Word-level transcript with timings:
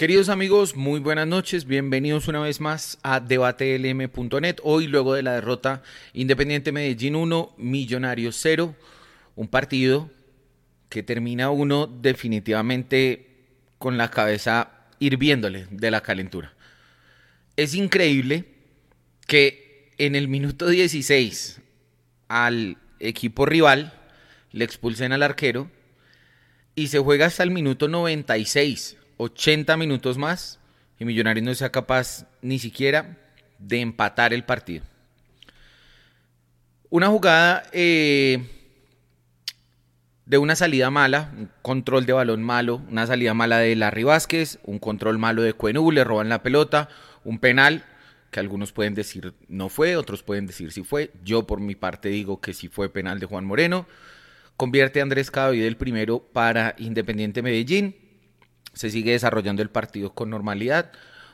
Queridos 0.00 0.30
amigos, 0.30 0.76
muy 0.76 0.98
buenas 0.98 1.26
noches. 1.26 1.66
Bienvenidos 1.66 2.26
una 2.26 2.40
vez 2.40 2.58
más 2.58 2.98
a 3.02 3.20
debatelm.net. 3.20 4.56
Hoy, 4.62 4.86
luego 4.86 5.12
de 5.12 5.22
la 5.22 5.34
derrota 5.34 5.82
Independiente 6.14 6.72
Medellín 6.72 7.16
1, 7.16 7.54
Millonarios 7.58 8.38
0, 8.40 8.74
un 9.36 9.48
partido 9.48 10.10
que 10.88 11.02
termina 11.02 11.50
uno 11.50 11.86
definitivamente 11.86 13.26
con 13.78 13.98
la 13.98 14.10
cabeza 14.10 14.70
hirviéndole 15.00 15.66
de 15.70 15.90
la 15.90 16.00
calentura. 16.00 16.54
Es 17.56 17.74
increíble 17.74 18.46
que 19.26 19.92
en 19.98 20.14
el 20.14 20.28
minuto 20.28 20.66
16 20.66 21.60
al 22.28 22.78
equipo 23.00 23.44
rival 23.44 23.92
le 24.50 24.64
expulsen 24.64 25.12
al 25.12 25.22
arquero 25.22 25.70
y 26.74 26.86
se 26.86 27.00
juega 27.00 27.26
hasta 27.26 27.42
el 27.42 27.50
minuto 27.50 27.86
96 27.86 28.96
80 29.20 29.76
minutos 29.76 30.16
más 30.16 30.58
y 30.98 31.04
Millonarios 31.04 31.44
no 31.44 31.54
sea 31.54 31.70
capaz 31.70 32.26
ni 32.40 32.58
siquiera 32.58 33.18
de 33.58 33.80
empatar 33.80 34.32
el 34.32 34.44
partido. 34.44 34.84
Una 36.88 37.08
jugada 37.08 37.62
eh, 37.72 38.48
de 40.24 40.38
una 40.38 40.56
salida 40.56 40.90
mala, 40.90 41.32
un 41.36 41.50
control 41.60 42.06
de 42.06 42.14
balón 42.14 42.42
malo, 42.42 42.82
una 42.88 43.06
salida 43.06 43.34
mala 43.34 43.58
de 43.58 43.76
Larry 43.76 44.04
Vázquez, 44.04 44.58
un 44.64 44.78
control 44.78 45.18
malo 45.18 45.42
de 45.42 45.52
Cuenú, 45.52 45.92
le 45.92 46.02
roban 46.02 46.30
la 46.30 46.42
pelota, 46.42 46.88
un 47.22 47.38
penal 47.38 47.84
que 48.30 48.40
algunos 48.40 48.72
pueden 48.72 48.94
decir 48.94 49.34
no 49.48 49.68
fue, 49.68 49.96
otros 49.96 50.22
pueden 50.22 50.46
decir 50.46 50.72
si 50.72 50.82
fue. 50.82 51.10
Yo 51.22 51.46
por 51.46 51.60
mi 51.60 51.74
parte 51.74 52.08
digo 52.08 52.40
que 52.40 52.54
sí 52.54 52.68
fue 52.68 52.88
penal 52.88 53.20
de 53.20 53.26
Juan 53.26 53.44
Moreno. 53.44 53.86
Convierte 54.56 55.00
a 55.00 55.02
Andrés 55.02 55.30
Cadavid 55.30 55.64
el 55.64 55.76
primero 55.76 56.20
para 56.20 56.74
Independiente 56.78 57.42
Medellín 57.42 58.09
se 58.72 58.90
sigue 58.90 59.12
desarrollando 59.12 59.62
el 59.62 59.70
partido 59.70 60.14
con 60.14 60.30
normalidad. 60.30 60.92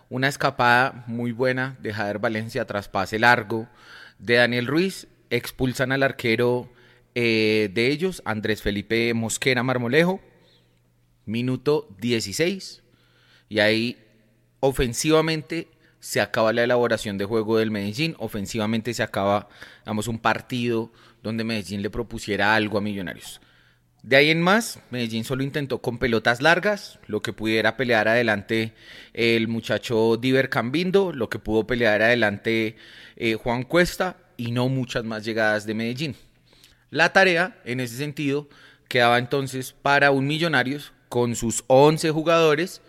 Una 0.09 0.29
escapada 0.29 1.05
muy 1.07 1.33
buena 1.33 1.77
de 1.81 1.93
Jader 1.93 2.19
Valencia 2.19 2.65
tras 2.65 2.89
pase 2.89 3.19
largo 3.19 3.69
de 4.19 4.35
Daniel 4.35 4.67
Ruiz. 4.67 5.09
Expulsan 5.31 5.93
al 5.93 6.03
arquero 6.03 6.71
eh, 7.15 7.71
de 7.73 7.89
ellos, 7.89 8.23
Andrés 8.25 8.63
Felipe 8.63 9.13
Mosquera 9.15 9.63
Marmolejo. 9.63 10.21
Minuto 11.25 11.89
16. 11.99 12.83
Y 13.49 13.59
ahí 13.59 13.99
ofensivamente 14.61 15.69
se 15.99 16.21
acaba 16.21 16.53
la 16.53 16.63
elaboración 16.63 17.19
de 17.19 17.25
juego 17.25 17.59
del 17.59 17.73
Medellín. 17.73 18.15
Ofensivamente 18.19 18.95
se 18.95 19.03
acaba, 19.03 19.49
digamos, 19.85 20.07
un 20.07 20.19
partido 20.19 20.93
donde 21.23 21.43
Medellín 21.43 21.83
le 21.83 21.91
propusiera 21.91 22.55
algo 22.55 22.79
a 22.79 22.81
Millonarios. 22.81 23.41
De 24.03 24.17
ahí 24.17 24.31
en 24.31 24.41
más, 24.41 24.79
Medellín 24.91 25.25
solo 25.25 25.43
intentó 25.43 25.79
con 25.79 25.99
pelotas 25.99 26.41
largas, 26.41 27.01
lo 27.09 27.23
que 27.23 27.33
pudiera 27.33 27.77
pelear 27.77 28.07
adelante 28.07 28.73
el 29.15 29.49
muchacho 29.49 30.17
Diver 30.17 30.49
Cambindo, 30.49 31.13
lo 31.13 31.29
que 31.29 31.41
pudo 31.41 31.67
pelear 31.67 32.03
adelante 32.03 32.77
eh, 33.17 33.35
Juan 33.35 33.65
Cuesta 33.65 34.17
y 34.37 34.53
no 34.53 34.69
muchas 34.69 35.05
más 35.05 35.25
llegadas 35.25 35.67
de 35.67 35.75
Medellín. 35.75 36.17
La 36.91 37.13
tarea, 37.13 37.59
en 37.65 37.81
ese 37.81 37.97
sentido, 37.97 38.49
quedaba 38.89 39.19
entonces 39.19 39.73
para 39.73 40.13
un 40.13 40.27
Millonarios 40.27 40.93
con 41.09 41.35
sus 41.35 41.65
11 41.67 42.11
jugadores 42.11 42.83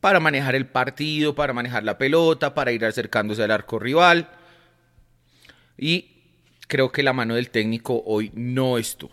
para 0.00 0.20
manejar 0.20 0.54
el 0.54 0.66
partido, 0.66 1.34
para 1.34 1.52
manejar 1.52 1.84
la 1.84 1.98
pelota, 1.98 2.54
para 2.54 2.72
ir 2.72 2.84
acercándose 2.84 3.42
al 3.42 3.50
arco 3.50 3.78
rival. 3.78 4.30
Y 5.76 6.22
creo 6.66 6.90
que 6.90 7.02
la 7.02 7.12
mano 7.12 7.34
del 7.34 7.50
técnico 7.50 8.02
hoy 8.06 8.30
no 8.34 8.78
estuvo. 8.78 9.12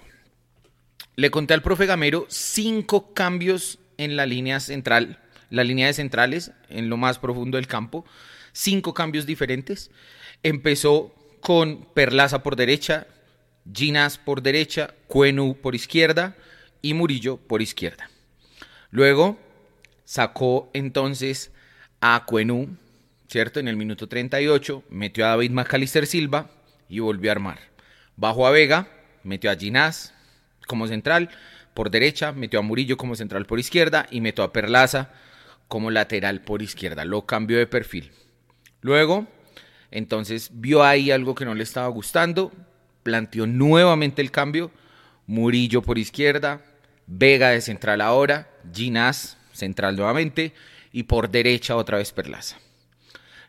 Le 1.16 1.31
conté 1.31 1.53
al 1.53 1.61
profe 1.61 1.85
Gamero 1.85 2.25
cinco 2.30 3.13
cambios 3.13 3.80
en 3.97 4.17
la 4.17 4.25
línea 4.25 4.59
central, 4.59 5.19
la 5.49 5.63
línea 5.63 5.88
de 5.88 5.94
centrales, 5.94 6.52
en 6.69 6.89
lo 6.89 6.97
más 6.97 7.19
profundo 7.19 7.57
del 7.57 7.67
campo. 7.67 8.05
Cinco 8.52 8.94
cambios 8.94 9.25
diferentes. 9.25 9.91
Empezó 10.44 11.16
con 11.39 11.85
Perlaza 11.94 12.44
por 12.44 12.55
derecha, 12.55 13.07
Ginas 13.72 14.17
por 14.17 14.41
derecha, 14.41 14.94
Cuenu 15.07 15.56
por 15.56 15.75
izquierda 15.75 16.35
y 16.81 16.94
Murillo 16.94 17.38
por 17.38 17.61
izquierda. 17.61 18.09
Luego 18.91 19.40
sacó 20.03 20.69
entonces 20.73 21.51
a 22.01 22.25
Cuenu, 22.25 22.78
¿cierto? 23.29 23.59
En 23.59 23.67
el 23.67 23.78
minuto 23.78 24.07
38, 24.07 24.84
metió 24.90 25.25
a 25.25 25.29
David 25.29 25.51
Macalister 25.51 26.07
Silva 26.07 26.50
y 26.90 27.00
volvió 27.00 27.31
a 27.31 27.34
armar. 27.34 27.59
Bajó 28.17 28.47
a 28.47 28.51
Vega, 28.51 28.88
metió 29.23 29.50
a 29.51 29.56
Ginás, 29.56 30.15
como 30.66 30.88
central 30.88 31.30
por 31.74 31.92
derecha, 31.92 32.31
metió 32.31 32.59
a 32.59 32.64
Murillo 32.64 32.98
como 32.98 33.16
central 33.16 33.46
por 33.46 33.59
izquierda 33.59 34.08
y 34.09 34.22
metió 34.22 34.44
a 34.44 34.53
Perlaza 34.53 35.12
como 35.68 35.92
lateral 35.92 36.42
por 36.42 36.62
izquierda. 36.62 37.06
Lo 37.06 37.26
cambió 37.26 37.58
de 37.58 37.68
perfil. 37.68 38.12
Luego, 38.81 39.28
entonces 39.92 40.50
vio 40.53 40.84
ahí 40.84 41.12
algo 41.12 41.36
que 41.36 41.46
no 41.46 41.56
le 41.56 41.64
estaba 41.64 41.88
gustando, 41.88 42.52
planteó 43.03 43.46
nuevamente 43.48 44.22
el 44.22 44.31
cambio, 44.31 44.72
Murillo 45.28 45.81
por 45.81 45.98
izquierda, 45.98 46.62
Vega 47.08 47.50
de 47.50 47.62
central 47.62 48.02
ahora, 48.02 48.50
Ginás 48.74 49.38
central 49.52 49.96
nuevamente 49.96 50.53
y 50.92 51.03
por 51.03 51.30
derecha 51.30 51.76
otra 51.76 51.97
vez 51.97 52.12
Perlaza. 52.12 52.58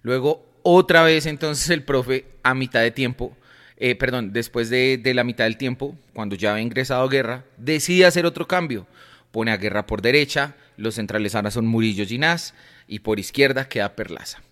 Luego 0.03 0.47
otra 0.62 1.03
vez 1.03 1.27
entonces 1.27 1.71
el 1.71 1.83
profe 1.84 2.27
a 2.43 2.54
mitad 2.54 2.81
de 2.81 2.91
tiempo 2.91 3.37
eh, 3.78 3.94
perdón, 3.94 4.32
después 4.32 4.70
de, 4.70 5.00
la 5.14 5.25
mitad 5.25 5.44
del 5.44 5.59
tiempo, 5.59 5.97
cuando 6.14 6.34
ya 6.34 6.53
había 6.53 6.62
ingresado 6.62 7.09
Guerra, 7.09 7.44
decide 7.59 8.06
hacer 8.06 8.25
otro 8.25 8.48
cambio. 8.48 8.87
Pone 9.32 9.50
a 9.50 9.59
Guerra 9.59 9.87
por 9.87 10.00
derecha, 10.00 10.54
los 10.76 10.94
centrales 10.94 11.34
ahora 11.34 11.50
son 11.50 11.66
Murillo 11.66 12.06
Ginás 12.06 12.54
y 12.88 13.00
por 13.00 13.19
izquierda 13.19 13.69
queda 13.69 13.94
Perlaza. 13.94 14.42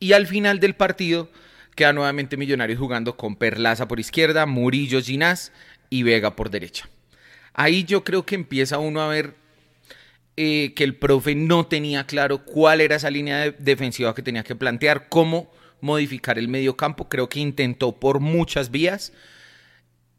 Y 0.00 0.12
al 0.12 0.26
final 0.26 0.58
del 0.58 0.74
partido 0.74 1.30
queda 1.76 1.92
nuevamente 1.92 2.36
Millonarios 2.36 2.78
jugando 2.78 3.16
con 3.16 3.36
Perlaza 3.36 3.86
por 3.86 4.00
izquierda, 4.00 4.44
Murillo 4.46 5.00
Ginás 5.00 5.52
y 5.88 6.02
Vega 6.02 6.34
por 6.34 6.50
derecha. 6.50 6.88
Ahí 7.52 7.84
yo 7.84 8.02
creo 8.02 8.26
que 8.26 8.34
empieza 8.34 8.78
uno 8.78 9.00
a 9.00 9.08
ver 9.08 9.36
eh, 10.36 10.72
que 10.74 10.82
el 10.82 10.96
profe 10.96 11.36
no 11.36 11.66
tenía 11.66 12.06
claro 12.06 12.44
cuál 12.44 12.80
era 12.80 12.96
esa 12.96 13.10
línea 13.10 13.52
defensiva 13.52 14.16
que 14.16 14.22
tenía 14.22 14.42
que 14.42 14.56
plantear, 14.56 15.08
cómo 15.08 15.52
modificar 15.80 16.38
el 16.38 16.48
medio 16.48 16.76
campo. 16.76 17.08
Creo 17.08 17.28
que 17.28 17.40
intentó 17.40 17.92
por 17.92 18.20
muchas 18.20 18.70
vías 18.70 19.12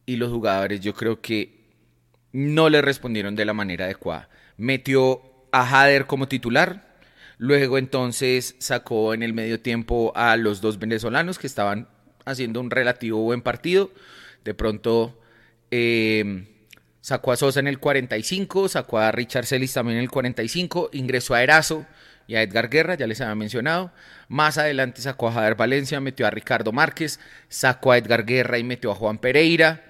y 0.05 0.17
los 0.17 0.31
jugadores 0.31 0.81
yo 0.81 0.93
creo 0.93 1.21
que 1.21 1.65
no 2.31 2.69
le 2.69 2.81
respondieron 2.81 3.35
de 3.35 3.45
la 3.45 3.53
manera 3.53 3.85
adecuada. 3.85 4.29
Metió 4.57 5.21
a 5.51 5.63
Hader 5.63 6.05
como 6.05 6.27
titular, 6.27 6.97
luego 7.37 7.77
entonces 7.77 8.55
sacó 8.59 9.13
en 9.13 9.23
el 9.23 9.33
medio 9.33 9.61
tiempo 9.61 10.11
a 10.15 10.35
los 10.37 10.61
dos 10.61 10.79
venezolanos 10.79 11.39
que 11.39 11.47
estaban 11.47 11.87
haciendo 12.25 12.59
un 12.59 12.71
relativo 12.71 13.21
buen 13.21 13.41
partido. 13.41 13.91
De 14.43 14.53
pronto 14.53 15.19
eh, 15.71 16.47
sacó 17.01 17.31
a 17.31 17.37
Sosa 17.37 17.59
en 17.59 17.67
el 17.67 17.79
45, 17.79 18.67
sacó 18.67 18.97
a 18.97 19.11
Richard 19.11 19.45
Celis 19.45 19.73
también 19.73 19.97
en 19.97 20.03
el 20.03 20.11
45, 20.11 20.89
ingresó 20.93 21.33
a 21.35 21.43
Erazo 21.43 21.85
y 22.27 22.35
a 22.35 22.41
Edgar 22.41 22.69
Guerra, 22.69 22.95
ya 22.95 23.07
les 23.07 23.21
había 23.21 23.35
mencionado. 23.35 23.91
Más 24.27 24.57
adelante 24.57 25.01
sacó 25.01 25.27
a 25.27 25.33
Javier 25.33 25.55
Valencia, 25.55 25.99
metió 25.99 26.25
a 26.25 26.31
Ricardo 26.31 26.71
Márquez, 26.71 27.19
sacó 27.49 27.91
a 27.91 27.97
Edgar 27.97 28.25
Guerra 28.25 28.57
y 28.57 28.63
metió 28.63 28.91
a 28.91 28.95
Juan 28.95 29.17
Pereira. 29.17 29.83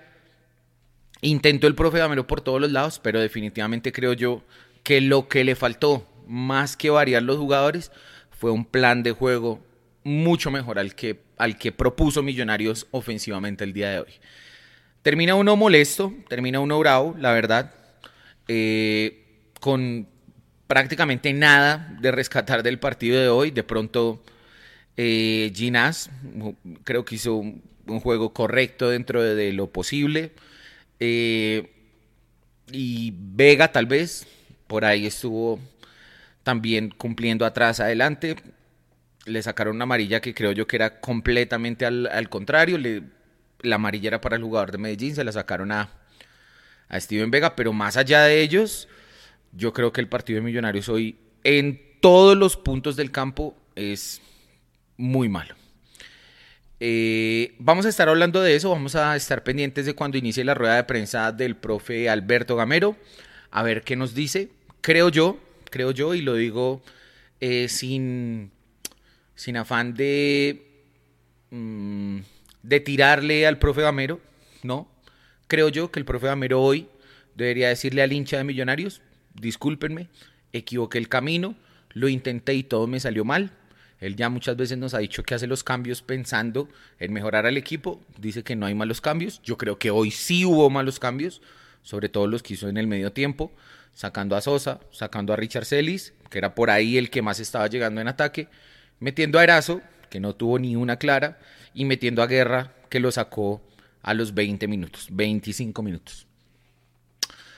Intentó 1.21 1.67
el 1.67 1.75
profe 1.75 1.99
Gamero 1.99 2.27
por 2.27 2.41
todos 2.41 2.59
los 2.59 2.71
lados, 2.71 2.99
pero 3.01 3.19
definitivamente 3.19 3.91
creo 3.91 4.13
yo 4.13 4.43
que 4.83 5.01
lo 5.01 5.27
que 5.27 5.43
le 5.43 5.55
faltó, 5.55 6.07
más 6.27 6.75
que 6.77 6.89
variar 6.89 7.23
los 7.23 7.37
jugadores, 7.37 7.91
fue 8.31 8.51
un 8.51 8.65
plan 8.65 9.01
de 9.01 9.11
juego 9.11 9.63
mucho 10.03 10.51
mejor 10.51 10.77
al 10.77 10.93
que, 10.93 11.21
al 11.37 11.57
que 11.57 11.71
propuso 11.71 12.21
Millonarios 12.21 12.87
ofensivamente 12.91 13.63
el 13.63 13.73
día 13.73 13.89
de 13.89 13.99
hoy. 13.99 14.13
Termina 15.01 15.35
uno 15.35 15.55
molesto, 15.55 16.13
termina 16.27 16.59
uno 16.59 16.79
bravo, 16.79 17.15
la 17.17 17.31
verdad, 17.31 17.73
eh, 18.47 19.49
con 19.59 20.07
prácticamente 20.67 21.33
nada 21.33 21.95
de 21.99 22.11
rescatar 22.11 22.63
del 22.63 22.79
partido 22.79 23.19
de 23.19 23.29
hoy. 23.29 23.51
De 23.51 23.63
pronto, 23.63 24.23
eh, 24.97 25.51
creo 26.83 27.05
que 27.05 27.15
hizo 27.15 27.35
un, 27.35 27.61
juego 28.01 28.33
correcto 28.33 28.89
dentro 28.89 29.21
de, 29.21 29.53
lo 29.53 29.67
posible. 29.71 30.31
Eh, 30.99 31.71
y 32.71 33.13
Vega 33.15 33.71
tal 33.71 33.85
vez, 33.85 34.25
por 34.67 34.85
ahí 34.85 35.05
estuvo 35.05 35.59
también 36.43 36.89
cumpliendo 36.89 37.45
atrás 37.45 37.79
adelante. 37.79 38.35
Le 39.25 39.41
sacaron 39.41 39.75
una 39.75 39.83
amarilla 39.83 40.21
que 40.21 40.33
creo 40.33 40.51
yo 40.51 40.67
que 40.67 40.75
era 40.75 40.99
completamente 40.99 41.85
al, 41.85 42.29
contrario. 42.29 42.79
la 43.61 43.75
amarilla 43.75 44.09
era 44.09 44.21
para 44.21 44.35
el 44.35 44.43
jugador 44.43 44.71
de 44.71 44.77
Medellín, 44.77 45.15
se 45.15 45.23
la 45.23 45.31
sacaron 45.31 45.71
a, 45.71 45.89
a 46.87 46.99
Steven 46.99 47.31
Vega, 47.31 47.55
pero 47.55 47.73
más 47.73 47.97
allá 47.97 48.23
de 48.23 48.41
ellos, 48.41 48.87
yo 49.55 49.73
creo 49.73 49.91
que 49.91 50.01
el 50.01 50.09
partido 50.09 50.37
de 50.37 50.45
Millonarios 50.45 50.89
hoy 50.89 51.17
en 51.43 51.81
todos 52.01 52.37
los 52.37 52.57
puntos 52.57 52.95
del 52.95 53.11
campo 53.11 53.55
es 53.75 54.21
muy 54.97 55.29
malo. 55.29 55.55
Eh, 56.79 57.55
vamos 57.57 57.85
a 57.85 57.89
estar 57.89 58.09
hablando 58.09 58.41
de 58.41 58.55
eso, 58.55 58.69
vamos 58.69 58.95
a 58.95 59.15
estar 59.15 59.43
pendientes 59.43 59.85
de 59.85 59.95
cuando 59.95 60.17
inicie 60.17 60.43
la 60.43 60.53
rueda 60.53 60.75
de 60.75 60.83
prensa 60.83 61.31
del 61.31 61.55
profe 61.55 62.09
Alberto 62.09 62.55
Gamero, 62.55 62.97
a 63.49 63.63
ver 63.63 63.83
qué 63.83 63.95
nos 63.95 64.13
dice. 64.13 64.49
Creo 64.81 65.09
yo, 65.09 65.39
creo 65.71 65.91
yo, 65.91 66.13
y 66.13 66.21
lo 66.21 66.35
digo 66.35 66.81
eh, 67.39 67.69
sin, 67.69 68.51
sin 69.35 69.57
afán 69.57 69.93
de, 69.93 70.67
mm, 71.51 72.19
de 72.61 72.79
tirarle 72.81 73.47
al 73.47 73.57
profe 73.57 73.81
Gamero, 73.81 74.19
¿no? 74.63 74.89
Creo 75.47 75.69
yo 75.69 75.91
que 75.91 75.99
el 75.99 76.05
profe 76.05 76.27
Gamero 76.27 76.61
hoy 76.61 76.87
debería 77.35 77.69
decirle 77.69 78.01
al 78.01 78.11
hincha 78.11 78.37
de 78.37 78.43
Millonarios, 78.43 79.01
discúlpenme, 79.39 80.09
equivoqué 80.53 80.97
el 80.97 81.09
camino, 81.09 81.55
lo 81.89 82.09
intenté 82.09 82.53
y 82.53 82.63
todo 82.63 82.87
me 82.87 82.99
salió 82.99 83.25
mal. 83.25 83.51
Él 83.99 84.15
ya 84.15 84.29
muchas 84.29 84.57
veces 84.57 84.77
nos 84.77 84.93
ha 84.93 84.99
dicho 84.99 85.23
que 85.23 85.35
hace 85.35 85.47
los 85.47 85.63
cambios 85.63 86.01
pensando 86.01 86.67
en 86.99 87.13
mejorar 87.13 87.45
al 87.45 87.57
equipo. 87.57 88.01
Dice 88.17 88.43
que 88.43 88.55
no 88.55 88.65
hay 88.65 88.75
malos 88.75 89.01
cambios. 89.01 89.41
Yo 89.43 89.57
creo 89.57 89.79
que 89.79 89.89
hoy 89.91 90.11
sí 90.11 90.45
hubo 90.45 90.69
malos 90.69 90.99
cambios, 90.99 91.41
sobre 91.81 92.09
todo 92.09 92.27
los 92.27 92.43
que 92.43 92.55
hizo 92.55 92.67
en 92.67 92.77
el 92.77 92.87
medio 92.87 93.13
tiempo, 93.13 93.53
sacando 93.93 94.35
a 94.35 94.41
Sosa, 94.41 94.81
sacando 94.91 95.31
a 95.33 95.37
Richard 95.37 95.65
Celis, 95.65 96.13
que 96.29 96.37
era 96.37 96.55
por 96.55 96.69
ahí 96.69 96.97
el 96.97 97.09
que 97.09 97.21
más 97.21 97.39
estaba 97.39 97.67
llegando 97.67 98.01
en 98.01 98.07
ataque, 98.07 98.49
metiendo 98.99 99.39
a 99.39 99.43
Erazo, 99.43 99.81
que 100.09 100.19
no 100.19 100.35
tuvo 100.35 100.59
ni 100.59 100.75
una 100.75 100.97
clara, 100.97 101.39
y 101.73 101.85
metiendo 101.85 102.21
a 102.21 102.27
Guerra, 102.27 102.73
que 102.89 102.99
lo 102.99 103.11
sacó 103.11 103.61
a 104.01 104.13
los 104.13 104.33
20 104.33 104.67
minutos, 104.67 105.07
25 105.11 105.81
minutos. 105.81 106.27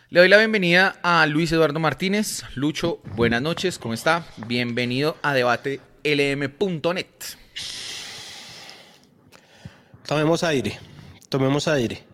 Le 0.10 0.22
doy 0.22 0.30
la 0.30 0.38
bienvenida 0.38 0.98
a 1.04 1.26
Luis 1.26 1.52
Eduardo 1.52 1.82
Martínez. 1.82 2.44
Lucho, 2.56 3.02
buenas 3.18 3.42
noches, 3.42 3.78
¿cómo 3.78 3.94
está? 3.94 4.26
Bienvenido 4.48 5.18
a 5.22 5.34
debatelm.net. 5.34 7.08
Tomemos 10.08 10.46
aire, 10.46 10.80
tomemos 11.28 11.68
aire. 11.68 12.06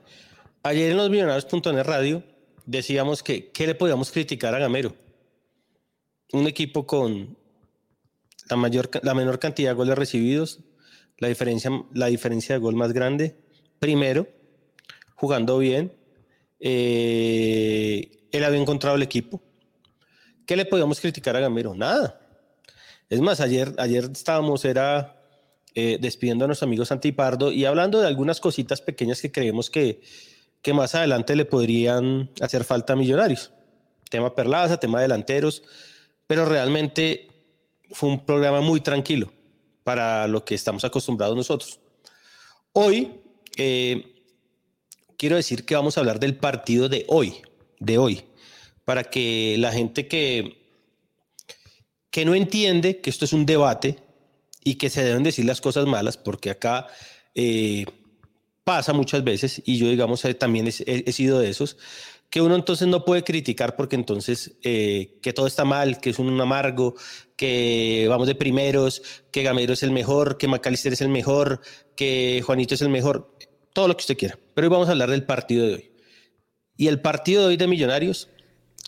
Ayer 0.63 0.89
en 0.89 0.97
los 0.97 1.11
millonarios.net 1.11 1.83
radio 1.83 2.23
decíamos 2.65 3.21
que 3.21 3.51
¿qué 3.51 3.67
le 3.67 3.75
podíamos 3.75 4.11
criticar 4.11 4.55
a 4.55 4.59
Gamero? 4.59 4.95
Un 6.31 6.47
equipo 6.47 6.87
con 6.87 7.37
la, 8.49 8.55
mayor, 8.55 8.89
la 9.03 9.13
menor 9.13 9.37
cantidad 9.37 9.69
de 9.69 9.75
goles 9.75 9.95
recibidos, 9.95 10.61
la 11.19 11.27
diferencia, 11.27 11.69
la 11.93 12.07
diferencia 12.07 12.55
de 12.55 12.59
gol 12.59 12.75
más 12.75 12.91
grande, 12.91 13.37
primero, 13.77 14.27
jugando 15.13 15.59
bien, 15.59 15.93
eh, 16.65 18.29
él 18.31 18.43
había 18.45 18.61
encontrado 18.61 18.95
el 18.95 19.03
equipo. 19.03 19.41
¿Qué 20.45 20.55
le 20.55 20.63
podíamos 20.63 21.01
criticar 21.01 21.35
a 21.35 21.41
Gamero? 21.41 21.75
Nada. 21.75 22.21
Es 23.09 23.19
más, 23.19 23.41
ayer, 23.41 23.75
ayer 23.77 24.09
estábamos, 24.09 24.63
eh, 24.63 25.97
despidiendo 25.99 26.45
a 26.45 26.47
nuestros 26.47 26.65
amigos 26.65 26.89
Antipardo 26.93 27.51
y 27.51 27.65
hablando 27.65 27.99
de 27.99 28.07
algunas 28.07 28.39
cositas 28.39 28.79
pequeñas 28.79 29.21
que 29.21 29.29
creemos 29.29 29.69
que, 29.69 30.01
que 30.61 30.73
más 30.73 30.95
adelante 30.95 31.35
le 31.35 31.43
podrían 31.43 32.31
hacer 32.39 32.63
falta 32.63 32.93
a 32.93 32.95
Millonarios. 32.95 33.51
Tema 34.09 34.33
Perlaza, 34.33 34.79
tema 34.79 35.01
delanteros, 35.01 35.63
pero 36.27 36.45
realmente 36.45 37.27
fue 37.91 38.07
un 38.07 38.25
programa 38.25 38.61
muy 38.61 38.79
tranquilo 38.79 39.33
para 39.83 40.27
lo 40.29 40.45
que 40.45 40.55
estamos 40.55 40.85
acostumbrados 40.85 41.35
nosotros. 41.35 41.79
Hoy 42.71 43.19
eh, 43.57 44.12
quiero 45.17 45.35
decir 45.35 45.65
que 45.65 45.75
vamos 45.75 45.97
a 45.97 46.01
hablar 46.01 46.19
del 46.19 46.35
partido 46.35 46.89
de 46.89 47.05
hoy, 47.07 47.41
de 47.79 47.97
hoy, 47.97 48.23
para 48.85 49.03
que 49.03 49.55
la 49.59 49.71
gente 49.71 50.07
que, 50.07 50.57
que 52.09 52.25
no 52.25 52.35
entiende 52.35 53.01
que 53.01 53.09
esto 53.09 53.25
es 53.25 53.33
un 53.33 53.45
debate 53.45 53.97
y 54.63 54.75
que 54.75 54.89
se 54.89 55.03
deben 55.03 55.23
decir 55.23 55.45
las 55.45 55.61
cosas 55.61 55.85
malas, 55.85 56.17
porque 56.17 56.49
acá 56.49 56.87
eh, 57.35 57.85
pasa 58.63 58.93
muchas 58.93 59.23
veces, 59.23 59.61
y 59.65 59.77
yo 59.77 59.89
digamos 59.89 60.23
eh, 60.25 60.33
también 60.33 60.67
he, 60.67 61.11
sido 61.11 61.39
de 61.39 61.49
esos, 61.49 61.77
que 62.29 62.41
uno 62.41 62.55
entonces 62.55 62.87
no 62.87 63.05
puede 63.05 63.23
criticar 63.23 63.75
porque 63.75 63.95
entonces 63.95 64.53
eh, 64.63 65.19
que 65.21 65.33
todo 65.33 65.45
está 65.45 65.65
mal, 65.65 65.99
que 65.99 66.09
es 66.09 66.19
un 66.19 66.39
amargo, 66.39 66.95
que 67.35 68.07
vamos 68.09 68.27
de 68.27 68.35
primeros, 68.35 69.03
que 69.31 69.43
Gamero 69.43 69.73
es 69.73 69.83
el 69.83 69.91
mejor, 69.91 70.37
que 70.37 70.47
Macalister 70.47 70.93
es 70.93 71.01
el 71.01 71.09
mejor, 71.09 71.61
que 71.95 72.41
Juanito 72.45 72.73
es 72.73 72.81
el 72.81 72.89
mejor 72.89 73.32
todo 73.73 73.87
lo 73.87 73.97
que 73.97 74.01
usted 74.01 74.17
quiera. 74.17 74.39
Pero 74.53 74.67
hoy 74.67 74.71
vamos 74.71 74.87
a 74.87 74.91
hablar 74.91 75.09
del 75.09 75.25
partido 75.25 75.65
de 75.67 75.73
hoy. 75.73 75.91
Y 76.77 76.87
el 76.87 77.01
partido 77.01 77.41
de 77.41 77.47
hoy 77.49 77.57
de 77.57 77.67
Millonarios, 77.67 78.29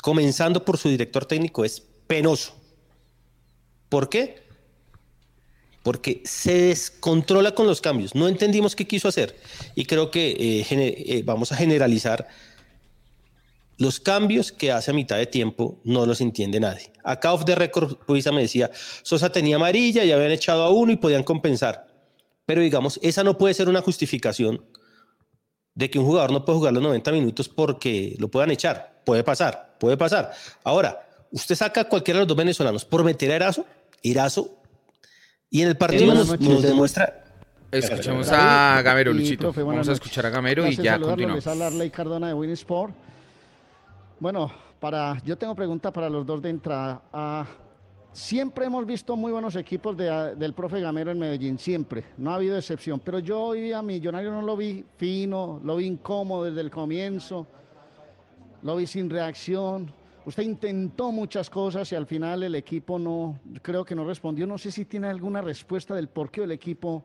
comenzando 0.02 0.64
por 0.64 0.78
su 0.78 0.90
director 0.90 1.26
técnico, 1.26 1.66
es 1.66 1.82
penoso. 2.08 2.56
¿Por 3.90 4.10
qué? 4.10 4.44
Porque 5.84 6.22
se 6.26 6.68
descontrola 6.68 7.54
con 7.54 7.68
los 7.68 7.82
cambios. 7.82 8.16
No 8.16 8.28
entendimos 8.28 8.76
qué 8.76 8.88
quiso 8.88 9.08
hacer. 9.08 9.36
Y 9.76 9.86
creo 9.86 10.10
que 10.10 10.32
eh, 10.32 10.68
eh, 10.70 11.22
vamos 11.24 11.52
a 11.52 11.56
generalizar. 11.56 12.28
Los 13.78 14.00
cambios 14.00 14.52
que 14.52 14.72
hace 14.72 14.92
a 14.92 14.94
mitad 14.94 15.18
de 15.18 15.26
tiempo 15.26 15.80
no 15.84 16.06
los 16.06 16.22
entiende 16.22 16.60
nadie. 16.60 16.92
Acá 17.04 17.34
off 17.34 17.44
the 17.46 17.56
record, 17.56 17.98
Puisa 18.06 18.32
me 18.32 18.42
decía, 18.42 18.72
Sosa 19.04 19.32
tenía 19.32 19.58
amarilla 19.58 20.04
y 20.06 20.12
habían 20.12 20.32
echado 20.32 20.64
a 20.64 20.70
uno 20.70 20.94
y 20.94 20.96
podían 20.96 21.24
compensar. 21.24 21.86
Pero 22.46 22.62
digamos, 22.62 23.00
esa 23.04 23.24
no 23.24 23.38
puede 23.38 23.54
ser 23.54 23.68
una 23.68 23.82
justificación 23.82 24.64
de 25.76 25.90
que 25.90 26.00
un 26.00 26.06
jugador 26.06 26.32
no 26.32 26.44
puede 26.44 26.58
jugar 26.58 26.74
los 26.74 26.82
90 26.82 27.12
minutos 27.12 27.50
porque 27.50 28.16
lo 28.18 28.30
puedan 28.30 28.50
echar. 28.50 29.02
Puede 29.06 29.24
pasar, 29.24 29.76
puede 29.78 29.98
pasar. 29.98 30.32
Ahora, 30.64 31.08
usted 31.32 31.54
saca 31.54 31.82
a 31.82 31.84
cualquiera 31.90 32.20
de 32.20 32.22
los 32.22 32.30
dos 32.30 32.38
venezolanos 32.38 32.86
por 32.86 33.04
meter 33.04 33.32
a 33.32 33.36
Erazo, 33.36 33.66
Erazo, 34.02 34.58
y 35.50 35.62
en 35.62 35.68
el 35.68 35.78
partido 35.78 36.14
nos, 36.14 36.40
demuestra... 36.64 37.22
Escuchamos 37.72 38.30
a 38.32 38.82
Gamero, 38.82 39.12
Luchito. 39.12 39.52
Vamos 39.52 39.90
a 39.90 39.92
escuchar 39.92 40.26
a 40.26 40.30
Gamero 40.30 40.66
y 40.66 40.76
ya 40.78 40.98
continuamos. 40.98 41.46
Les 41.74 41.92
Cardona 41.92 42.28
de 42.28 42.34
Winsport. 42.34 42.94
Bueno, 44.20 44.50
para, 44.80 45.22
yo 45.26 45.38
tengo 45.38 45.56
preguntas 45.56 45.92
para 45.92 46.10
los 46.10 46.26
dos 46.26 46.42
de 46.42 46.52
entrada. 46.52 47.02
Siempre 48.16 48.68
hemos 48.68 48.86
visto 48.86 49.18
muy 49.18 49.34
buenos 49.34 49.58
equipos 49.58 49.98
del 49.98 50.54
profe 50.54 50.80
Gamero 50.80 51.12
en 51.12 51.20
Medellín, 51.20 51.60
siempre, 51.60 52.06
no 52.16 52.32
ha 52.32 52.36
habido 52.36 52.58
excepción. 52.58 53.02
Pero 53.02 53.20
yo 53.20 53.42
hoy 53.42 53.74
a 53.74 53.82
Millonario 53.82 54.32
no 54.32 54.42
lo 54.42 54.56
vi 54.56 54.86
fino, 54.96 55.60
lo 55.62 55.76
vi 55.76 55.88
incómodo 55.88 56.46
desde 56.46 56.62
el 56.62 56.72
comienzo, 56.72 57.46
lo 58.62 58.78
vi 58.78 58.88
sin 58.88 59.10
reacción. 59.10 59.92
Usted 60.26 60.44
intentó 60.44 61.12
muchas 61.12 61.50
cosas 61.50 61.92
y 61.92 61.96
al 61.96 62.06
final 62.06 62.44
el 62.44 62.56
equipo 62.56 62.98
no, 62.98 63.38
creo 63.62 63.84
que 63.84 63.96
no 63.96 64.06
respondió. 64.06 64.48
No 64.48 64.58
sé 64.58 64.72
si 64.72 64.86
tiene 64.86 65.08
alguna 65.08 65.42
respuesta 65.42 65.94
del 65.94 66.08
por 66.08 66.32
qué 66.32 66.44
el 66.44 66.52
equipo 66.52 67.04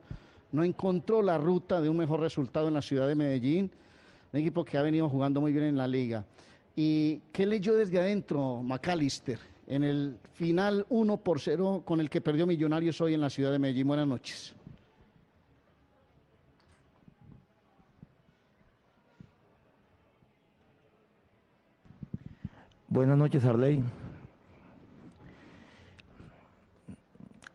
no 0.52 0.62
encontró 0.62 1.22
la 1.22 1.38
ruta 1.38 1.80
de 1.80 1.88
un 1.88 1.96
mejor 1.96 2.20
resultado 2.20 2.68
en 2.68 2.74
la 2.74 2.82
ciudad 2.82 3.08
de 3.08 3.16
Medellín. 3.16 3.68
Un 4.32 4.38
equipo 4.38 4.64
que 4.64 4.78
ha 4.78 4.82
venido 4.82 5.08
jugando 5.08 5.40
muy 5.40 5.50
bien 5.50 5.64
en 5.64 5.76
la 5.76 5.88
liga. 5.88 6.24
¿Y 6.76 7.16
qué 7.32 7.46
leyó 7.46 7.74
desde 7.74 7.98
adentro 7.98 8.62
McAllister? 8.62 9.49
En 9.70 9.84
el 9.84 10.18
final 10.32 10.84
1 10.88 11.16
por 11.18 11.38
0 11.38 11.82
con 11.84 12.00
el 12.00 12.10
que 12.10 12.20
perdió 12.20 12.44
Millonarios 12.44 13.00
hoy 13.00 13.14
en 13.14 13.20
la 13.20 13.30
ciudad 13.30 13.52
de 13.52 13.60
Medellín. 13.60 13.86
Buenas 13.86 14.08
noches. 14.08 14.52
Buenas 22.88 23.16
noches, 23.16 23.44
Arley. 23.44 23.84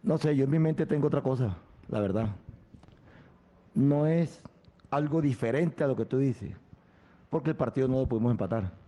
No 0.01 0.17
sé, 0.17 0.37
yo 0.37 0.45
en 0.45 0.51
mi 0.51 0.59
mente 0.59 0.85
tengo 0.85 1.07
otra 1.07 1.21
cosa, 1.21 1.57
la 1.89 1.99
verdad. 1.99 2.29
No 3.73 4.07
es 4.07 4.41
algo 4.89 5.21
diferente 5.21 5.83
a 5.83 5.87
lo 5.87 5.97
que 5.97 6.05
tú 6.05 6.17
dices, 6.17 6.55
porque 7.29 7.49
el 7.49 7.57
partido 7.57 7.89
no 7.89 7.99
lo 7.99 8.07
pudimos 8.07 8.31
empatar 8.31 8.84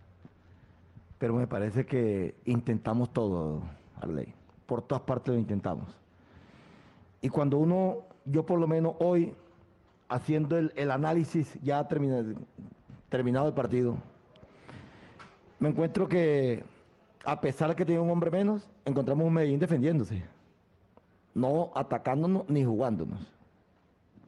pero 1.17 1.33
me 1.33 1.47
parece 1.47 1.85
que 1.85 2.35
intentamos 2.45 3.11
todo, 3.11 3.63
Arley. 3.99 4.33
Por 4.65 4.81
todas 4.81 5.03
partes 5.03 5.33
lo 5.33 5.39
intentamos. 5.39 5.87
Y 7.21 7.29
cuando 7.29 7.57
uno, 7.57 8.03
yo 8.25 8.45
por 8.45 8.59
lo 8.59 8.67
menos 8.67 8.95
hoy, 8.99 9.33
haciendo 10.09 10.57
el, 10.57 10.91
análisis 10.91 11.57
ya 11.63 11.87
terminado, 11.87 12.35
terminado 13.09 13.47
el 13.47 13.53
partido, 13.53 13.97
me 15.59 15.69
encuentro 15.69 16.07
que 16.07 16.63
a 17.25 17.41
pesar 17.41 17.69
de 17.69 17.75
que 17.75 17.85
tiene 17.85 18.01
un 18.01 18.11
hombre 18.11 18.29
menos, 18.29 18.69
encontramos 18.85 19.25
un 19.25 19.33
Medellín 19.33 19.59
defendiéndose, 19.59 20.23
no 21.33 21.71
atacándonos 21.73 22.47
ni 22.47 22.63
jugándonos. 22.63 23.19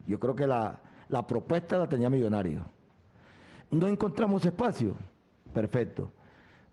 Yo 0.08 0.20
creo 0.20 0.36
que 0.36 0.48
la, 0.48 0.80
la 1.08 1.26
propuesta 1.28 1.78
la 1.78 1.88
tenía 1.88 2.10
Millonario. 2.10 2.66
No 3.70 3.88
encontramos 3.88 4.44
espacio, 4.44 4.96
perfecto 5.54 6.12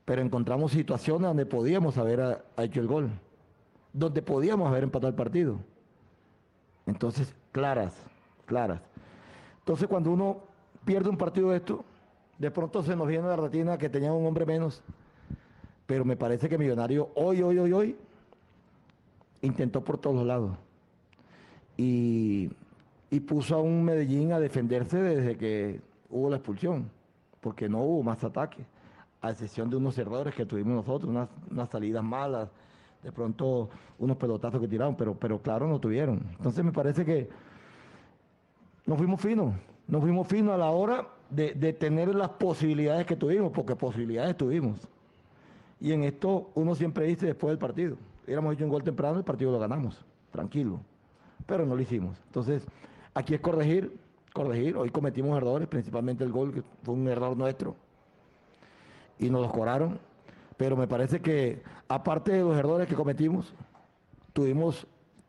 pero 0.07 0.23
encontramos 0.23 0.71
situaciones 0.71 1.27
donde 1.27 1.45
podíamos 1.45 1.99
haber 1.99 2.45
hecho 2.57 2.81
el 2.81 2.87
gol, 2.87 3.11
donde 3.93 4.23
podíamos 4.23 4.69
haber 4.69 4.85
empatado 4.85 5.09
el 5.09 5.17
partido. 5.17 5.59
Entonces, 6.87 7.35
claras, 7.51 7.93
claras. 8.47 8.81
Entonces, 9.59 9.89
cuando 9.89 10.13
uno 10.13 10.39
pierde 10.85 11.11
un 11.11 11.19
partido 11.19 11.51
de 11.51 11.57
esto, 11.57 11.85
de 12.39 12.53
pronto 12.53 12.85
se 12.85 12.95
nos 12.95 13.09
viene 13.09 13.27
la 13.27 13.35
retina 13.35 13.77
que 13.77 13.89
tenía 13.89 14.13
un 14.13 14.25
hombre 14.25 14.47
menos, 14.47 14.81
pero 15.87 16.05
me 16.05 16.17
parece 16.17 16.49
que 16.49 16.57
Millonario 16.57 17.11
hoy, 17.17 17.43
hoy, 17.43 17.59
hoy, 17.59 17.73
hoy, 17.73 17.97
intentó 19.43 19.83
por 19.83 19.99
todos 19.99 20.25
lados. 20.25 20.57
Y, 21.77 22.49
y 23.11 23.19
puso 23.19 23.57
a 23.57 23.61
un 23.61 23.83
Medellín 23.83 24.33
a 24.33 24.39
defenderse 24.39 25.03
desde 25.03 25.37
que 25.37 25.81
hubo 26.11 26.31
la 26.31 26.37
expulsión, 26.37 26.89
porque 27.41 27.69
no 27.69 27.83
hubo 27.83 28.05
más 28.05 28.23
ataques 28.23 28.65
a 29.27 29.31
excepción 29.31 29.69
de 29.71 29.77
unos 29.77 29.97
errores 29.99 30.35
que 30.35 30.47
tuvimos 30.47 30.75
nosotros, 30.75 31.11
unas, 31.51 31.69
salidas 31.69 32.03
malas 32.05 32.49
de 33.03 33.13
pronto 33.13 33.69
unos 33.99 34.17
pelotazos 34.17 34.61
que 34.61 34.69
tiraron, 34.69 34.97
pero, 34.97 35.15
pero 35.15 35.41
claro, 35.41 35.69
no 35.69 35.79
tuvieron. 35.79 36.23
Entonces 36.37 36.65
me 36.65 36.73
parece 36.73 37.05
que 37.05 37.29
nos 38.85 38.99
fuimos 38.99 39.21
finos, 39.21 39.55
nos 39.87 40.01
fuimos 40.01 40.27
finos 40.27 40.55
a 40.55 40.59
la 40.59 40.71
hora 40.71 41.07
de, 41.31 41.55
de 41.55 41.73
tener 41.73 42.15
las 42.15 42.31
posibilidades 42.31 43.07
que 43.07 43.17
tuvimos, 43.17 43.53
porque 43.53 43.77
posibilidades 43.77 44.37
tuvimos. 44.37 44.89
Y 45.81 45.93
en 45.93 46.05
esto 46.05 46.51
uno 46.55 46.75
siempre 46.75 47.07
dice 47.07 47.27
después 47.27 47.51
del 47.51 47.59
partido, 47.59 47.97
hubiéramos 48.25 48.55
hecho 48.55 48.65
un 48.65 48.71
gol 48.71 48.83
temprano, 48.83 49.19
el 49.19 49.25
partido 49.25 49.53
lo 49.53 49.59
ganamos, 49.59 50.05
tranquilo, 50.33 50.81
pero 51.47 51.65
no 51.67 51.77
lo 51.77 51.83
hicimos. 51.83 52.19
Entonces, 52.27 52.67
aquí 53.15 53.35
es 53.35 53.41
corregir, 53.41 53.93
corregir, 54.33 54.77
hoy 54.77 54.91
cometimos 54.91 55.37
errores, 55.37 55.69
principalmente 55.69 56.25
el 56.25 56.33
gol, 56.33 56.53
que 56.53 56.63
fue 56.83 56.95
un 56.95 57.07
error 57.09 57.37
nuestro, 57.37 57.77
y 59.19 59.31
nos 59.31 59.43
los 59.43 59.53
cobraron, 59.53 59.99
pero 60.57 60.77
me 60.77 60.87
parece 60.87 61.21
que 61.21 61.63
aparte 61.89 62.33
de 62.33 62.43
los 62.43 62.57
errores 62.57 62.89
que 62.89 62.95
cometimos, 62.95 63.55
tuvimos 64.33 64.87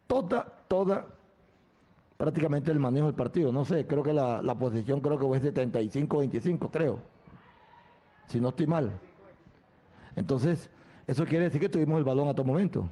toda, 0.08 0.46
toda, 0.68 1.06
prácticamente 2.18 2.72
el 2.72 2.80
manejo 2.80 3.08
del 3.08 3.16
partido. 3.16 3.52
No 3.52 3.66
sé, 3.66 3.86
creo 3.86 4.04
que 4.04 4.14
la, 4.14 4.42
la 4.42 4.56
posición 4.56 5.02
creo 5.02 5.18
que 5.18 5.26
fue 5.26 5.42
75-25, 5.42 6.70
creo. 6.72 7.00
Si 8.28 8.40
no 8.42 8.50
estoy 8.50 8.68
mal. 8.68 8.92
Entonces, 10.16 10.70
eso 11.06 11.26
quiere 11.26 11.46
decir 11.46 11.62
que 11.62 11.70
tuvimos 11.70 11.98
el 11.98 12.04
balón 12.04 12.28
a 12.28 12.34
todo 12.34 12.46
momento. 12.46 12.90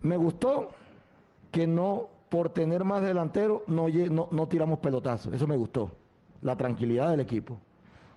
Me 0.00 0.16
gustó 0.16 0.70
que 1.50 1.66
no, 1.66 2.08
por 2.28 2.50
tener 2.50 2.84
más 2.84 3.02
delantero, 3.02 3.64
no, 3.66 3.88
no, 3.88 4.28
no 4.30 4.48
tiramos 4.48 4.78
pelotazos. 4.78 5.32
Eso 5.32 5.46
me 5.46 5.56
gustó. 5.56 5.90
La 6.42 6.56
tranquilidad 6.56 7.10
del 7.10 7.20
equipo 7.20 7.58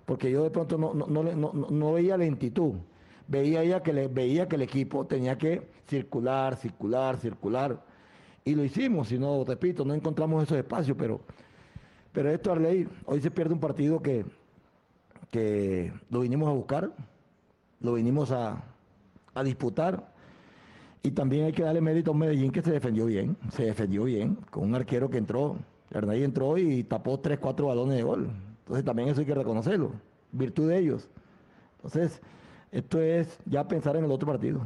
porque 0.05 0.31
yo 0.31 0.43
de 0.43 0.49
pronto 0.49 0.77
no, 0.77 0.93
no, 0.93 1.93
veía 1.93 2.17
lentitud, 2.17 2.73
veía 3.27 3.63
ya 3.63 3.81
que 3.81 3.93
le, 3.93 4.07
veía 4.07 4.47
que 4.47 4.55
el 4.55 4.63
equipo 4.63 5.05
tenía 5.05 5.37
que 5.37 5.69
circular, 5.87 6.55
circular, 6.55 7.17
circular, 7.17 7.83
y 8.43 8.55
lo 8.55 8.63
hicimos, 8.63 9.09
si 9.09 9.19
no, 9.19 9.43
repito, 9.43 9.85
no 9.85 9.93
encontramos 9.93 10.43
esos 10.43 10.57
espacios, 10.57 10.97
pero, 10.97 11.21
pero 12.11 12.29
esto, 12.31 12.51
Arley, 12.51 12.87
hoy 13.05 13.21
se 13.21 13.31
pierde 13.31 13.53
un 13.53 13.59
partido 13.59 14.01
que, 14.01 14.25
que 15.29 15.93
lo 16.09 16.21
vinimos 16.21 16.49
a 16.49 16.53
buscar, 16.53 16.91
lo 17.79 17.93
vinimos 17.93 18.31
a, 18.31 18.63
a 19.33 19.43
disputar, 19.43 20.11
y 21.03 21.11
también 21.11 21.45
hay 21.45 21.51
que 21.51 21.63
darle 21.63 21.81
mérito 21.81 22.11
a 22.11 22.13
Medellín 22.13 22.51
que 22.51 22.61
se 22.61 22.71
defendió 22.71 23.05
bien, 23.05 23.37
se 23.51 23.65
defendió 23.65 24.03
bien, 24.03 24.35
con 24.49 24.63
un 24.63 24.75
arquero 24.75 25.09
que 25.09 25.17
entró, 25.17 25.57
Arnay 25.93 26.23
entró 26.23 26.57
y 26.57 26.83
tapó 26.83 27.19
tres, 27.19 27.39
cuatro 27.39 27.67
balones 27.67 27.97
de 27.97 28.03
gol. 28.03 28.29
Entonces 28.71 28.85
también 28.85 29.09
eso 29.09 29.19
hay 29.19 29.25
que 29.25 29.35
reconocerlo, 29.35 29.91
virtud 30.31 30.69
de 30.69 30.77
ellos. 30.77 31.09
Entonces, 31.75 32.21
esto 32.71 33.01
es 33.01 33.37
ya 33.45 33.67
pensar 33.67 33.97
en 33.97 34.05
el 34.05 34.11
otro 34.11 34.25
partido. 34.25 34.65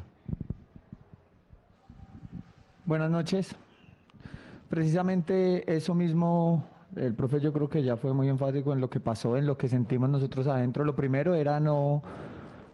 Buenas 2.86 3.10
noches. 3.10 3.56
Precisamente 4.70 5.76
eso 5.76 5.96
mismo, 5.96 6.68
el 6.96 7.16
profe 7.16 7.40
yo 7.40 7.52
creo 7.52 7.68
que 7.68 7.82
ya 7.82 7.98
fue 7.98 8.14
muy 8.14 8.30
enfático 8.30 8.74
en 8.74 8.80
lo 8.80 8.92
que 8.92 9.00
pasó, 9.00 9.38
en 9.38 9.48
lo 9.48 9.58
que 9.58 9.68
sentimos 9.68 10.08
nosotros 10.08 10.46
adentro. 10.46 10.86
Lo 10.86 10.96
primero 10.96 11.34
era 11.34 11.60
no, 11.60 12.04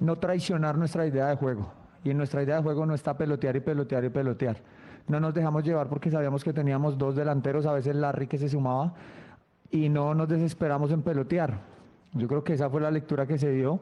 no 0.02 0.18
traicionar 0.18 0.78
nuestra 0.78 1.08
idea 1.08 1.28
de 1.28 1.38
juego. 1.38 1.72
Y 2.04 2.10
en 2.10 2.18
nuestra 2.18 2.44
idea 2.44 2.58
de 2.58 2.64
juego 2.64 2.86
no 2.86 2.94
está 2.94 3.18
pelotear 3.18 3.56
y 3.56 3.62
pelotear 3.62 4.04
y 4.04 4.10
pelotear. 4.10 4.58
No 5.08 5.22
nos 5.22 5.34
dejamos 5.34 5.64
llevar 5.64 5.88
porque 5.88 6.12
sabíamos 6.12 6.44
que 6.44 6.52
teníamos 6.52 6.98
dos 6.98 7.16
delanteros, 7.16 7.66
a 7.66 7.72
veces 7.72 7.96
Larry 7.96 8.28
que 8.28 8.38
se 8.38 8.50
sumaba, 8.50 8.96
y 9.72 9.90
no 9.90 10.14
nos 10.14 10.28
desesperamos 10.28 10.92
en 10.92 11.02
pelotear. 11.02 11.60
Yo 12.14 12.28
creo 12.28 12.44
que 12.44 12.54
esa 12.54 12.70
fue 12.70 12.82
la 12.82 12.92
lectura 12.92 13.26
que 13.26 13.38
se 13.38 13.52
dio. 13.52 13.80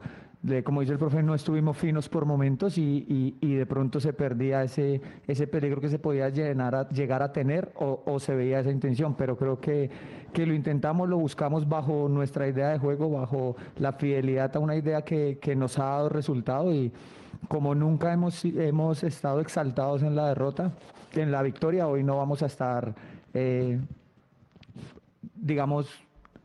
Como 0.64 0.80
dice 0.80 0.94
el 0.94 0.98
profe, 0.98 1.22
no 1.22 1.34
estuvimos 1.34 1.76
finos 1.76 2.08
por 2.08 2.24
momentos 2.24 2.78
y, 2.78 3.36
y, 3.40 3.54
de 3.54 3.66
pronto 3.66 4.00
se 4.00 4.14
perdía 4.14 4.62
ese, 4.62 5.02
ese 5.26 5.46
peligro 5.46 5.82
que 5.82 5.90
se 5.90 5.98
podía 5.98 6.30
llenar 6.30 6.88
llegar 6.88 7.22
a 7.22 7.30
tener 7.30 7.70
o, 7.74 8.02
o, 8.06 8.18
se 8.18 8.34
veía 8.34 8.60
esa 8.60 8.70
intención. 8.70 9.14
Pero 9.16 9.36
creo 9.36 9.60
que, 9.60 9.90
que, 10.32 10.46
lo 10.46 10.54
intentamos, 10.54 11.10
lo 11.10 11.18
buscamos 11.18 11.68
bajo 11.68 12.08
nuestra 12.08 12.48
idea 12.48 12.70
de 12.70 12.78
juego, 12.78 13.10
bajo 13.10 13.56
la 13.76 13.92
fidelidad 13.92 14.56
a 14.56 14.60
una 14.60 14.76
idea 14.76 15.02
que, 15.02 15.38
que 15.42 15.54
nos 15.54 15.78
ha 15.78 15.84
dado 15.84 16.08
resultado 16.08 16.72
y 16.72 16.90
como 17.48 17.74
nunca 17.74 18.10
hemos, 18.12 18.42
hemos 18.44 19.02
estado 19.02 19.40
exaltados 19.40 20.02
en 20.02 20.16
la 20.16 20.28
derrota, 20.28 20.72
en 21.14 21.32
la 21.32 21.42
victoria, 21.42 21.86
hoy 21.86 22.02
no 22.02 22.16
vamos 22.16 22.42
a 22.42 22.46
estar... 22.46 22.94
Eh, 23.34 23.78
digamos, 25.40 25.88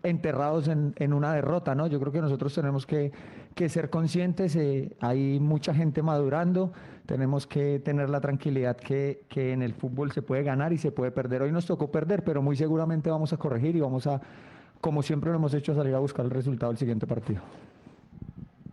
enterrados 0.03 0.67
en, 0.67 0.93
en, 0.97 1.13
una 1.13 1.33
derrota, 1.33 1.75
¿no? 1.75 1.87
Yo 1.87 1.99
creo 1.99 2.11
que 2.11 2.21
nosotros 2.21 2.53
tenemos 2.53 2.85
que, 2.85 3.11
que 3.55 3.69
ser 3.69 3.89
conscientes, 3.89 4.55
eh, 4.55 4.95
hay 4.99 5.39
mucha 5.39 5.73
gente 5.73 6.01
madurando, 6.01 6.73
tenemos 7.05 7.47
que 7.47 7.79
tener 7.79 8.09
la 8.09 8.21
tranquilidad 8.21 8.77
que, 8.77 9.23
que, 9.29 9.53
en 9.53 9.61
el 9.61 9.73
fútbol 9.73 10.11
se 10.11 10.21
puede 10.21 10.43
ganar 10.43 10.73
y 10.73 10.77
se 10.77 10.91
puede 10.91 11.11
perder. 11.11 11.41
Hoy 11.41 11.51
nos 11.51 11.65
tocó 11.65 11.91
perder, 11.91 12.23
pero 12.23 12.41
muy 12.41 12.55
seguramente 12.55 13.09
vamos 13.09 13.33
a 13.33 13.37
corregir 13.37 13.75
y 13.75 13.79
vamos 13.79 14.07
a, 14.07 14.21
como 14.81 15.01
siempre 15.01 15.31
lo 15.31 15.37
hemos 15.37 15.53
hecho, 15.53 15.73
salir 15.73 15.95
a 15.95 15.99
buscar 15.99 16.25
el 16.25 16.31
resultado 16.31 16.71
del 16.71 16.77
siguiente 16.77 17.07
partido. 17.07 17.41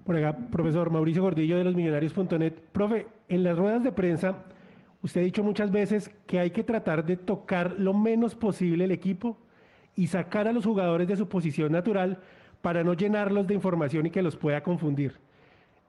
Por 0.04 0.16
acá, 0.16 0.36
profesor 0.50 0.90
Mauricio 0.90 1.22
Gordillo 1.22 1.56
de 1.56 1.64
los 1.64 1.76
Millonarios.net. 1.76 2.54
Profe, 2.72 3.06
en 3.28 3.44
las 3.44 3.56
ruedas 3.56 3.84
de 3.84 3.92
prensa, 3.92 4.38
usted 5.00 5.20
ha 5.20 5.24
dicho 5.24 5.44
muchas 5.44 5.70
veces 5.70 6.10
que 6.26 6.40
hay 6.40 6.50
que 6.50 6.64
tratar 6.64 7.04
de 7.04 7.16
tocar 7.16 7.76
lo 7.78 7.94
menos 7.94 8.34
posible 8.34 8.84
el 8.84 8.90
equipo 8.90 9.38
y 9.96 10.06
sacar 10.06 10.48
a 10.48 10.52
los 10.52 10.64
jugadores 10.64 11.08
de 11.08 11.16
su 11.16 11.28
posición 11.28 11.72
natural 11.72 12.18
para 12.60 12.84
no 12.84 12.94
llenarlos 12.94 13.46
de 13.46 13.54
información 13.54 14.06
y 14.06 14.10
que 14.10 14.22
los 14.22 14.36
pueda 14.36 14.62
confundir. 14.62 15.14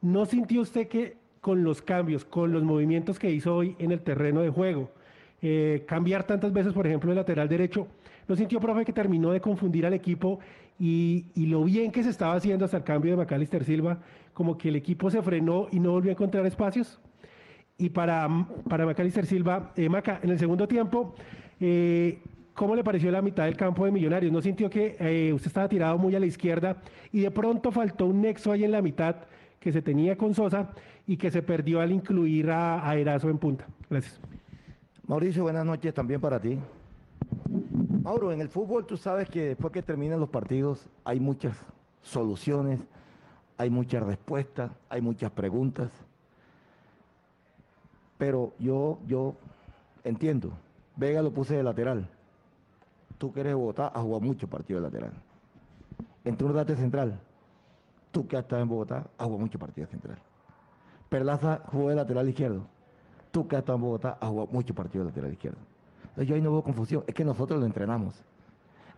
¿No 0.01 0.25
sintió 0.25 0.62
usted 0.62 0.88
que 0.88 1.17
con 1.39 1.63
los 1.63 1.81
cambios, 1.81 2.25
con 2.25 2.51
los 2.51 2.63
movimientos 2.63 3.19
que 3.19 3.29
hizo 3.29 3.55
hoy 3.55 3.75
en 3.79 3.91
el 3.91 4.01
terreno 4.01 4.41
de 4.41 4.50
juego, 4.50 4.91
eh, 5.41 5.83
cambiar 5.86 6.24
tantas 6.24 6.53
veces, 6.53 6.74
por 6.74 6.88
ejemplo, 6.88 7.12
el 7.12 7.17
lateral 7.17 7.50
derecho, 7.50 7.88
¿no 8.27 8.36
sintió, 8.36 8.60
profe, 8.60 8.86
que 8.86 8.93
terminó 8.93 9.31
de 9.31 9.41
confundir 9.41 9.86
al 9.86 9.93
equipo 9.93 10.39
y, 10.79 11.25
lo 11.36 11.63
bien 11.65 11.91
que 11.91 12.01
se 12.01 12.10
estaba 12.10 12.36
haciendo 12.36 12.65
hasta 12.65 12.77
el 12.77 12.83
cambio 12.83 13.12
de 13.12 13.17
Macalister 13.17 13.63
Silva, 13.63 14.00
como 14.33 14.57
que 14.57 14.69
el 14.69 14.77
equipo 14.77 15.12
se 15.12 15.22
frenó 15.22 15.67
y 15.72 15.79
no 15.79 15.91
volvió 15.91 16.12
a 16.12 16.13
encontrar 16.13 16.45
espacios? 16.45 17.00
Y 17.77 17.89
para, 17.89 18.29
para 18.69 18.86
Macalister 18.86 19.25
Silva, 19.25 19.72
eh, 19.75 19.89
Maca, 19.89 20.19
en 20.24 20.29
el 20.29 20.39
segundo 20.39 20.67
tiempo, 20.67 21.13
eh, 21.60 22.19
¿Cómo 22.53 22.75
le 22.75 22.83
pareció 22.83 23.10
la 23.10 23.22
mitad 23.22 23.45
del 23.45 23.57
campo 23.57 23.83
de 23.86 23.91
Millonarios? 23.91 24.31
¿No 24.31 24.41
sintió 24.41 24.69
que 24.69 24.95
eh, 25.00 25.33
usted 25.33 25.48
estaba 25.48 25.67
tirado 25.67 25.98
muy 25.98 26.15
a 26.15 26.19
la 26.19 26.27
izquierda 26.27 26.77
y 27.12 27.22
de 27.22 27.31
pronto 27.31 27.72
faltó 27.72 28.05
un 28.05 28.22
nexo 28.22 28.51
ahí 28.51 28.63
en 28.63 28.72
la 28.72 28.81
mitad 28.81 29.15
que 29.60 29.72
se 29.72 29.81
tenía 29.81 30.15
con 30.17 30.36
Sosa 30.36 30.69
y 31.07 31.17
que 31.17 31.31
se 31.31 31.41
perdió 31.41 31.81
al 31.81 31.91
incluir 31.91 32.51
a, 32.51 32.88
a 32.88 32.95
Erazo 32.95 33.29
en 33.29 33.39
punta? 33.39 33.65
Gracias. 33.89 34.19
Mauricio, 35.07 35.43
buenas 35.43 35.65
noches 35.65 35.93
también 35.95 36.22
para 36.22 36.39
ti. 36.39 36.60
Mauro, 38.03 38.31
en 38.31 38.39
el 38.39 38.50
fútbol 38.50 38.86
tú 38.86 38.98
sabes 38.98 39.27
que 39.29 39.48
después 39.50 39.74
que 39.74 39.81
terminan 39.81 40.19
los 40.19 40.29
partidos 40.29 40.88
hay 41.05 41.19
muchas 41.19 41.57
soluciones, 42.03 42.81
hay 43.57 43.72
muchas 43.72 44.03
respuestas, 44.03 44.72
hay 44.89 45.01
muchas 45.01 45.31
preguntas. 45.31 45.89
Pero 48.19 48.53
yo, 48.60 49.00
yo 49.07 49.36
entiendo. 50.03 50.51
Vega 50.95 51.24
lo 51.24 51.31
puse 51.31 51.55
de 51.55 51.63
lateral 51.63 52.07
tú 53.24 53.32
que 53.32 53.39
eres 53.39 53.51
de 53.51 53.56
Bogotá, 53.56 53.88
has 53.88 54.01
jugado 54.01 54.20
mucho 54.20 54.50
partido 54.50 54.82
de 54.82 54.88
lateral. 54.88 55.13
Entró 56.25 56.48
un 56.48 56.56
date 56.56 56.75
central. 56.75 57.18
Tú 58.12 58.27
que 58.27 58.36
has 58.36 58.44
estado 58.44 58.62
en 58.62 58.68
Bogotá, 58.68 58.98
has 59.18 59.25
jugado 59.25 59.38
mucho 59.38 59.58
partido 59.58 59.88
central. 59.88 60.18
Perlaza 61.08 61.62
jugó 61.72 61.88
de 61.88 61.96
lateral 61.96 62.27
izquierdo. 62.27 62.68
Tú 63.32 63.48
que 63.48 63.56
has 63.56 63.62
estado 63.62 63.77
en 63.77 63.82
Bogotá, 63.82 64.18
has 64.20 64.27
jugado 64.27 64.50
mucho 64.51 64.75
partido 64.75 65.06
de 65.06 65.12
lateral 65.12 65.32
izquierdo. 65.32 65.60
Entonces 66.01 66.27
yo 66.27 66.36
ahí 66.36 66.42
no 66.42 66.51
veo 66.51 66.63
confusión. 66.63 67.06
Es 67.08 67.15
que 67.15 67.24
nosotros 67.24 67.62
lo 67.62 67.65
entrenamos. 67.65 68.22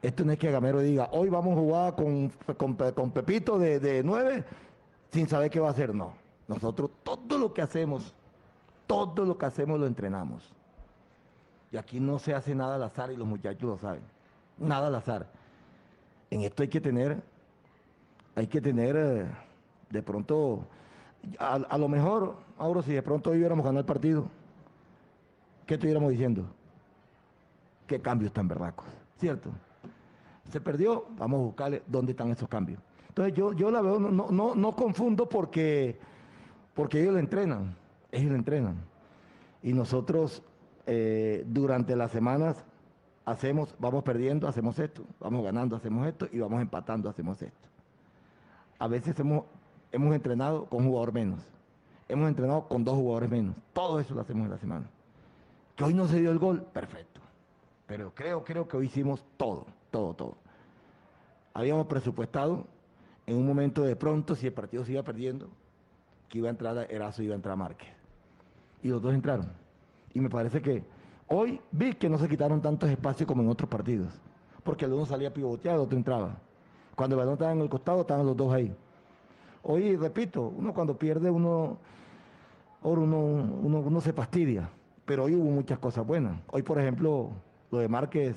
Esto 0.01 0.25
no 0.25 0.31
es 0.31 0.39
que 0.39 0.49
Gamero 0.49 0.79
diga, 0.79 1.07
hoy 1.11 1.29
vamos 1.29 1.55
a 1.55 1.61
jugar 1.61 1.95
con, 1.95 2.31
con, 2.57 3.11
Pepito 3.11 3.59
de, 3.59 3.79
de 3.79 4.03
9 4.03 4.43
sin 5.11 5.27
saber 5.27 5.51
qué 5.51 5.59
va 5.59 5.67
a 5.67 5.71
hacer. 5.71 5.93
No. 5.93 6.13
Nosotros 6.47 6.89
todo 7.03 7.37
lo 7.37 7.53
que 7.53 7.61
hacemos, 7.61 8.15
todo 8.87 9.23
lo 9.23 9.37
que 9.37 9.45
hacemos 9.45 9.79
lo 9.79 9.85
entrenamos. 9.85 10.51
Y 11.71 11.77
aquí 11.77 11.99
no 11.99 12.17
se 12.17 12.33
hace 12.33 12.55
nada 12.55 12.73
al 12.73 12.83
azar 12.83 13.11
y 13.11 13.17
los 13.17 13.27
muchachos 13.27 13.69
lo 13.69 13.77
saben 13.77 14.14
nada 14.57 14.87
al 14.87 14.95
azar. 14.95 15.27
En 16.29 16.41
esto 16.41 16.63
hay 16.63 16.69
que 16.69 16.81
tener, 16.81 17.21
hay 18.35 18.47
que 18.47 18.61
tener 18.61 18.95
eh, 18.97 19.25
de 19.89 20.03
pronto, 20.03 20.65
a, 21.39 21.77
lo 21.77 21.87
mejor, 21.87 22.35
ahora 22.57 22.81
si 22.81 22.93
de 22.93 23.01
pronto 23.01 23.31
hubiéramos 23.31 23.63
ganado 23.63 23.79
el 23.79 23.85
partido, 23.85 24.27
¿qué 25.65 25.75
estuviéramos 25.75 26.11
diciendo? 26.11 26.45
¿Qué 27.87 28.01
cambios 28.01 28.33
tan 28.33 28.47
verdacos? 28.47 28.85
¿Cierto? 29.19 29.49
Se 30.51 30.59
perdió, 30.59 31.05
vamos 31.17 31.39
a 31.39 31.43
buscarle 31.43 31.83
dónde 31.87 32.11
están 32.11 32.29
esos 32.29 32.49
cambios. 32.49 32.79
Entonces 33.09 33.33
yo, 33.33 33.53
yo 33.53 33.71
la 33.71 33.81
veo, 33.81 33.99
no, 33.99 34.29
no, 34.29 34.55
no 34.55 34.75
confundo 34.75 35.29
porque, 35.29 35.97
porque 36.73 37.01
ellos 37.01 37.13
le 37.13 37.21
entrenan, 37.21 37.75
ellos 38.11 38.31
le 38.31 38.37
entrenan. 38.37 38.75
Y 39.63 39.73
nosotros 39.73 40.43
eh, 40.85 41.43
durante 41.47 41.95
las 41.95 42.11
semanas 42.11 42.63
hacemos, 43.25 43.75
vamos 43.79 44.03
perdiendo, 44.03 44.47
hacemos 44.47 44.77
esto, 44.79 45.03
vamos 45.19 45.43
ganando, 45.43 45.75
hacemos 45.75 46.07
esto 46.07 46.27
y 46.31 46.39
vamos 46.39 46.61
empatando, 46.61 47.09
hacemos 47.09 47.41
esto. 47.41 47.67
A 48.77 48.87
veces 48.87 49.19
hemos, 49.19 49.45
hemos 49.91 50.13
entrenado 50.15 50.65
con 50.65 50.83
un 50.83 50.89
jugador 50.89 51.13
menos. 51.13 51.39
hemos 52.07 52.29
entrenado 52.29 52.67
con 52.67 52.83
dos 52.83 52.95
jugadores 52.95 53.29
menos. 53.29 53.55
Todo 53.73 53.99
eso 53.99 54.13
lo 54.13 54.21
hacemos 54.21 54.45
en 54.45 54.51
la 54.51 54.57
semana. 54.57 54.85
Que 55.75 55.83
hoy 55.83 55.93
no 55.93 56.07
se 56.07 56.19
dio 56.19 56.31
el 56.31 56.37
gol, 56.37 56.61
perfecto. 56.61 57.19
Pero 57.87 58.13
creo, 58.13 58.43
creo 58.43 58.67
que 58.67 58.77
hoy 58.77 58.85
hicimos 58.85 59.23
todo, 59.37 59.65
todo, 59.91 60.13
todo. 60.13 60.37
Habíamos 61.53 61.87
presupuestado 61.87 62.67
en 63.25 63.37
un 63.37 63.45
momento 63.45 63.81
de 63.81 63.95
pronto, 63.95 64.35
si 64.35 64.47
el 64.47 64.53
partido 64.53 64.85
se 64.85 64.91
iba 64.91 65.03
perdiendo, 65.03 65.49
que 66.29 66.37
iba 66.37 66.47
a 66.47 66.51
entrar 66.51 66.91
Erazo 66.91 67.21
y 67.21 67.25
iba 67.25 67.33
a 67.33 67.37
entrar 67.37 67.57
Márquez. 67.57 67.89
Y 68.83 68.89
los 68.89 69.01
dos 69.01 69.13
entraron. 69.13 69.51
Y 70.13 70.19
me 70.19 70.29
parece 70.29 70.61
que 70.61 70.83
hoy 71.27 71.59
vi 71.71 71.93
que 71.93 72.09
no 72.09 72.17
se 72.17 72.27
quitaron 72.27 72.61
tantos 72.61 72.89
espacios 72.89 73.27
como 73.27 73.41
en 73.41 73.49
otros 73.49 73.69
partidos. 73.69 74.13
Porque 74.63 74.85
el 74.85 74.93
uno 74.93 75.05
salía 75.05 75.33
pivoteado, 75.33 75.81
el 75.81 75.85
otro 75.85 75.97
entraba. 75.97 76.37
Cuando 76.95 77.15
el 77.15 77.19
balón 77.19 77.33
estaba 77.33 77.51
en 77.51 77.61
el 77.61 77.69
costado, 77.69 78.01
estaban 78.01 78.25
los 78.25 78.35
dos 78.35 78.53
ahí. 78.53 78.75
Hoy, 79.63 79.95
repito, 79.95 80.53
uno 80.55 80.73
cuando 80.73 80.97
pierde, 80.97 81.29
uno, 81.29 81.77
uno, 82.81 83.17
uno, 83.85 84.01
se 84.01 84.13
fastidia. 84.13 84.69
Pero 85.05 85.25
hoy 85.25 85.35
hubo 85.35 85.51
muchas 85.51 85.77
cosas 85.79 86.05
buenas. 86.05 86.39
Hoy, 86.51 86.63
por 86.63 86.79
ejemplo, 86.79 87.31
lo 87.71 87.79
de 87.79 87.87
Márquez, 87.87 88.35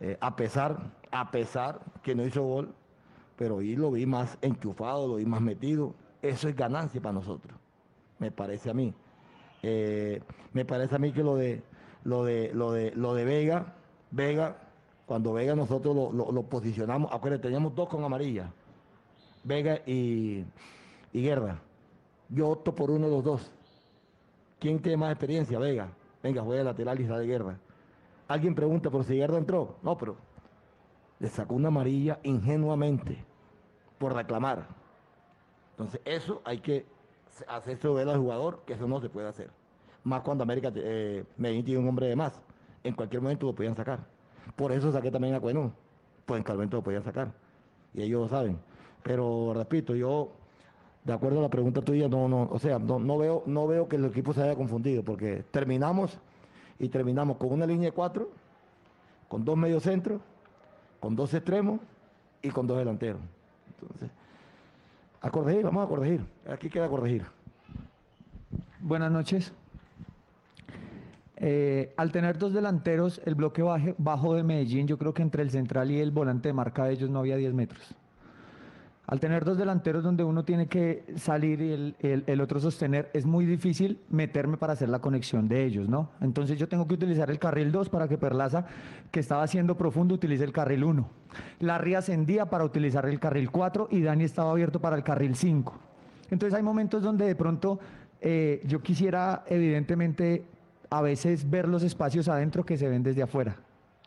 eh, 0.00 0.16
a 0.20 0.36
pesar, 0.36 0.92
a 1.10 1.30
pesar 1.30 1.80
que 2.02 2.14
no 2.14 2.24
hizo 2.24 2.42
gol, 2.42 2.74
pero 3.36 3.56
hoy 3.56 3.76
lo 3.76 3.92
vi 3.92 4.04
más 4.04 4.36
enchufado, 4.42 5.08
lo 5.08 5.16
vi 5.16 5.26
más 5.26 5.40
metido. 5.40 5.94
Eso 6.22 6.48
es 6.48 6.56
ganancia 6.56 7.00
para 7.00 7.14
nosotros, 7.14 7.56
me 8.18 8.30
parece 8.30 8.70
a 8.70 8.74
mí. 8.74 8.92
Eh, 9.62 10.20
me 10.52 10.64
parece 10.64 10.96
a 10.96 10.98
mí 10.98 11.12
que 11.12 11.22
lo 11.22 11.36
de 11.36 11.62
lo 12.04 12.24
de 12.24 12.52
lo 12.54 12.72
de 12.72 12.92
lo 12.92 13.14
de 13.14 13.24
Vega, 13.24 13.74
Vega, 14.10 14.56
cuando 15.06 15.32
Vega 15.32 15.54
nosotros 15.54 15.94
lo, 16.14 16.42
posicionamos, 16.44 17.12
acuérdense, 17.12 17.42
teníamos 17.42 17.74
dos 17.74 17.88
con 17.88 18.04
amarilla, 18.04 18.52
Vega 19.44 19.80
y, 19.86 20.44
y 21.12 21.22
Guerra. 21.22 21.60
Yo 22.28 22.48
opto 22.50 22.74
por 22.74 22.90
uno 22.90 23.06
de 23.06 23.12
los 23.12 23.24
dos. 23.24 23.50
¿Quién 24.58 24.80
tiene 24.80 24.98
más 24.98 25.12
experiencia? 25.12 25.58
Vega. 25.58 25.88
Venga, 26.22 26.42
juega 26.42 26.64
lateral 26.64 27.00
y 27.00 27.04
de 27.04 27.26
guerra. 27.26 27.58
Alguien 28.26 28.54
pregunta, 28.54 28.90
¿por 28.90 29.04
si 29.04 29.14
Guerra 29.14 29.38
entró? 29.38 29.76
No, 29.82 29.96
pero 29.96 30.16
le 31.18 31.28
sacó 31.28 31.54
una 31.54 31.68
amarilla 31.68 32.18
ingenuamente 32.22 33.24
por 33.98 34.14
reclamar. 34.14 34.66
Entonces, 35.70 36.00
eso 36.04 36.42
hay 36.44 36.58
que 36.58 36.86
hacerse 37.46 37.88
ver 37.88 38.08
al 38.08 38.18
jugador, 38.18 38.62
que 38.66 38.74
eso 38.74 38.86
no 38.86 39.00
se 39.00 39.08
puede 39.08 39.28
hacer. 39.28 39.50
Más 40.08 40.22
cuando 40.22 40.42
América 40.42 40.72
eh, 40.74 41.22
Medellín 41.36 41.64
tiene 41.64 41.80
un 41.80 41.88
hombre 41.88 42.06
de 42.06 42.16
más. 42.16 42.40
En 42.82 42.94
cualquier 42.94 43.20
momento 43.20 43.46
lo 43.46 43.54
podían 43.54 43.76
sacar. 43.76 44.00
Por 44.56 44.72
eso 44.72 44.90
saqué 44.90 45.10
también 45.10 45.34
a 45.34 45.40
Cuenú. 45.40 45.70
Pues 46.24 46.38
en 46.38 46.44
cualquier 46.44 46.76
lo 46.76 46.82
podían 46.82 47.04
sacar. 47.04 47.30
Y 47.92 48.02
ellos 48.02 48.22
lo 48.22 48.28
saben. 48.28 48.58
Pero 49.02 49.52
repito, 49.54 49.94
yo, 49.94 50.32
de 51.04 51.12
acuerdo 51.12 51.40
a 51.40 51.42
la 51.42 51.50
pregunta 51.50 51.82
tuya, 51.82 52.08
no, 52.08 52.26
no, 52.26 52.48
o 52.50 52.58
sea, 52.58 52.78
no, 52.78 52.98
no 52.98 53.18
veo, 53.18 53.42
no 53.44 53.66
veo 53.66 53.86
que 53.86 53.96
el 53.96 54.06
equipo 54.06 54.32
se 54.32 54.42
haya 54.42 54.56
confundido, 54.56 55.02
porque 55.02 55.44
terminamos 55.50 56.18
y 56.78 56.88
terminamos 56.88 57.36
con 57.36 57.52
una 57.52 57.66
línea 57.66 57.90
de 57.90 57.92
cuatro, 57.92 58.30
con 59.28 59.44
dos 59.44 59.58
mediocentros, 59.58 60.22
con 61.00 61.16
dos 61.16 61.34
extremos 61.34 61.80
y 62.40 62.48
con 62.48 62.66
dos 62.66 62.78
delanteros. 62.78 63.20
Entonces, 63.74 64.10
a 65.20 65.30
corregir, 65.30 65.64
vamos 65.64 65.84
a 65.84 65.88
corregir. 65.88 66.24
Aquí 66.48 66.70
queda 66.70 66.88
corregir. 66.88 67.26
Buenas 68.80 69.10
noches. 69.10 69.52
Eh, 71.40 71.94
al 71.96 72.10
tener 72.10 72.36
dos 72.36 72.52
delanteros, 72.52 73.20
el 73.24 73.36
bloque 73.36 73.62
bajo 73.96 74.34
de 74.34 74.42
Medellín, 74.42 74.88
yo 74.88 74.98
creo 74.98 75.14
que 75.14 75.22
entre 75.22 75.42
el 75.42 75.50
central 75.50 75.90
y 75.90 76.00
el 76.00 76.10
volante 76.10 76.48
de 76.48 76.52
marca 76.52 76.84
de 76.84 76.94
ellos 76.94 77.10
no 77.10 77.20
había 77.20 77.36
10 77.36 77.54
metros. 77.54 77.94
Al 79.06 79.20
tener 79.20 79.44
dos 79.44 79.56
delanteros 79.56 80.02
donde 80.02 80.22
uno 80.22 80.44
tiene 80.44 80.66
que 80.66 81.04
salir 81.16 81.62
y 81.62 81.94
el, 82.00 82.40
otro 82.42 82.60
sostener, 82.60 83.08
es 83.14 83.24
muy 83.24 83.46
difícil 83.46 84.00
meterme 84.10 84.58
para 84.58 84.74
hacer 84.74 84.90
la 84.90 84.98
conexión 84.98 85.48
de 85.48 85.64
ellos, 85.64 85.88
¿no? 85.88 86.10
Entonces 86.20 86.58
yo 86.58 86.68
tengo 86.68 86.86
que 86.86 86.94
utilizar 86.94 87.30
el 87.30 87.38
carril 87.38 87.72
2 87.72 87.88
para 87.88 88.06
que 88.06 88.18
Perlaza, 88.18 88.66
que 89.10 89.20
estaba 89.20 89.44
haciendo 89.44 89.78
profundo, 89.78 90.14
utilice 90.14 90.44
el 90.44 90.52
carril 90.52 90.84
1. 90.84 91.08
Larry 91.60 91.94
ascendía 91.94 92.50
para 92.50 92.64
utilizar 92.64 93.06
el 93.06 93.18
carril 93.18 93.50
4 93.50 93.88
y 93.92 94.02
Dani 94.02 94.24
estaba 94.24 94.50
abierto 94.50 94.78
para 94.78 94.96
el 94.96 95.04
carril 95.04 95.36
5. 95.36 95.74
Entonces 96.30 96.54
hay 96.54 96.62
momentos 96.62 97.02
donde 97.02 97.24
de 97.24 97.34
pronto 97.34 97.78
eh, 98.20 98.60
yo 98.66 98.82
quisiera, 98.82 99.44
evidentemente, 99.46 100.44
a 100.90 101.02
veces 101.02 101.48
ver 101.48 101.68
los 101.68 101.82
espacios 101.82 102.28
adentro 102.28 102.64
que 102.64 102.76
se 102.76 102.88
ven 102.88 103.02
desde 103.02 103.22
afuera. 103.22 103.56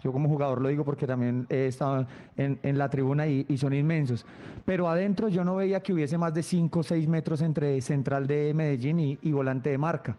Yo 0.01 0.11
como 0.11 0.27
jugador 0.27 0.61
lo 0.61 0.69
digo 0.69 0.83
porque 0.83 1.05
también 1.05 1.45
he 1.49 1.67
estado 1.67 2.07
en, 2.35 2.77
la 2.77 2.89
tribuna 2.89 3.27
y, 3.27 3.57
son 3.57 3.73
inmensos. 3.73 4.25
Pero 4.65 4.89
adentro 4.89 5.29
yo 5.29 5.43
no 5.43 5.55
veía 5.55 5.81
que 5.81 5.93
hubiese 5.93 6.17
más 6.17 6.33
de 6.33 6.41
5 6.41 6.79
o 6.79 6.83
6 6.83 7.07
metros 7.07 7.41
entre 7.41 7.79
central 7.81 8.25
de 8.25 8.51
Medellín 8.53 8.99
y, 9.21 9.31
volante 9.31 9.69
de 9.69 9.77
marca. 9.77 10.17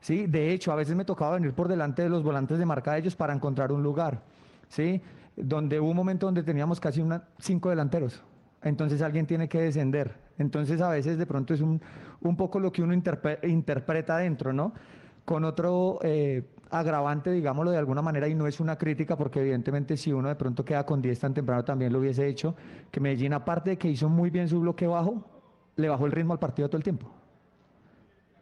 ¿sí? 0.00 0.26
De 0.26 0.52
hecho, 0.52 0.70
a 0.70 0.76
veces 0.76 0.94
me 0.94 1.04
tocaba 1.04 1.34
venir 1.34 1.52
por 1.52 1.66
delante 1.66 2.02
de 2.02 2.08
los 2.08 2.22
volantes 2.22 2.58
de 2.58 2.66
marca 2.66 2.92
de 2.92 3.00
ellos 3.00 3.16
para 3.16 3.34
encontrar 3.34 3.72
un 3.72 3.82
lugar. 3.82 4.22
¿sí? 4.68 5.02
Donde 5.34 5.80
hubo 5.80 5.90
un 5.90 5.96
momento 5.96 6.26
donde 6.26 6.44
teníamos 6.44 6.78
casi 6.78 7.00
una, 7.00 7.24
cinco 7.40 7.70
delanteros. 7.70 8.22
Entonces 8.62 9.02
alguien 9.02 9.26
tiene 9.26 9.48
que 9.48 9.60
descender. 9.60 10.14
Entonces 10.38 10.80
a 10.80 10.90
veces 10.90 11.18
de 11.18 11.26
pronto 11.26 11.54
es 11.54 11.60
un, 11.60 11.80
un 12.20 12.36
poco 12.36 12.60
lo 12.60 12.70
que 12.70 12.82
uno 12.82 12.94
interpreta 12.94 14.16
adentro, 14.16 14.52
¿no? 14.52 14.74
Con 15.28 15.44
otro... 15.44 15.98
Eh, 16.02 16.42
agravante, 16.70 17.30
digámoslo 17.30 17.70
de 17.70 17.78
alguna 17.78 18.02
manera, 18.02 18.28
y 18.28 18.34
no 18.34 18.46
es 18.46 18.60
una 18.60 18.76
crítica, 18.76 19.16
porque 19.16 19.40
evidentemente 19.40 19.96
si 19.96 20.12
uno 20.12 20.28
de 20.28 20.36
pronto 20.36 20.64
queda 20.64 20.84
con 20.84 21.00
10 21.00 21.18
tan 21.18 21.34
temprano 21.34 21.64
también 21.64 21.92
lo 21.92 21.98
hubiese 21.98 22.26
hecho, 22.26 22.54
que 22.90 23.00
Medellín, 23.00 23.32
aparte 23.32 23.70
de 23.70 23.78
que 23.78 23.88
hizo 23.88 24.08
muy 24.08 24.30
bien 24.30 24.48
su 24.48 24.60
bloque 24.60 24.86
bajo, 24.86 25.24
le 25.76 25.88
bajó 25.88 26.06
el 26.06 26.12
ritmo 26.12 26.32
al 26.32 26.38
partido 26.38 26.68
todo 26.68 26.78
el 26.78 26.82
tiempo. 26.82 27.10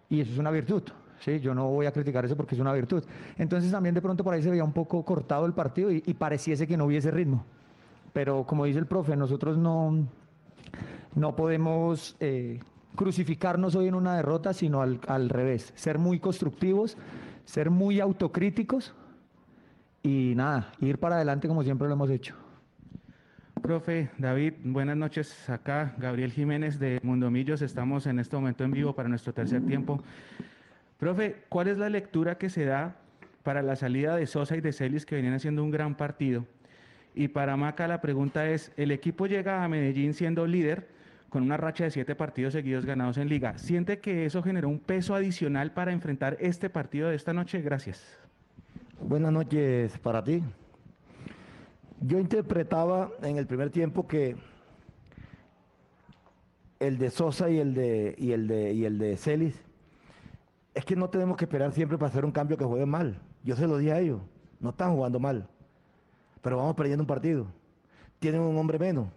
Y 0.09 0.21
eso 0.21 0.33
es 0.33 0.39
una 0.39 0.51
virtud. 0.51 0.83
Sí, 1.21 1.41
yo 1.41 1.55
no 1.55 1.69
voy 1.69 1.87
a 1.87 1.93
criticar 1.93 2.25
eso 2.25 2.37
porque 2.37 2.55
es 2.55 2.61
una 2.61 2.73
virtud. 2.73 3.05
Entonces 3.37 3.71
también 3.71 3.95
de 3.95 4.03
pronto 4.03 4.23
por 4.23 4.35
ahí 4.35 4.43
se 4.43 4.51
veía 4.51 4.65
un 4.65 4.73
poco 4.73 5.05
cortado 5.05 5.47
el 5.47 5.55
partido 5.55 5.91
y, 5.91 6.01
pareciese 6.15 6.67
que 6.67 6.77
no 6.77 6.87
hubiese 6.87 7.11
ritmo. 7.11 7.45
Pero 8.13 8.45
como 8.45 8.65
dice 8.65 8.79
el 8.79 8.87
profe, 8.87 9.17
nosotros 9.17 9.57
no, 9.57 10.07
no 11.15 11.37
podemos 11.37 12.17
eh, 12.21 12.59
crucificarnos 12.97 13.77
hoy 13.77 13.87
en 13.89 13.95
una 13.95 14.17
derrota, 14.17 14.53
sino 14.53 14.83
al, 14.83 15.01
al 15.07 15.29
revés, 15.29 15.73
ser 15.77 15.99
muy 15.99 16.19
constructivos, 16.19 16.97
ser 17.45 17.71
muy 17.71 18.01
autocríticos 18.01 18.95
y 20.03 20.35
nada, 20.35 20.73
ir 20.81 20.99
para 20.99 21.17
adelante 21.17 21.47
como 21.47 21.63
siempre 21.63 21.87
lo 21.87 21.95
hemos 21.95 22.11
hecho. 22.11 22.35
Profe 23.63 24.11
David, 24.19 24.55
buenas 24.63 24.97
noches. 24.97 25.51
Acá 25.51 25.95
Gabriel 25.99 26.31
Jiménez 26.31 26.79
de 26.79 27.01
Mundomillos. 27.03 27.63
Estamos 27.63 28.07
en 28.07 28.21
este 28.21 28.37
momento 28.37 28.63
en 28.63 28.71
vivo 28.71 28.95
para 28.95 29.09
nuestro 29.09 29.33
tercer 29.33 29.67
tiempo. 29.67 30.03
Profe, 30.99 31.43
¿cuál 31.49 31.67
es 31.67 31.77
la 31.77 31.89
lectura 31.89 32.39
que 32.39 32.49
se 32.49 32.65
da 32.65 32.97
para 33.43 33.63
la 33.63 33.75
salida 33.75 34.15
de 34.15 34.27
Sosa 34.27 34.57
y 34.57 34.61
de 34.61 34.73
Celis 34.73 35.05
que 35.05 35.17
venían 35.17 35.35
haciendo 35.35 35.65
un 35.65 35.73
gran 35.73 35.97
partido? 35.97 36.47
Y 37.15 37.29
para 37.29 37.57
Maca 37.57 37.89
la 37.89 38.01
pregunta 38.01 38.49
es, 38.49 38.73
el 38.77 38.93
equipo 38.93 39.27
llega 39.27 39.65
a 39.65 39.69
Medellín 39.69 40.15
siendo 40.15 40.47
líder, 40.47 40.87
con 41.29 41.43
una 41.43 41.57
racha 41.57 41.85
de 41.85 41.91
siete 41.91 42.15
partidos 42.15 42.53
seguidos 42.53 42.85
ganados 42.85 43.19
en 43.19 43.29
liga. 43.29 43.59
¿Siente 43.59 43.99
que 43.99 44.27
eso 44.27 44.43
generó 44.43 44.69
un 44.69 44.79
peso 44.79 45.15
adicional 45.15 45.73
para 45.73 45.93
enfrentar 45.93 46.37
este 46.41 46.71
partido 46.71 47.09
de 47.09 47.17
esta 47.17 47.33
noche? 47.33 47.61
Gracias. 47.61 48.19
Buenas 49.01 49.33
noches 49.33 49.99
para 49.99 50.23
ti. 50.23 50.43
Yo 52.01 52.19
interpretaba 52.19 53.11
en 53.23 53.37
el 53.37 53.47
primer 53.47 53.71
tiempo 53.71 54.07
que 54.07 54.37
el 56.79 56.99
de 56.99 57.11
Sosa 57.11 57.51
y 57.51 57.59
el 57.59 57.75
de, 57.75 58.15
y 58.19 58.33
el 58.33 58.47
de, 58.47 58.73
y 58.73 58.85
el 58.85 58.99
de 58.99 59.17
Celis, 59.17 59.63
es 60.75 60.85
que 60.85 60.95
no 60.95 61.09
tenemos 61.09 61.37
que 61.37 61.47
esperar 61.47 61.73
siempre 61.73 61.97
para 61.97 62.11
hacer 62.11 62.25
un 62.25 62.33
cambio 62.33 62.57
que 62.57 62.65
juegue 62.65 62.87
mal. 62.87 63.19
Yo 63.43 63.57
se 63.57 63.67
lo 63.67 63.79
dije 63.79 63.93
a 63.93 64.01
ellos, 64.01 64.21
no 64.61 64.71
están 64.71 64.95
jugando 64.95 65.19
mal, 65.19 65.49
pero 66.43 66.59
vamos 66.59 66.77
perdiendo 66.77 67.03
un 67.03 67.07
partido. 67.07 67.47
Tienen 68.19 68.43
un 68.43 68.57
hombre 68.59 68.79
menos 68.79 69.09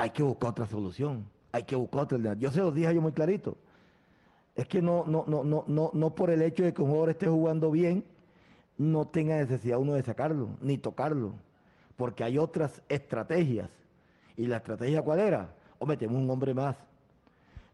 hay 0.00 0.10
que 0.10 0.22
buscar 0.22 0.50
otra 0.50 0.66
solución, 0.66 1.26
hay 1.52 1.64
que 1.64 1.76
buscar 1.76 2.00
otra 2.02 2.34
Yo 2.34 2.50
se 2.50 2.60
los 2.60 2.74
dije 2.74 2.94
yo 2.94 3.02
muy 3.02 3.12
clarito. 3.12 3.56
Es 4.54 4.66
que 4.66 4.80
no, 4.80 5.04
no, 5.06 5.24
no, 5.26 5.44
no, 5.44 5.64
no, 5.66 5.90
no 5.92 6.14
por 6.14 6.30
el 6.30 6.40
hecho 6.40 6.64
de 6.64 6.72
que 6.72 6.80
un 6.80 6.88
jugador 6.88 7.10
esté 7.10 7.26
jugando 7.26 7.70
bien, 7.70 8.04
no 8.78 9.06
tenga 9.06 9.36
necesidad 9.36 9.78
uno 9.78 9.92
de 9.92 10.02
sacarlo, 10.02 10.48
ni 10.62 10.78
tocarlo. 10.78 11.34
Porque 11.96 12.24
hay 12.24 12.38
otras 12.38 12.82
estrategias. 12.88 13.68
¿Y 14.36 14.46
la 14.46 14.56
estrategia 14.56 15.02
cuál 15.02 15.20
era? 15.20 15.54
O 15.78 15.84
metemos 15.84 16.16
un 16.16 16.30
hombre 16.30 16.54
más. 16.54 16.76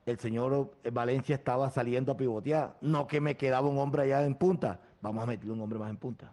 El 0.04 0.18
señor 0.18 0.72
Valencia 0.92 1.36
estaba 1.36 1.70
saliendo 1.70 2.10
a 2.10 2.16
pivotear. 2.16 2.76
No 2.80 3.06
que 3.06 3.20
me 3.20 3.36
quedaba 3.36 3.68
un 3.68 3.78
hombre 3.78 4.02
allá 4.02 4.24
en 4.26 4.34
punta. 4.34 4.80
Vamos 5.00 5.22
a 5.22 5.26
meterle 5.26 5.52
un 5.52 5.60
hombre 5.60 5.78
más 5.78 5.90
en 5.90 5.96
punta. 5.96 6.32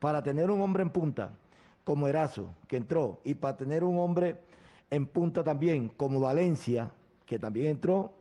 Para 0.00 0.20
tener 0.20 0.50
un 0.50 0.60
hombre 0.60 0.82
en 0.82 0.90
punta, 0.90 1.30
como 1.84 2.08
Erazo, 2.08 2.54
que 2.66 2.76
entró, 2.76 3.20
y 3.24 3.34
para 3.34 3.56
tener 3.56 3.84
un 3.84 4.00
hombre 4.00 4.40
en 4.92 5.06
punta 5.06 5.42
también, 5.42 5.88
como 5.88 6.20
Valencia, 6.20 6.92
que 7.24 7.38
también 7.38 7.68
entró, 7.68 8.12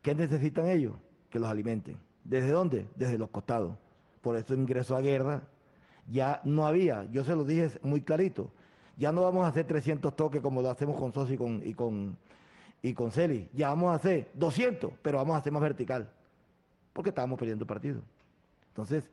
¿qué 0.00 0.14
necesitan 0.14 0.68
ellos? 0.68 0.94
Que 1.28 1.40
los 1.40 1.48
alimenten. 1.50 1.98
¿Desde 2.22 2.52
dónde? 2.52 2.86
Desde 2.94 3.18
los 3.18 3.30
costados. 3.30 3.76
Por 4.20 4.36
eso 4.36 4.54
ingresó 4.54 4.94
a 4.96 5.00
guerra. 5.00 5.42
Ya 6.08 6.40
no 6.44 6.66
había, 6.68 7.04
yo 7.10 7.24
se 7.24 7.34
lo 7.34 7.44
dije 7.44 7.70
muy 7.82 8.02
clarito, 8.02 8.52
ya 8.96 9.12
no 9.12 9.22
vamos 9.22 9.44
a 9.44 9.48
hacer 9.48 9.66
300 9.66 10.14
toques 10.14 10.40
como 10.40 10.62
lo 10.62 10.70
hacemos 10.70 10.96
con 10.98 11.12
Sosi 11.12 11.34
y 11.34 11.36
con, 11.36 11.62
y 11.66 11.74
con, 11.74 12.16
y 12.82 12.94
con 12.94 13.10
Celi. 13.10 13.48
Ya 13.52 13.68
vamos 13.70 13.90
a 13.92 13.96
hacer 13.96 14.30
200, 14.34 14.92
pero 15.02 15.18
vamos 15.18 15.34
a 15.34 15.38
hacer 15.38 15.52
más 15.52 15.62
vertical. 15.62 16.10
porque 16.92 17.10
estábamos 17.10 17.38
perdiendo 17.38 17.66
partido. 17.66 18.02
Entonces, 18.68 19.10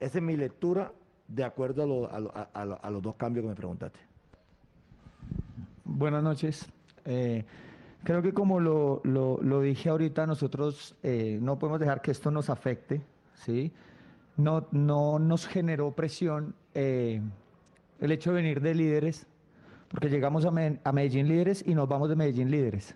esa 0.00 0.18
es 0.18 0.24
mi 0.24 0.36
lectura 0.36 0.92
de 1.28 1.44
acuerdo 1.44 2.08
a, 2.10 2.66
a 2.82 2.90
los 2.90 3.02
dos 3.02 3.16
cambios 3.16 3.44
que 3.44 3.48
me 3.50 3.56
preguntaste. 3.56 3.98
Buenas 5.98 6.22
noches. 6.22 6.66
Eh, 7.06 7.42
creo 8.04 8.20
que 8.20 8.34
como 8.34 8.60
lo, 8.60 9.00
lo- 9.04 9.60
dije 9.62 9.88
ahorita, 9.88 10.26
nosotros 10.26 10.94
eh, 11.02 11.38
no 11.40 11.58
podemos 11.58 11.80
dejar 11.80 12.02
que 12.02 12.10
esto 12.10 12.30
nos 12.30 12.50
afecte, 12.50 13.00
¿sí? 13.32 13.72
No, 14.36 14.66
no 14.72 15.18
nos 15.18 15.46
generó 15.46 15.92
presión 15.92 16.54
eh, 16.74 17.22
el 17.98 18.12
hecho 18.12 18.28
de 18.34 18.42
venir 18.42 18.60
de 18.60 18.74
líderes, 18.74 19.26
porque 19.88 20.10
llegamos 20.10 20.44
a, 20.44 20.48
a 20.84 20.92
Medellín 20.92 21.28
líderes 21.28 21.64
y 21.66 21.74
nos 21.74 21.88
vamos 21.88 22.10
de 22.10 22.16
Medellín 22.16 22.50
líderes. 22.50 22.94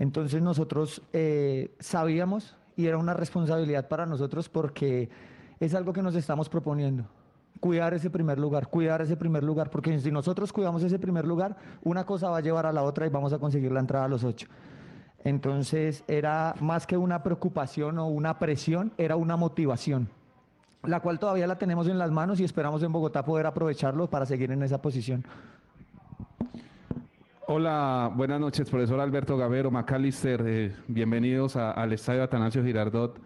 Entonces 0.00 0.42
nosotros 0.42 1.02
eh, 1.12 1.70
sabíamos 1.78 2.56
y 2.76 2.86
era 2.86 2.98
una 2.98 3.14
responsabilidad 3.14 3.86
para 3.86 4.06
nosotros 4.06 4.48
porque 4.48 5.08
es 5.60 5.72
algo 5.72 5.92
que 5.92 6.02
nos 6.02 6.16
estamos 6.16 6.48
proponiendo. 6.48 7.04
Cuidar 7.64 7.94
ese 7.94 8.10
primer 8.10 8.38
lugar, 8.38 8.68
cuidar 8.68 9.00
ese 9.00 9.16
primer 9.16 9.42
lugar, 9.42 9.70
porque 9.70 9.98
si 9.98 10.10
nosotros 10.12 10.52
cuidamos 10.52 10.82
ese 10.82 10.98
primer 10.98 11.24
lugar, 11.24 11.56
una 11.82 12.04
cosa 12.04 12.28
va 12.28 12.36
a 12.36 12.40
llevar 12.42 12.66
a 12.66 12.72
la 12.74 12.82
otra 12.82 13.06
y 13.06 13.08
vamos 13.08 13.32
a 13.32 13.38
conseguir 13.38 13.72
la 13.72 13.80
entrada 13.80 14.04
a 14.04 14.08
los 14.08 14.22
ocho. 14.22 14.48
Entonces 15.24 16.04
era 16.06 16.54
más 16.60 16.86
que 16.86 16.98
una 16.98 17.22
preocupación 17.22 17.98
o 17.98 18.06
una 18.06 18.38
presión, 18.38 18.92
era 18.98 19.16
una 19.16 19.38
motivación, 19.38 20.10
la 20.82 21.00
cual 21.00 21.18
todavía 21.18 21.46
la 21.46 21.56
tenemos 21.56 21.88
en 21.88 21.96
las 21.96 22.10
manos 22.10 22.38
y 22.38 22.44
esperamos 22.44 22.82
en 22.82 22.92
Bogotá 22.92 23.24
poder 23.24 23.46
aprovecharlo 23.46 24.10
para 24.10 24.26
seguir 24.26 24.52
en 24.52 24.62
esa 24.62 24.82
posición. 24.82 25.24
Hola, 27.46 28.12
buenas 28.14 28.40
noches, 28.40 28.68
profesor 28.68 29.00
Alberto 29.00 29.38
Gavero, 29.38 29.70
Macalister. 29.70 30.42
eh, 30.44 30.76
bienvenidos 30.86 31.56
al 31.56 31.94
Estadio 31.94 32.24
Atanasio 32.24 32.62
Girardot. 32.62 33.18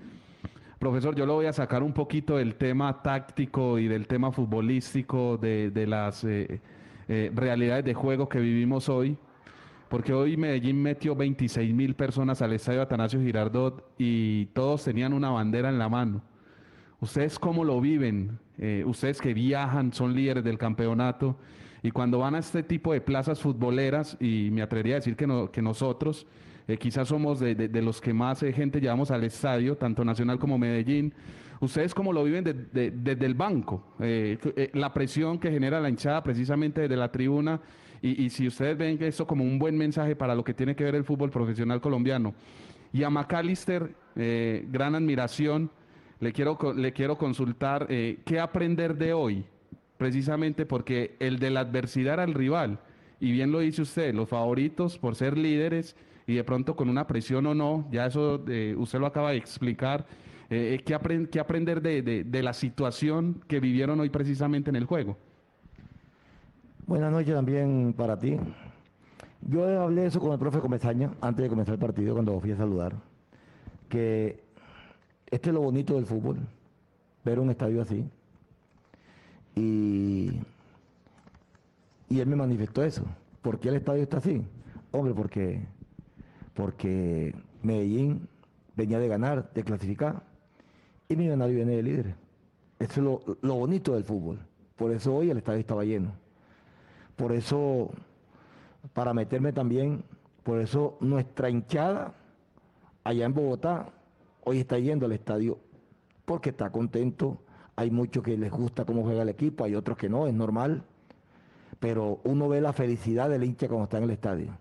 Profesor, 0.78 1.14
yo 1.16 1.26
lo 1.26 1.34
voy 1.34 1.46
a 1.46 1.52
sacar 1.52 1.82
un 1.82 1.92
poquito 1.92 2.36
del 2.36 2.54
tema 2.54 3.02
táctico 3.02 3.78
y 3.80 3.88
del 3.88 4.06
tema 4.06 4.30
futbolístico, 4.30 5.36
de, 5.36 5.72
las 5.88 6.22
eh, 6.22 6.60
eh, 7.08 7.32
realidades 7.34 7.84
de 7.84 7.94
juego 7.94 8.28
que 8.28 8.38
vivimos 8.38 8.88
hoy, 8.88 9.16
porque 9.88 10.12
hoy 10.12 10.36
Medellín 10.36 10.80
metió 10.80 11.16
26 11.16 11.74
mil 11.74 11.94
personas 11.96 12.42
al 12.42 12.52
Estadio 12.52 12.80
Atanasio 12.82 13.20
Girardot 13.20 13.90
y 13.98 14.46
todos 14.46 14.84
tenían 14.84 15.12
una 15.14 15.30
bandera 15.30 15.68
en 15.68 15.78
la 15.80 15.88
mano. 15.88 16.22
¿Ustedes 17.00 17.38
cómo 17.40 17.64
lo 17.64 17.80
viven? 17.80 18.38
Eh, 18.58 18.84
ustedes 18.86 19.20
que 19.20 19.34
viajan, 19.34 19.92
son 19.92 20.14
líderes 20.14 20.44
del 20.44 20.58
campeonato 20.58 21.36
y 21.82 21.90
cuando 21.90 22.18
van 22.20 22.36
a 22.36 22.38
este 22.38 22.62
tipo 22.62 22.92
de 22.92 23.00
plazas 23.00 23.40
futboleras, 23.40 24.16
y 24.20 24.50
me 24.52 24.62
atrevería 24.62 24.94
a 24.96 24.98
decir 24.98 25.16
que, 25.16 25.26
no- 25.26 25.50
que 25.50 25.62
nosotros 25.62 26.26
eh, 26.68 26.76
quizás 26.76 27.08
somos 27.08 27.40
de, 27.40 27.54
de- 27.54 27.82
los 27.82 28.00
que 28.00 28.12
más 28.12 28.42
eh, 28.42 28.52
gente 28.52 28.80
llevamos 28.80 29.10
al 29.10 29.24
estadio, 29.24 29.76
tanto 29.76 30.04
Nacional 30.04 30.38
como 30.38 30.58
Medellín, 30.58 31.12
¿ustedes 31.60 31.94
cómo 31.94 32.12
lo 32.12 32.22
viven 32.22 32.44
de- 32.44 32.52
de- 32.54 32.90
desde 32.92 33.26
el 33.26 33.34
banco? 33.34 33.82
Eh, 33.98 34.38
la 34.74 34.92
presión 34.92 35.38
que 35.38 35.50
genera 35.50 35.80
la 35.80 35.88
hinchada 35.88 36.22
precisamente 36.22 36.82
desde 36.82 36.96
la 36.96 37.10
tribuna 37.10 37.60
y, 38.02 38.22
y 38.24 38.30
si 38.30 38.46
ustedes 38.46 38.78
ven 38.78 39.02
esto 39.02 39.26
como 39.26 39.42
un 39.42 39.58
buen 39.58 39.76
mensaje 39.76 40.14
para 40.14 40.34
lo 40.34 40.44
que 40.44 40.54
tiene 40.54 40.76
que 40.76 40.84
ver 40.84 40.94
el 40.94 41.04
fútbol 41.04 41.30
profesional 41.30 41.80
colombiano. 41.80 42.34
Y 42.92 43.02
a 43.02 43.10
McAllister, 43.10 43.92
gran 44.14 44.94
admiración. 44.94 45.70
Le 46.20 46.32
quiero, 46.32 46.58
le 46.74 46.92
quiero 46.92 47.16
consultar 47.16 47.86
qué 47.86 48.40
aprender 48.40 48.96
de 48.96 49.12
hoy, 49.12 49.44
precisamente 49.96 50.64
porque 50.66 51.16
el 51.20 51.38
de 51.38 51.50
la 51.50 51.60
adversidad 51.60 52.22
el 52.24 52.34
rival. 52.34 52.78
Y 53.20 53.32
bien 53.32 53.52
lo 53.52 53.58
dice 53.60 53.82
usted, 53.82 54.14
los 54.14 54.28
favoritos 54.28 54.96
por 54.98 55.14
ser 55.16 55.36
líderes 55.36 55.96
y 56.28 56.34
de 56.34 56.44
pronto 56.44 56.76
con 56.76 56.90
una 56.90 57.06
presión 57.06 57.46
o 57.46 57.54
no, 57.54 57.88
ya 57.90 58.04
eso 58.04 58.44
eh, 58.48 58.74
usted 58.76 58.98
lo 59.00 59.06
acaba 59.06 59.30
de 59.30 59.38
explicar. 59.38 60.04
Eh, 60.50 60.74
eh, 60.74 60.84
¿qué, 60.84 60.94
apren- 60.94 61.30
qué 61.30 61.40
aprender 61.40 61.80
de, 61.80 62.42
la 62.42 62.52
situación 62.52 63.42
que 63.48 63.60
vivieron 63.60 63.98
hoy 63.98 64.10
precisamente 64.10 64.68
en 64.68 64.76
el 64.76 64.84
juego? 64.84 65.16
Buenas 66.86 67.10
noches 67.10 67.34
también 67.34 67.94
para 67.96 68.18
ti. 68.18 68.36
Yo 69.40 69.80
hablé 69.80 70.04
eso 70.04 70.20
con 70.20 70.32
el 70.32 70.38
profe 70.38 70.60
Comesaña 70.60 71.12
antes 71.22 71.44
de 71.44 71.48
comenzar 71.48 71.74
el 71.74 71.80
partido 71.80 72.12
cuando 72.12 72.38
fui 72.40 72.52
a 72.52 72.56
saludar, 72.58 72.94
que 73.88 74.44
este 75.30 75.48
es 75.48 75.54
lo 75.54 75.62
bonito 75.62 75.94
del 75.94 76.04
fútbol, 76.04 76.40
ver 77.24 77.38
un 77.40 77.48
estadio 77.48 77.80
así. 77.80 78.04
Y, 79.56 80.42
y 82.10 82.20
él 82.20 82.26
me 82.26 82.36
manifestó 82.36 82.84
eso. 82.84 83.04
¿Por 83.40 83.58
qué 83.58 83.70
el 83.70 83.76
estadio 83.76 84.02
está 84.02 84.18
así? 84.18 84.42
Hombre, 84.90 85.14
porque, 85.14 85.62
porque 86.58 87.36
Medellín 87.62 88.28
venía 88.74 88.98
de 88.98 89.06
ganar, 89.06 89.48
de 89.54 89.62
clasificar, 89.62 90.24
y 91.08 91.14
Millonario 91.14 91.54
viene 91.54 91.76
de 91.76 91.82
líder. 91.84 92.14
Eso 92.80 92.92
es 92.94 92.98
lo, 92.98 93.38
lo 93.42 93.54
bonito 93.54 93.94
del 93.94 94.02
fútbol. 94.02 94.40
Por 94.74 94.90
eso 94.90 95.14
hoy 95.14 95.30
el 95.30 95.38
estadio 95.38 95.60
estaba 95.60 95.84
lleno. 95.84 96.10
Por 97.14 97.30
eso, 97.30 97.92
para 98.92 99.14
meterme 99.14 99.52
también, 99.52 100.02
por 100.42 100.58
eso 100.58 100.96
nuestra 100.98 101.48
hinchada 101.48 102.14
allá 103.04 103.26
en 103.26 103.34
Bogotá 103.34 103.92
hoy 104.42 104.58
está 104.58 104.80
yendo 104.80 105.06
al 105.06 105.12
estadio 105.12 105.60
porque 106.24 106.50
está 106.50 106.70
contento. 106.70 107.38
Hay 107.76 107.92
muchos 107.92 108.24
que 108.24 108.36
les 108.36 108.50
gusta 108.50 108.84
cómo 108.84 109.04
juega 109.04 109.22
el 109.22 109.28
equipo, 109.28 109.62
hay 109.62 109.76
otros 109.76 109.96
que 109.96 110.08
no, 110.08 110.26
es 110.26 110.34
normal. 110.34 110.82
Pero 111.78 112.18
uno 112.24 112.48
ve 112.48 112.60
la 112.60 112.72
felicidad 112.72 113.30
del 113.30 113.44
hincha 113.44 113.68
cuando 113.68 113.84
está 113.84 113.98
en 113.98 114.04
el 114.04 114.10
estadio. 114.10 114.58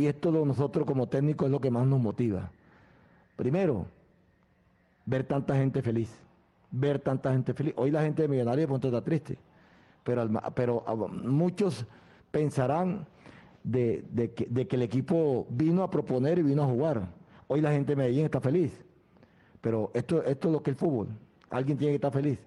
Y 0.00 0.06
esto 0.06 0.32
de 0.32 0.46
nosotros 0.46 0.86
como 0.86 1.08
técnicos 1.08 1.44
es 1.44 1.52
lo 1.52 1.60
que 1.60 1.70
más 1.70 1.86
nos 1.86 2.00
motiva. 2.00 2.50
Primero, 3.36 3.84
ver 5.04 5.24
tanta 5.24 5.54
gente 5.56 5.82
feliz. 5.82 6.10
Ver 6.70 7.00
tanta 7.00 7.30
gente 7.32 7.52
feliz. 7.52 7.74
Hoy 7.76 7.90
la 7.90 8.00
gente 8.00 8.22
de 8.22 8.28
Millonario 8.28 8.66
de 8.66 8.74
está 8.74 9.02
triste 9.02 9.36
pero, 10.02 10.26
pero 10.54 10.84
ah, 10.86 10.94
muchos 10.94 11.84
pensarán 12.30 13.06
de, 13.62 14.02
de 14.10 14.32
que, 14.32 14.76
el 14.76 14.80
equipo 14.80 15.46
vino 15.50 15.82
a 15.82 15.90
proponer 15.90 16.38
y 16.38 16.44
vino 16.44 16.62
a 16.62 16.66
jugar. 16.66 17.08
Hoy 17.46 17.60
la 17.60 17.70
gente 17.70 17.92
de 17.92 17.96
Medellín 17.96 18.24
está 18.24 18.40
feliz, 18.40 18.72
pero 19.60 19.90
esto, 19.92 20.22
esto 20.24 20.48
es 20.48 20.52
lo 20.52 20.62
que 20.62 20.70
el 20.70 20.76
fútbol. 20.76 21.08
Alguien 21.50 21.76
tiene 21.76 21.92
que 21.92 21.96
estar 21.96 22.12
feliz. 22.12 22.38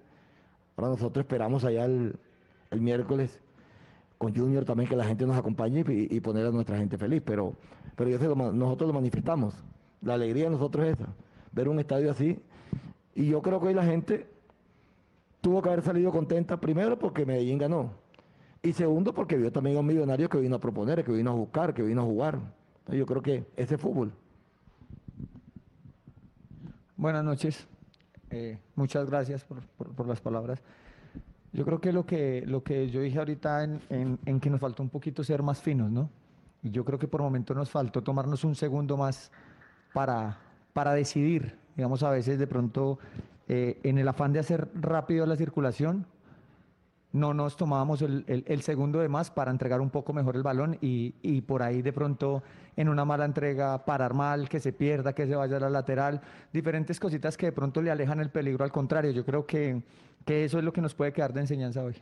Ahora 0.76 0.90
nosotros 0.90 1.22
esperamos 1.22 1.64
allá 1.64 1.84
el, 1.84 2.18
el 2.72 2.80
miércoles 2.80 3.40
con 4.18 4.34
Junior 4.34 4.64
también 4.64 4.88
que 4.88 4.96
la 4.96 5.04
gente 5.04 5.26
nos 5.26 5.36
acompañe 5.36 5.84
y, 5.86 6.20
poner 6.20 6.46
a 6.46 6.50
nuestra 6.50 6.76
gente 6.78 6.96
feliz, 6.96 7.22
pero, 7.24 7.54
pero 7.96 8.10
yo 8.10 8.18
sé, 8.18 8.26
lo 8.26 8.34
nosotros 8.34 8.88
lo 8.88 8.94
manifestamos. 8.94 9.54
La 10.00 10.14
alegría 10.14 10.44
de 10.44 10.50
nosotros 10.50 10.86
es 10.86 10.98
esa, 10.98 11.08
ver 11.52 11.68
un 11.68 11.78
estadio 11.78 12.10
así. 12.10 12.38
Y 13.14 13.26
yo 13.26 13.42
creo 13.42 13.60
que 13.60 13.68
hoy 13.68 13.74
la 13.74 13.84
gente 13.84 14.26
tuvo 15.40 15.62
que 15.62 15.68
haber 15.68 15.82
salido 15.82 16.10
contenta, 16.10 16.60
primero 16.60 16.98
porque 16.98 17.26
Medellín 17.26 17.58
ganó, 17.58 17.90
y 18.62 18.72
segundo 18.72 19.12
porque 19.12 19.36
vio 19.36 19.52
también 19.52 19.76
a 19.76 19.80
un 19.80 19.86
millonario 19.86 20.28
que 20.28 20.38
vino 20.38 20.56
a 20.56 20.60
proponer, 20.60 21.04
que 21.04 21.12
vino 21.12 21.30
a 21.30 21.34
buscar, 21.34 21.74
que 21.74 21.82
vino 21.82 22.00
a 22.00 22.04
jugar. 22.04 22.38
Yo 22.88 23.04
creo 23.04 23.22
que 23.22 23.46
ese 23.56 23.74
es 23.74 23.80
fútbol. 23.80 24.12
Buenas 26.96 27.24
noches. 27.24 27.66
Eh, 28.30 28.58
muchas 28.74 29.06
gracias 29.06 29.44
por 29.44 30.06
las 30.06 30.20
palabras. 30.20 30.62
Yo 31.54 31.64
creo 31.64 31.80
que 31.80 31.92
lo 31.92 32.04
que, 32.04 32.42
lo 32.46 32.62
que 32.64 32.90
yo 32.90 33.00
dije 33.00 33.18
ahorita 33.18 33.62
en, 33.64 33.80
en- 33.88 34.18
en 34.26 34.40
que 34.40 34.50
nos 34.50 34.60
faltó 34.60 34.82
un 34.82 34.90
poquito 34.90 35.22
ser 35.24 35.42
más 35.42 35.62
finos, 35.62 35.90
¿no? 35.90 36.10
Y 36.62 36.70
yo 36.70 36.84
creo 36.84 36.98
que 36.98 37.06
por 37.08 37.22
momento 37.22 37.54
nos 37.54 37.70
faltó 37.70 38.02
tomarnos 38.02 38.42
un 38.44 38.54
segundo 38.56 38.96
más 38.96 39.30
para, 39.92 40.36
para 40.72 40.92
decidir. 40.94 41.56
Digamos, 41.76 42.02
a 42.02 42.10
veces 42.10 42.38
de 42.40 42.46
pronto, 42.48 42.98
eh, 43.48 43.78
en 43.84 43.98
el 43.98 44.08
afán 44.08 44.32
de 44.32 44.40
hacer 44.40 44.68
rápido 44.74 45.26
la 45.26 45.36
circulación, 45.36 46.06
no 47.14 47.32
nos 47.32 47.56
tomábamos 47.56 48.02
el, 48.02 48.62
segundo 48.62 48.98
de 48.98 49.08
más 49.08 49.30
para 49.30 49.52
entregar 49.52 49.80
un 49.80 49.88
poco 49.88 50.12
mejor 50.12 50.34
el 50.34 50.42
balón 50.42 50.76
y, 50.80 51.40
por 51.42 51.62
ahí 51.62 51.80
de 51.80 51.92
pronto 51.92 52.42
en 52.76 52.88
una 52.88 53.04
mala 53.04 53.24
entrega 53.24 53.84
parar 53.84 54.14
mal, 54.14 54.48
que 54.48 54.58
se 54.58 54.72
pierda, 54.72 55.12
que 55.12 55.24
se 55.28 55.36
vaya 55.36 55.58
a 55.58 55.60
la 55.60 55.70
lateral, 55.70 56.20
diferentes 56.52 56.98
cositas 56.98 57.36
que 57.36 57.46
de 57.46 57.52
pronto 57.52 57.80
le 57.80 57.92
alejan 57.92 58.18
el 58.18 58.30
peligro 58.30 58.64
al 58.64 58.72
contrario. 58.72 59.12
Yo 59.12 59.24
creo 59.24 59.46
que, 59.46 59.80
eso 60.26 60.58
es 60.58 60.64
lo 60.64 60.72
que 60.72 60.80
nos 60.80 60.92
puede 60.92 61.12
quedar 61.12 61.32
de 61.32 61.42
enseñanza 61.42 61.84
hoy. 61.84 61.94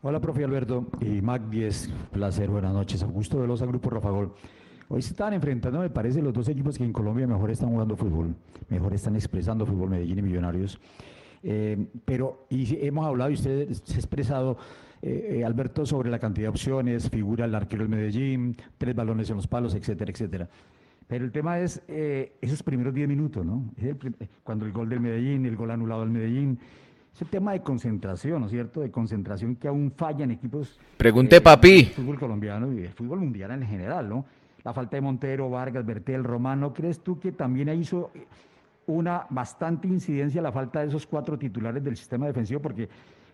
Hola, 0.00 0.20
profe 0.20 0.42
Alberto 0.42 0.86
y 1.00 1.20
Mac 1.20 1.42
10, 1.50 1.90
placer, 2.12 2.48
buenas 2.48 2.72
noches. 2.72 3.02
Augusto 3.02 3.40
Velosa, 3.40 3.66
Grupo 3.66 3.90
Rafa 3.90 4.08
Gol. 4.08 4.32
Hoy 4.88 5.02
se 5.02 5.10
están 5.10 5.34
enfrentando, 5.34 5.80
me 5.80 5.90
parece, 5.90 6.22
los 6.22 6.32
dos 6.32 6.48
equipos 6.48 6.78
que 6.78 6.84
en 6.84 6.94
Colombia 6.94 7.26
mejor 7.26 7.50
están 7.50 7.68
jugando 7.68 7.94
fútbol, 7.94 8.34
mejor 8.70 8.94
están 8.94 9.16
expresando 9.16 9.66
fútbol, 9.66 9.90
Medellín 9.90 10.18
y 10.18 10.22
Millonarios. 10.22 10.80
Eh, 11.42 11.86
pero 12.04 12.46
y 12.50 12.86
hemos 12.86 13.06
hablado 13.06 13.30
y 13.30 13.34
usted 13.34 13.70
se 13.72 13.94
ha 13.94 13.96
expresado, 13.96 14.58
eh, 15.02 15.38
eh, 15.38 15.44
Alberto, 15.44 15.84
sobre 15.84 16.10
la 16.10 16.18
cantidad 16.18 16.46
de 16.46 16.50
opciones, 16.50 17.10
figura 17.10 17.44
el 17.44 17.54
arquero 17.54 17.82
del 17.82 17.90
Medellín, 17.90 18.56
tres 18.78 18.94
balones 18.94 19.28
en 19.30 19.36
los 19.36 19.46
palos, 19.46 19.74
etcétera, 19.74 20.10
etcétera. 20.10 20.48
Pero 21.12 21.26
el 21.26 21.30
tema 21.30 21.58
es 21.58 21.82
eh, 21.88 22.32
esos 22.40 22.62
primeros 22.62 22.94
10 22.94 23.06
minutos, 23.06 23.44
¿no? 23.44 23.70
El 23.76 23.98
cuando 24.42 24.64
el 24.64 24.72
gol 24.72 24.88
del 24.88 25.00
Medellín, 25.00 25.44
el 25.44 25.56
gol 25.56 25.70
anulado 25.70 26.00
del 26.00 26.10
Medellín. 26.10 26.58
Es 27.14 27.20
el 27.20 27.28
tema 27.28 27.52
de 27.52 27.60
concentración, 27.60 28.40
¿no 28.40 28.46
es 28.46 28.52
cierto? 28.52 28.80
De 28.80 28.90
concentración 28.90 29.56
que 29.56 29.68
aún 29.68 29.92
fallan 29.94 30.30
equipos. 30.30 30.80
Pregunte, 30.96 31.36
eh, 31.36 31.40
papi. 31.42 31.82
del 31.82 31.86
Fútbol 31.92 32.18
colombiano 32.18 32.72
y 32.72 32.84
el 32.84 32.94
fútbol 32.94 33.20
mundial 33.20 33.50
en 33.50 33.66
general, 33.66 34.08
¿no? 34.08 34.24
La 34.64 34.72
falta 34.72 34.96
de 34.96 35.02
Montero, 35.02 35.50
Vargas, 35.50 35.84
Bertel, 35.84 36.24
Román, 36.24 36.60
¿no 36.60 36.72
crees 36.72 37.00
tú 37.00 37.20
que 37.20 37.32
también 37.32 37.68
hizo, 37.68 38.10
una 38.86 39.26
bastante 39.30 39.88
incidencia 39.88 40.42
la 40.42 40.52
falta 40.52 40.80
de 40.80 40.88
esos 40.88 41.06
cuatro 41.06 41.38
titulares 41.38 41.82
del 41.82 41.96
sistema 41.96 42.26
defensivo 42.26 42.60
porque 42.60 42.88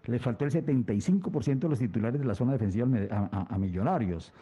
le 0.06 0.18
faltó 0.18 0.44
el 0.44 0.50
75% 0.50 1.58
de 1.58 1.68
los 1.68 1.78
titulares 1.78 2.20
de 2.20 2.26
la 2.26 2.34
zona 2.34 2.52
defensiva 2.52 2.86
a, 3.10 3.58
Millonarios. 3.58 4.32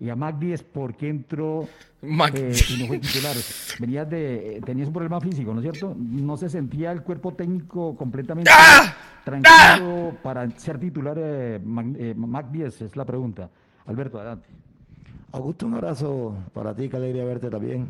Y 0.00 0.08
a 0.08 0.16
Mac 0.16 0.36
10, 0.38 0.64
¿por 0.64 0.96
qué 0.96 1.08
entró 1.08 1.68
Mac 2.00 2.34
eh, 2.34 2.52
y 2.70 2.80
no 2.80 2.88
fue 2.88 2.98
titular? 2.98 3.36
Venías 3.78 4.10
de, 4.10 4.60
tenías 4.64 4.88
un 4.88 4.94
problema 4.94 5.20
físico, 5.20 5.54
¿no 5.54 5.60
es 5.60 5.70
cierto? 5.70 5.94
No 5.96 6.36
se 6.36 6.48
sentía 6.48 6.90
el 6.90 7.02
cuerpo 7.02 7.34
técnico 7.34 7.94
completamente 7.96 8.50
¡Ah! 8.52 8.96
tranquilo 9.24 10.16
para 10.20 10.50
ser 10.58 10.80
titular 10.80 11.16
eh, 11.18 11.60
Mac, 11.64 12.50
10, 12.50 12.82
es 12.82 12.96
la 12.96 13.04
pregunta. 13.04 13.48
Alberto, 13.86 14.18
adelante. 14.18 14.48
Augusto, 15.30 15.66
un 15.66 15.74
abrazo 15.74 16.34
para 16.52 16.74
ti, 16.74 16.88
qué 16.88 16.96
alegría 16.96 17.24
verte 17.24 17.48
también. 17.48 17.86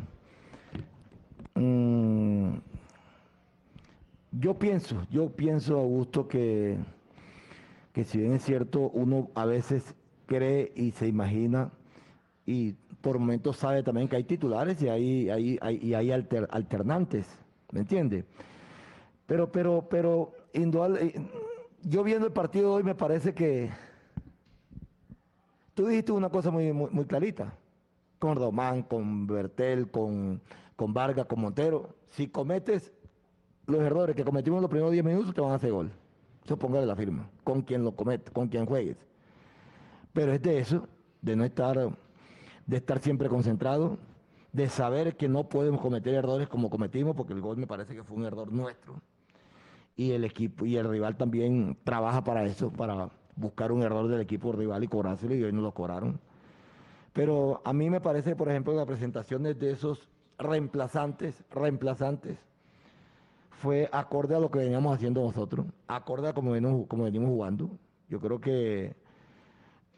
Mm, 1.54 2.54
yo 4.32 4.58
pienso, 4.58 5.06
yo 5.10 5.30
pienso, 5.30 5.78
Augusto, 5.78 6.28
que, 6.28 6.78
que 7.92 8.04
si 8.04 8.18
bien 8.18 8.34
es 8.34 8.44
cierto, 8.44 8.90
uno 8.94 9.30
a 9.34 9.44
veces 9.44 9.94
cree 10.26 10.72
y 10.74 10.92
se 10.92 11.06
imagina 11.06 11.70
y 12.46 12.72
por 13.00 13.18
momentos 13.18 13.56
sabe 13.56 13.82
también 13.82 14.08
que 14.08 14.16
hay 14.16 14.24
titulares 14.24 14.80
y 14.82 14.88
hay, 14.88 15.28
hay, 15.30 15.58
y 15.82 15.94
hay 15.94 16.10
alternantes, 16.10 17.26
¿me 17.72 17.80
entiende? 17.80 18.24
Pero, 19.26 19.50
pero, 19.50 19.86
pero, 19.88 20.32
eh, 20.52 21.20
yo 21.82 22.04
viendo 22.04 22.26
el 22.26 22.32
partido 22.32 22.72
hoy 22.72 22.82
me 22.82 22.94
parece 22.94 23.34
que 23.34 23.70
tú 25.74 25.86
dijiste 25.86 26.12
una 26.12 26.28
cosa 26.28 26.50
muy, 26.50 26.72
muy, 26.72 27.04
clarita, 27.06 27.54
con 28.18 28.36
Román, 28.36 28.82
con 28.82 29.26
Bertel, 29.26 29.90
con 29.90 30.40
con 30.82 30.92
Vargas, 30.92 31.26
con 31.26 31.40
Montero, 31.40 31.94
si 32.08 32.26
cometes 32.26 32.92
los 33.68 33.80
errores 33.82 34.16
que 34.16 34.24
cometimos 34.24 34.58
en 34.58 34.62
los 34.62 34.70
primeros 34.70 34.90
10 34.90 35.04
minutos, 35.04 35.32
te 35.32 35.40
van 35.40 35.52
a 35.52 35.54
hacer 35.54 35.70
gol. 35.70 35.92
Eso 36.44 36.56
póngale 36.56 36.86
la 36.86 36.96
firma, 36.96 37.30
con 37.44 37.62
quien 37.62 37.84
lo 37.84 37.92
comete, 37.92 38.32
con 38.32 38.48
quien 38.48 38.66
juegues. 38.66 38.96
Pero 40.12 40.32
es 40.32 40.42
de 40.42 40.58
eso, 40.58 40.88
de 41.20 41.36
no 41.36 41.44
estar, 41.44 41.96
de 42.66 42.76
estar 42.76 42.98
siempre 42.98 43.28
concentrado, 43.28 43.96
de 44.50 44.68
saber 44.68 45.16
que 45.16 45.28
no 45.28 45.48
podemos 45.48 45.80
cometer 45.80 46.14
errores 46.14 46.48
como 46.48 46.68
cometimos, 46.68 47.14
porque 47.14 47.32
el 47.32 47.40
gol 47.40 47.58
me 47.58 47.68
parece 47.68 47.94
que 47.94 48.02
fue 48.02 48.16
un 48.16 48.24
error 48.24 48.50
nuestro. 48.50 49.00
Y 49.94 50.10
el 50.10 50.24
equipo 50.24 50.66
y 50.66 50.78
el 50.78 50.88
rival 50.88 51.16
también 51.16 51.78
trabaja 51.84 52.24
para 52.24 52.42
eso, 52.44 52.72
para 52.72 53.08
buscar 53.36 53.70
un 53.70 53.84
error 53.84 54.08
del 54.08 54.20
equipo 54.20 54.50
rival 54.50 54.82
y 54.82 54.88
cobrárselo, 54.88 55.36
y 55.36 55.44
hoy 55.44 55.52
no 55.52 55.62
lo 55.62 55.72
cobraron. 55.72 56.18
Pero 57.12 57.62
a 57.64 57.72
mí 57.72 57.88
me 57.88 58.00
parece, 58.00 58.34
por 58.34 58.48
ejemplo, 58.48 58.74
la 58.74 58.84
presentación 58.84 59.44
de 59.44 59.70
esos 59.70 60.08
reemplazantes, 60.38 61.42
reemplazantes, 61.50 62.38
fue 63.50 63.88
acorde 63.92 64.34
a 64.34 64.40
lo 64.40 64.50
que 64.50 64.58
veníamos 64.58 64.94
haciendo 64.94 65.22
nosotros, 65.22 65.66
acorde 65.86 66.28
a 66.28 66.32
como 66.32 66.52
venimos, 66.52 66.86
como 66.88 67.04
venimos 67.04 67.28
jugando. 67.28 67.70
Yo 68.08 68.20
creo 68.20 68.40
que 68.40 68.94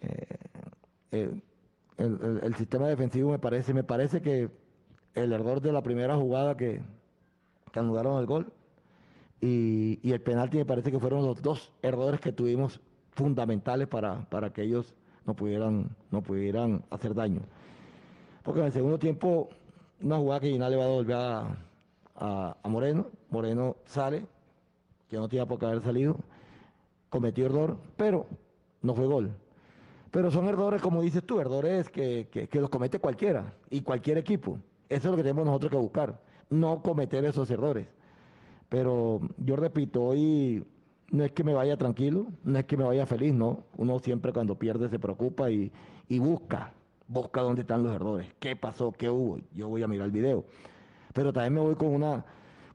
eh, 0.03 1.41
el, 1.97 2.55
sistema 2.57 2.89
defensivo 2.89 3.31
me 3.31 3.39
parece, 3.39 3.73
me 3.73 3.85
parece 3.85 4.21
que 4.21 4.51
el 5.15 5.33
error 5.33 5.61
de 5.61 5.73
la 5.73 5.83
primera 5.83 6.17
jugada 6.17 6.57
que, 6.57 6.83
que 7.73 7.81
el 7.81 8.27
gol 8.27 8.53
y, 9.41 10.11
el 10.11 10.21
penalti 10.21 10.59
me 10.59 10.65
parece 10.65 10.91
que 10.91 10.99
fueron 10.99 11.25
los 11.25 11.41
dos 11.43 11.73
errores 11.83 12.21
que 12.21 12.33
tuvimos 12.33 12.81
fundamentales 13.13 13.89
para, 13.89 14.29
para 14.29 14.53
que 14.53 14.63
ellos 14.63 14.95
no 15.27 15.35
pudieran, 15.35 15.89
no 16.11 16.23
pudieran 16.23 16.85
hacer 16.91 17.15
daño. 17.15 17.41
Porque 18.43 18.61
en 18.61 18.67
el 18.67 18.73
segundo 18.73 18.99
tiempo 18.99 19.49
una 20.01 20.19
jugada 20.19 20.41
que 20.41 20.51
Ginal 20.51 20.71
le 20.71 20.77
va 20.77 20.85
a 20.85 20.89
devolver 20.89 21.17
a, 22.17 22.69
Moreno. 22.69 23.07
Moreno 23.31 23.77
sale, 23.87 24.27
que 25.09 25.17
no 25.17 25.29
tiene 25.29 25.47
por 25.47 25.59
qué 25.59 25.67
haber 25.67 25.83
salido. 25.83 26.17
Cometió 27.09 27.47
error, 27.47 27.77
pero 27.97 28.27
no 28.83 28.95
fue 28.95 29.07
gol. 29.07 29.31
Pero 30.11 30.31
son 30.31 30.49
errores, 30.49 30.81
como 30.81 31.03
dices 31.03 31.25
tú, 31.25 31.41
errores 31.41 31.89
que, 31.89 32.29
que, 32.31 32.61
los 32.61 32.71
comete 32.71 32.99
cualquiera 32.99 33.53
y 33.71 33.81
cualquier 33.81 34.19
equipo. 34.19 34.59
Eso 34.89 35.09
es 35.09 35.11
lo 35.11 35.17
que 35.17 35.23
tenemos 35.23 35.45
nosotros 35.45 35.71
que 35.73 35.79
buscar, 35.79 36.21
no 36.51 36.83
cometer 36.83 37.25
esos 37.25 37.51
errores. 37.51 37.89
Pero 38.69 39.21
yo 39.39 39.57
repito, 39.57 40.05
hoy 40.05 40.65
no 41.11 41.25
es 41.25 41.33
que 41.33 41.43
me 41.43 41.55
vaya 41.55 41.77
tranquilo, 41.77 42.27
no 42.45 42.59
es 42.59 42.65
que 42.65 42.77
me 42.77 42.85
vaya 42.85 43.07
feliz, 43.07 43.35
no. 43.35 43.65
Uno 43.77 43.99
siempre 43.99 44.33
cuando 44.33 44.57
pierde 44.57 44.89
se 44.89 44.99
preocupa 44.99 45.51
y, 45.51 45.73
y 46.09 46.19
busca 46.19 46.73
busca 47.09 47.41
dónde 47.43 47.63
están 47.63 47.83
los 47.83 47.95
errores, 47.95 48.33
qué 48.39 48.57
pasó, 48.57 48.93
qué 48.93 49.11
hubo. 49.11 49.39
Yo 49.55 49.69
voy 49.69 49.83
a 49.83 49.89
mirar 49.89 50.07
el 50.07 50.13
video. 50.13 50.45
Pero 51.13 51.33
también 51.33 51.55
me 51.55 51.61
voy 51.61 51.75
con 51.75 51.89
una, 51.89 52.25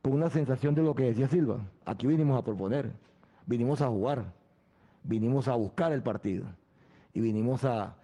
con 0.02 0.14
una 0.14 0.30
sensación 0.30 0.76
de 0.76 0.84
lo 0.84 0.96
que 0.96 1.04
decía 1.04 1.28
Silva. 1.28 1.60
Aquí 1.86 2.08
vinimos 2.08 2.38
a 2.38 2.44
proponer, 2.44 2.92
vinimos 3.46 3.82
a 3.82 3.88
jugar, 3.88 4.34
vinimos 5.04 5.48
a 5.48 5.56
buscar 5.56 5.92
el 5.92 6.04
partido 6.04 6.46
y 7.14 7.20
vinimos 7.20 7.66
a, 7.66 7.96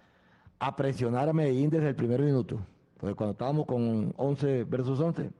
a 0.58 0.76
presionar 0.76 1.28
a 1.28 1.32
Medellín 1.32 1.70
desde 1.70 1.88
el 1.88 1.96
primer 1.96 2.20
minuto. 2.20 2.58
Porque 2.98 3.14
cuando 3.14 3.32
estábamos 3.32 3.66
con 3.66 4.12
11 4.16 4.64
versus 4.64 5.00
11, 5.00 5.30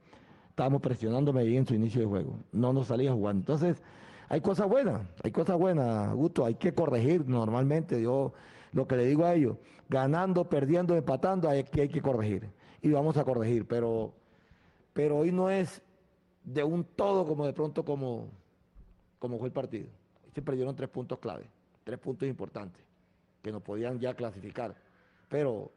estábamos 0.49 0.81
presionando 0.81 1.31
a 1.31 1.33
Medellín 1.33 1.59
en 1.59 1.67
su 1.67 1.75
inicio 1.75 2.01
de 2.01 2.07
juego. 2.07 2.39
No 2.51 2.73
nos 2.73 2.87
salía 2.87 3.11
jugando. 3.11 3.41
Entonces, 3.41 3.81
hay 4.29 4.41
cosas 4.41 4.67
buenas, 4.67 5.01
hay 5.23 5.31
cosas 5.31 5.57
buenas, 5.57 6.13
Gusto, 6.13 6.45
hay 6.45 6.55
que 6.55 6.73
corregir 6.73 7.27
normalmente. 7.27 8.01
Yo 8.01 8.33
lo 8.77 8.87
que 8.87 8.95
le 8.95 9.05
digo 9.05 9.25
a 9.25 9.33
ellos, 9.33 9.57
ganando, 9.89 10.47
perdiendo, 10.47 10.95
empatando, 10.95 11.49
hay 11.49 11.63
que, 11.63 11.81
hay 11.81 11.89
que 11.89 11.99
corregir. 11.99 12.47
Y 12.79 12.91
vamos 12.91 13.17
a 13.17 13.23
corregir, 13.23 13.65
pero, 13.67 14.13
pero 14.93 15.17
hoy 15.17 15.31
no 15.31 15.49
es 15.49 15.81
de 16.43 16.63
un 16.63 16.83
todo 16.83 17.25
como 17.25 17.47
de 17.47 17.53
pronto 17.53 17.83
como, 17.83 18.29
como 19.17 19.39
fue 19.39 19.47
el 19.47 19.51
partido. 19.51 19.87
Se 20.31 20.43
perdieron 20.43 20.75
tres 20.75 20.89
puntos 20.89 21.17
clave, 21.17 21.49
tres 21.83 21.97
puntos 21.97 22.29
importantes, 22.29 22.83
que 23.41 23.51
nos 23.51 23.63
podían 23.63 23.99
ya 23.99 24.13
clasificar. 24.13 24.75
Pero 25.27 25.71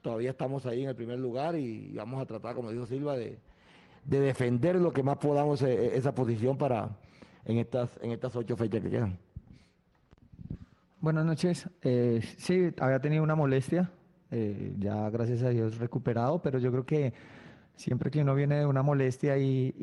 todavía 0.00 0.30
estamos 0.30 0.64
ahí 0.66 0.84
en 0.84 0.90
el 0.90 0.94
primer 0.94 1.18
lugar 1.18 1.56
y 1.56 1.92
vamos 1.92 2.22
a 2.22 2.24
tratar, 2.24 2.54
como 2.54 2.70
dijo 2.70 2.86
Silva, 2.86 3.16
de, 3.16 3.36
defender 4.04 4.76
lo 4.76 4.92
que 4.92 5.02
más 5.02 5.18
podamos 5.18 5.60
eh, 5.62 5.96
esa 5.96 6.14
posición 6.14 6.56
para 6.56 6.96
en 7.44 7.58
estas, 7.58 7.98
en 8.00 8.12
estas 8.12 8.36
ocho 8.36 8.56
fechas 8.56 8.80
que 8.80 8.90
quedan. 8.90 9.18
Buenas 11.00 11.24
noches. 11.24 11.66
Eh, 11.80 12.20
sí, 12.36 12.74
había 12.78 13.00
tenido 13.00 13.22
una 13.22 13.34
molestia, 13.34 13.90
eh, 14.30 14.74
ya 14.78 15.08
gracias 15.08 15.42
a 15.42 15.48
Dios 15.48 15.78
recuperado, 15.78 16.42
pero 16.42 16.58
yo 16.58 16.70
creo 16.70 16.84
que 16.84 17.14
siempre 17.74 18.10
que 18.10 18.20
uno 18.20 18.34
viene 18.34 18.56
de 18.56 18.66
una 18.66 18.82
molestia 18.82 19.38
y, 19.38 19.74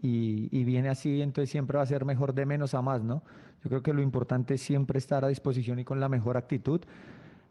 y, 0.00 0.64
viene 0.64 0.88
así, 0.88 1.20
entonces 1.20 1.50
siempre 1.50 1.76
va 1.76 1.82
a 1.82 1.86
ser 1.86 2.06
mejor 2.06 2.32
de 2.32 2.46
menos 2.46 2.72
a 2.72 2.80
más, 2.80 3.02
¿no? 3.02 3.22
Yo 3.62 3.68
creo 3.68 3.82
que 3.82 3.92
lo 3.92 4.00
importante 4.00 4.54
es 4.54 4.62
siempre 4.62 4.98
estar 4.98 5.22
a 5.22 5.28
disposición 5.28 5.78
y 5.80 5.84
con 5.84 6.00
la 6.00 6.08
mejor 6.08 6.38
actitud. 6.38 6.80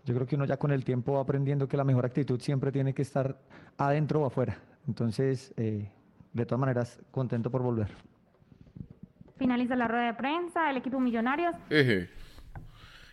Yo 0.03 0.15
creo 0.15 0.25
que 0.25 0.35
uno 0.35 0.45
ya 0.45 0.57
con 0.57 0.71
el 0.71 0.83
tiempo 0.83 1.13
va 1.13 1.21
aprendiendo 1.21 1.67
que 1.67 1.77
la 1.77 1.83
mejor 1.83 2.07
actitud 2.07 2.39
siempre 2.39 2.71
tiene 2.71 2.95
que 2.95 3.03
estar 3.03 3.37
adentro 3.77 4.21
o 4.21 4.25
afuera. 4.25 4.57
Entonces, 4.87 5.53
eh, 5.57 5.87
de 6.33 6.45
todas 6.47 6.59
maneras, 6.59 6.99
contento 7.11 7.51
por 7.51 7.61
volver. 7.61 7.89
Finaliza 9.37 9.75
la 9.75 9.87
rueda 9.87 10.07
de 10.07 10.13
prensa, 10.15 10.71
el 10.71 10.77
equipo 10.77 10.99
Millonarios. 10.99 11.55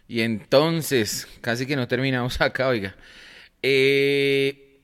Y 0.08 0.20
entonces, 0.20 1.26
casi 1.40 1.66
que 1.66 1.76
no 1.76 1.88
terminamos 1.88 2.40
acá, 2.40 2.68
oiga. 2.68 2.94
Eh, 3.62 4.80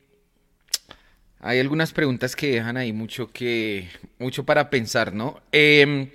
hay 1.41 1.61
algunas 1.61 1.93
preguntas 1.93 2.35
que 2.35 2.53
dejan 2.53 2.77
ahí 2.77 2.93
mucho 2.93 3.31
que 3.31 3.89
mucho 4.19 4.45
para 4.45 4.71
pensar, 4.71 5.13
¿no? 5.13 5.41
Em, 5.53 6.11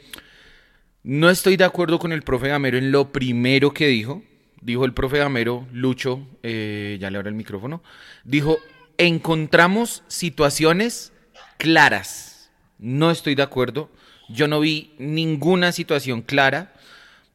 no 1.04 1.30
estoy 1.30 1.58
de 1.58 1.64
acuerdo 1.64 2.00
con 2.00 2.12
el 2.12 2.24
profe 2.24 2.50
Gamero 2.50 2.78
en 2.78 2.92
lo 2.92 3.12
primero 3.12 3.74
que 3.74 3.88
dijo. 3.88 4.24
Dijo 4.62 4.86
el 4.86 4.94
profe 4.94 5.18
Gamero, 5.18 5.68
Lucho, 5.74 6.26
eh, 6.42 6.98
ya 7.00 7.10
le 7.10 7.18
abro 7.18 7.30
el 7.30 7.36
micrófono, 7.36 7.84
dijo, 8.24 8.58
encontramos 8.98 10.04
situaciones 10.08 11.12
claras. 11.58 12.50
No 12.80 13.12
estoy 13.12 13.36
de 13.36 13.44
acuerdo. 13.44 13.90
Yo 14.30 14.48
no 14.48 14.60
vi 14.60 14.94
ninguna 14.98 15.72
situación 15.72 16.22
clara. 16.22 16.74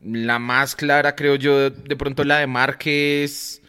La 0.00 0.38
más 0.38 0.76
clara, 0.76 1.16
creo 1.16 1.34
yo, 1.36 1.70
de 1.70 1.96
pronto 1.96 2.24
la 2.24 2.38
de 2.38 2.46
Márquez, 2.46 3.62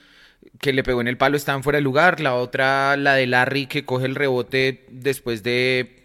que 0.60 0.74
le 0.74 0.84
pegó 0.84 1.02
en 1.02 1.08
el 1.08 1.18
palo, 1.18 1.38
en 1.38 1.64
fuera 1.64 1.78
de 1.78 1.84
lugar. 1.84 2.20
La 2.20 2.36
otra, 2.36 2.98
la 2.98 3.16
de 3.16 3.28
Larry, 3.28 3.66
que 3.66 3.86
coge 3.86 4.06
el 4.06 4.16
rebote 4.16 4.86
después 4.90 5.44
de. 5.44 5.96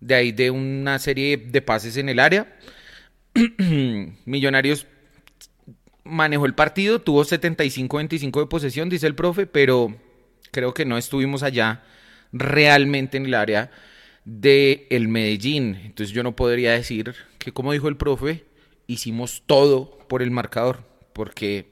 De 0.00 0.14
ahí 0.14 0.32
de 0.32 0.50
una 0.50 0.98
serie 0.98 1.36
de 1.36 1.62
pases 1.62 1.96
en 1.96 2.08
el 2.08 2.20
área. 2.20 2.56
Millonarios 4.24 4.86
manejó 6.04 6.46
el 6.46 6.54
partido, 6.54 7.00
tuvo 7.00 7.24
75-25 7.24 8.40
de 8.40 8.46
posesión, 8.46 8.88
dice 8.88 9.06
el 9.06 9.14
profe, 9.14 9.46
pero 9.46 9.94
creo 10.50 10.74
que 10.74 10.84
no 10.84 10.98
estuvimos 10.98 11.42
allá 11.42 11.82
realmente 12.32 13.16
en 13.16 13.26
el 13.26 13.34
área 13.34 13.70
de 14.24 14.86
el 14.90 15.08
Medellín. 15.08 15.76
Entonces 15.84 16.14
yo 16.14 16.22
no 16.22 16.34
podría 16.34 16.72
decir 16.72 17.14
que, 17.40 17.50
como 17.50 17.72
dijo 17.72 17.88
el 17.88 17.96
profe, 17.96 18.44
hicimos 18.86 19.42
todo 19.46 19.98
por 20.08 20.22
el 20.22 20.30
marcador, 20.30 20.84
porque 21.12 21.68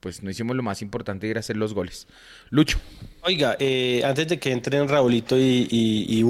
pues 0.00 0.22
no 0.22 0.30
hicimos 0.30 0.54
lo 0.54 0.62
más 0.62 0.82
importante, 0.82 1.30
era 1.30 1.40
hacer 1.40 1.56
los 1.56 1.72
goles. 1.72 2.06
Lucho. 2.50 2.78
Oiga, 3.22 3.56
eh, 3.58 4.02
antes 4.04 4.28
de 4.28 4.38
que 4.38 4.52
entren 4.52 4.86
Raulito 4.86 5.38
y, 5.38 5.66
y, 5.70 6.22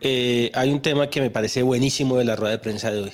eh, 0.00 0.50
hay 0.54 0.70
un 0.70 0.80
tema 0.80 1.10
que 1.10 1.20
me 1.20 1.28
parece 1.28 1.62
buenísimo 1.62 2.16
de 2.16 2.24
la 2.24 2.34
rueda 2.34 2.52
de 2.52 2.58
prensa 2.60 2.90
de 2.90 3.02
hoy. 3.02 3.12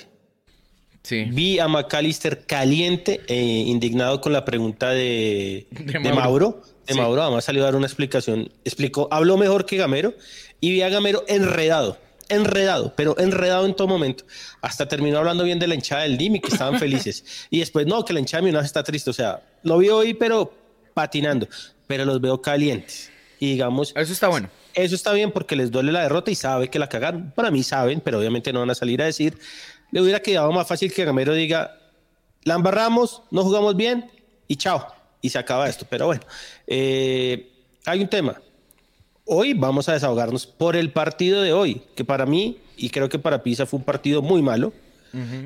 Sí. 1.03 1.25
Vi 1.29 1.59
a 1.59 1.67
McAllister 1.67 2.45
caliente 2.45 3.19
e 3.27 3.35
indignado 3.37 4.21
con 4.21 4.31
la 4.31 4.45
pregunta 4.45 4.91
de, 4.91 5.67
De 5.71 5.93
de 5.93 5.99
Mauro. 5.99 6.15
Mauro. 6.15 6.61
De 6.87 6.93
Sí. 6.93 6.99
Mauro, 6.99 7.21
además 7.23 7.43
salió 7.43 7.63
a 7.63 7.65
dar 7.65 7.75
una 7.75 7.87
explicación. 7.87 8.49
Explicó, 8.63 9.07
habló 9.11 9.37
mejor 9.37 9.65
que 9.65 9.75
Gamero 9.75 10.13
y 10.61 10.71
vi 10.71 10.83
a 10.83 10.89
Gamero 10.89 11.25
enredado, 11.27 11.97
enredado, 12.29 12.93
pero 12.95 13.17
enredado 13.17 13.65
en 13.65 13.75
todo 13.75 13.87
momento. 13.87 14.25
Hasta 14.61 14.87
terminó 14.87 15.19
hablando 15.19 15.43
bien 15.43 15.59
de 15.59 15.67
la 15.67 15.75
hinchada 15.75 16.03
del 16.03 16.17
Dimi, 16.17 16.39
que 16.39 16.49
estaban 16.49 16.79
felices. 16.79 17.23
y 17.49 17.59
después, 17.59 17.85
no, 17.87 18.03
que 18.03 18.13
la 18.13 18.19
hinchada 18.19 18.41
de 18.41 18.45
Millonarios 18.45 18.67
está 18.67 18.83
triste. 18.83 19.09
O 19.09 19.13
sea, 19.13 19.41
lo 19.63 19.77
vi 19.77 19.89
hoy, 19.89 20.13
pero 20.13 20.53
patinando. 20.93 21.47
Pero 21.87 22.05
los 22.05 22.19
veo 22.21 22.41
calientes. 22.41 23.11
Y 23.39 23.51
digamos, 23.51 23.93
Eso 23.95 24.13
está 24.13 24.27
bueno. 24.27 24.49
eso 24.73 24.95
está 24.95 25.13
bien 25.13 25.31
porque 25.31 25.55
les 25.55 25.69
duele 25.69 25.91
la 25.91 26.01
derrota 26.01 26.31
y 26.31 26.35
sabe 26.35 26.69
que 26.69 26.79
la 26.79 26.89
cagaron. 26.89 27.31
Para 27.35 27.51
mí 27.51 27.63
saben, 27.63 28.01
pero 28.01 28.19
obviamente 28.19 28.51
no 28.51 28.61
van 28.61 28.71
a 28.71 28.75
salir 28.75 29.01
a 29.01 29.05
decir. 29.05 29.37
Le 29.91 30.01
hubiera 30.01 30.21
quedado 30.21 30.51
más 30.51 30.67
fácil 30.67 30.91
que 30.91 31.05
Gamero 31.05 31.33
diga, 31.33 31.77
la 32.43 32.55
embarramos, 32.55 33.23
no 33.31 33.43
jugamos 33.43 33.75
bien 33.75 34.09
y 34.47 34.55
chao. 34.55 34.87
Y 35.21 35.29
se 35.29 35.37
acaba 35.37 35.67
esto. 35.67 35.85
Pero 35.89 36.07
bueno, 36.07 36.21
eh, 36.67 37.51
hay 37.85 38.01
un 38.01 38.07
tema. 38.07 38.41
Hoy 39.27 39.55
vamos 39.55 39.89
a 39.89 39.93
desahogarnos 39.93 40.45
por 40.45 40.75
el 40.75 40.91
partido 40.91 41.41
de 41.41 41.51
hoy, 41.51 41.81
que 41.95 42.05
para 42.05 42.27
mí 42.27 42.59
y 42.77 42.89
creo 42.89 43.09
que 43.09 43.17
para 43.17 43.41
Pisa 43.41 43.65
fue 43.65 43.79
un 43.79 43.83
partido 43.83 44.21
muy 44.21 44.41
malo, 44.43 44.71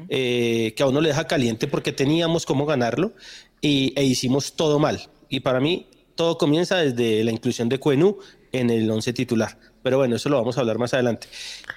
eh, 0.10 0.74
que 0.76 0.84
a 0.84 0.88
uno 0.88 1.00
le 1.00 1.10
deja 1.10 1.28
caliente 1.28 1.68
porque 1.68 1.92
teníamos 1.92 2.46
cómo 2.46 2.66
ganarlo 2.66 3.14
y, 3.62 3.94
e 3.96 4.04
hicimos 4.04 4.54
todo 4.54 4.80
mal. 4.80 5.00
Y 5.30 5.42
para 5.42 5.60
mí 5.60 5.88
todo 6.16 6.38
comienza 6.38 6.78
desde 6.78 7.24
la 7.24 7.32
inclusión 7.32 7.70
de 7.70 7.80
Cuenú 7.80 8.18
en 8.52 8.70
el 8.70 8.90
11 8.90 9.14
titular. 9.14 9.58
Pero 9.82 9.98
bueno, 9.98 10.18
eso 10.18 10.28
lo 10.28 10.38
vamos 10.38 10.58
a 10.58 10.62
hablar 10.62 10.78
más 10.80 10.94
adelante. 10.94 11.28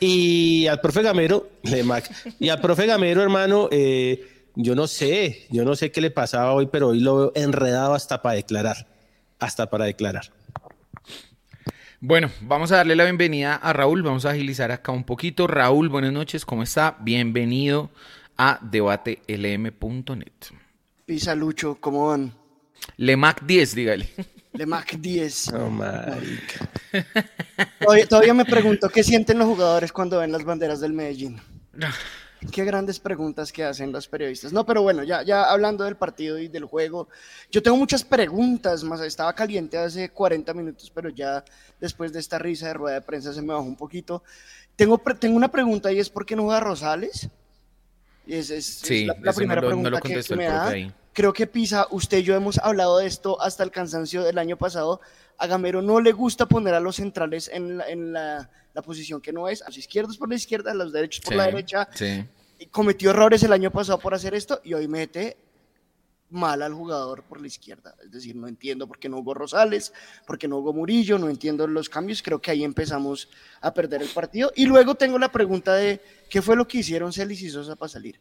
Y 0.01 0.67
al 0.67 0.81
profe 0.81 1.03
Gamero, 1.03 1.51
le 1.63 1.85
Mac, 1.85 2.11
y 2.41 2.49
al 2.49 2.61
profe 2.61 2.87
Gamero, 2.87 3.23
hermano, 3.23 3.69
eh, 3.71 4.27
yo 4.57 4.75
no 4.75 4.89
sé, 4.89 5.47
yo 5.51 5.65
no 5.65 5.77
sé 5.77 5.93
qué 5.93 6.01
le 6.01 6.11
pasaba 6.11 6.53
hoy, 6.53 6.67
pero 6.67 6.89
hoy 6.89 7.01
lo 7.01 7.17
veo 7.17 7.33
enredado 7.37 7.95
hasta 7.95 8.23
para 8.23 8.35
declarar, 8.35 8.89
hasta 9.39 9.71
para 9.71 9.85
declarar. 9.85 10.33
Bueno, 12.05 12.33
vamos 12.41 12.73
a 12.73 12.79
darle 12.79 12.97
la 12.97 13.05
bienvenida 13.05 13.55
a 13.55 13.73
Raúl. 13.73 14.03
Vamos 14.03 14.25
a 14.25 14.31
agilizar 14.31 14.73
acá 14.73 14.91
un 14.91 15.05
poquito. 15.05 15.47
Raúl, 15.47 15.89
buenas 15.89 16.13
noches, 16.13 16.45
¿cómo 16.45 16.65
está? 16.65 16.97
Bienvenido 16.99 17.93
a 18.37 18.59
debatelm.net. 18.61 20.33
Pisa 21.07 21.37
Lucho, 21.37 21.77
¿cómo 21.79 22.09
van? 22.09 22.33
Lemac 22.97 23.45
10, 23.47 23.75
dígale. 23.77 24.09
Le 24.55 24.67
Mac 24.67 24.97
10. 24.97 25.53
No, 25.53 25.71
marica. 25.71 26.69
Todavía, 27.79 28.09
todavía 28.09 28.35
me 28.35 28.47
pregunto 28.47 28.89
qué 28.89 29.05
sienten 29.05 29.39
los 29.39 29.47
jugadores 29.47 29.93
cuando 29.93 30.19
ven 30.19 30.33
las 30.33 30.43
banderas 30.43 30.81
del 30.81 30.95
Medellín. 30.95 31.41
Qué 32.51 32.65
grandes 32.65 32.99
preguntas 32.99 33.53
que 33.53 33.65
hacen 33.65 33.93
los 33.93 34.09
periodistas. 34.09 34.53
No, 34.53 34.67
pero 34.67 34.83
bueno, 34.83 35.05
ya, 35.05 35.23
ya 35.23 35.45
hablando 35.45 35.85
del 35.85 35.97
partido 35.97 36.39
y 36.39 36.49
del 36.49 36.65
juego, 36.65 37.09
yo 37.51 37.63
tengo 37.63 37.77
muchas 37.77 38.03
preguntas, 38.05 38.83
más 38.85 39.01
estaba 39.01 39.33
caliente 39.35 39.79
hace 39.79 40.09
40 40.11 40.53
minutos, 40.55 40.91
pero 40.95 41.09
ya 41.11 41.45
después 41.81 42.13
de 42.13 42.19
esta 42.21 42.39
risa 42.39 42.69
de 42.69 42.75
rueda 42.75 42.95
de 42.97 43.01
prensa 43.03 43.33
se 43.33 43.43
me 43.43 43.53
bajó 43.53 43.63
un 43.65 43.77
poquito. 43.77 44.23
Tengo, 44.75 44.99
tengo 45.19 45.37
una 45.37 45.51
pregunta 45.51 45.93
y 45.93 45.99
es 46.01 46.11
¿por 46.11 46.27
qué 46.27 46.35
no 46.35 46.45
juega 46.45 46.61
Rosales? 46.61 47.29
Es, 48.27 48.51
es- 48.51 48.51
es 48.51 48.67
Sí, 48.79 49.05
la, 49.05 49.33
primera 49.33 49.61
no 49.61 49.69
lo- 49.69 49.77
no 49.77 49.83
pregunta 49.83 49.91
lo 49.91 50.01
que- 50.23 50.37
me 50.37 50.45
da. 50.47 50.69
ahí. 50.69 50.93
Creo 51.13 51.33
que 51.33 51.47
Pisa, 51.47 51.87
usted 51.91 52.19
y 52.19 52.23
yo 52.23 52.35
hemos 52.35 52.59
hablado 52.59 52.99
de 52.99 53.07
esto 53.07 53.41
hasta 53.41 53.63
el 53.65 53.71
cansancio 53.71 54.23
del 54.23 54.39
año 54.39 54.57
pasado. 54.57 55.01
A 55.39 55.47
Gamero 55.47 55.83
no 55.83 56.01
le 56.01 56.13
gusta 56.13 56.47
poner 56.47 56.75
a 56.75 56.81
los 56.81 56.97
centrales 56.97 57.51
en 57.53 57.79
la, 57.79 57.89
en 57.89 58.13
la, 58.13 58.51
la 58.73 58.83
posición 58.83 59.21
que 59.21 59.33
no 59.33 59.49
es, 59.49 59.63
a 59.63 59.67
los 59.67 59.79
izquierdos 59.79 60.17
por 60.17 60.29
la 60.29 60.37
izquierda, 60.37 60.71
a 60.71 60.75
los 60.75 60.93
derechos 60.93 61.23
por 61.23 61.33
Sí, 61.33 61.37
la 61.37 61.47
derecha. 61.47 61.89
Sí. 61.95 62.25
Cometió 62.71 63.11
errores 63.11 63.43
el 63.43 63.53
año 63.53 63.71
pasado 63.71 63.99
por 63.99 64.15
hacer 64.15 64.35
esto 64.35 64.61
y 64.65 64.75
hoy 64.75 64.89
mete 64.89 65.37
mal 66.33 66.63
al 66.63 66.73
jugador 66.73 67.23
por 67.25 67.41
la 67.41 67.47
izquierda. 67.47 67.95
Es 68.03 68.11
decir, 68.11 68.35
no 68.35 68.49
entiendo 68.49 68.87
por 68.87 68.99
qué 68.99 69.09
no 69.09 69.19
hubo 69.19 69.35
Rosales, 69.35 69.93
por 70.27 70.39
qué 70.39 70.49
no 70.49 70.59
hubo 70.59 70.73
Murillo, 70.73 71.19
no 71.19 71.29
entiendo 71.29 71.67
los 71.67 71.89
cambios. 71.89 72.23
Creo 72.23 72.41
que 72.41 72.51
ahí 72.51 72.65
empezamos 72.65 73.29
a 73.61 73.73
perder 73.75 74.03
el 74.03 74.09
partido. 74.09 74.51
Y 74.57 74.67
luego 74.67 74.95
tengo 74.95 75.19
la 75.19 75.31
pregunta 75.31 75.75
de 75.75 76.01
qué 76.31 76.41
fue 76.41 76.57
lo 76.57 76.67
que 76.67 76.79
hicieron 76.79 77.13
Celis 77.13 77.43
y 77.43 77.51
Sosa 77.51 77.77
para 77.77 77.91
salir. 77.91 78.19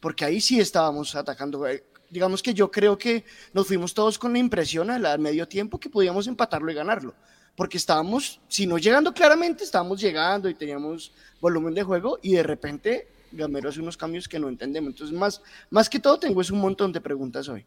Porque 0.00 0.24
ahí 0.24 0.40
sí 0.40 0.58
estábamos 0.58 1.14
atacando. 1.14 1.66
Digamos 2.10 2.42
que 2.42 2.54
yo 2.54 2.70
creo 2.70 2.96
que 2.96 3.24
nos 3.52 3.66
fuimos 3.66 3.92
todos 3.92 4.18
con 4.18 4.32
la 4.32 4.38
impresión 4.38 4.90
al 4.90 5.18
medio 5.18 5.46
tiempo 5.46 5.78
que 5.78 5.90
podíamos 5.90 6.26
empatarlo 6.26 6.70
y 6.70 6.74
ganarlo. 6.74 7.14
Porque 7.54 7.76
estábamos, 7.76 8.40
si 8.48 8.66
no 8.66 8.78
llegando 8.78 9.12
claramente, 9.12 9.64
estábamos 9.64 10.00
llegando 10.00 10.48
y 10.48 10.54
teníamos 10.54 11.12
volumen 11.40 11.74
de 11.74 11.82
juego 11.82 12.18
y 12.22 12.34
de 12.34 12.42
repente 12.42 13.08
Gamero 13.32 13.68
hace 13.68 13.80
unos 13.80 13.96
cambios 13.96 14.28
que 14.28 14.38
no 14.38 14.48
entendemos. 14.48 14.90
Entonces, 14.90 15.16
más, 15.16 15.42
más 15.70 15.88
que 15.88 15.98
todo, 15.98 16.18
tengo 16.18 16.40
es 16.40 16.50
un 16.50 16.60
montón 16.60 16.92
de 16.92 17.00
preguntas 17.00 17.48
hoy. 17.48 17.64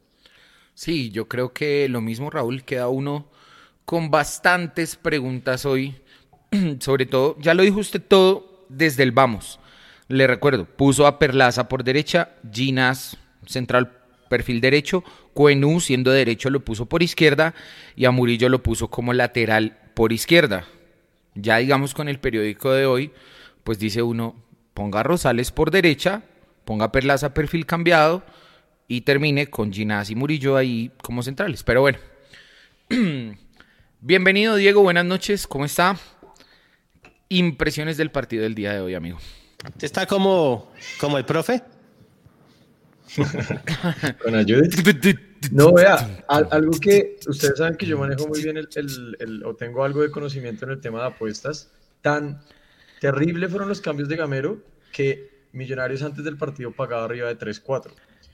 Sí, 0.73 1.11
yo 1.11 1.27
creo 1.27 1.53
que 1.53 1.87
lo 1.89 2.01
mismo, 2.01 2.29
Raúl, 2.29 2.63
queda 2.63 2.87
uno 2.87 3.27
con 3.85 4.09
bastantes 4.09 4.95
preguntas 4.95 5.65
hoy. 5.65 5.95
Sobre 6.79 7.05
todo, 7.05 7.37
ya 7.39 7.53
lo 7.53 7.63
dijo 7.63 7.79
usted 7.79 8.01
todo 8.01 8.65
desde 8.69 9.03
el 9.03 9.11
vamos. 9.11 9.59
Le 10.07 10.27
recuerdo, 10.27 10.65
puso 10.65 11.05
a 11.05 11.19
Perlaza 11.19 11.69
por 11.69 11.83
derecha, 11.83 12.29
Ginas 12.51 13.17
central 13.45 14.00
perfil 14.31 14.61
derecho, 14.61 15.03
Cuenú 15.33 15.81
siendo 15.81 16.09
derecho 16.09 16.49
lo 16.49 16.63
puso 16.63 16.85
por 16.85 17.03
izquierda 17.03 17.53
y 17.97 18.05
a 18.05 18.11
Murillo 18.11 18.47
lo 18.47 18.63
puso 18.63 18.89
como 18.89 19.11
lateral 19.11 19.77
por 19.93 20.13
izquierda. 20.13 20.65
Ya 21.35 21.57
digamos 21.57 21.93
con 21.93 22.07
el 22.07 22.17
periódico 22.17 22.71
de 22.71 22.85
hoy, 22.85 23.11
pues 23.65 23.77
dice 23.77 24.01
uno, 24.01 24.41
ponga 24.73 25.03
Rosales 25.03 25.51
por 25.51 25.69
derecha, 25.69 26.23
ponga 26.63 26.93
Perlaza 26.93 27.33
perfil 27.33 27.65
cambiado 27.65 28.23
y 28.87 29.01
termine 29.01 29.47
con 29.47 29.73
Ginás 29.73 30.09
y 30.09 30.15
Murillo 30.15 30.55
ahí 30.55 30.91
como 31.03 31.23
centrales. 31.23 31.63
Pero 31.63 31.81
bueno, 31.81 31.99
bienvenido 33.99 34.55
Diego, 34.55 34.81
buenas 34.81 35.05
noches, 35.05 35.45
¿cómo 35.45 35.65
está? 35.65 35.97
Impresiones 37.27 37.97
del 37.97 38.11
partido 38.11 38.43
del 38.43 38.55
día 38.55 38.71
de 38.71 38.79
hoy, 38.79 38.95
amigo. 38.95 39.17
¿Usted 39.67 39.83
está 39.85 40.05
como, 40.05 40.71
como 41.01 41.17
el 41.17 41.25
profe? 41.25 41.61
Con 44.23 44.35
ayuda. 44.35 44.67
No, 45.51 45.73
vea, 45.73 46.23
al- 46.27 46.47
algo 46.51 46.71
que 46.79 47.17
ustedes 47.27 47.57
saben 47.57 47.75
que 47.75 47.85
yo 47.85 47.97
manejo 47.97 48.27
muy 48.27 48.43
bien 48.43 48.57
el, 48.57 48.69
el- 48.75 49.17
el- 49.19 49.45
o 49.45 49.55
tengo 49.55 49.83
algo 49.83 50.01
de 50.01 50.11
conocimiento 50.11 50.65
en 50.65 50.71
el 50.71 50.81
tema 50.81 51.01
de 51.01 51.07
apuestas. 51.07 51.71
Tan 52.01 52.41
terrible 52.99 53.47
fueron 53.47 53.67
los 53.69 53.81
cambios 53.81 54.07
de 54.09 54.15
Gamero 54.15 54.59
que 54.91 55.31
Millonarios 55.53 56.01
antes 56.03 56.23
del 56.23 56.37
partido 56.37 56.71
pagaba 56.71 57.03
arriba 57.05 57.27
de 57.27 57.37
3-4. 57.37 57.91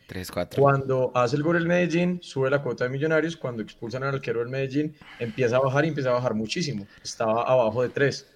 3-4. 0.07 0.55
Cuando 0.57 1.11
hace 1.15 1.35
el 1.35 1.43
gol 1.43 1.55
el 1.57 1.65
Medellín, 1.67 2.19
sube 2.21 2.49
la 2.49 2.61
cuota 2.61 2.83
de 2.83 2.89
Millonarios. 2.91 3.35
Cuando 3.35 3.63
expulsan 3.63 4.03
al 4.03 4.15
arquero 4.15 4.39
del 4.39 4.49
Medellín, 4.49 4.95
empieza 5.19 5.57
a 5.57 5.59
bajar 5.59 5.85
y 5.85 5.87
empieza 5.89 6.09
a 6.09 6.13
bajar 6.13 6.33
muchísimo. 6.35 6.85
Estaba 7.03 7.41
abajo 7.43 7.81
de 7.81 7.89
3. 7.89 8.27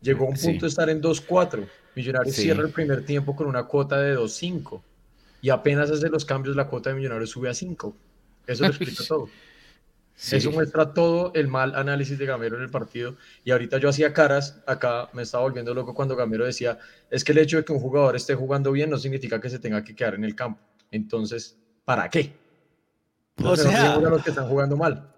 Llegó 0.00 0.24
a 0.26 0.30
un 0.30 0.36
Sí. 0.36 0.46
punto 0.48 0.64
de 0.66 0.70
estar 0.70 0.88
en 0.88 1.00
2-4. 1.02 1.66
Millonarios 1.94 2.34
Sí. 2.34 2.42
cierra 2.42 2.62
el 2.62 2.70
primer 2.70 3.04
tiempo 3.04 3.36
con 3.36 3.46
una 3.46 3.64
cuota 3.64 4.00
de 4.00 4.14
2-5. 4.16 4.82
Y 5.42 5.50
apenas 5.50 5.90
hace 5.90 6.08
los 6.08 6.24
cambios, 6.24 6.56
la 6.56 6.68
cuota 6.68 6.88
de 6.90 6.96
Millonarios 6.96 7.28
sube 7.30 7.50
a 7.50 7.54
5. 7.54 7.94
Eso 8.46 8.62
lo 8.62 8.70
explica 8.70 9.04
todo. 9.06 9.28
Sí. 10.14 10.36
Eso 10.36 10.50
muestra 10.52 10.92
todo 10.94 11.32
el 11.34 11.48
mal 11.48 11.74
análisis 11.74 12.16
de 12.16 12.26
Gamero 12.26 12.56
en 12.56 12.62
el 12.62 12.70
partido. 12.70 13.16
Y 13.44 13.50
ahorita 13.50 13.78
yo 13.78 13.88
hacía 13.88 14.12
caras, 14.12 14.60
acá 14.66 15.08
me 15.12 15.22
estaba 15.22 15.42
volviendo 15.42 15.74
loco 15.74 15.94
cuando 15.94 16.14
Gamero 16.16 16.44
decía, 16.44 16.78
es 17.10 17.24
que 17.24 17.32
el 17.32 17.38
hecho 17.38 17.56
de 17.56 17.64
que 17.64 17.72
un 17.72 17.80
jugador 17.80 18.14
esté 18.14 18.34
jugando 18.34 18.70
bien 18.72 18.88
no 18.88 18.98
significa 18.98 19.40
que 19.40 19.50
se 19.50 19.58
tenga 19.58 19.82
que 19.82 19.94
quedar 19.96 20.14
en 20.14 20.24
el 20.24 20.36
campo. 20.36 20.60
Entonces, 20.90 21.56
¿para 21.84 22.08
qué? 22.08 22.32
O 23.38 23.42
no 23.42 23.56
sea- 23.56 23.94
a 23.94 23.98
los 23.98 24.22
que 24.22 24.30
están 24.30 24.48
jugando 24.48 24.76
mal. 24.76 25.08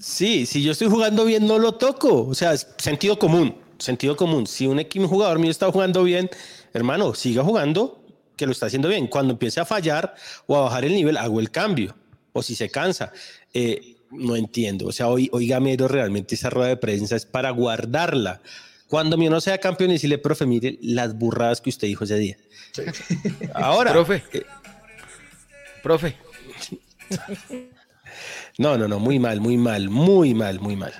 Sí, 0.00 0.46
si 0.46 0.62
yo 0.62 0.72
estoy 0.72 0.88
jugando 0.88 1.24
bien, 1.24 1.46
no 1.46 1.58
lo 1.58 1.72
toco. 1.72 2.26
O 2.26 2.34
sea, 2.34 2.52
es 2.52 2.66
sentido 2.78 3.18
común, 3.18 3.56
sentido 3.78 4.16
común. 4.16 4.46
Si 4.46 4.66
un 4.66 4.78
equipo 4.78 5.04
un 5.04 5.10
jugador 5.10 5.38
mío 5.38 5.50
está 5.50 5.70
jugando 5.70 6.02
bien, 6.04 6.30
hermano, 6.72 7.14
siga 7.14 7.42
jugando, 7.44 8.03
que 8.36 8.46
lo 8.46 8.52
está 8.52 8.66
haciendo 8.66 8.88
bien. 8.88 9.06
Cuando 9.06 9.32
empiece 9.32 9.60
a 9.60 9.64
fallar 9.64 10.14
o 10.46 10.56
a 10.56 10.62
bajar 10.62 10.84
el 10.84 10.94
nivel, 10.94 11.16
hago 11.16 11.40
el 11.40 11.50
cambio. 11.50 11.96
O 12.32 12.42
si 12.42 12.54
se 12.54 12.70
cansa. 12.70 13.12
Eh, 13.52 13.96
no 14.10 14.36
entiendo. 14.36 14.86
O 14.86 14.92
sea, 14.92 15.08
hoy, 15.08 15.28
hoy 15.32 15.48
Gamero 15.48 15.88
realmente 15.88 16.34
esa 16.34 16.50
rueda 16.50 16.68
de 16.68 16.76
prensa 16.76 17.16
es 17.16 17.26
para 17.26 17.50
guardarla. 17.50 18.40
Cuando 18.88 19.16
mi 19.16 19.28
no 19.28 19.40
sea 19.40 19.58
campeón 19.58 19.90
y 19.90 19.94
decirle, 19.94 20.18
profe, 20.18 20.46
mire 20.46 20.78
las 20.82 21.16
burradas 21.16 21.60
que 21.60 21.70
usted 21.70 21.88
dijo 21.88 22.04
ese 22.04 22.16
día. 22.16 22.36
Ahora. 23.54 23.92
Profe. 23.92 24.22
Profe. 25.82 26.16
No, 28.56 28.78
no, 28.78 28.86
no, 28.86 29.00
muy 29.00 29.18
mal, 29.18 29.40
muy 29.40 29.56
mal, 29.56 29.90
muy 29.90 30.32
mal, 30.32 30.60
muy 30.60 30.76
mal. 30.76 30.92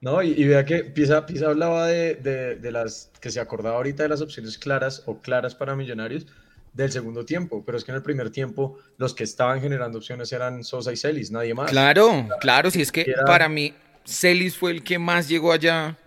No, 0.00 0.22
y, 0.22 0.30
y 0.30 0.44
vea 0.44 0.64
que 0.64 0.84
Pisa, 0.84 1.26
Pisa 1.26 1.46
hablaba 1.48 1.86
de, 1.86 2.14
de- 2.16 2.56
de 2.56 2.72
las 2.72 3.10
que 3.20 3.30
se 3.30 3.38
acordaba 3.40 3.76
ahorita 3.76 4.02
de 4.02 4.08
las 4.08 4.20
opciones 4.22 4.56
claras 4.56 5.02
o 5.06 5.18
claras 5.20 5.54
para 5.54 5.76
Millonarios, 5.76 6.26
del 6.72 6.92
segundo 6.92 7.24
tiempo, 7.24 7.64
pero 7.66 7.76
es 7.76 7.84
que 7.84 7.90
en 7.90 7.96
el 7.96 8.02
primer 8.02 8.30
tiempo 8.30 8.78
los 8.96 9.12
que 9.12 9.24
estaban 9.24 9.60
generando 9.60 9.98
opciones 9.98 10.32
eran 10.32 10.62
Sosa 10.62 10.92
y 10.92 10.96
Celis, 10.96 11.30
nadie 11.32 11.52
más. 11.52 11.68
Claro, 11.70 12.28
claro, 12.40 12.70
si 12.70 12.80
es 12.80 12.92
que 12.92 13.12
para 13.26 13.48
mí 13.48 13.74
Celis 14.06 14.56
fue 14.56 14.70
el 14.70 14.84
que 14.84 14.98
más 14.98 15.28
llegó 15.28 15.52
allá 15.52 15.98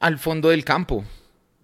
al 0.00 0.18
fondo 0.18 0.48
del 0.48 0.64
campo. 0.64 1.04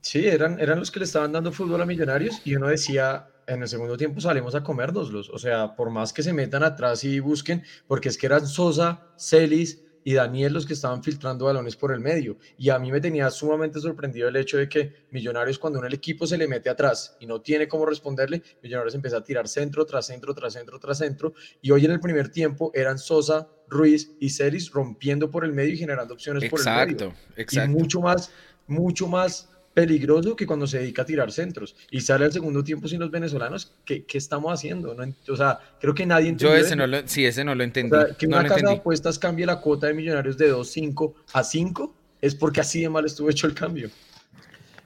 Sí, 0.02 0.26
eran, 0.28 0.60
eran 0.60 0.78
los 0.78 0.90
que 0.90 0.98
le 0.98 1.06
estaban 1.06 1.32
dando 1.32 1.50
fútbol 1.52 1.80
a 1.80 1.86
Millonarios 1.86 2.42
y 2.44 2.54
uno 2.54 2.68
decía, 2.68 3.28
en 3.46 3.62
el 3.62 3.68
segundo 3.68 3.96
tiempo 3.96 4.20
salimos 4.20 4.54
a 4.54 4.62
comérnoslos. 4.62 5.30
O 5.30 5.38
sea, 5.38 5.74
por 5.74 5.88
más 5.88 6.12
que 6.12 6.22
se 6.22 6.34
metan 6.34 6.62
atrás 6.62 7.02
y 7.04 7.20
busquen, 7.20 7.64
porque 7.86 8.10
es 8.10 8.18
que 8.18 8.26
eran 8.26 8.46
Sosa, 8.46 9.06
Celis 9.18 9.80
y 10.04 10.14
Daniel 10.14 10.52
los 10.52 10.66
que 10.66 10.74
estaban 10.74 11.02
filtrando 11.02 11.46
balones 11.46 11.74
por 11.76 11.92
el 11.92 12.00
medio. 12.00 12.36
Y 12.58 12.68
a 12.68 12.78
mí 12.78 12.92
me 12.92 13.00
tenía 13.00 13.30
sumamente 13.30 13.80
sorprendido 13.80 14.28
el 14.28 14.36
hecho 14.36 14.58
de 14.58 14.68
que 14.68 15.04
Millonarios, 15.10 15.58
cuando 15.58 15.80
un 15.80 15.92
equipo 15.92 16.26
se 16.26 16.36
le 16.36 16.46
mete 16.46 16.68
atrás 16.68 17.16
y 17.18 17.26
no 17.26 17.40
tiene 17.40 17.66
cómo 17.66 17.86
responderle, 17.86 18.42
Millonarios 18.62 18.94
empieza 18.94 19.16
a 19.16 19.24
tirar 19.24 19.48
centro 19.48 19.86
tras 19.86 20.06
centro, 20.06 20.34
tras 20.34 20.52
centro, 20.52 20.78
tras 20.78 20.98
centro. 20.98 21.32
Y 21.62 21.70
hoy 21.70 21.86
en 21.86 21.92
el 21.92 22.00
primer 22.00 22.28
tiempo 22.28 22.70
eran 22.74 22.98
Sosa, 22.98 23.48
Ruiz 23.68 24.12
y 24.20 24.28
Celis 24.28 24.70
rompiendo 24.70 25.30
por 25.30 25.44
el 25.44 25.52
medio 25.52 25.72
y 25.72 25.78
generando 25.78 26.14
opciones 26.14 26.48
por 26.50 26.60
el 26.60 26.66
medio. 26.66 26.82
Exacto, 26.82 27.14
exacto. 27.36 27.70
Y 27.70 27.74
mucho 27.74 28.00
más, 28.00 28.30
mucho 28.66 29.08
más 29.08 29.48
peligroso 29.74 30.36
que 30.36 30.46
cuando 30.46 30.66
se 30.66 30.78
dedica 30.78 31.02
a 31.02 31.04
tirar 31.04 31.32
centros 31.32 31.76
y 31.90 32.00
sale 32.00 32.24
al 32.24 32.32
segundo 32.32 32.62
tiempo 32.62 32.88
sin 32.88 33.00
los 33.00 33.10
venezolanos, 33.10 33.72
¿qué, 33.84 34.04
qué 34.04 34.18
estamos 34.18 34.52
haciendo? 34.52 34.94
No, 34.94 35.12
o 35.28 35.36
sea, 35.36 35.58
creo 35.80 35.94
que 35.94 36.06
nadie 36.06 36.28
entendió. 36.28 36.56
Yo 36.56 36.64
ese 36.64 36.76
no 36.76 36.86
lo, 36.86 37.06
sí, 37.06 37.26
ese 37.26 37.44
no 37.44 37.54
lo 37.54 37.64
entendí. 37.64 37.96
que 38.16 38.26
una 38.26 38.44
casa 38.44 38.66
de 38.66 38.72
apuestas 38.72 39.18
cambie 39.18 39.44
la 39.44 39.60
cuota 39.60 39.88
de 39.88 39.94
millonarios 39.94 40.38
de 40.38 40.54
2.5 40.54 41.14
a 41.32 41.44
5 41.44 41.94
es 42.20 42.34
porque 42.34 42.60
así 42.60 42.80
de 42.80 42.88
mal 42.88 43.04
estuvo 43.04 43.28
hecho 43.28 43.46
el 43.46 43.54
cambio. 43.54 43.90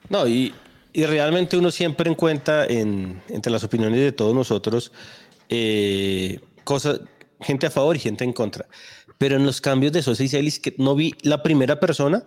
No, 0.09 0.27
y, 0.27 0.53
y 0.91 1.05
realmente 1.05 1.55
uno 1.55 1.71
siempre 1.71 2.09
encuentra 2.09 2.65
en, 2.65 3.21
entre 3.29 3.51
las 3.51 3.63
opiniones 3.63 3.99
de 3.99 4.11
todos 4.11 4.33
nosotros 4.33 4.91
eh, 5.49 6.39
cosas, 6.63 7.01
gente 7.41 7.67
a 7.67 7.71
favor 7.71 7.95
y 7.95 7.99
gente 7.99 8.23
en 8.23 8.33
contra. 8.33 8.67
Pero 9.17 9.35
en 9.35 9.45
los 9.45 9.61
cambios 9.61 9.91
de 9.91 10.01
Sosa 10.01 10.23
y 10.23 10.29
Celis, 10.29 10.59
que 10.59 10.73
no 10.77 10.95
vi 10.95 11.13
la 11.21 11.43
primera 11.43 11.79
persona 11.79 12.23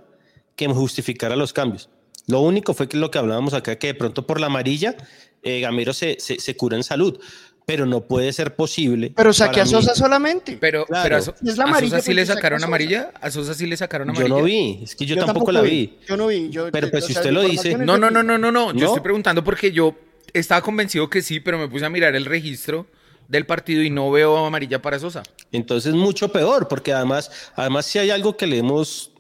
que 0.56 0.68
me 0.68 0.74
justificara 0.74 1.34
los 1.36 1.52
cambios. 1.52 1.88
Lo 2.26 2.40
único 2.40 2.74
fue 2.74 2.88
que 2.88 2.96
lo 2.96 3.10
que 3.10 3.18
hablábamos 3.18 3.54
acá, 3.54 3.76
que 3.76 3.88
de 3.88 3.94
pronto 3.94 4.26
por 4.26 4.40
la 4.40 4.46
amarilla, 4.46 4.96
eh, 5.42 5.60
Gamero 5.60 5.92
se, 5.92 6.18
se, 6.18 6.56
cura 6.56 6.76
en 6.76 6.84
salud 6.84 7.18
pero 7.64 7.86
no 7.86 8.02
puede 8.02 8.32
ser 8.32 8.56
posible. 8.56 9.12
Pero 9.14 9.32
saque 9.32 9.60
a 9.60 9.66
Sosa 9.66 9.94
solamente. 9.94 10.58
Pero, 10.60 10.84
pero 10.88 11.16
a, 11.16 11.22
Sosa 11.22 12.00
sí 12.00 12.12
le 12.12 12.26
sacaron 12.26 12.62
amarilla. 12.62 13.12
A 13.20 13.30
Sosa 13.30 13.54
sí 13.54 13.66
le 13.66 13.76
sacaron 13.76 14.10
amarilla. 14.10 14.28
Yo 14.28 14.36
no 14.36 14.44
vi, 14.44 14.80
es 14.82 14.96
que 14.96 15.06
yo, 15.06 15.16
tampoco, 15.16 15.52
la 15.52 15.60
vi. 15.60 15.96
Yo 16.06 16.16
no 16.16 16.26
vi. 16.26 16.50
pero 16.72 16.90
pues 16.90 17.06
si 17.06 17.12
usted 17.12 17.30
lo 17.30 17.42
dice. 17.42 17.78
No, 17.78 17.96
no, 17.96 18.10
no, 18.10 18.22
no, 18.22 18.36
no, 18.36 18.50
no. 18.50 18.74
Yo 18.74 18.86
estoy 18.86 19.02
preguntando 19.02 19.44
porque 19.44 19.70
yo 19.70 19.94
estaba 20.32 20.60
convencido 20.60 21.08
que 21.08 21.22
sí, 21.22 21.40
pero 21.40 21.58
me 21.58 21.68
puse 21.68 21.84
a 21.84 21.90
mirar 21.90 22.14
el 22.16 22.24
registro 22.24 22.86
del 23.28 23.46
partido 23.46 23.82
y 23.82 23.90
no 23.90 24.10
veo 24.10 24.44
amarilla 24.44 24.82
para 24.82 24.98
Sosa. 24.98 25.22
Entonces 25.52 25.94
mucho 25.94 26.30
peor, 26.32 26.68
porque 26.68 26.92
además, 26.92 27.30
además 27.54 27.86
si 27.86 27.98
hay 27.98 28.10
algo 28.10 28.36
que 28.36 28.46
le 28.46 28.58
hemos 28.58 29.11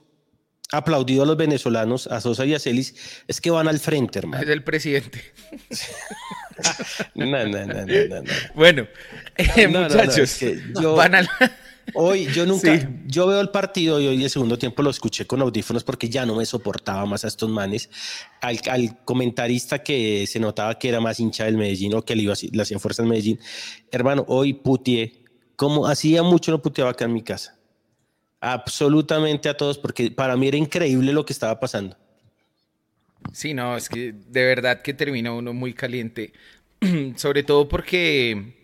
aplaudido 0.72 1.22
a 1.22 1.26
los 1.26 1.36
venezolanos, 1.36 2.06
a 2.06 2.20
Sosa 2.20 2.44
y 2.46 2.54
a 2.54 2.58
Celis, 2.58 3.22
es 3.28 3.40
que 3.40 3.50
van 3.50 3.68
al 3.68 3.78
frente, 3.78 4.18
hermano. 4.18 4.42
Es 4.42 4.48
el 4.48 4.64
presidente. 4.64 5.22
no, 7.14 7.26
no, 7.26 7.46
no, 7.46 7.66
no, 7.66 7.86
no, 7.86 8.30
Bueno, 8.54 8.86
eh, 9.36 9.68
muchachos, 9.68 10.40
van 10.96 11.14
al... 11.14 11.28
Hoy 11.94 12.26
yo 12.26 12.46
nunca, 12.46 12.88
yo 13.06 13.26
veo 13.26 13.40
el 13.40 13.50
partido 13.50 14.00
y 14.00 14.06
hoy 14.06 14.22
el 14.22 14.30
segundo 14.30 14.56
tiempo 14.56 14.82
lo 14.82 14.90
escuché 14.90 15.26
con 15.26 15.42
audífonos 15.42 15.82
porque 15.82 16.08
ya 16.08 16.24
no 16.24 16.36
me 16.36 16.46
soportaba 16.46 17.04
más 17.06 17.24
a 17.24 17.28
estos 17.28 17.50
manes. 17.50 17.90
Al, 18.40 19.04
comentarista 19.04 19.80
que 19.80 20.24
se 20.28 20.38
notaba 20.38 20.78
que 20.78 20.88
era 20.88 21.00
más 21.00 21.18
hincha 21.18 21.44
del 21.44 21.56
Medellín 21.56 21.94
o 21.94 22.02
que 22.02 22.14
le, 22.14 22.22
iba, 22.22 22.34
le 22.52 22.62
hacían 22.62 22.78
fuerza 22.78 23.02
al 23.02 23.08
Medellín. 23.08 23.40
Hermano, 23.90 24.24
hoy 24.28 24.52
putié, 24.54 25.24
como 25.56 25.88
hacía 25.88 26.22
mucho 26.22 26.52
no 26.52 26.62
puteaba 26.62 26.92
acá 26.92 27.04
en 27.04 27.14
mi 27.14 27.22
casa 27.22 27.58
absolutamente 28.42 29.48
a 29.48 29.56
todos, 29.56 29.78
porque 29.78 30.10
para 30.10 30.36
mí 30.36 30.48
era 30.48 30.56
increíble 30.56 31.12
lo 31.12 31.24
que 31.24 31.32
estaba 31.32 31.58
pasando. 31.60 31.96
Sí, 33.32 33.54
no, 33.54 33.76
es 33.76 33.88
que 33.88 34.12
de 34.12 34.44
verdad 34.44 34.82
que 34.82 34.92
termina 34.92 35.32
uno 35.32 35.52
muy 35.54 35.72
caliente, 35.72 36.32
sobre 37.16 37.44
todo 37.44 37.68
porque 37.68 38.54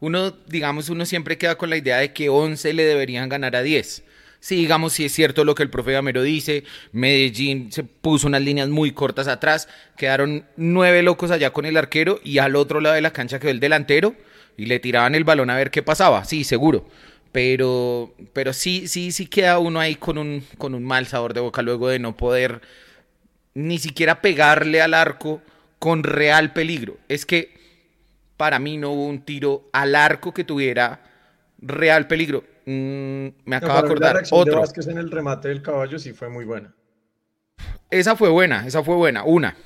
uno, 0.00 0.30
digamos, 0.46 0.88
uno 0.88 1.04
siempre 1.04 1.36
queda 1.36 1.58
con 1.58 1.68
la 1.68 1.76
idea 1.76 1.98
de 1.98 2.14
que 2.14 2.30
11 2.30 2.72
le 2.72 2.84
deberían 2.84 3.28
ganar 3.28 3.54
a 3.56 3.62
10. 3.62 4.04
Sí, 4.40 4.56
digamos, 4.56 4.94
si 4.94 5.04
es 5.04 5.12
cierto 5.12 5.44
lo 5.44 5.54
que 5.54 5.62
el 5.62 5.68
profe 5.68 5.92
Gamero 5.92 6.22
dice, 6.22 6.64
Medellín 6.92 7.70
se 7.70 7.84
puso 7.84 8.26
unas 8.26 8.40
líneas 8.40 8.70
muy 8.70 8.92
cortas 8.92 9.28
atrás, 9.28 9.68
quedaron 9.98 10.46
nueve 10.56 11.02
locos 11.02 11.30
allá 11.30 11.52
con 11.52 11.66
el 11.66 11.76
arquero 11.76 12.20
y 12.24 12.38
al 12.38 12.56
otro 12.56 12.80
lado 12.80 12.94
de 12.94 13.02
la 13.02 13.12
cancha 13.12 13.38
quedó 13.38 13.50
el 13.50 13.60
delantero 13.60 14.16
y 14.56 14.64
le 14.64 14.80
tiraban 14.80 15.14
el 15.14 15.24
balón 15.24 15.50
a 15.50 15.56
ver 15.56 15.70
qué 15.70 15.82
pasaba, 15.82 16.24
sí, 16.24 16.44
seguro. 16.44 16.88
Pero, 17.32 18.12
pero 18.32 18.52
sí, 18.52 18.88
sí, 18.88 19.12
sí 19.12 19.26
queda 19.26 19.58
uno 19.58 19.78
ahí 19.78 19.94
con 19.94 20.18
un, 20.18 20.44
con 20.58 20.74
un 20.74 20.84
mal 20.84 21.06
sabor 21.06 21.32
de 21.32 21.40
boca 21.40 21.62
luego 21.62 21.88
de 21.88 21.98
no 21.98 22.16
poder 22.16 22.60
ni 23.54 23.78
siquiera 23.78 24.20
pegarle 24.20 24.82
al 24.82 24.94
arco 24.94 25.40
con 25.78 26.02
real 26.02 26.52
peligro. 26.52 26.98
Es 27.08 27.26
que 27.26 27.58
para 28.36 28.58
mí 28.58 28.76
no 28.76 28.90
hubo 28.90 29.06
un 29.06 29.24
tiro 29.24 29.68
al 29.72 29.94
arco 29.94 30.32
que 30.32 30.44
tuviera 30.44 31.02
real 31.58 32.06
peligro. 32.06 32.44
Mm, 32.66 33.28
me 33.44 33.56
acabo 33.56 33.74
de 33.74 33.86
acordar. 33.86 34.22
otro. 34.30 34.62
en 34.88 34.98
el 34.98 35.10
remate 35.10 35.48
del 35.48 35.62
caballo 35.62 35.98
sí 35.98 36.12
fue 36.12 36.28
muy 36.28 36.44
buena. 36.44 36.72
Esa 37.90 38.16
fue 38.16 38.28
buena, 38.28 38.66
esa 38.66 38.82
fue 38.82 38.94
buena. 38.94 39.24
Una. 39.24 39.56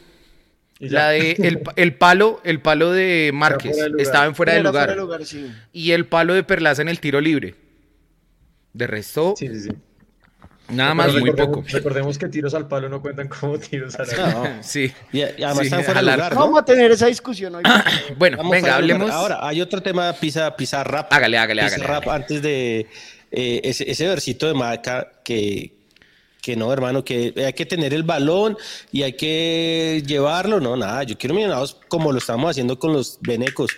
La 0.80 1.10
de 1.10 1.32
el, 1.76 1.94
palo, 1.94 2.40
el 2.44 2.60
palo 2.60 2.90
de 2.90 3.30
Márquez 3.32 3.76
estaba 3.98 4.26
en 4.26 4.34
fuera 4.34 4.54
de 4.54 4.62
lugar. 4.62 4.96
Y 5.72 5.92
el 5.92 6.06
palo 6.06 6.34
de 6.34 6.42
Perlaza 6.42 6.82
en 6.82 6.88
el 6.88 7.00
tiro 7.00 7.20
libre. 7.20 7.54
De 8.72 8.86
resto. 8.86 9.34
Sí, 9.36 9.48
sí, 9.48 9.60
sí. 9.60 9.70
Nada 10.68 10.94
más, 10.94 11.12
muy 11.12 11.30
poco. 11.32 11.62
Recordemos 11.68 12.18
que 12.18 12.28
tiros 12.28 12.54
al 12.54 12.66
palo 12.66 12.88
no 12.88 13.02
cuentan 13.02 13.28
como 13.28 13.58
tiros 13.58 13.94
al 13.96 14.10
arco. 14.10 14.48
sí. 14.62 14.92
Y, 15.12 15.22
además 15.22 15.60
están 15.60 15.84
fuera 15.84 16.02
de 16.02 16.10
lugar. 16.10 16.34
Vamos 16.34 16.60
a 16.60 16.64
tener 16.64 16.90
esa 16.90 17.06
discusión 17.06 17.54
hoy. 17.54 17.62
bueno, 18.16 18.48
venga, 18.48 18.76
hablemos. 18.76 19.10
Ahora, 19.10 19.46
hay 19.46 19.60
otro 19.60 19.82
tema, 19.82 20.12
pisa, 20.14 20.56
pisa 20.56 20.82
rap. 20.82 21.12
Hágale, 21.12 21.38
hágale, 21.38 21.62
hágale. 21.62 21.84
rap 21.84 22.08
antes 22.08 22.42
de 22.42 22.86
eh, 23.30 23.60
ese, 23.62 23.90
ese 23.90 24.08
versito 24.08 24.46
de 24.46 24.54
Maca 24.54 25.12
que, 25.22 25.72
que 26.44 26.56
no, 26.56 26.70
hermano, 26.70 27.02
que 27.02 27.32
hay 27.38 27.54
que 27.54 27.64
tener 27.64 27.94
el 27.94 28.02
balón 28.02 28.58
y 28.92 29.02
hay 29.02 29.14
que 29.14 30.02
llevarlo. 30.06 30.60
No, 30.60 30.76
nada, 30.76 31.02
yo 31.04 31.16
quiero 31.16 31.34
millonarios 31.34 31.78
como 31.88 32.12
lo 32.12 32.18
estamos 32.18 32.50
haciendo 32.50 32.78
con 32.78 32.92
los 32.92 33.18
venecos. 33.22 33.70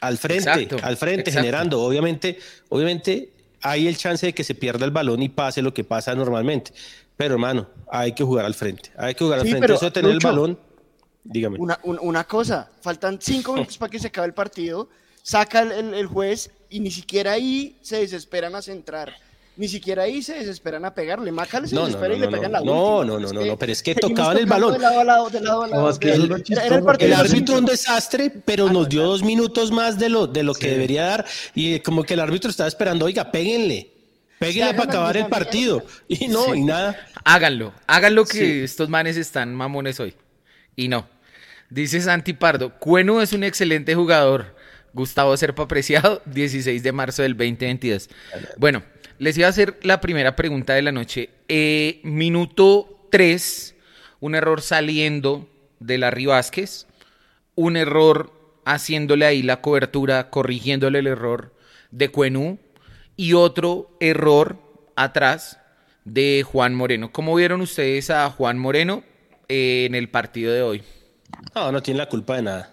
Al 0.00 0.18
frente, 0.18 0.68
al 0.82 0.96
frente, 0.96 1.30
generando. 1.30 1.80
Obviamente, 1.80 2.36
obviamente 2.68 3.32
hay 3.60 3.86
el 3.86 3.96
chance 3.96 4.26
de 4.26 4.32
que 4.32 4.42
se 4.42 4.56
pierda 4.56 4.84
el 4.84 4.90
balón 4.90 5.22
y 5.22 5.28
pase 5.28 5.62
lo 5.62 5.72
que 5.72 5.84
pasa 5.84 6.16
normalmente. 6.16 6.72
Pero, 7.16 7.34
hermano, 7.34 7.68
hay 7.88 8.12
que 8.12 8.24
jugar 8.24 8.44
al 8.44 8.54
frente. 8.54 8.90
Hay 8.96 9.14
que 9.14 9.22
jugar 9.22 9.38
al 9.38 9.46
frente. 9.46 9.72
Eso 9.72 9.84
de 9.84 9.90
tener 9.92 10.10
el 10.10 10.18
balón, 10.18 10.58
dígame. 11.22 11.58
Una, 11.60 11.78
una, 11.84 12.24
cosa, 12.24 12.72
faltan 12.80 13.20
cinco 13.20 13.52
minutos 13.54 13.78
para 13.78 13.88
que 13.88 14.00
se 14.00 14.08
acabe 14.08 14.26
el 14.26 14.34
partido. 14.34 14.88
Saca 15.22 15.62
el, 15.62 15.94
el 15.94 16.06
juez 16.08 16.50
y 16.68 16.80
ni 16.80 16.90
siquiera 16.90 17.30
ahí 17.30 17.78
se 17.82 17.98
desesperan 17.98 18.56
a 18.56 18.62
centrar 18.62 19.14
ni 19.56 19.68
siquiera 19.68 20.04
ahí 20.04 20.22
se 20.22 20.34
desesperan 20.34 20.84
a 20.84 20.94
pegarle. 20.94 21.30
Maca 21.30 21.66
se 21.66 21.76
desespera 21.76 22.14
y 22.14 22.18
le 22.18 22.28
pegan 22.28 22.52
la 22.52 22.60
No, 22.60 23.04
no, 23.04 23.18
no, 23.18 23.32
no, 23.32 23.44
no, 23.44 23.58
pero 23.58 23.72
es 23.72 23.82
que 23.82 23.94
tocaban 23.94 24.38
el 24.38 24.46
balón. 24.46 24.74
el, 27.00 27.12
árbitro 27.12 27.58
un 27.58 27.66
desastre, 27.66 28.30
pero 28.30 28.70
nos 28.70 28.88
dio 28.88 29.02
dos 29.02 29.22
minutos 29.22 29.70
más 29.70 29.98
de 29.98 30.08
lo, 30.08 30.26
de 30.26 30.42
lo 30.42 30.54
que 30.54 30.70
debería 30.70 31.04
dar. 31.04 31.26
Y 31.54 31.80
como 31.80 32.02
que 32.04 32.14
el 32.14 32.20
árbitro 32.20 32.50
estaba 32.50 32.68
esperando, 32.68 33.04
oiga, 33.04 33.30
péguenle. 33.30 33.90
Péguenle 34.38 34.74
para 34.74 34.90
acabar 34.90 35.16
el 35.16 35.26
partido. 35.26 35.84
Y 36.08 36.28
no, 36.28 36.54
y 36.54 36.62
nada. 36.62 37.06
Háganlo, 37.24 37.72
háganlo 37.86 38.24
que 38.24 38.64
estos 38.64 38.88
manes 38.88 39.16
están 39.16 39.54
mamones 39.54 40.00
hoy. 40.00 40.14
Y 40.74 40.88
no. 40.88 41.06
Dice 41.70 42.00
Santi 42.00 42.32
Pardo, 42.32 42.78
Cueno 42.78 43.22
es 43.22 43.32
un 43.32 43.44
excelente 43.44 43.94
jugador. 43.94 44.56
Gustavo 44.94 45.36
Serpa 45.36 45.62
apreciado, 45.62 46.22
16 46.26 46.82
de 46.82 46.92
marzo 46.92 47.22
del 47.22 47.32
2022. 47.32 48.10
Bueno, 48.56 48.82
les 49.18 49.36
iba 49.38 49.46
a 49.46 49.50
hacer 49.50 49.78
la 49.82 50.00
primera 50.00 50.36
pregunta 50.36 50.74
de 50.74 50.82
la 50.82 50.92
noche. 50.92 51.30
Eh, 51.48 52.00
minuto 52.04 53.06
3, 53.10 53.74
un 54.20 54.34
error 54.34 54.60
saliendo 54.60 55.48
de 55.80 55.98
Larry 55.98 56.26
Vázquez, 56.26 56.86
un 57.54 57.76
error 57.76 58.32
haciéndole 58.64 59.26
ahí 59.26 59.42
la 59.42 59.60
cobertura, 59.60 60.30
corrigiéndole 60.30 61.00
el 61.00 61.06
error 61.06 61.52
de 61.90 62.08
Cuenú 62.08 62.58
y 63.16 63.34
otro 63.34 63.96
error 64.00 64.58
atrás 64.96 65.58
de 66.04 66.44
Juan 66.44 66.74
Moreno. 66.74 67.12
¿Cómo 67.12 67.34
vieron 67.34 67.60
ustedes 67.60 68.10
a 68.10 68.30
Juan 68.30 68.58
Moreno 68.58 69.04
eh, 69.48 69.84
en 69.86 69.94
el 69.94 70.08
partido 70.08 70.52
de 70.52 70.62
hoy? 70.62 70.82
No, 71.54 71.72
no 71.72 71.82
tiene 71.82 71.98
la 71.98 72.08
culpa 72.08 72.36
de 72.36 72.42
nada. 72.42 72.72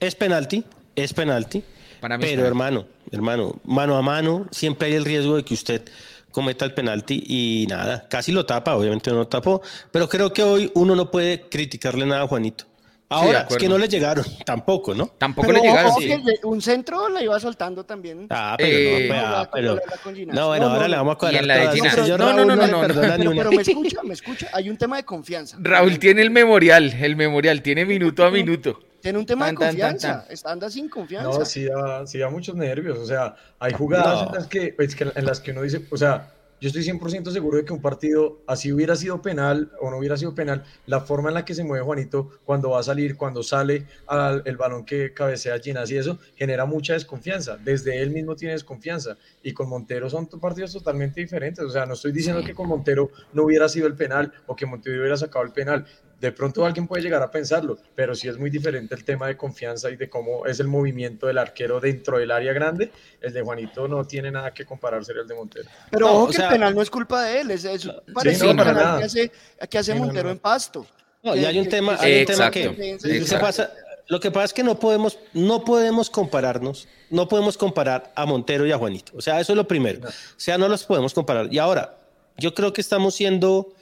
Es 0.00 0.14
penalti, 0.14 0.64
es 0.94 1.12
penalti. 1.12 1.62
Pero 2.00 2.46
hermano, 2.46 2.86
hermano, 3.10 3.60
mano 3.64 3.96
a 3.96 4.02
mano, 4.02 4.46
siempre 4.50 4.88
hay 4.88 4.94
el 4.94 5.04
riesgo 5.04 5.36
de 5.36 5.44
que 5.44 5.54
usted 5.54 5.82
cometa 6.30 6.64
el 6.64 6.74
penalti 6.74 7.24
y 7.26 7.66
nada, 7.68 8.06
casi 8.08 8.32
lo 8.32 8.46
tapa, 8.46 8.76
obviamente 8.76 9.10
no 9.10 9.16
lo 9.18 9.26
tapó, 9.28 9.62
pero 9.90 10.08
creo 10.08 10.32
que 10.32 10.42
hoy 10.42 10.70
uno 10.74 10.94
no 10.94 11.10
puede 11.10 11.48
criticarle 11.48 12.06
nada 12.06 12.22
a 12.22 12.28
Juanito. 12.28 12.64
Ahora, 13.10 13.46
es 13.48 13.56
que 13.56 13.70
no 13.70 13.78
le 13.78 13.88
llegaron, 13.88 14.22
tampoco, 14.44 14.94
¿no? 14.94 15.06
Tampoco 15.06 15.46
Pero 15.48 15.62
le 15.62 15.66
llegaron. 15.68 15.92
ojo 15.92 16.00
sí. 16.00 16.08
que 16.08 16.46
un 16.46 16.60
centro 16.60 17.08
la 17.08 17.22
iba 17.22 17.40
soltando 17.40 17.82
también. 17.82 18.26
Ah, 18.28 18.54
pero 18.58 18.76
Eh, 18.76 19.08
no, 19.10 19.50
pero- 19.50 19.80
con 20.04 20.14
Ginás. 20.14 20.36
No, 20.36 20.48
bueno, 20.48 20.66
No, 20.66 20.72
ahora 20.72 20.82
no, 20.82 20.88
le 20.88 20.96
vamos 20.98 21.14
a 21.14 21.18
cuadrar 21.18 21.40
en 21.42 21.48
la 21.48 21.72
todas. 21.72 22.08
No, 22.10 22.18
no, 22.34 22.44
no, 22.44 22.56
no, 22.56 22.66
no. 22.66 22.80
perdona 22.82 23.16
Pero, 23.16 23.30
pero 23.34 23.50
me 23.52 23.62
escucha, 23.62 24.02
me 24.04 24.12
escucha. 24.12 24.48
Hay 24.52 24.68
un 24.68 24.76
tema 24.76 24.96
de 24.98 25.04
confianza. 25.04 25.56
Raúl 25.58 25.98
tiene 25.98 26.20
el 26.20 26.30
memorial, 26.30 26.92
el 27.00 27.16
memorial, 27.16 27.62
tiene 27.62 27.86
minuto 27.86 28.26
a 28.26 28.30
minuto. 28.30 28.78
Tiene 29.00 29.18
un 29.18 29.26
tema 29.26 29.46
Tan, 29.46 29.54
de 29.54 29.58
tan, 29.60 29.68
confianza. 29.70 30.22
tan, 30.24 30.32
Está 30.32 30.50
anda 30.52 30.70
sin 30.70 30.88
confianza. 30.88 31.38
No, 31.38 31.44
sí 31.44 31.64
da, 31.64 32.06
sí 32.06 32.18
da 32.18 32.28
muchos 32.30 32.54
nervios. 32.56 32.98
O 32.98 33.06
sea, 33.06 33.36
hay 33.58 33.72
jugadas 33.72 34.22
No. 34.22 34.28
en, 34.28 34.34
las 34.34 34.46
que, 34.48 34.74
es 34.78 34.94
que- 34.94 35.12
en 35.14 35.24
las 35.24 35.40
que 35.40 35.52
uno 35.52 35.62
dice, 35.62 35.86
o 35.90 35.96
sea, 35.96 36.32
yo 36.60 36.66
estoy 36.66 36.82
100% 36.82 37.30
seguro 37.30 37.58
de 37.58 37.64
que 37.64 37.72
un 37.72 37.80
partido, 37.80 38.40
así 38.48 38.72
hubiera 38.72 38.96
sido 38.96 39.22
penal 39.22 39.70
o 39.80 39.92
no 39.92 39.98
hubiera 39.98 40.16
sido 40.16 40.34
penal, 40.34 40.64
la 40.86 41.00
forma 41.00 41.28
en 41.28 41.34
la 41.34 41.44
que 41.44 41.54
se 41.54 41.62
mueve 41.62 41.84
Juanito 41.84 42.30
cuando 42.44 42.70
va 42.70 42.80
a 42.80 42.82
salir, 42.82 43.16
cuando 43.16 43.44
sale 43.44 43.86
al, 44.08 44.42
el 44.44 44.56
balón 44.56 44.84
que 44.84 45.14
cabecea 45.14 45.60
Ginás 45.60 45.88
y 45.92 45.96
eso, 45.98 46.18
genera 46.34 46.64
mucha 46.64 46.94
desconfianza. 46.94 47.56
Desde 47.58 48.02
él 48.02 48.10
mismo 48.10 48.34
tiene 48.34 48.54
desconfianza. 48.54 49.16
Y 49.44 49.52
con 49.52 49.68
Montero 49.68 50.10
son 50.10 50.26
partidos 50.26 50.72
totalmente 50.72 51.20
diferentes. 51.20 51.64
O 51.64 51.70
sea, 51.70 51.86
no 51.86 51.94
estoy 51.94 52.10
diciendo 52.10 52.42
que 52.44 52.54
con 52.54 52.66
Montero 52.66 53.12
no 53.32 53.44
hubiera 53.44 53.68
sido 53.68 53.86
el 53.86 53.94
penal 53.94 54.32
o 54.48 54.56
que 54.56 54.66
Montero 54.66 54.98
hubiera 54.98 55.16
sacado 55.16 55.44
el 55.44 55.52
penal. 55.52 55.86
De 56.20 56.32
pronto 56.32 56.66
alguien 56.66 56.88
puede 56.88 57.02
llegar 57.02 57.22
a 57.22 57.30
pensarlo, 57.30 57.78
pero 57.94 58.12
sí 58.14 58.26
es 58.26 58.36
muy 58.38 58.50
diferente 58.50 58.94
el 58.94 59.04
tema 59.04 59.28
de 59.28 59.36
confianza 59.36 59.88
y 59.88 59.96
de 59.96 60.10
cómo 60.10 60.46
es 60.46 60.58
el 60.58 60.66
movimiento 60.66 61.28
del 61.28 61.38
arquero 61.38 61.78
dentro 61.78 62.18
del 62.18 62.32
área 62.32 62.52
grande. 62.52 62.90
El 63.20 63.32
de 63.32 63.40
Juanito 63.42 63.86
no 63.86 64.04
tiene 64.04 64.30
nada 64.32 64.52
que 64.52 64.64
compararse 64.64 65.12
al 65.12 65.28
de 65.28 65.34
Montero. 65.36 65.68
Pero 65.92 66.06
No, 66.06 66.12
ojo 66.14 66.26
que 66.28 66.32
sea- 66.34 66.46
el 66.46 66.52
penal 66.54 66.74
no 66.74 66.82
es 66.82 66.90
culpa 66.90 67.22
de 67.22 67.40
él. 67.42 67.50
Es, 67.52 67.64
es 67.64 67.88
parecido 68.12 68.52
no, 68.52 68.62
al 68.62 68.66
para 68.68 68.78
penal 68.78 68.98
que 68.98 69.04
hace, 69.04 69.32
que 69.70 69.78
hace 69.78 69.92
Sí, 69.92 69.98
no, 69.98 70.04
Montero 70.06 70.24
no. 70.28 70.32
en 70.32 70.38
Pasto. 70.40 70.86
No, 71.22 71.36
y 71.36 71.44
hay 71.44 71.58
un 71.58 71.68
tema, 71.68 71.96
que- 71.98 72.06
hay 72.06 72.12
un 72.14 72.18
Exacto, 72.22 72.52
tema 72.60 72.74
que 72.74 72.82
defensa- 72.82 73.06
lo 73.08 73.12
que 73.12 73.18
exacto. 73.20 73.44
pasa, 73.46 73.72
lo 74.08 74.20
que 74.20 74.30
pasa 74.32 74.44
es 74.46 74.52
que 74.54 74.62
no 74.64 74.78
podemos, 74.80 75.18
no 75.34 75.64
podemos 75.64 76.10
compararnos, 76.10 76.88
no 77.10 77.28
podemos 77.28 77.56
comparar 77.56 78.12
a 78.16 78.26
Montero 78.26 78.66
y 78.66 78.72
a 78.72 78.78
Juanito. 78.78 79.12
O 79.16 79.20
sea, 79.20 79.38
eso 79.38 79.52
es 79.52 79.56
lo 79.56 79.68
primero. 79.68 80.00
O 80.08 80.10
sea, 80.36 80.58
no 80.58 80.66
los 80.68 80.82
podemos 80.84 81.14
comparar. 81.14 81.46
Y 81.52 81.58
ahora, 81.58 81.96
yo 82.38 82.54
creo 82.54 82.72
que 82.72 82.80
estamos 82.80 83.14
siendo 83.14 83.72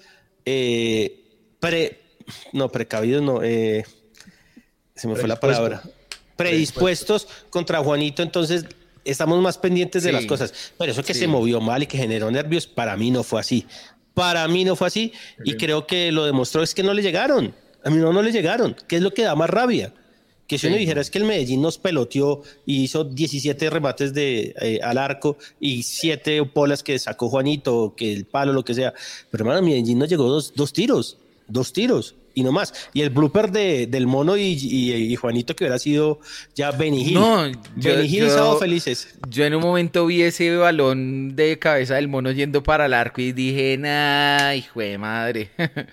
eh, 0.44 1.24
pre, 1.60 2.00
no 2.52 2.70
precavidos, 2.70 3.22
no, 3.22 3.42
eh, 3.42 3.84
se 4.94 5.08
me 5.08 5.16
fue 5.16 5.28
la 5.28 5.38
palabra, 5.38 5.82
predispuestos 6.36 7.28
contra 7.50 7.78
Juanito. 7.82 8.22
Entonces 8.22 8.64
estamos 9.04 9.40
más 9.40 9.58
pendientes 9.58 10.02
de 10.02 10.12
las 10.12 10.26
cosas. 10.26 10.52
Pero 10.78 10.92
eso 10.92 11.02
que 11.02 11.14
Sí. 11.14 11.20
se 11.20 11.26
movió 11.26 11.60
mal 11.60 11.82
y 11.82 11.86
que 11.86 11.98
generó 11.98 12.30
nervios, 12.30 12.66
para 12.66 12.96
mí 12.96 13.10
no 13.10 13.22
fue 13.22 13.40
así. 13.40 13.66
Para 14.14 14.46
mí 14.48 14.64
no 14.64 14.76
fue 14.76 14.86
así 14.86 15.12
y 15.44 15.54
creo 15.56 15.86
que 15.86 16.10
lo 16.12 16.24
demostró 16.24 16.62
es 16.62 16.74
que 16.74 16.82
no 16.82 16.94
le 16.94 17.02
llegaron. 17.02 17.54
A 17.84 17.90
mí 17.90 17.98
no, 17.98 18.12
no 18.12 18.22
le 18.22 18.32
llegaron. 18.32 18.74
¿Qué 18.88 18.96
es 18.96 19.02
lo 19.02 19.12
que 19.12 19.22
da 19.22 19.34
más 19.34 19.50
rabia? 19.50 19.92
Que 20.46 20.58
si 20.58 20.68
uno 20.68 20.76
dijera 20.76 21.00
es 21.00 21.10
que 21.10 21.18
el 21.18 21.24
Medellín 21.24 21.60
nos 21.60 21.76
peloteó 21.76 22.42
y 22.64 22.82
hizo 22.84 23.02
17 23.04 23.68
remates 23.68 24.14
de, 24.14 24.54
eh, 24.60 24.78
al 24.82 24.96
arco 24.96 25.36
y 25.60 25.82
7 25.82 26.44
polas 26.46 26.82
que 26.84 26.98
sacó 27.00 27.28
Juanito, 27.28 27.94
que 27.96 28.12
el 28.12 28.26
palo, 28.26 28.52
lo 28.52 28.64
que 28.64 28.72
sea. 28.74 28.94
Pero 29.30 29.42
hermano, 29.44 29.60
Medellín 29.66 29.98
nos 29.98 30.08
llegó 30.08 30.24
dos, 30.28 30.52
dos 30.54 30.72
tiros, 30.72 31.18
dos 31.48 31.72
tiros 31.72 32.14
y 32.34 32.42
no 32.42 32.52
más. 32.52 32.72
Y 32.92 33.00
el 33.02 33.10
blooper 33.10 33.50
de, 33.50 33.86
del 33.86 34.06
mono 34.06 34.36
y, 34.36 34.42
y- 34.42 34.92
y 34.92 35.16
Juanito 35.16 35.56
que 35.56 35.64
hubiera 35.64 35.78
sido 35.78 36.20
ya 36.54 36.70
Benny 36.70 37.02
Hill. 37.08 37.14
No, 37.14 37.46
yo- 37.48 37.56
Benny 37.76 38.06
Hill 38.06 38.24
y 38.26 38.30
Sábado 38.30 38.58
Felices. 38.58 39.14
Yo 39.30 39.44
en 39.44 39.54
un 39.54 39.62
momento 39.62 40.04
vi 40.06 40.22
ese 40.22 40.54
balón 40.56 41.34
de 41.34 41.58
cabeza 41.58 41.94
del 41.94 42.08
mono 42.08 42.30
yendo 42.32 42.62
para 42.62 42.86
el 42.86 42.92
arco 42.94 43.20
y 43.22 43.32
dije, 43.32 43.76
nah, 43.78 44.52
hijo 44.54 44.80
de 44.80 44.98
madre. 44.98 45.50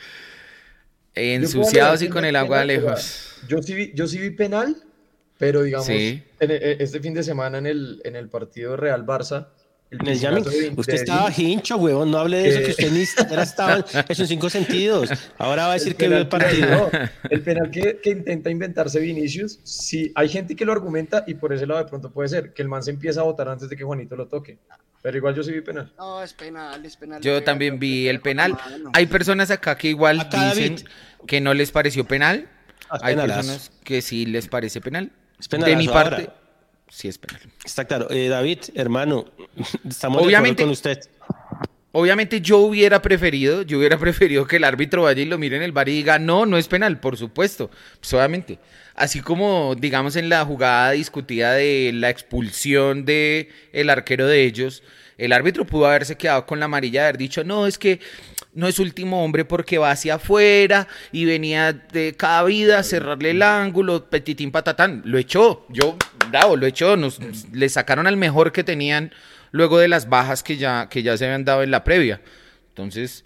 Ensuciados 1.15 2.01
y 2.01 2.09
con 2.09 2.25
el 2.25 2.35
agua 2.35 2.61
penal, 2.61 2.67
lejos. 2.67 3.35
Yo 3.47 3.61
sí, 3.61 3.73
vi, 3.75 3.91
yo 3.93 4.07
sí 4.07 4.17
vi 4.17 4.31
penal, 4.31 4.75
pero 5.37 5.61
digamos, 5.63 5.85
Sí. 5.85 6.23
en 6.39 6.51
e- 6.51 6.77
este 6.79 6.99
fin 6.99 7.13
de 7.13 7.23
semana 7.23 7.59
en 7.59 7.67
el, 7.67 8.01
en 8.03 8.15
el 8.15 8.29
partido 8.29 8.75
Real 8.75 9.05
Barça, 9.05 9.49
el 10.05 10.19
jamming. 10.19 10.43
de- 10.43 10.73
Usted 10.75 10.93
estaba 10.95 11.31
hincho, 11.35 11.77
huevón. 11.77 12.11
No 12.11 12.19
hable 12.19 12.37
de 12.37 12.49
eso, 12.49 12.59
Eh. 12.59 12.63
que 12.65 12.71
usted 12.71 12.91
ni 12.91 13.05
siquiera 13.05 13.43
estaba 13.43 13.85
en 14.07 14.15
sus 14.15 14.27
cinco 14.27 14.49
sentidos. 14.49 15.09
Ahora 15.37 15.65
va 15.67 15.71
a 15.71 15.73
decir 15.75 15.95
que 15.95 16.07
vio 16.07 16.17
el 16.17 16.27
penal 16.27 16.47
partido. 16.49 16.89
no, 16.91 17.09
el 17.29 17.41
penal 17.41 17.71
que, 17.71 17.99
que 18.01 18.09
intenta 18.11 18.49
inventarse 18.49 18.99
Vinicius, 18.99 19.59
sí, 19.63 20.11
hay 20.15 20.29
gente 20.29 20.55
que 20.55 20.65
lo 20.65 20.71
argumenta 20.71 21.23
y 21.27 21.35
por 21.35 21.53
ese 21.53 21.65
lado 21.67 21.83
de 21.83 21.89
pronto 21.89 22.11
puede 22.11 22.29
ser 22.29 22.53
que 22.53 22.61
el 22.61 22.67
man 22.67 22.83
se 22.83 22.91
empieza 22.91 23.21
a 23.21 23.23
votar 23.23 23.47
antes 23.49 23.69
de 23.69 23.75
que 23.75 23.83
Juanito 23.83 24.15
lo 24.15 24.27
toque. 24.27 24.57
Pero 25.01 25.17
igual 25.17 25.35
yo 25.35 25.43
sí 25.43 25.51
vi 25.51 25.59
penal. 25.61 25.91
No, 25.97 26.23
es 26.23 26.33
penal, 26.33 26.85
es 26.85 26.95
penal. 26.95 27.21
Yo 27.21 27.43
también 27.43 27.77
vi 27.77 28.07
el 28.07 28.21
penal. 28.21 28.53
mano. 28.53 28.89
Hay 28.93 29.05
personas 29.07 29.51
acá 29.51 29.77
que 29.77 29.89
igual 29.89 30.19
Acá, 30.21 30.53
dicen 30.53 30.75
David. 30.75 30.87
que 31.27 31.41
no 31.41 31.53
les 31.53 31.71
pareció 31.71 32.05
penal. 32.05 32.47
Ah, 32.89 32.99
Hay 33.01 33.15
personas 33.15 33.71
que 33.83 34.01
sí 34.01 34.25
les 34.25 34.47
parece 34.47 34.79
penal. 34.79 35.11
Es 35.39 35.49
De 35.49 35.75
mi 35.75 35.87
ahora. 35.87 36.33
Sí 36.93 37.07
es 37.07 37.17
penal. 37.17 37.41
Está 37.65 37.85
claro. 37.85 38.09
Eh, 38.11 38.27
David, 38.27 38.59
hermano, 38.75 39.25
estamos 39.89 40.21
Obviamente- 40.21 40.63
de 40.63 40.69
acuerdo 40.71 40.81
con 40.83 40.91
usted. 40.91 41.09
Obviamente 41.95 42.41
yo 42.41 42.57
hubiera 42.57 43.01
preferido, 43.01 43.61
yo 43.61 43.77
hubiera 43.77 43.97
preferido 43.99 44.47
que 44.47 44.57
el 44.57 44.63
árbitro 44.63 45.03
vaya 45.03 45.21
y 45.21 45.25
lo 45.25 45.37
mire 45.37 45.57
en 45.57 45.63
el 45.63 45.71
bar 45.71 45.89
y 45.89 45.93
diga, 45.93 46.17
no, 46.19 46.45
no 46.45 46.57
es 46.57 46.67
penal, 46.67 46.99
por 46.99 47.17
supuesto. 47.17 47.69
Pues 47.99 48.13
obviamente. 48.13 48.59
Así 48.95 49.21
como, 49.21 49.73
digamos, 49.75 50.15
en 50.15 50.29
la 50.29 50.45
jugada 50.45 50.91
discutida 50.91 51.53
de 51.53 51.91
la 51.93 52.11
expulsión 52.11 53.05
de 53.05 53.49
el 53.71 53.89
arquero 53.89 54.27
de 54.27 54.43
ellos, 54.43 54.83
el 55.17 55.33
árbitro 55.33 55.65
pudo 55.65 55.87
haberse 55.87 56.15
quedado 56.15 56.45
con 56.45 56.59
la 56.59 56.65
amarilla 56.65 57.01
de 57.01 57.07
haber 57.07 57.17
dicho, 57.17 57.43
no, 57.43 57.65
es 57.65 57.79
que 57.79 57.99
no 58.53 58.67
es 58.67 58.77
último 58.77 59.23
hombre 59.23 59.45
porque 59.45 59.79
va 59.79 59.89
hacia 59.89 60.15
afuera 60.15 60.87
y 61.11 61.25
venía 61.25 61.73
de 61.73 62.13
cada 62.15 62.43
vida 62.43 62.77
a 62.79 62.83
cerrarle 62.83 63.31
el 63.31 63.41
ángulo, 63.41 64.09
petitín 64.11 64.51
patatán. 64.51 65.01
Lo 65.05 65.17
echó, 65.17 65.65
yo, 65.69 65.97
bravo, 66.33 66.57
lo 66.57 66.65
echó, 66.65 66.97
nos, 66.97 67.19
le 67.53 67.69
sacaron 67.69 68.07
al 68.07 68.17
mejor 68.17 68.51
que 68.51 68.63
tenían 68.63 69.11
luego 69.51 69.77
de 69.77 69.87
las 69.87 70.09
bajas 70.09 70.41
que 70.41 70.57
ya, 70.57 70.89
que 70.89 71.03
ya 71.03 71.15
se 71.15 71.25
habían 71.25 71.45
dado 71.45 71.61
en 71.61 71.69
la 71.69 71.83
previa. 71.83 72.21
Entonces, 72.69 73.23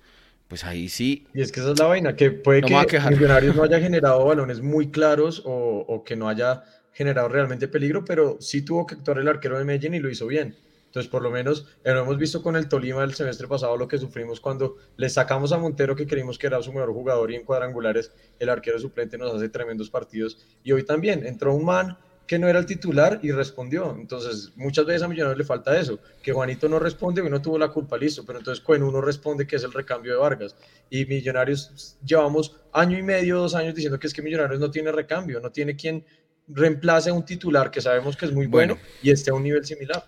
pues 0.49 0.65
ahí 0.65 0.89
sí, 0.89 1.25
Y 1.33 1.41
es 1.41 1.53
que 1.53 1.61
esa 1.61 1.71
es 1.71 1.79
la 1.79 1.85
vaina, 1.85 2.15
que 2.17 2.31
puede 2.31 2.61
No 2.61 2.85
que. 2.85 2.99
Millonarios 2.99 3.55
no 3.55 3.63
haya 3.63 3.79
generado 3.87 4.25
balones 4.25 4.61
muy 4.61 4.91
claros 4.91 5.41
o, 5.45 5.85
o 5.87 6.03
que 6.03 6.17
no 6.17 6.27
haya 6.27 6.63
generado 6.91 7.29
realmente 7.29 7.69
peligro, 7.69 8.03
pero 8.03 8.37
sí 8.41 8.61
tuvo 8.63 8.85
que 8.85 8.95
actuar 8.95 9.19
el 9.19 9.27
arquero 9.29 9.57
de 9.57 9.63
Medellín 9.63 9.93
y 9.93 9.99
lo 9.99 10.09
hizo 10.09 10.27
bien. 10.27 10.57
Entonces, 10.87 11.09
por 11.09 11.21
lo 11.21 11.31
menos, 11.31 11.67
eh, 11.83 11.93
lo 11.93 12.01
hemos 12.01 12.17
visto 12.17 12.41
con 12.41 12.55
el 12.55 12.67
Tolima 12.67 13.03
el 13.03 13.13
semestre 13.13 13.47
pasado, 13.47 13.77
lo 13.77 13.87
que 13.87 13.97
sufrimos 13.97 14.39
cuando 14.39 14.77
le 14.97 15.09
sacamos 15.09 15.51
a 15.51 15.57
Montero, 15.57 15.95
que 15.95 16.07
creímos 16.07 16.37
que 16.37 16.47
era 16.47 16.61
su 16.61 16.73
mejor 16.73 16.91
jugador, 16.91 17.31
y 17.31 17.35
en 17.35 17.43
cuadrangulares 17.43 18.11
el 18.39 18.49
arquero 18.49 18.79
suplente 18.79 19.17
nos 19.17 19.33
hace 19.33 19.47
tremendos 19.47 19.89
partidos. 19.89 20.45
Y 20.63 20.71
hoy 20.71 20.83
también 20.83 21.25
entró 21.25 21.53
un 21.53 21.65
man 21.65 21.97
que 22.27 22.37
no 22.37 22.47
era 22.47 22.59
el 22.59 22.65
titular 22.65 23.19
y 23.23 23.31
respondió. 23.31 23.95
Entonces, 23.97 24.51
muchas 24.57 24.85
veces 24.85 25.01
a 25.03 25.07
Millonarios 25.07 25.37
le 25.37 25.45
falta 25.45 25.79
eso, 25.79 25.97
que 26.21 26.33
Juanito 26.33 26.67
no 26.67 26.77
responde 26.77 27.25
y 27.25 27.29
no 27.29 27.41
tuvo 27.41 27.57
la 27.57 27.69
culpa, 27.69 27.97
listo, 27.97 28.25
pero 28.25 28.39
entonces 28.39 28.63
Cueno 28.63 28.87
uno 28.87 28.99
responde 29.01 29.47
que 29.47 29.55
es 29.55 29.63
el 29.63 29.71
recambio 29.71 30.11
de 30.11 30.17
Vargas. 30.19 30.55
Y 30.89 31.05
Millonarios 31.05 31.97
llevamos 32.05 32.57
año 32.73 32.97
y 32.97 33.01
medio, 33.01 33.37
dos 33.37 33.55
años 33.55 33.73
diciendo 33.73 33.97
que 33.97 34.07
es 34.07 34.13
que 34.13 34.21
Millonarios 34.21 34.59
no 34.59 34.69
tiene 34.69 34.91
recambio, 34.91 35.39
no 35.39 35.51
tiene 35.51 35.75
quien 35.75 36.05
reemplace 36.49 37.09
a 37.09 37.13
un 37.13 37.25
titular 37.25 37.71
que 37.71 37.81
sabemos 37.81 38.15
que 38.17 38.25
es 38.25 38.31
muy 38.33 38.47
bueno, 38.47 38.75
Bueno. 38.75 38.89
y 39.01 39.09
esté 39.11 39.31
a 39.31 39.33
un 39.33 39.43
nivel 39.43 39.65
similar. 39.65 40.03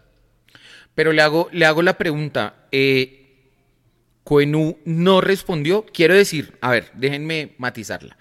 Pero 0.95 1.13
le 1.13 1.21
hago, 1.21 1.47
le 1.53 1.65
hago 1.65 1.81
la 1.81 1.97
pregunta. 1.97 2.67
Eh, 2.71 3.15
Cuenú 4.23 4.77
no 4.85 5.21
respondió. 5.21 5.85
Quiero 5.93 6.13
decir, 6.13 6.57
a 6.61 6.71
ver, 6.71 6.91
déjenme 6.95 7.55
matizarla. 7.57 8.17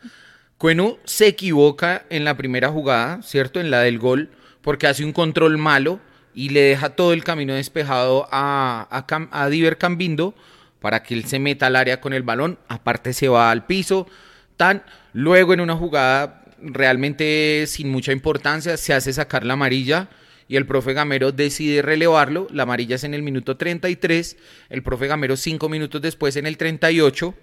Cuenú 0.59 0.99
se 1.05 1.29
equivoca 1.29 2.05
en 2.11 2.25
la 2.25 2.37
primera 2.37 2.69
jugada, 2.69 3.23
¿cierto? 3.23 3.61
En 3.61 3.71
la 3.71 3.81
del 3.81 4.01
gol, 4.01 4.31
porque 4.61 4.89
hace 4.89 5.05
un 5.05 5.13
control 5.13 5.57
malo 5.57 6.01
y 6.35 6.49
le 6.49 6.63
deja 6.63 6.91
todo 6.91 7.13
el 7.13 7.23
camino 7.23 7.55
despejado 7.55 8.29
a, 8.33 8.89
a 8.91 9.49
Diver 9.49 9.79
Cambindo 9.79 10.35
para 10.81 11.05
que 11.05 11.15
él 11.15 11.27
se 11.27 11.39
meta 11.39 11.67
al 11.67 11.77
área 11.77 12.01
con 12.01 12.13
el 12.13 12.25
balón. 12.25 12.59
Aparte 12.69 13.13
se 13.13 13.29
va 13.29 13.53
al 13.53 13.67
piso. 13.67 14.09
Tan. 14.57 14.83
Luego 15.13 15.55
en 15.55 15.61
una 15.61 15.77
jugada 15.77 16.45
realmente 16.61 17.65
sin 17.69 17.89
mucha 17.91 18.11
importancia 18.13 18.77
se 18.77 18.93
hace 18.93 19.13
sacar 19.13 19.45
la 19.45 19.55
amarilla 19.55 20.09
y 20.49 20.57
el 20.57 20.67
profe 20.67 20.93
Gamero 20.93 21.31
decide 21.31 21.83
relevarlo. 21.83 22.49
La 22.51 22.65
amarilla 22.65 22.97
es 22.97 23.05
en 23.05 23.15
el 23.15 23.23
minuto 23.23 23.57
33. 23.57 24.37
El 24.71 24.83
profe 24.83 25.07
Gamero 25.07 25.37
cinco 25.37 25.69
minutos 25.69 26.03
después 26.03 26.35
en 26.37 26.47
el 26.47 26.57
38 26.57 27.35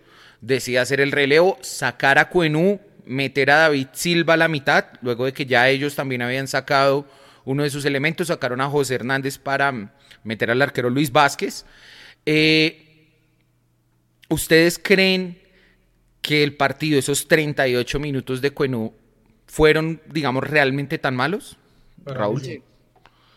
decide 0.41 0.79
hacer 0.79 0.99
el 0.99 1.11
relevo, 1.11 1.57
sacar 1.61 2.17
a 2.17 2.29
Cuenú, 2.29 2.79
meter 3.05 3.51
a 3.51 3.57
David 3.57 3.87
Silva 3.93 4.33
a 4.33 4.37
la 4.37 4.47
mitad, 4.47 4.85
luego 5.01 5.25
de 5.25 5.33
que 5.33 5.45
ya 5.45 5.69
ellos 5.69 5.95
también 5.95 6.21
habían 6.21 6.47
sacado 6.47 7.07
uno 7.45 7.63
de 7.63 7.69
sus 7.69 7.85
elementos, 7.85 8.27
sacaron 8.27 8.61
a 8.61 8.69
José 8.69 8.95
Hernández 8.95 9.37
para 9.37 9.71
mm, 9.71 9.89
meter 10.23 10.51
al 10.51 10.61
arquero 10.61 10.89
Luis 10.89 11.11
Vázquez. 11.11 11.65
Eh, 12.25 12.81
¿Ustedes 14.29 14.79
creen 14.81 15.39
que 16.21 16.43
el 16.43 16.55
partido, 16.55 16.97
esos 16.97 17.27
38 17.27 17.99
minutos 17.99 18.41
de 18.41 18.51
Cuenú, 18.51 18.93
fueron, 19.45 20.01
digamos, 20.07 20.43
realmente 20.43 20.97
tan 20.97 21.15
malos? 21.15 21.57
Raúl. 22.03 22.41
Sí, 22.41 22.61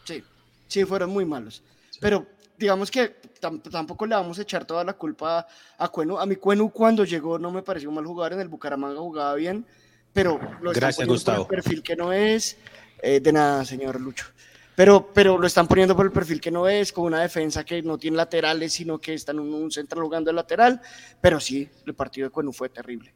sí, 0.05 0.25
sí, 0.67 0.85
fueron 0.85 1.11
muy 1.11 1.27
malos. 1.27 1.63
Pero 2.01 2.27
digamos 2.59 2.91
que 2.91 3.17
tam- 3.41 3.63
tampoco 3.63 4.05
le 4.07 4.15
vamos 4.15 4.39
a 4.39 4.43
echar 4.43 4.65
toda 4.65 4.85
la 4.85 4.93
culpa 4.95 5.47
a 5.79 5.89
Cuenu. 5.89 6.19
A 6.19 6.27
mi 6.27 6.37
Cuenu 6.37 6.71
cuando 6.71 7.05
llegó 7.05 7.39
no 7.39 7.51
me 7.51 7.63
pareció 7.63 7.89
un 7.89 7.95
mal 7.95 8.05
jugador, 8.07 8.35
en 8.35 8.41
el 8.41 8.49
Bucaramanga 8.49 8.99
jugaba 9.01 9.35
bien, 9.35 9.65
pero 10.13 10.39
lo 10.61 10.73
están 10.73 10.91
Gracias, 10.91 10.97
poniendo 10.97 11.15
Gustavo. 11.15 11.47
por 11.47 11.55
el 11.57 11.63
perfil 11.63 11.83
que 11.83 11.97
no 11.97 12.13
es. 12.13 12.59
Eh, 13.01 13.21
de 13.21 13.33
nada, 13.33 13.65
señor 13.65 14.01
Lucho. 14.01 14.27
Pero, 14.75 15.11
pero 15.13 15.39
lo 15.39 15.47
están 15.47 15.67
poniendo 15.67 15.95
por 15.97 16.07
el 16.07 16.13
perfil 16.13 16.41
que 16.41 16.51
no 16.51 16.69
es, 16.69 16.93
con 16.93 17.05
una 17.05 17.21
defensa 17.21 17.65
que 17.65 17.83
no 17.83 17.99
tiene 17.99 18.17
laterales, 18.17 18.73
sino 18.73 18.99
que 19.01 19.15
están 19.15 19.37
en 19.39 19.53
un 19.53 19.71
central 19.73 20.03
jugando 20.03 20.31
de 20.31 20.35
lateral. 20.35 20.81
Pero 21.21 21.41
sí, 21.41 21.69
el 21.87 21.95
partido 21.95 22.27
de 22.29 22.31
Cuenú 22.31 22.53
fue 22.53 22.69
terrible. 22.69 23.13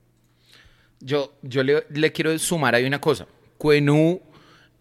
Yo, 1.01 1.35
yo 1.43 1.63
le, 1.63 1.85
le 1.91 2.13
quiero 2.13 2.37
sumar 2.39 2.75
ahí 2.75 2.85
una 2.85 3.01
cosa. 3.01 3.27
Cuenú 3.59 4.21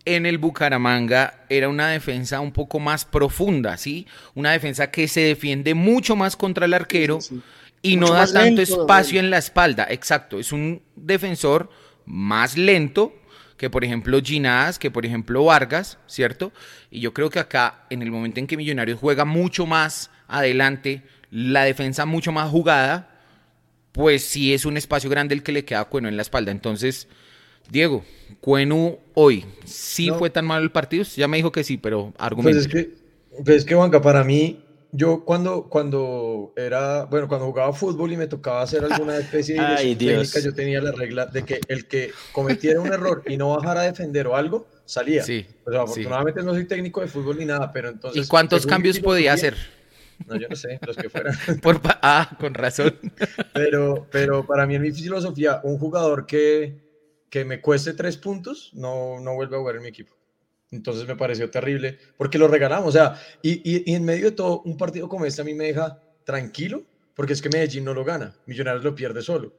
en 0.05 0.25
el 0.25 0.37
Bucaramanga 0.37 1.45
era 1.49 1.69
una 1.69 1.89
defensa 1.89 2.39
un 2.39 2.51
poco 2.51 2.79
más 2.79 3.05
profunda, 3.05 3.77
¿sí? 3.77 4.07
Una 4.35 4.51
defensa 4.51 4.91
que 4.91 5.07
se 5.07 5.21
defiende 5.21 5.73
mucho 5.73 6.15
más 6.15 6.35
contra 6.35 6.65
el 6.65 6.73
arquero 6.73 7.19
y 7.81 7.97
Mucho 7.97 8.13
no 8.13 8.17
da 8.17 8.25
tanto 8.25 8.61
lento, 8.61 8.61
espacio 8.61 9.19
en 9.19 9.29
la 9.29 9.37
espalda. 9.37 9.87
Exacto, 9.89 10.39
es 10.39 10.51
un 10.51 10.81
defensor 10.95 11.69
más 12.05 12.57
lento 12.57 13.13
que 13.57 13.69
por 13.69 13.85
ejemplo 13.85 14.19
Ginás, 14.23 14.79
que 14.79 14.89
por 14.89 15.05
ejemplo 15.05 15.43
Vargas, 15.45 15.99
¿cierto? 16.07 16.51
Y 16.89 16.99
yo 16.99 17.13
creo 17.13 17.29
que 17.29 17.37
acá, 17.37 17.85
en 17.91 18.01
el 18.01 18.09
momento 18.09 18.39
en 18.39 18.47
que 18.47 18.57
Millonarios 18.57 18.99
juega 18.99 19.23
mucho 19.23 19.67
más 19.67 20.09
adelante, 20.27 21.03
la 21.29 21.63
defensa 21.63 22.07
mucho 22.07 22.31
más 22.31 22.49
jugada, 22.49 23.21
pues 23.91 24.25
sí 24.25 24.53
es 24.53 24.65
un 24.65 24.77
espacio 24.77 25.11
grande 25.11 25.35
el 25.35 25.43
que 25.43 25.51
le 25.51 25.63
queda 25.63 25.81
a 25.81 25.85
Cueno 25.85 26.07
en 26.07 26.15
la 26.15 26.23
espalda. 26.23 26.51
Entonces, 26.51 27.07
Diego, 27.69 28.03
Cuenu 28.39 28.97
hoy, 29.13 29.45
¿sí 29.65 30.07
No. 30.07 30.17
fue 30.17 30.29
tan 30.29 30.45
malo 30.45 30.63
el 30.63 30.71
partido? 30.71 31.03
Ya 31.15 31.27
me 31.27 31.37
dijo 31.37 31.51
que 31.51 31.63
sí, 31.63 31.77
pero 31.77 32.05
Pues 32.11 32.15
argumento. 32.17 32.59
es 32.59 32.67
que, 32.67 32.89
pues 33.43 33.57
es 33.57 33.65
que 33.65 33.75
Juanca, 33.75 34.01
para 34.01 34.23
mí, 34.23 34.63
yo 34.91 35.23
cuando, 35.23 35.63
cuando 35.69 36.53
era, 36.57 37.05
bueno, 37.05 37.27
cuando 37.27 37.45
jugaba 37.47 37.71
fútbol 37.73 38.11
y 38.11 38.17
me 38.17 38.27
tocaba 38.27 38.61
hacer 38.61 38.83
alguna 38.83 39.17
especie 39.17 39.55
de 39.55 39.61
Ay, 39.61 39.95
técnica, 39.95 40.39
yo 40.41 40.53
tenía 40.53 40.81
la 40.81 40.91
regla 40.91 41.25
de 41.27 41.43
que 41.43 41.61
el 41.67 41.87
que 41.87 42.11
cometiera 42.33 42.81
un 42.81 42.87
error 42.91 43.23
y 43.27 43.37
no 43.37 43.55
bajara 43.55 43.81
a 43.81 43.83
defender 43.85 44.27
o 44.27 44.35
algo, 44.35 44.67
salía. 44.85 45.23
Sí, 45.23 45.45
Pues 45.63 45.77
afortunadamente 45.77 46.43
no 46.43 46.53
soy 46.53 46.65
técnico 46.65 46.99
de 47.01 47.07
fútbol 47.07 47.37
ni 47.37 47.45
nada, 47.45 47.71
pero 47.71 47.89
entonces... 47.89 48.25
¿Y 48.25 48.27
cuántos 48.27 48.65
cambios 48.65 48.99
podía 48.99 49.33
hacer? 49.33 49.55
No, 50.27 50.35
yo 50.35 50.47
no 50.49 50.55
sé, 50.55 50.79
los 50.85 50.97
que 50.97 51.09
fueran. 51.09 51.35
Por 51.61 51.81
ah, 51.83 52.35
con 52.39 52.53
razón. 52.53 52.93
Pero, 53.53 54.07
pero 54.11 54.45
para 54.45 54.65
mí 54.65 54.75
en 54.75 54.81
mi 54.81 54.91
filosofía, 54.91 55.61
un 55.63 55.77
jugador 55.77 56.25
que, 56.25 56.75
que 57.31 57.45
me 57.45 57.61
cueste 57.61 57.93
tres 57.93 58.17
puntos 58.17 58.69
no, 58.73 59.19
no 59.19 59.33
vuelve 59.33 59.55
a 59.55 59.59
jugar 59.59 59.77
en 59.77 59.81
mi 59.83 59.87
equipo. 59.87 60.13
Entonces 60.69 61.07
me 61.07 61.15
pareció 61.15 61.49
terrible 61.49 61.97
porque 62.17 62.37
lo 62.37 62.47
regalamos. 62.47 62.89
O 62.89 62.91
sea, 62.91 63.19
y, 63.41 63.53
y, 63.63 63.91
y 63.91 63.95
en 63.95 64.05
medio 64.05 64.25
de 64.25 64.31
todo, 64.33 64.61
un 64.65 64.77
partido 64.77 65.09
como 65.09 65.25
este 65.25 65.41
a 65.41 65.45
mí 65.45 65.53
me 65.55 65.65
deja 65.65 65.99
tranquilo 66.25 66.83
porque 67.15 67.33
es 67.33 67.41
que 67.41 67.49
Medellín 67.49 67.83
no 67.85 67.93
lo 67.93 68.03
gana, 68.05 68.35
Millonarios 68.45 68.83
lo 68.83 68.93
pierde 68.93 69.21
solo. 69.21 69.53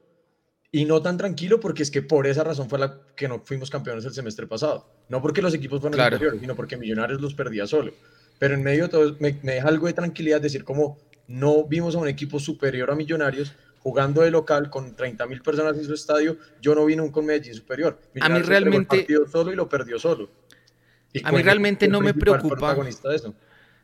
Y 0.70 0.84
no 0.86 1.02
tan 1.02 1.16
tranquilo 1.18 1.60
porque 1.60 1.82
es 1.82 1.90
que 1.90 2.00
por 2.02 2.26
esa 2.26 2.44
razón 2.44 2.68
fue 2.68 2.78
la 2.78 2.98
que 3.14 3.28
no 3.28 3.42
fuimos 3.44 3.68
campeones 3.68 4.04
el 4.04 4.12
semestre 4.12 4.46
pasado. 4.46 4.86
No 5.08 5.20
porque 5.20 5.42
los 5.42 5.52
equipos 5.54 5.80
fueron 5.80 5.94
Claro. 5.96 6.16
superiores, 6.16 6.40
sino 6.40 6.54
porque 6.54 6.76
Millonarios 6.76 7.20
los 7.20 7.34
perdía 7.34 7.66
solo. 7.66 7.92
Pero 8.38 8.54
en 8.54 8.62
medio 8.62 8.84
de 8.84 8.88
todo 8.90 9.16
me, 9.18 9.38
me 9.42 9.54
deja 9.54 9.68
algo 9.68 9.86
de 9.86 9.92
tranquilidad 9.92 10.40
decir 10.40 10.64
como 10.64 10.98
no 11.26 11.64
vimos 11.64 11.94
a 11.94 11.98
un 11.98 12.08
equipo 12.08 12.38
superior 12.38 12.90
a 12.90 12.94
Millonarios 12.94 13.54
jugando 13.82 14.22
de 14.22 14.30
local 14.30 14.70
con 14.70 14.94
30 14.94 15.26
mil 15.26 15.42
personas 15.42 15.76
en 15.76 15.84
su 15.84 15.94
estadio. 15.94 16.36
Yo 16.60 16.74
no 16.74 16.84
vi 16.84 16.96
nunca 16.96 17.20
un 17.20 17.26
Medellín 17.26 17.54
superior. 17.54 17.98
Millonarios 18.14 18.40
entregó 18.48 18.56
el 18.58 18.62
realmente- 18.64 18.96
partido 18.98 19.28
solo 19.28 19.52
y 19.52 19.56
lo 19.56 19.68
perdió 19.68 19.98
solo. 19.98 20.30
Y 21.12 21.20
A 21.24 21.32
mí 21.32 21.42
realmente 21.42 21.86
el 21.86 21.92
no 21.92 22.00
me 22.00 22.14
preocupa. 22.14 22.74
de 22.74 23.16
eso. 23.16 23.34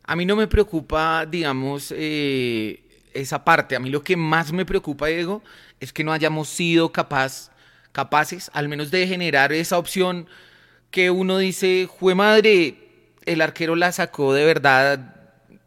A 0.05 0.17
mí 0.17 0.25
no 0.25 0.37
me 0.37 0.47
preocupa, 0.47 1.27
digamos, 1.27 1.93
eh, 1.95 2.83
esa 3.13 3.45
parte. 3.45 3.77
A 3.77 3.81
mí 3.81 3.91
lo 3.91 4.03
que 4.03 4.17
más 4.17 4.53
me 4.53 4.65
preocupa, 4.65 5.07
Diego, 5.09 5.43
es 5.81 5.93
que 5.93 6.05
no 6.05 6.13
hayamos 6.13 6.49
sido 6.49 6.91
capaz, 6.93 7.51
capaces, 7.93 8.51
al 8.55 8.69
menos 8.69 8.91
de 8.91 9.07
generar 9.07 9.53
esa 9.53 9.77
opción 9.77 10.27
que 10.91 11.11
uno 11.11 11.37
dice, 11.37 11.87
jue 11.91 12.15
madre, 12.15 12.79
el 13.27 13.43
arquero 13.43 13.77
la 13.77 13.93
sacó 13.93 14.33
de 14.33 14.47
verdad 14.47 14.99
de 14.99 15.59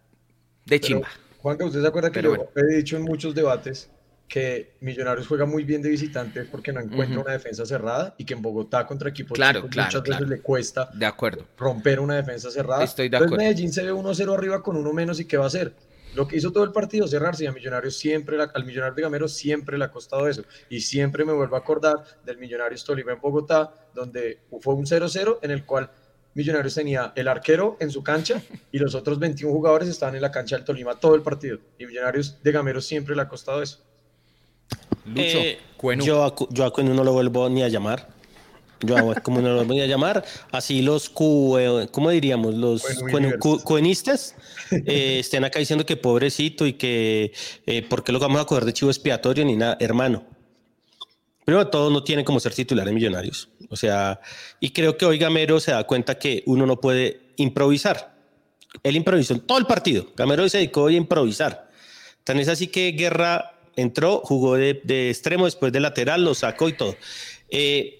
Pero, 0.65 0.79
chimba. 0.87 1.09
Juanca, 1.37 1.65
¿usted 1.65 1.81
se 1.81 1.87
acuerda 1.87 2.09
que 2.09 2.21
Pero 2.21 2.35
yo 2.35 2.49
he 2.55 2.75
dicho 2.77 2.97
en 2.97 3.03
muchos 3.03 3.35
debates 3.35 3.89
que 4.31 4.75
Millonarios 4.79 5.27
juega 5.27 5.45
muy 5.45 5.65
bien 5.65 5.81
de 5.81 5.89
visitante 5.89 6.45
porque 6.45 6.71
no 6.71 6.79
encuentra 6.79 7.17
Ujú. 7.17 7.25
una 7.25 7.33
defensa 7.33 7.65
cerrada 7.65 8.15
y 8.17 8.23
que 8.23 8.33
en 8.33 8.41
Bogotá 8.41 8.87
contra 8.87 9.09
equipos 9.09 9.35
Claro, 9.35 9.59
chicos 9.59 9.71
claro, 9.71 9.87
muchas 9.89 10.01
claro. 10.03 10.19
veces 10.25 10.37
le 10.37 10.41
cuesta 10.41 10.89
De 10.93 11.05
acuerdo. 11.05 11.45
romper 11.57 11.99
una 11.99 12.15
defensa 12.15 12.49
cerrada. 12.49 12.81
Estoy 12.81 13.09
de 13.09 13.17
Entonces 13.17 13.27
acuerdo. 13.35 13.43
Medellín 13.43 13.73
se 13.73 13.83
ve 13.83 13.91
1-0 13.91 14.33
arriba 14.33 14.63
con 14.63 14.77
uno 14.77 14.93
menos 14.93 15.19
y 15.19 15.25
¿qué 15.25 15.35
va 15.35 15.43
a 15.43 15.47
hacer? 15.47 15.73
Lo 16.15 16.29
que 16.29 16.37
hizo 16.37 16.49
todo 16.53 16.63
el 16.63 16.71
partido, 16.71 17.09
cerrarse 17.09 17.43
y 17.43 17.47
a 17.47 17.51
Millonarios 17.51 17.97
siempre, 17.97 18.37
la- 18.37 18.45
al 18.53 18.63
Millonario 18.63 18.95
de 18.95 19.01
Gamero 19.01 19.27
siempre 19.27 19.77
le 19.77 19.83
ha 19.83 19.91
costado 19.91 20.29
eso. 20.29 20.43
Y 20.69 20.79
siempre 20.79 21.25
me 21.25 21.33
vuelvo 21.33 21.57
a 21.57 21.59
acordar 21.59 21.97
del 22.25 22.37
Millonarios 22.37 22.85
Tolima 22.85 23.11
en 23.11 23.19
Bogotá, 23.19 23.73
donde 23.93 24.39
fue 24.61 24.73
un 24.75 24.85
0-0 24.85 25.39
en 25.41 25.51
el 25.51 25.65
cual 25.65 25.91
Millonarios 26.35 26.73
tenía 26.75 27.11
el 27.17 27.27
arquero 27.27 27.75
en 27.81 27.91
su 27.91 28.01
cancha 28.01 28.41
y 28.71 28.79
los 28.79 28.95
otros 28.95 29.19
21 29.19 29.53
jugadores 29.53 29.89
estaban 29.89 30.15
en 30.15 30.21
la 30.21 30.31
cancha 30.31 30.55
del 30.55 30.63
Tolima 30.63 30.95
todo 30.95 31.15
el 31.15 31.21
partido. 31.21 31.59
Y 31.77 31.85
Millonarios 31.85 32.41
de 32.41 32.51
Gamero 32.53 32.79
siempre 32.79 33.13
le 33.13 33.21
ha 33.23 33.27
costado 33.27 33.61
eso. 33.61 33.83
Lucho, 35.05 35.21
Eh, 35.21 35.59
Cuenu. 35.77 36.03
yo, 36.05 36.23
a, 36.23 36.35
yo 36.49 36.65
a 36.65 36.71
Cuenu 36.73 36.93
no 36.93 37.03
lo 37.03 37.13
vuelvo 37.13 37.49
ni 37.49 37.63
a 37.63 37.67
llamar. 37.69 38.09
Yo 38.83 38.97
a 39.11 39.15
como 39.21 39.41
no 39.41 39.53
lo 39.53 39.65
voy 39.65 39.79
a 39.81 39.85
llamar. 39.85 40.25
Así 40.51 40.81
los 40.81 41.09
cu, 41.09 41.57
eh, 41.59 41.87
¿cómo 41.91 42.09
diríamos? 42.09 42.55
Los 42.55 42.83
cu- 43.39 43.61
cuenistas 43.63 44.35
eh, 44.71 45.17
estén 45.19 45.43
acá 45.43 45.59
diciendo 45.59 45.85
que 45.85 45.97
pobrecito 45.97 46.65
y 46.65 46.73
que 46.73 47.31
eh, 47.67 47.83
por 47.83 48.03
qué 48.03 48.11
lo 48.11 48.17
vamos 48.19 48.41
a 48.41 48.45
coger 48.45 48.65
de 48.65 48.73
chivo 48.73 48.89
expiatorio 48.89 49.45
ni 49.45 49.55
nada, 49.55 49.77
hermano. 49.79 50.23
Primero 51.45 51.67
todo, 51.67 51.89
no 51.89 52.03
tiene 52.03 52.23
como 52.23 52.39
ser 52.39 52.53
titular 52.53 52.87
en 52.87 52.93
Millonarios. 52.95 53.49
O 53.69 53.75
sea, 53.75 54.19
y 54.59 54.69
creo 54.71 54.97
que 54.97 55.05
hoy 55.05 55.17
Gamero 55.17 55.59
se 55.59 55.71
da 55.71 55.83
cuenta 55.85 56.17
que 56.17 56.43
uno 56.45 56.65
no 56.65 56.79
puede 56.79 57.21
improvisar. 57.37 58.15
Él 58.83 58.95
improvisó 58.95 59.33
en 59.33 59.41
todo 59.41 59.57
el 59.57 59.65
partido. 59.65 60.07
Gamero 60.15 60.47
se 60.49 60.57
dedicó 60.59 60.83
hoy 60.83 60.95
a 60.95 60.97
improvisar. 60.97 61.69
Tan 62.23 62.39
es 62.39 62.47
así 62.47 62.67
que 62.67 62.91
Guerra 62.91 63.59
entró, 63.81 64.21
jugó 64.23 64.55
de, 64.55 64.81
de 64.83 65.09
extremo, 65.09 65.45
después 65.45 65.71
de 65.71 65.79
lateral, 65.79 66.23
lo 66.23 66.33
sacó 66.35 66.69
y 66.69 66.73
todo. 66.73 66.95
Eh, 67.49 67.99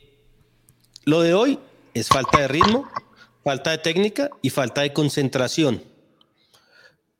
lo 1.05 1.21
de 1.21 1.34
hoy 1.34 1.59
es 1.93 2.07
falta 2.07 2.39
de 2.39 2.47
ritmo, 2.47 2.88
falta 3.43 3.71
de 3.71 3.77
técnica 3.79 4.29
y 4.41 4.49
falta 4.49 4.82
de 4.82 4.93
concentración. 4.93 5.84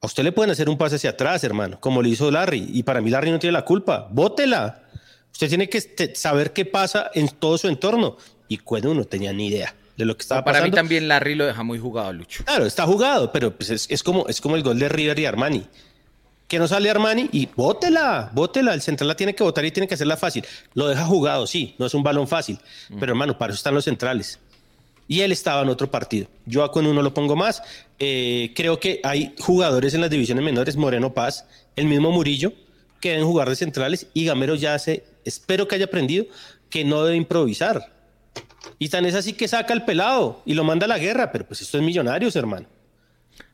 A 0.02 0.08
usted 0.08 0.24
le 0.24 0.32
pueden 0.32 0.52
hacer 0.52 0.68
un 0.70 0.78
pase 0.78 0.96
hacia 0.96 1.12
atrás, 1.12 1.44
hermano, 1.44 1.80
como 1.80 2.02
lo 2.02 2.08
hizo 2.08 2.32
Larry. 2.32 2.70
Y 2.74 2.84
para 2.84 3.02
mí 3.02 3.12
Larry 3.12 3.32
no 3.32 3.40
tiene 3.40 3.52
la 3.54 3.66
culpa. 3.66 4.08
Bótela. 4.12 4.84
Usted 5.32 5.48
tiene 5.48 5.70
que 5.70 5.78
este, 5.78 6.16
saber 6.16 6.54
qué 6.54 6.66
pasa 6.66 7.12
en 7.14 7.30
todo 7.30 7.58
su 7.58 7.68
entorno. 7.68 8.18
Y 8.48 8.58
Cuedo 8.58 8.94
no 8.94 9.06
tenía 9.06 9.32
ni 9.32 9.48
idea 9.48 9.76
de 9.96 10.06
lo 10.06 10.18
que 10.18 10.24
estaba 10.24 10.44
Para 10.44 10.60
mí 10.60 10.72
pasando. 10.72 10.76
también 10.78 11.08
Larry 11.08 11.36
lo 11.36 11.46
deja 11.46 11.62
muy 11.64 11.78
jugado, 11.78 12.12
Lucho. 12.14 12.44
Claro, 12.44 12.66
está 12.66 12.86
jugado, 12.86 13.32
pero 13.32 13.56
pues 13.56 13.70
es, 13.70 13.86
es 13.90 14.02
como, 14.02 14.28
es 14.28 14.42
como 14.42 14.56
el 14.56 14.64
gol 14.64 14.80
de 14.80 14.90
River 14.90 15.20
y 15.20 15.26
Armani. 15.26 15.68
Que 16.52 16.60
no 16.60 16.68
sale 16.68 16.90
Armani 16.90 17.30
y 17.32 17.46
bótela, 17.46 18.30
bótela. 18.34 18.74
El 18.74 18.82
central 18.82 19.08
la 19.08 19.16
tiene 19.16 19.34
que 19.34 19.42
votar 19.42 19.64
y 19.64 19.72
tiene 19.72 19.88
que 19.88 19.94
hacerla 19.94 20.18
fácil. 20.18 20.46
Lo 20.74 20.90
deja 20.90 21.06
jugado, 21.06 21.48
sí, 21.48 21.76
no 21.78 21.86
es 21.86 21.94
un 21.94 22.04
balón 22.04 22.28
fácil. 22.28 22.60
Pero 23.00 23.14
hermano, 23.14 23.38
para 23.38 23.54
eso 23.54 23.60
están 23.60 23.74
los 23.74 23.86
centrales. 23.86 24.38
Y 25.08 25.22
él 25.22 25.32
estaba 25.32 25.62
en 25.62 25.70
otro 25.70 25.90
partido. 25.90 26.28
Yo 26.46 26.66
a 26.66 26.72
con 26.74 26.86
uno 26.86 27.02
lo 27.02 27.14
pongo 27.14 27.38
más. 27.38 27.64
Eh, 28.00 28.52
creo 28.54 28.82
que 28.82 29.00
hay 29.06 29.34
jugadores 29.40 29.94
en 29.94 30.02
las 30.02 30.10
divisiones 30.10 30.44
menores, 30.44 30.76
Moreno 30.76 31.14
Paz, 31.14 31.46
el 31.78 31.86
mismo 31.86 32.12
Murillo, 32.12 32.52
que 33.00 33.12
deben 33.12 33.26
jugar 33.26 33.48
de 33.48 33.56
centrales 33.56 34.08
y 34.14 34.26
Gamero 34.26 34.56
ya 34.56 34.74
hace, 34.74 35.06
espero 35.24 35.70
que 35.70 35.76
haya 35.76 35.86
aprendido 35.86 36.26
que 36.70 36.84
no 36.84 37.06
debe 37.06 37.16
improvisar. 37.16 37.94
Y 38.78 38.90
tan 38.90 39.06
es 39.06 39.16
así 39.16 39.32
que 39.32 39.48
saca 39.48 39.72
el 39.74 39.86
pelado 39.86 40.42
y 40.46 40.54
lo 40.54 40.66
manda 40.66 40.84
a 40.84 40.90
la 40.90 40.98
guerra, 40.98 41.32
pero 41.32 41.48
pues 41.48 41.62
esto 41.62 41.78
es 41.78 41.84
millonarios, 41.86 42.36
hermano. 42.36 42.68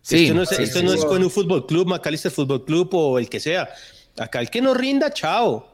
Sí, 0.08 0.24
esto 0.24 0.36
no 0.36 0.44
es, 0.44 0.50
sí, 0.50 0.64
esto 0.64 0.80
sí, 0.80 0.86
no 0.86 0.92
sí. 0.94 1.00
es 1.00 1.06
con 1.06 1.22
un 1.22 1.30
fútbol 1.30 1.66
club, 1.66 1.86
Macalister 1.86 2.32
Fútbol 2.32 2.64
Club 2.64 2.94
o 2.94 3.20
el 3.20 3.28
que 3.28 3.42
sea. 3.42 3.70
Acá 4.18 4.40
el 4.40 4.50
que 4.50 4.62
no 4.62 4.74
rinda, 4.74 5.12
chao. 5.12 5.68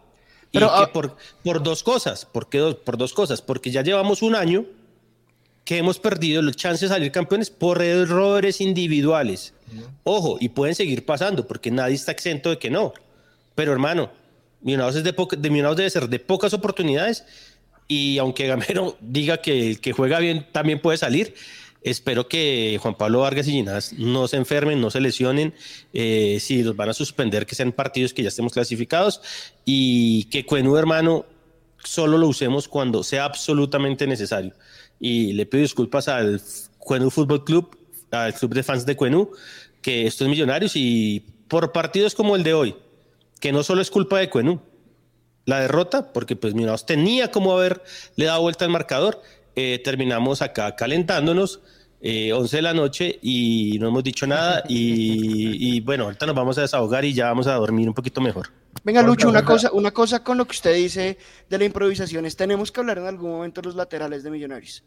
Pero, 0.51 0.65
y 0.65 0.69
que 0.69 0.75
ah- 0.75 0.91
por, 0.91 1.15
por 1.43 1.61
dos 1.61 1.83
cosas, 1.83 2.25
¿por 2.25 2.49
qué 2.49 2.57
dos? 2.57 2.75
Por 2.75 2.97
dos 2.97 3.13
cosas, 3.13 3.43
porque 3.43 3.69
ya 3.69 3.83
llevamos 3.83 4.23
un 4.23 4.33
año 4.33 4.65
que 5.65 5.77
hemos 5.77 5.99
perdido 5.99 6.41
los 6.41 6.55
chances 6.55 6.89
de 6.89 6.95
salir 6.95 7.11
campeones 7.11 7.51
por 7.51 7.81
errores 7.83 8.59
individuales. 8.59 9.53
Ojo, 10.03 10.37
y 10.39 10.49
pueden 10.49 10.73
seguir 10.73 11.05
pasando, 11.05 11.47
porque 11.47 11.69
nadie 11.69 11.93
está 11.93 12.11
exento 12.11 12.49
de 12.49 12.57
que 12.57 12.71
no. 12.71 12.91
Pero 13.53 13.71
hermano, 13.71 14.11
Millonarios, 14.61 14.95
es 14.95 15.03
de, 15.03 15.11
de 15.11 15.49
Millonarios 15.51 15.77
debe 15.77 15.89
ser 15.91 16.09
de 16.09 16.19
pocas 16.19 16.53
oportunidades 16.55 17.23
y 17.87 18.17
aunque 18.17 18.47
Gamero 18.47 18.97
diga 19.01 19.37
que 19.37 19.69
el 19.69 19.79
que 19.79 19.93
juega 19.93 20.17
bien 20.19 20.47
también 20.51 20.81
puede 20.81 20.97
salir, 20.97 21.35
espero 21.83 22.27
que 22.27 22.77
Juan 22.81 22.95
Pablo 22.95 23.19
Vargas 23.19 23.47
y 23.47 23.51
Ginás 23.51 23.93
no 23.93 24.27
se 24.27 24.37
enfermen, 24.37 24.81
no 24.81 24.89
se 24.89 25.01
lesionen, 25.01 25.53
eh, 25.93 26.37
si 26.39 26.63
los 26.63 26.75
van 26.75 26.89
a 26.89 26.93
suspender, 26.93 27.45
que 27.45 27.55
sean 27.55 27.71
partidos 27.71 28.13
que 28.13 28.23
ya 28.23 28.29
estemos 28.29 28.53
clasificados 28.53 29.21
y 29.65 30.25
que 30.25 30.45
Cuenú, 30.45 30.77
hermano, 30.77 31.25
solo 31.83 32.17
lo 32.17 32.27
usemos 32.27 32.67
cuando 32.67 33.03
sea 33.03 33.25
absolutamente 33.25 34.07
necesario. 34.07 34.53
Y 34.99 35.33
le 35.33 35.45
pido 35.45 35.61
disculpas 35.61 36.07
al 36.07 36.41
Cuenú 36.79 37.09
Fútbol 37.09 37.43
Club, 37.43 37.77
al 38.11 38.33
club 38.33 38.53
de 38.53 38.63
fans 38.63 38.85
de 38.85 38.95
Cuenú, 38.95 39.31
que 39.81 40.07
estos 40.07 40.27
millonarios 40.27 40.75
y 40.75 41.25
por 41.47 41.71
partidos 41.71 42.15
como 42.15 42.35
el 42.35 42.43
de 42.43 42.53
hoy, 42.53 42.75
que 43.39 43.51
no 43.51 43.63
solo 43.63 43.81
es 43.81 43.91
culpa 43.91 44.19
de 44.19 44.29
Cuenú, 44.29 44.61
la 45.45 45.59
derrota, 45.59 46.13
porque 46.13 46.35
pues 46.35 46.53
Millonarios 46.53 46.85
tenía 46.85 47.31
como 47.31 47.53
haberle 47.53 47.81
dado 48.17 48.41
vuelta 48.41 48.65
al 48.65 48.71
marcador. 48.71 49.21
Eh, 49.55 49.79
terminamos 49.83 50.41
acá 50.41 50.75
calentándonos, 50.75 51.61
eh, 52.01 52.33
11 52.33 52.55
de 52.57 52.61
la 52.61 52.73
noche 52.73 53.19
y 53.21 53.77
no 53.79 53.87
hemos 53.87 54.03
dicho 54.03 54.25
nada 54.25 54.63
y, 54.69 55.75
y, 55.75 55.79
bueno, 55.81 56.05
ahorita 56.05 56.25
nos 56.25 56.35
vamos 56.35 56.57
a 56.57 56.61
desahogar 56.61 57.05
y 57.05 57.13
ya 57.13 57.27
vamos 57.27 57.47
a 57.47 57.53
dormir 57.53 57.87
un 57.87 57.93
poquito 57.93 58.19
mejor. 58.19 58.49
Venga, 58.83 59.01
Lucho, 59.01 59.29
una 59.29 59.45
cosa, 59.45 59.71
una 59.71 59.91
cosa 59.91 60.23
con 60.23 60.37
lo 60.37 60.45
que 60.45 60.51
usted 60.51 60.75
dice 60.75 61.17
de 61.49 61.57
la 61.57 61.63
improvisación 61.65 62.25
es, 62.25 62.35
tenemos 62.35 62.71
que 62.71 62.79
hablar 62.81 62.97
en 62.97 63.05
algún 63.05 63.31
momento 63.31 63.61
de 63.61 63.67
los 63.67 63.75
laterales 63.75 64.23
de 64.23 64.31
Millonarios. 64.31 64.83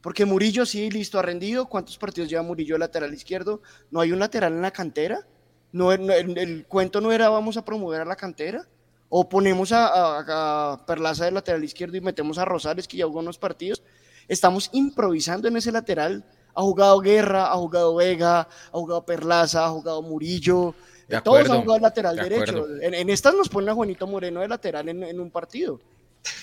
Porque 0.00 0.24
Murillo 0.24 0.64
sí, 0.66 0.90
listo, 0.90 1.18
ha 1.18 1.22
rendido. 1.22 1.66
¿Cuántos 1.66 1.98
partidos 1.98 2.28
lleva 2.28 2.42
Murillo 2.42 2.78
lateral 2.78 3.12
izquierdo? 3.12 3.62
¿No 3.90 4.00
hay 4.00 4.12
un 4.12 4.18
lateral 4.18 4.52
en 4.52 4.62
la 4.62 4.70
cantera? 4.70 5.26
¿No, 5.72 5.92
el, 5.92 6.10
el 6.10 6.66
cuento 6.66 7.00
no 7.00 7.10
era 7.10 7.28
vamos 7.30 7.56
a 7.56 7.64
promover 7.64 8.02
a 8.02 8.04
la 8.04 8.14
cantera? 8.14 8.66
¿O 9.08 9.28
ponemos 9.28 9.72
a, 9.72 9.86
a, 9.86 10.72
a 10.72 10.86
Perlaza 10.86 11.24
de 11.24 11.32
lateral 11.32 11.64
izquierdo 11.64 11.96
y 11.96 12.00
metemos 12.00 12.38
a 12.38 12.44
Rosales, 12.44 12.86
que 12.86 12.98
ya 12.98 13.06
jugó 13.06 13.20
unos 13.20 13.38
partidos? 13.38 13.82
Estamos 14.28 14.70
improvisando 14.72 15.48
en 15.48 15.56
ese 15.56 15.72
lateral. 15.72 16.24
Ha 16.54 16.62
jugado 16.62 17.00
Guerra, 17.00 17.52
ha 17.52 17.56
jugado 17.56 17.94
Vega, 17.96 18.40
ha 18.40 18.48
jugado 18.70 19.04
Perlaza, 19.04 19.66
ha 19.66 19.70
jugado 19.70 20.02
Murillo. 20.02 20.74
De 21.08 21.20
Todos 21.20 21.38
acuerdo, 21.38 21.54
han 21.54 21.62
jugado 21.62 21.80
lateral 21.80 22.16
de 22.16 22.22
derecho. 22.22 22.66
En, 22.80 22.94
en 22.94 23.10
estas 23.10 23.34
nos 23.34 23.48
ponen 23.48 23.70
a 23.70 23.74
Juanito 23.74 24.06
Moreno 24.06 24.40
de 24.40 24.48
lateral 24.48 24.88
en, 24.88 25.02
en 25.02 25.20
un 25.20 25.30
partido. 25.30 25.80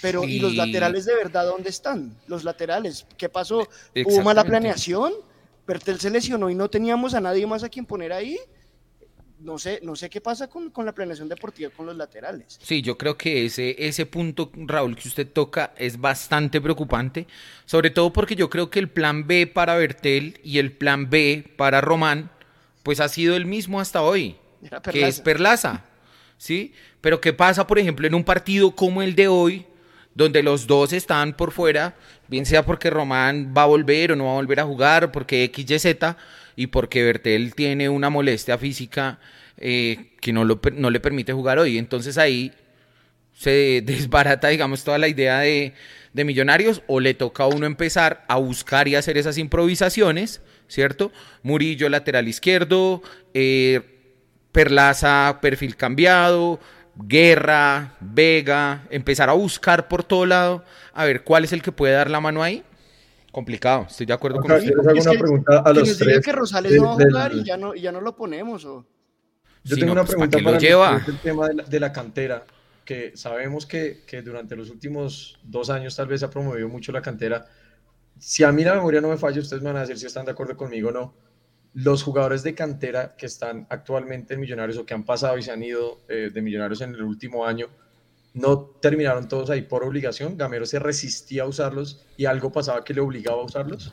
Pero, 0.01 0.23
¿y 0.23 0.39
los 0.39 0.55
laterales 0.55 1.05
de 1.05 1.15
verdad 1.15 1.45
dónde 1.45 1.69
están? 1.69 2.15
Los 2.27 2.43
laterales, 2.43 3.05
¿qué 3.17 3.29
pasó? 3.29 3.67
¿Hubo 4.05 4.21
mala 4.21 4.43
planeación? 4.43 5.13
¿Pertel 5.65 5.99
se 5.99 6.09
lesionó 6.09 6.49
y 6.49 6.55
no 6.55 6.69
teníamos 6.69 7.13
a 7.13 7.21
nadie 7.21 7.47
más 7.47 7.63
a 7.63 7.69
quien 7.69 7.85
poner 7.85 8.13
ahí? 8.13 8.37
No 9.43 9.57
sé, 9.57 9.79
no 9.83 9.95
sé 9.95 10.09
qué 10.09 10.21
pasa 10.21 10.47
con, 10.47 10.69
con 10.69 10.85
la 10.85 10.93
planeación 10.93 11.27
deportiva 11.27 11.71
con 11.71 11.85
los 11.85 11.95
laterales. 11.95 12.59
Sí, 12.61 12.81
yo 12.81 12.97
creo 12.97 13.17
que 13.17 13.45
ese, 13.45 13.75
ese 13.79 14.05
punto, 14.05 14.51
Raúl, 14.55 14.95
que 14.95 15.07
usted 15.07 15.27
toca 15.27 15.73
es 15.77 15.99
bastante 15.99 16.61
preocupante, 16.61 17.27
sobre 17.65 17.89
todo 17.89 18.13
porque 18.13 18.35
yo 18.35 18.49
creo 18.49 18.69
que 18.69 18.79
el 18.79 18.89
plan 18.89 19.27
B 19.27 19.47
para 19.47 19.75
Bertel 19.75 20.39
y 20.43 20.59
el 20.59 20.71
plan 20.71 21.09
B 21.09 21.51
para 21.57 21.81
Román, 21.81 22.31
pues 22.83 22.99
ha 22.99 23.09
sido 23.09 23.35
el 23.35 23.45
mismo 23.45 23.79
hasta 23.79 24.01
hoy, 24.01 24.35
que 24.91 25.07
es 25.07 25.21
Perlaza. 25.21 25.85
¿sí? 26.41 26.73
Pero 27.01 27.21
¿qué 27.21 27.33
pasa, 27.33 27.67
por 27.67 27.77
ejemplo, 27.77 28.07
en 28.07 28.15
un 28.15 28.23
partido 28.23 28.71
como 28.71 29.03
el 29.03 29.15
de 29.15 29.27
hoy, 29.27 29.67
donde 30.15 30.41
los 30.41 30.65
dos 30.65 30.91
están 30.91 31.33
por 31.33 31.51
fuera, 31.51 31.95
bien 32.27 32.47
sea 32.47 32.65
porque 32.65 32.89
Román 32.89 33.53
va 33.55 33.63
a 33.63 33.67
volver 33.67 34.11
o 34.11 34.15
no 34.15 34.25
va 34.25 34.31
a 34.31 34.35
volver 34.35 34.59
a 34.59 34.65
jugar, 34.65 35.11
porque 35.11 35.43
X, 35.43 35.69
Y, 35.69 35.79
Z, 35.79 36.17
y 36.55 36.67
porque 36.67 37.03
Bertel 37.03 37.55
tiene 37.55 37.89
una 37.89 38.09
molestia 38.09 38.57
física 38.57 39.19
eh, 39.57 40.13
que 40.21 40.33
no, 40.33 40.43
lo, 40.43 40.59
no 40.73 40.89
le 40.89 40.99
permite 40.99 41.33
jugar 41.33 41.59
hoy. 41.59 41.77
Entonces 41.77 42.17
ahí 42.17 42.51
se 43.33 43.81
desbarata, 43.85 44.49
digamos, 44.49 44.83
toda 44.83 44.97
la 44.97 45.07
idea 45.07 45.39
de, 45.39 45.73
de 46.13 46.23
Millonarios, 46.23 46.81
o 46.87 46.99
le 46.99 47.13
toca 47.13 47.43
a 47.43 47.47
uno 47.47 47.65
empezar 47.65 48.25
a 48.27 48.37
buscar 48.37 48.87
y 48.87 48.95
hacer 48.95 49.17
esas 49.17 49.37
improvisaciones, 49.37 50.41
¿cierto? 50.67 51.11
Murillo, 51.43 51.89
lateral 51.89 52.27
izquierdo, 52.27 53.01
eh, 53.33 53.81
Perlaza, 54.51 55.39
perfil 55.41 55.77
cambiado, 55.77 56.59
Guerra, 56.95 57.95
Vega, 58.01 58.83
empezar 58.89 59.29
a 59.29 59.33
buscar 59.33 59.87
por 59.87 60.03
todo 60.03 60.25
lado, 60.25 60.65
a 60.93 61.05
ver 61.05 61.23
cuál 61.23 61.45
es 61.45 61.53
el 61.53 61.61
que 61.61 61.71
puede 61.71 61.93
dar 61.93 62.09
la 62.09 62.19
mano 62.19 62.43
ahí. 62.43 62.63
Complicado, 63.31 63.85
estoy 63.89 64.05
de 64.05 64.13
acuerdo 64.13 64.39
con 64.41 64.51
usted. 64.51 64.69
yo 64.71 64.75
les 64.75 64.87
hago 64.87 64.97
Es 64.97 65.05
una 65.05 65.11
que- 65.13 65.19
pregunta 65.19 65.59
a 65.59 65.63
que 65.73 65.79
los 65.79 65.97
tres. 65.97 66.19
que 66.25 66.31
Rosales 66.33 66.71
de- 66.73 66.77
no 66.79 66.85
va 66.87 66.93
a 66.93 66.97
del- 66.97 67.07
jugar 67.09 67.33
y 67.33 67.43
ya 67.45 67.57
no, 67.57 67.73
y 67.75 67.81
ya 67.81 67.91
no 67.91 68.01
lo 68.01 68.15
ponemos. 68.15 68.65
O... 68.65 68.85
Yo 69.63 69.75
Sí, 69.75 69.79
tengo 69.81 69.93
no, 69.95 70.01
una 70.01 70.01
pues, 70.03 70.11
pregunta 70.15 70.37
¿para 70.37 70.45
para 70.45 70.59
lleva? 70.59 70.99
del 70.99 71.17
tema 71.19 71.47
de 71.47 71.53
la, 71.55 71.63
de 71.63 71.79
la 71.79 71.91
cantera, 71.93 72.43
que 72.83 73.15
sabemos 73.15 73.65
que, 73.65 74.01
que 74.05 74.21
durante 74.21 74.55
los 74.55 74.69
últimos 74.69 75.39
dos 75.43 75.69
años 75.69 75.95
tal 75.95 76.07
vez 76.07 76.19
se 76.19 76.25
ha 76.25 76.29
promovido 76.29 76.67
mucho 76.67 76.91
la 76.91 77.01
cantera. 77.01 77.45
Si 78.19 78.43
a 78.43 78.51
mí 78.51 78.63
la 78.65 78.73
memoria 78.75 78.99
no 79.01 79.07
me 79.09 79.17
falla, 79.17 79.39
ustedes 79.39 79.61
me 79.63 79.69
van 79.69 79.77
a 79.77 79.81
decir 79.81 79.97
si 79.97 80.07
están 80.07 80.25
de 80.25 80.31
acuerdo 80.31 80.57
conmigo 80.57 80.89
o 80.89 80.91
no. 80.91 81.13
Los 81.73 82.03
jugadores 82.03 82.43
de 82.43 82.53
cantera 82.53 83.15
que 83.15 83.27
están 83.27 83.65
actualmente 83.69 84.33
en 84.33 84.41
Millonarios 84.41 84.77
o 84.77 84.85
que 84.85 84.93
han 84.93 85.05
pasado 85.05 85.37
y 85.37 85.41
se 85.43 85.51
han 85.51 85.63
ido 85.63 85.99
eh, 86.09 86.29
de 86.33 86.41
Millonarios 86.41 86.81
en 86.81 86.93
el 86.95 87.03
último 87.03 87.45
año, 87.45 87.67
no 88.33 88.59
terminaron 88.81 89.27
todos 89.27 89.49
ahí 89.49 89.61
por 89.61 89.83
obligación. 89.83 90.37
Gamero 90.37 90.65
se 90.65 90.79
resistía 90.79 91.43
a 91.43 91.47
usarlos 91.47 92.01
y 92.17 92.25
algo 92.25 92.51
pasaba 92.51 92.83
que 92.83 92.93
le 92.93 93.01
obligaba 93.01 93.41
a 93.41 93.45
usarlos. 93.45 93.91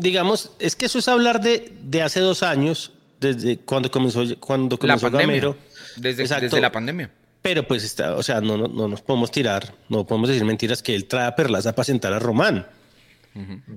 Digamos, 0.00 0.52
es 0.58 0.76
que 0.76 0.86
eso 0.86 0.98
es 0.98 1.08
hablar 1.08 1.40
de, 1.40 1.72
de 1.82 2.02
hace 2.02 2.20
dos 2.20 2.42
años, 2.42 2.92
desde 3.20 3.58
cuando 3.58 3.90
comenzó, 3.90 4.22
cuando 4.38 4.76
La 4.76 4.78
comenzó 4.80 5.10
pandemia, 5.10 5.26
Gamero. 5.26 5.56
desde, 5.96 6.22
Exacto. 6.22 6.44
desde 6.44 6.60
la 6.60 6.70
pandemia. 6.70 7.10
Pero 7.42 7.66
pues 7.66 7.82
está, 7.82 8.14
o 8.14 8.22
sea, 8.22 8.40
no, 8.40 8.56
no, 8.56 8.68
no 8.68 8.86
nos 8.86 9.02
podemos 9.02 9.32
tirar, 9.32 9.74
no 9.88 10.06
podemos 10.06 10.28
decir 10.28 10.44
mentiras 10.44 10.80
que 10.82 10.94
él 10.94 11.06
trae 11.06 11.26
a 11.26 11.34
Perlaza 11.34 11.74
para 11.74 11.84
sentar 11.84 12.12
a 12.12 12.20
Román. 12.20 12.66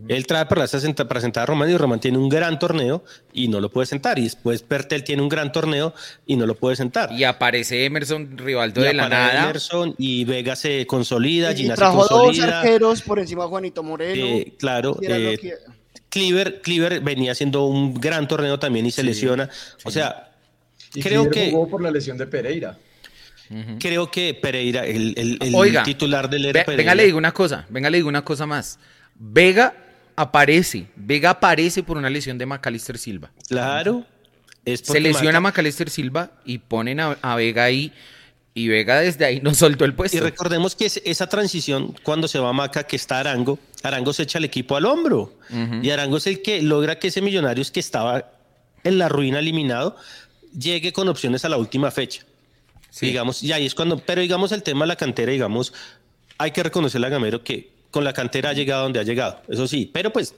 Él 0.10 0.28
trae 0.28 0.46
para 0.46 0.68
sentar 0.68 1.08
a 1.36 1.46
Román 1.46 1.70
y 1.70 1.78
Román 1.78 2.00
tiene 2.02 2.18
un 2.18 2.28
gran 2.28 2.60
torneo 2.60 3.04
y 3.32 3.48
no 3.48 3.60
lo 3.62 3.70
puede 3.70 3.86
sentar. 3.88 4.20
Y 4.20 4.24
después 4.24 4.62
Pertel 4.64 5.04
tiene 5.04 5.22
un 5.22 5.30
gran 5.30 5.52
torneo 5.52 5.94
y 6.26 6.36
no 6.36 6.46
lo 6.46 6.56
puede 6.56 6.76
sentar. 6.76 7.12
Y 7.14 7.24
aparece 7.24 7.86
Emerson 7.86 8.38
Rivaldo 8.38 8.82
Y 8.82 8.84
de 8.86 8.94
la 8.94 9.08
nada. 9.08 9.44
Emerson 9.46 9.96
y 9.98 10.26
Vega 10.26 10.56
se 10.56 10.86
consolida, 10.88 11.52
Y 11.54 11.56
Gina 11.58 11.76
se 11.76 11.80
trajo 11.80 12.00
dos 12.00 12.10
consolida. 12.10 12.60
arqueros 12.62 13.02
por 13.02 13.20
encima 13.20 13.44
de 13.44 13.50
Juanito 13.50 13.82
Moreno. 13.84 14.26
Eh, 14.26 14.54
claro, 14.60 14.98
eh, 15.02 15.38
que- 15.42 15.54
Cleaver, 16.10 16.62
Cleaver 16.62 17.02
venía 17.02 17.32
haciendo 17.34 17.66
un 17.66 17.94
gran 17.94 18.28
torneo 18.28 18.58
también 18.60 18.86
y 18.86 18.92
se 18.92 19.04
lesiona. 19.04 19.50
O 19.84 19.92
sea, 19.92 20.32
Y 20.94 21.02
creo 21.02 21.24
Cleaver 21.24 21.32
que 21.32 21.52
jugó 21.52 21.68
por 21.70 21.82
la 21.82 21.92
lesión 21.92 22.18
de 22.18 22.26
Pereira. 22.28 22.78
creo 23.80 24.10
que 24.10 24.34
Pereira, 24.34 24.86
el, 24.86 25.14
el- 25.18 25.38
el 25.42 25.56
Oiga, 25.56 25.84
titular 25.84 26.30
del 26.30 26.46
era 26.46 26.54
venga, 26.60 26.66
Pereira. 26.66 26.96
le 26.96 27.06
digo 27.06 27.18
una 27.18 27.32
cosa, 27.34 27.66
venga, 27.70 27.90
le 27.90 27.98
digo 27.98 28.10
una 28.10 28.24
cosa 28.24 28.46
más. 28.46 28.80
Vega 29.16 29.74
aparece, 30.16 30.88
Vega 30.96 31.32
aparece 31.32 31.84
por 31.84 31.98
una 31.98 32.10
lesión 32.10 32.38
de 32.38 32.46
Macalister 32.46 32.98
Silva. 32.98 33.32
Claro. 33.48 34.06
Es 34.66 34.80
Se 34.82 35.00
lesiona 35.00 35.40
Maca- 35.40 35.42
Macalister 35.42 35.90
Silva 35.90 36.32
y 36.46 36.58
ponen 36.58 37.00
a, 37.00 37.18
a 37.22 37.36
Vega 37.36 37.64
ahí 37.66 37.94
y 38.54 38.68
Vega 38.68 39.00
desde 39.02 39.26
ahí 39.26 39.42
no 39.42 39.54
soltó 39.54 39.86
el 39.86 39.94
puesto. 39.94 40.18
Y 40.18 40.20
recordemos 40.22 40.76
que 40.76 40.86
es- 40.86 41.02
esa 41.06 41.28
transición, 41.28 41.94
cuando 42.04 42.28
se 42.28 42.40
va 42.40 42.52
Maca, 42.54 42.84
que 42.86 42.96
está 42.96 43.20
Arango, 43.20 43.60
Arango 43.84 44.12
se 44.14 44.24
echa 44.24 44.38
el 44.40 44.46
equipo 44.46 44.76
al 44.76 44.86
hombro. 44.86 45.34
Y 45.82 45.90
Arango 45.92 46.18
es 46.18 46.28
el 46.28 46.42
que 46.42 46.62
logra 46.62 46.98
que 46.98 47.10
ese 47.10 47.22
Millonarios 47.22 47.70
que 47.72 47.80
estaba 47.80 48.32
en 48.84 48.98
la 48.98 49.10
ruina 49.10 49.40
eliminado 49.40 49.96
llegue 50.58 50.92
con 50.94 51.08
opciones 51.10 51.44
a 51.46 51.50
la 51.50 51.58
última 51.58 51.92
fecha. 51.92 52.24
Sí. 52.90 53.08
Digamos, 53.08 53.44
y 53.44 53.52
ahí 53.52 53.66
es 53.66 53.76
cuando, 53.76 53.98
pero 54.00 54.22
digamos 54.22 54.52
el 54.54 54.64
tema 54.64 54.86
de 54.86 54.88
la 54.88 54.96
cantera, 54.96 55.32
digamos, 55.32 55.74
hay 56.38 56.52
que 56.52 56.64
reconocerle 56.64 57.08
a 57.08 57.10
Gamero 57.10 57.44
que 57.44 57.75
con 57.96 58.04
la 58.04 58.12
cantera 58.12 58.50
ha 58.50 58.54
llegado 58.54 58.84
donde 58.84 59.00
ha 59.00 59.04
llegado, 59.04 59.42
eso 59.48 59.66
sí, 59.70 59.90
pero 59.94 60.12
pues 60.12 60.36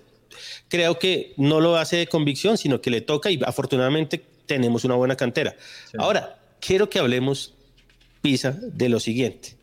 creo 0.68 1.00
que 1.00 1.34
no 1.38 1.60
lo 1.60 1.76
hace 1.76 1.96
de 1.98 2.06
convicción, 2.06 2.56
sino 2.56 2.82
que 2.82 2.92
le 2.92 3.02
toca 3.02 3.32
y 3.32 3.40
afortunadamente 3.44 4.24
tenemos 4.46 4.84
una 4.86 4.94
buena 4.94 5.16
cantera. 5.16 5.56
Ahora, 5.98 6.38
quiero 6.60 6.88
que 6.88 7.00
hablemos, 7.00 7.56
Pisa, 8.22 8.52
de 8.62 8.90
lo 8.90 9.00
siguiente. 9.00 9.56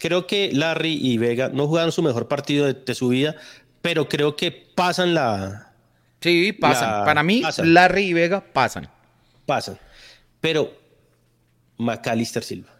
Creo 0.00 0.26
que 0.26 0.50
Larry 0.52 0.98
y 1.00 1.18
Vega 1.18 1.50
no 1.54 1.68
jugaron 1.68 1.92
su 1.92 2.02
mejor 2.02 2.26
partido 2.26 2.66
de, 2.66 2.74
de 2.74 2.94
su 2.96 3.06
vida, 3.10 3.36
pero 3.80 4.08
creo 4.08 4.34
que 4.34 4.50
pasan 4.50 5.14
la... 5.14 5.72
Sí, 6.20 6.52
pasan. 6.52 6.98
La- 6.98 7.04
Para 7.04 7.22
mí, 7.22 7.42
pasan. 7.42 7.72
Larry 7.74 8.06
y 8.06 8.12
Vega 8.12 8.42
pasan. 8.52 8.88
Pasan. 9.46 9.78
Pero 10.40 10.72
Macalister 11.78 12.42
Silva. 12.42 12.70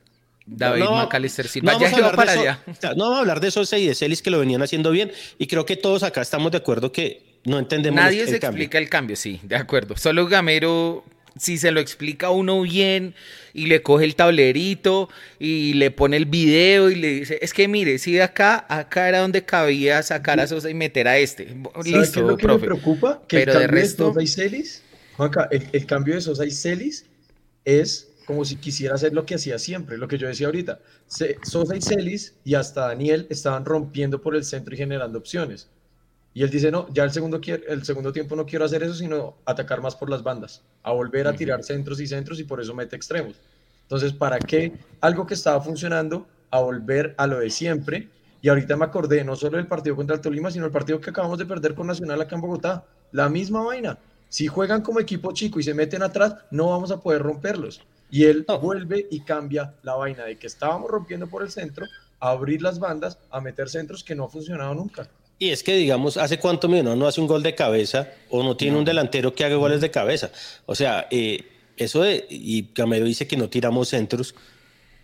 David 0.46 0.80
No, 0.82 0.92
Macalister 0.96 1.46
Silva 1.48 1.72
no 1.72 1.78
ya 1.80 1.84
vamos 1.84 1.96
a 1.96 1.98
iba 2.00 2.08
hablar 2.10 2.16
para 2.26 2.32
de 2.32 2.48
allá. 2.48 2.62
no 2.96 3.04
vamos 3.04 3.16
a 3.16 3.20
hablar 3.20 3.40
de 3.40 3.50
Sosa 3.50 3.78
y 3.78 3.86
de 3.86 3.94
Celis 3.94 4.22
que 4.22 4.30
lo 4.30 4.38
venían 4.40 4.62
haciendo 4.62 4.90
bien 4.90 5.12
y 5.38 5.46
creo 5.46 5.64
que 5.66 5.76
todos 5.76 6.02
acá 6.02 6.20
estamos 6.22 6.50
de 6.52 6.58
acuerdo 6.58 6.90
que 6.92 7.22
no 7.44 7.58
entendemos 7.58 7.96
Nadie 8.00 8.22
el 8.22 8.28
se 8.28 8.38
cambio. 8.40 8.62
explica 8.62 8.78
el 8.78 8.88
cambio, 8.88 9.16
sí, 9.16 9.40
de 9.42 9.56
acuerdo. 9.56 9.96
Solo 9.96 10.26
Gamero, 10.28 11.04
si 11.36 11.58
se 11.58 11.70
lo 11.72 11.80
explica 11.80 12.28
a 12.28 12.30
uno 12.30 12.60
bien 12.62 13.14
y 13.54 13.66
le 13.66 13.82
coge 13.82 14.04
el 14.04 14.14
tablerito 14.14 15.08
y 15.40 15.72
le 15.74 15.90
pone 15.90 16.16
el 16.18 16.26
video 16.26 16.90
y 16.90 16.94
le 16.94 17.08
dice, 17.08 17.38
es 17.42 17.52
que 17.52 17.66
mire, 17.68 17.98
si 17.98 18.12
de 18.12 18.22
acá, 18.22 18.64
acá 18.68 19.08
era 19.08 19.20
donde 19.20 19.44
cabía 19.44 20.02
sacar 20.04 20.38
a 20.40 20.46
Sosa 20.46 20.70
y 20.70 20.74
meter 20.74 21.08
a 21.08 21.18
este. 21.18 21.48
¿Sabe 21.48 21.62
qué 21.72 21.80
es 21.80 21.86
Listo, 21.86 22.22
lo 22.22 22.36
que 22.36 22.42
profe. 22.42 22.60
me 22.60 22.66
preocupa? 22.66 23.22
Que 23.26 23.38
Pero 23.38 23.54
el 23.54 23.58
de 23.60 23.66
resto, 23.66 24.08
Sosa 24.08 24.22
y 24.22 24.26
Celis, 24.28 24.82
Juanca, 25.16 25.48
el, 25.50 25.68
el 25.72 25.86
cambio 25.86 26.14
de 26.14 26.20
Sosa 26.20 26.44
y 26.46 26.50
Celis 26.52 27.06
es 27.64 28.11
como 28.26 28.44
si 28.44 28.56
quisiera 28.56 28.94
hacer 28.94 29.12
lo 29.12 29.26
que 29.26 29.34
hacía 29.36 29.58
siempre, 29.58 29.98
lo 29.98 30.08
que 30.08 30.18
yo 30.18 30.28
decía 30.28 30.46
ahorita. 30.46 30.78
Se- 31.06 31.36
Sosa 31.42 31.76
y 31.76 31.82
Celis 31.82 32.34
y 32.44 32.54
hasta 32.54 32.88
Daniel 32.88 33.26
estaban 33.30 33.64
rompiendo 33.64 34.20
por 34.20 34.34
el 34.36 34.44
centro 34.44 34.74
y 34.74 34.78
generando 34.78 35.18
opciones. 35.18 35.68
Y 36.34 36.42
él 36.42 36.50
dice, 36.50 36.70
no, 36.70 36.88
ya 36.94 37.04
el 37.04 37.10
segundo, 37.12 37.40
el 37.44 37.84
segundo 37.84 38.12
tiempo 38.12 38.36
no 38.36 38.46
quiero 38.46 38.64
hacer 38.64 38.82
eso, 38.82 38.94
sino 38.94 39.36
atacar 39.44 39.82
más 39.82 39.94
por 39.94 40.08
las 40.08 40.22
bandas, 40.22 40.62
a 40.82 40.92
volver 40.92 41.26
a 41.26 41.34
tirar 41.34 41.62
centros 41.62 42.00
y 42.00 42.06
centros 42.06 42.40
y 42.40 42.44
por 42.44 42.60
eso 42.60 42.74
mete 42.74 42.96
extremos. 42.96 43.34
Entonces, 43.82 44.14
¿para 44.14 44.38
qué 44.38 44.72
algo 45.02 45.26
que 45.26 45.34
estaba 45.34 45.60
funcionando 45.60 46.26
a 46.50 46.60
volver 46.60 47.14
a 47.18 47.26
lo 47.26 47.40
de 47.40 47.50
siempre? 47.50 48.08
Y 48.40 48.48
ahorita 48.48 48.76
me 48.76 48.86
acordé 48.86 49.22
no 49.24 49.36
solo 49.36 49.58
del 49.58 49.66
partido 49.66 49.94
contra 49.94 50.16
el 50.16 50.22
Tolima, 50.22 50.50
sino 50.50 50.64
el 50.64 50.72
partido 50.72 51.00
que 51.00 51.10
acabamos 51.10 51.38
de 51.38 51.44
perder 51.46 51.74
con 51.74 51.86
Nacional 51.86 52.20
acá 52.20 52.34
en 52.36 52.40
Bogotá. 52.40 52.84
La 53.12 53.28
misma 53.28 53.62
vaina. 53.62 53.98
Si 54.30 54.46
juegan 54.46 54.80
como 54.80 55.00
equipo 55.00 55.32
chico 55.32 55.60
y 55.60 55.62
se 55.62 55.74
meten 55.74 56.02
atrás, 56.02 56.36
no 56.50 56.70
vamos 56.70 56.90
a 56.90 57.00
poder 57.00 57.20
romperlos. 57.22 57.82
Y 58.12 58.26
él 58.26 58.44
vuelve 58.60 59.06
y 59.10 59.20
cambia 59.20 59.74
la 59.82 59.94
vaina 59.94 60.24
de 60.24 60.36
que 60.36 60.46
estábamos 60.46 60.90
rompiendo 60.90 61.26
por 61.26 61.42
el 61.42 61.50
centro, 61.50 61.86
a 62.20 62.30
abrir 62.30 62.60
las 62.60 62.78
bandas, 62.78 63.18
a 63.30 63.40
meter 63.40 63.70
centros 63.70 64.04
que 64.04 64.14
no 64.14 64.24
ha 64.24 64.28
funcionado 64.28 64.74
nunca. 64.74 65.08
Y 65.38 65.48
es 65.48 65.62
que, 65.62 65.74
digamos, 65.74 66.18
¿hace 66.18 66.38
cuánto 66.38 66.68
Millonarios 66.68 66.98
no 66.98 67.08
hace 67.08 67.22
un 67.22 67.26
gol 67.26 67.42
de 67.42 67.54
cabeza 67.54 68.10
o 68.28 68.42
no 68.42 68.54
tiene 68.54 68.76
un 68.76 68.84
delantero 68.84 69.34
que 69.34 69.46
haga 69.46 69.56
goles 69.56 69.80
de 69.80 69.90
cabeza? 69.90 70.30
O 70.66 70.74
sea, 70.74 71.08
eh, 71.10 71.42
eso 71.78 72.02
de, 72.02 72.26
y 72.28 72.64
Camero 72.74 73.06
dice 73.06 73.26
que 73.26 73.38
no 73.38 73.48
tiramos 73.48 73.88
centros. 73.88 74.34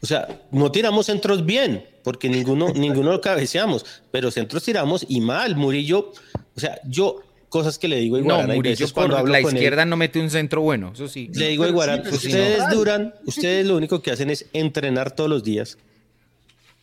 O 0.03 0.07
sea, 0.07 0.29
no 0.53 0.71
tiramos 0.71 1.07
centros 1.07 1.47
bien, 1.47 1.87
porque 2.05 2.29
ninguno, 2.29 2.69
ninguno 2.75 3.11
lo 3.11 3.23
cabeceamos, 3.23 3.87
pero 4.11 4.31
centros 4.31 4.63
tiramos 4.65 5.07
y 5.09 5.23
mal. 5.23 5.57
Murillo, 5.57 6.13
o 6.55 6.61
sea, 6.61 6.79
yo 6.85 7.23
cosas 7.49 7.79
que 7.79 7.89
le 7.89 7.97
digo 7.97 8.17
a 8.17 8.21
Iguarán. 8.21 8.49
No, 8.49 8.55
Murillo 8.55 8.89
por 8.89 9.29
la 9.29 9.41
izquierda 9.41 9.85
no 9.85 9.97
mete 9.97 10.21
un 10.21 10.31
centro 10.31 10.61
bueno, 10.61 10.93
eso 10.95 11.09
sí. 11.09 11.31
Le 11.35 11.49
digo 11.49 11.65
a 11.65 11.69
Iguarán, 11.69 12.03
ustedes 12.07 12.69
duran, 12.71 13.15
ustedes 13.25 13.67
lo 13.67 13.77
único 13.77 14.03
que 14.03 14.11
hacen 14.11 14.31
es 14.31 14.47
entrenar 14.53 15.11
todos 15.13 15.31
los 15.31 15.45
días, 15.45 15.79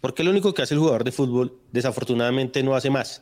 porque 0.02 0.24
lo 0.24 0.32
único 0.32 0.54
que 0.54 0.62
hace 0.62 0.74
el 0.74 0.80
jugador 0.80 1.04
de 1.04 1.12
fútbol, 1.12 1.58
desafortunadamente, 1.72 2.64
no 2.64 2.76
hace 2.76 2.90
más. 2.90 3.22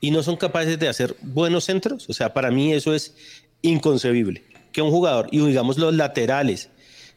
Y 0.00 0.10
no 0.10 0.22
son 0.22 0.36
capaces 0.36 0.78
de 0.78 0.88
hacer 0.88 1.16
buenos 1.22 1.64
centros. 1.64 2.08
O 2.10 2.12
sea, 2.12 2.34
para 2.34 2.50
mí 2.50 2.72
eso 2.72 2.94
es 2.94 3.14
inconcebible. 3.62 4.44
Que 4.72 4.82
un 4.82 4.90
jugador, 4.90 5.28
y 5.30 5.44
digamos 5.44 5.78
los 5.78 5.94
laterales, 5.94 6.68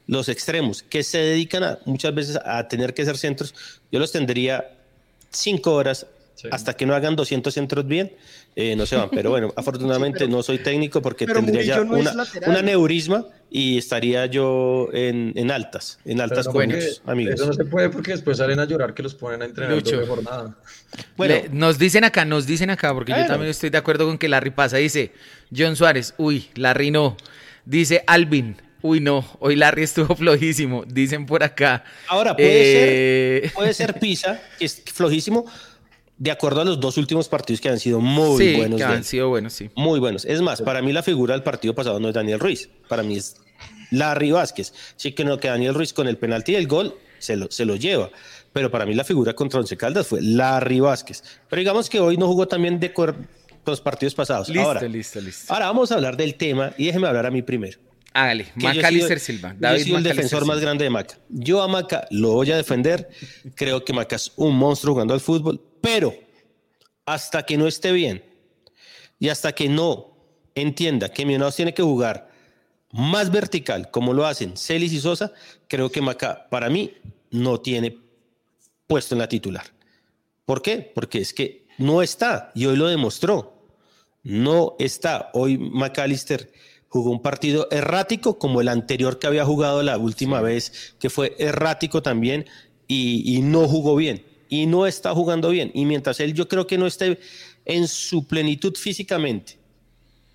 los 0.05 0.29
extremos, 0.29 0.83
que 0.83 1.03
se 1.03 1.17
dedican 1.17 1.63
a, 1.63 1.79
muchas 1.85 2.15
veces 2.15 2.39
a 2.43 2.67
tener 2.67 2.93
que 2.93 3.01
hacer 3.01 3.17
centros, 3.17 3.53
yo 3.91 3.99
los 3.99 4.11
tendría 4.11 4.77
cinco 5.31 5.73
horas 5.73 6.07
hasta 6.51 6.73
que 6.73 6.85
no 6.85 6.95
hagan 6.95 7.15
200 7.15 7.53
centros 7.53 7.87
bien, 7.87 8.13
eh, 8.55 8.75
no 8.75 8.85
se 8.85 8.95
van. 8.95 9.09
Pero 9.09 9.29
bueno, 9.29 9.53
afortunadamente 9.55 10.27
no 10.27 10.43
soy 10.43 10.59
técnico 10.59 11.01
porque 11.01 11.25
tendría 11.25 11.63
ya 11.63 11.81
una, 11.81 12.13
una, 12.45 12.61
neurisma 12.61 13.25
y 13.49 13.77
estaría 13.77 14.25
yo 14.25 14.89
en, 14.93 15.33
en 15.35 15.51
altas, 15.51 15.99
en 16.05 16.21
altas 16.21 16.47
con 16.47 16.71
amigos. 17.05 17.35
Eso 17.35 17.45
no 17.47 17.53
se 17.53 17.65
puede 17.65 17.89
porque 17.89 18.11
después 18.11 18.37
salen 18.37 18.59
a 18.59 18.65
llorar 18.65 18.93
que 18.93 19.03
los 19.03 19.15
ponen 19.15 19.41
a 19.41 19.45
entrenar 19.45 19.81
de 19.81 20.07
jornada. 20.07 20.55
Bueno, 21.15 21.35
nos 21.51 21.77
dicen 21.77 22.03
acá, 22.03 22.25
nos 22.25 22.45
dicen 22.45 22.69
acá, 22.69 22.93
porque 22.93 23.13
yo 23.13 23.25
también 23.25 23.51
estoy 23.51 23.69
de 23.69 23.77
acuerdo 23.77 24.05
con 24.05 24.17
que 24.17 24.27
Larry 24.27 24.51
pasa. 24.51 24.77
Dice 24.77 25.11
John 25.55 25.75
Suárez, 25.75 26.13
uy, 26.17 26.47
Larry 26.55 26.91
no. 26.91 27.17
Dice 27.65 28.01
Alvin, 28.07 28.55
Uy, 28.81 28.99
no, 28.99 29.25
hoy 29.39 29.55
Larry 29.55 29.83
estuvo 29.83 30.15
flojísimo, 30.15 30.83
dicen 30.85 31.25
por 31.25 31.43
acá. 31.43 31.83
Ahora, 32.07 32.35
puede, 32.35 32.47
ser, 32.47 33.45
eh, 33.45 33.51
puede 33.53 33.73
ser 33.73 33.93
Pisa, 33.99 34.41
que 34.57 34.65
es 34.65 34.81
flojísimo, 34.93 35.45
de 36.17 36.31
acuerdo 36.31 36.61
a 36.61 36.65
los 36.65 36.79
dos 36.79 36.97
últimos 36.97 37.27
partidos 37.29 37.61
que 37.61 37.69
han 37.69 37.79
sido 37.79 37.99
muy 37.99 38.43
sí, 38.43 38.55
buenos. 38.55 38.77
Que 38.77 38.83
han 38.83 39.03
sido 39.03 39.29
buenos, 39.29 39.53
sí. 39.53 39.69
Muy 39.75 39.99
buenos. 39.99 40.25
Es 40.25 40.41
más, 40.41 40.61
para 40.61 40.81
mí 40.81 40.91
la 40.91 41.03
figura 41.03 41.33
del 41.33 41.43
partido 41.43 41.75
pasado 41.75 41.99
no 41.99 42.07
es 42.09 42.13
Daniel 42.13 42.39
Ruiz, 42.39 42.69
para 42.87 43.03
mí 43.03 43.17
es 43.17 43.37
Larry 43.91 44.31
Vázquez. 44.31 44.73
Sí 44.95 45.11
que 45.11 45.23
no 45.23 45.39
que 45.39 45.47
Daniel 45.47 45.73
Ruiz 45.73 45.93
con 45.93 46.07
el 46.07 46.17
penalti 46.17 46.53
y 46.53 46.55
el 46.55 46.67
gol 46.67 46.95
se 47.19 47.35
lo, 47.35 47.51
se 47.51 47.65
lo 47.65 47.75
lleva. 47.75 48.09
Pero 48.53 48.71
para 48.71 48.85
mí 48.85 48.93
la 48.95 49.03
figura 49.03 49.33
contra 49.33 49.59
Once 49.59 49.77
Caldas 49.77 50.07
fue 50.07 50.21
Larry 50.21 50.79
Vázquez. 50.79 51.23
Pero 51.49 51.59
digamos 51.59 51.89
que 51.89 51.99
hoy 51.99 52.17
no 52.17 52.27
jugó 52.27 52.47
también 52.47 52.79
de 52.79 52.91
con 52.93 53.27
los 53.65 53.81
partidos 53.81 54.15
pasados. 54.15 54.49
Listo, 54.49 54.67
ahora, 54.67 54.81
listo, 54.83 55.21
listo. 55.21 55.53
Ahora 55.53 55.67
vamos 55.67 55.91
a 55.91 55.95
hablar 55.95 56.17
del 56.17 56.35
tema 56.35 56.73
y 56.77 56.87
déjeme 56.87 57.07
hablar 57.07 57.25
a 57.25 57.31
mí 57.31 57.41
primero. 57.41 57.77
Hágale, 58.13 58.47
Macalister 58.55 59.19
Silva. 59.19 59.55
David 59.57 59.79
yo 59.79 59.85
soy 59.85 59.95
el 59.95 60.03
defensor 60.03 60.45
más 60.45 60.59
grande 60.59 60.83
de 60.83 60.89
Maca. 60.89 61.19
Yo 61.29 61.61
a 61.61 61.67
Maca 61.67 62.07
lo 62.09 62.33
voy 62.33 62.51
a 62.51 62.57
defender. 62.57 63.09
Creo 63.55 63.83
que 63.85 63.93
Maca 63.93 64.15
es 64.15 64.31
un 64.35 64.55
monstruo 64.55 64.93
jugando 64.93 65.13
al 65.13 65.19
fútbol, 65.19 65.61
pero 65.81 66.13
hasta 67.05 67.43
que 67.43 67.57
no 67.57 67.67
esté 67.67 67.91
bien 67.91 68.23
y 69.19 69.29
hasta 69.29 69.53
que 69.53 69.69
no 69.69 70.17
entienda 70.55 71.09
que 71.09 71.25
Millonarios 71.25 71.55
tiene 71.55 71.73
que 71.73 71.83
jugar 71.83 72.29
más 72.91 73.31
vertical, 73.31 73.91
como 73.91 74.13
lo 74.13 74.25
hacen 74.25 74.57
Celis 74.57 74.93
y 74.93 74.99
Sosa, 74.99 75.31
creo 75.67 75.91
que 75.91 76.01
Maca, 76.01 76.47
para 76.49 76.69
mí, 76.69 76.93
no 77.31 77.59
tiene 77.59 77.97
puesto 78.87 79.15
en 79.15 79.19
la 79.19 79.27
titular. 79.27 79.65
¿Por 80.45 80.61
qué? 80.61 80.91
Porque 80.95 81.19
es 81.19 81.33
que 81.33 81.67
no 81.77 82.01
está, 82.01 82.51
y 82.55 82.65
hoy 82.65 82.77
lo 82.77 82.87
demostró. 82.87 83.53
No 84.23 84.75
está. 84.79 85.29
Hoy 85.33 85.57
McAllister 85.57 86.51
jugó 86.89 87.11
un 87.11 87.21
partido 87.21 87.67
errático, 87.71 88.39
como 88.39 88.61
el 88.61 88.67
anterior 88.67 89.19
que 89.19 89.27
había 89.27 89.45
jugado 89.45 89.83
la 89.83 89.97
última 89.97 90.41
vez, 90.41 90.95
que 90.99 91.09
fue 91.09 91.35
errático 91.39 92.01
también, 92.01 92.45
y, 92.87 93.35
y 93.35 93.41
no 93.41 93.67
jugó 93.67 93.95
bien 93.95 94.23
y 94.49 94.65
no 94.65 94.87
está 94.87 95.13
jugando 95.13 95.49
bien. 95.49 95.71
Y 95.73 95.85
mientras 95.85 96.19
él 96.19 96.33
yo 96.33 96.47
creo 96.47 96.67
que 96.67 96.77
no 96.77 96.87
esté 96.87 97.19
en 97.65 97.87
su 97.87 98.25
plenitud 98.25 98.75
físicamente 98.75 99.57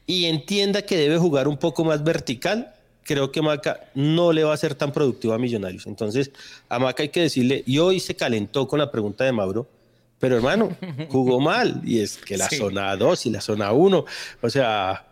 y 0.06 0.26
entienda 0.26 0.82
que 0.82 0.96
debe 0.96 1.18
jugar 1.18 1.48
un 1.48 1.56
poco 1.56 1.84
más 1.84 2.02
vertical, 2.04 2.74
creo 3.04 3.32
que 3.32 3.42
Maca 3.42 3.80
no 3.94 4.32
le 4.32 4.44
va 4.44 4.52
a 4.52 4.56
ser 4.56 4.74
tan 4.74 4.92
productivo 4.92 5.32
a 5.32 5.38
Millonarios. 5.38 5.86
Entonces, 5.86 6.30
a 6.68 6.78
Maca 6.78 7.02
hay 7.02 7.08
que 7.08 7.20
decirle, 7.20 7.62
y 7.66 7.78
hoy 7.78 8.00
se 8.00 8.14
calentó 8.14 8.68
con 8.68 8.78
la 8.78 8.90
pregunta 8.90 9.24
de 9.24 9.32
Mauro, 9.32 9.66
pero 10.18 10.36
hermano, 10.36 10.76
jugó 11.08 11.40
mal, 11.40 11.80
y 11.84 12.00
es 12.00 12.16
que 12.18 12.36
la 12.36 12.48
zona 12.48 12.94
2 12.96 13.26
y 13.26 13.30
la 13.30 13.40
zona 13.40 13.72
1, 13.72 14.04
o 14.40 14.50
sea, 14.50 15.06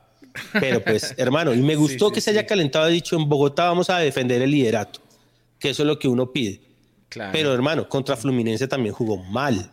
pero 0.52 0.82
pues, 0.82 1.14
hermano, 1.16 1.54
y 1.54 1.58
me 1.62 1.74
gustó 1.76 2.10
que 2.10 2.20
se 2.20 2.30
haya 2.30 2.46
calentado, 2.46 2.84
ha 2.84 2.88
dicho, 2.88 3.16
en 3.16 3.28
Bogotá 3.28 3.66
vamos 3.66 3.90
a 3.90 3.98
defender 3.98 4.42
el 4.42 4.50
liderato, 4.50 5.00
que 5.58 5.70
eso 5.70 5.82
es 5.82 5.86
lo 5.86 5.98
que 5.98 6.08
uno 6.08 6.32
pide. 6.32 6.60
Pero 7.32 7.52
hermano, 7.52 7.88
contra 7.88 8.16
Fluminense 8.16 8.68
también 8.68 8.94
jugó 8.94 9.16
mal. 9.16 9.72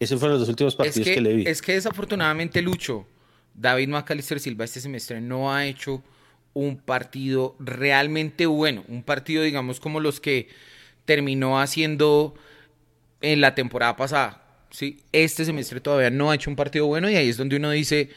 Esos 0.00 0.18
fueron 0.18 0.38
los 0.38 0.40
dos 0.40 0.48
últimos 0.48 0.74
partidos 0.74 1.08
que, 1.08 1.20
le 1.20 1.34
vi. 1.34 1.44
Es 1.46 1.62
que 1.62 1.74
desafortunadamente 1.74 2.60
Lucho, 2.62 3.06
David 3.54 3.88
Macalister 3.88 4.40
Silva 4.40 4.64
este 4.64 4.80
semestre 4.80 5.20
no 5.20 5.52
ha 5.52 5.66
hecho 5.66 6.02
un 6.52 6.76
partido 6.76 7.54
realmente 7.60 8.46
bueno. 8.46 8.84
Un 8.88 9.04
partido, 9.04 9.42
digamos, 9.42 9.78
como 9.78 10.00
los 10.00 10.20
que 10.20 10.48
terminó 11.04 11.60
haciendo 11.60 12.34
en 13.20 13.40
la 13.40 13.54
temporada 13.54 13.96
pasada. 13.96 14.44
¿sí? 14.70 14.98
Este 15.12 15.44
semestre 15.44 15.80
todavía 15.80 16.10
no 16.10 16.30
ha 16.30 16.34
hecho 16.34 16.50
un 16.50 16.56
partido 16.56 16.86
bueno 16.86 17.08
y 17.08 17.16
ahí 17.16 17.28
es 17.28 17.36
donde 17.36 17.56
uno 17.56 17.70
dice, 17.70 18.10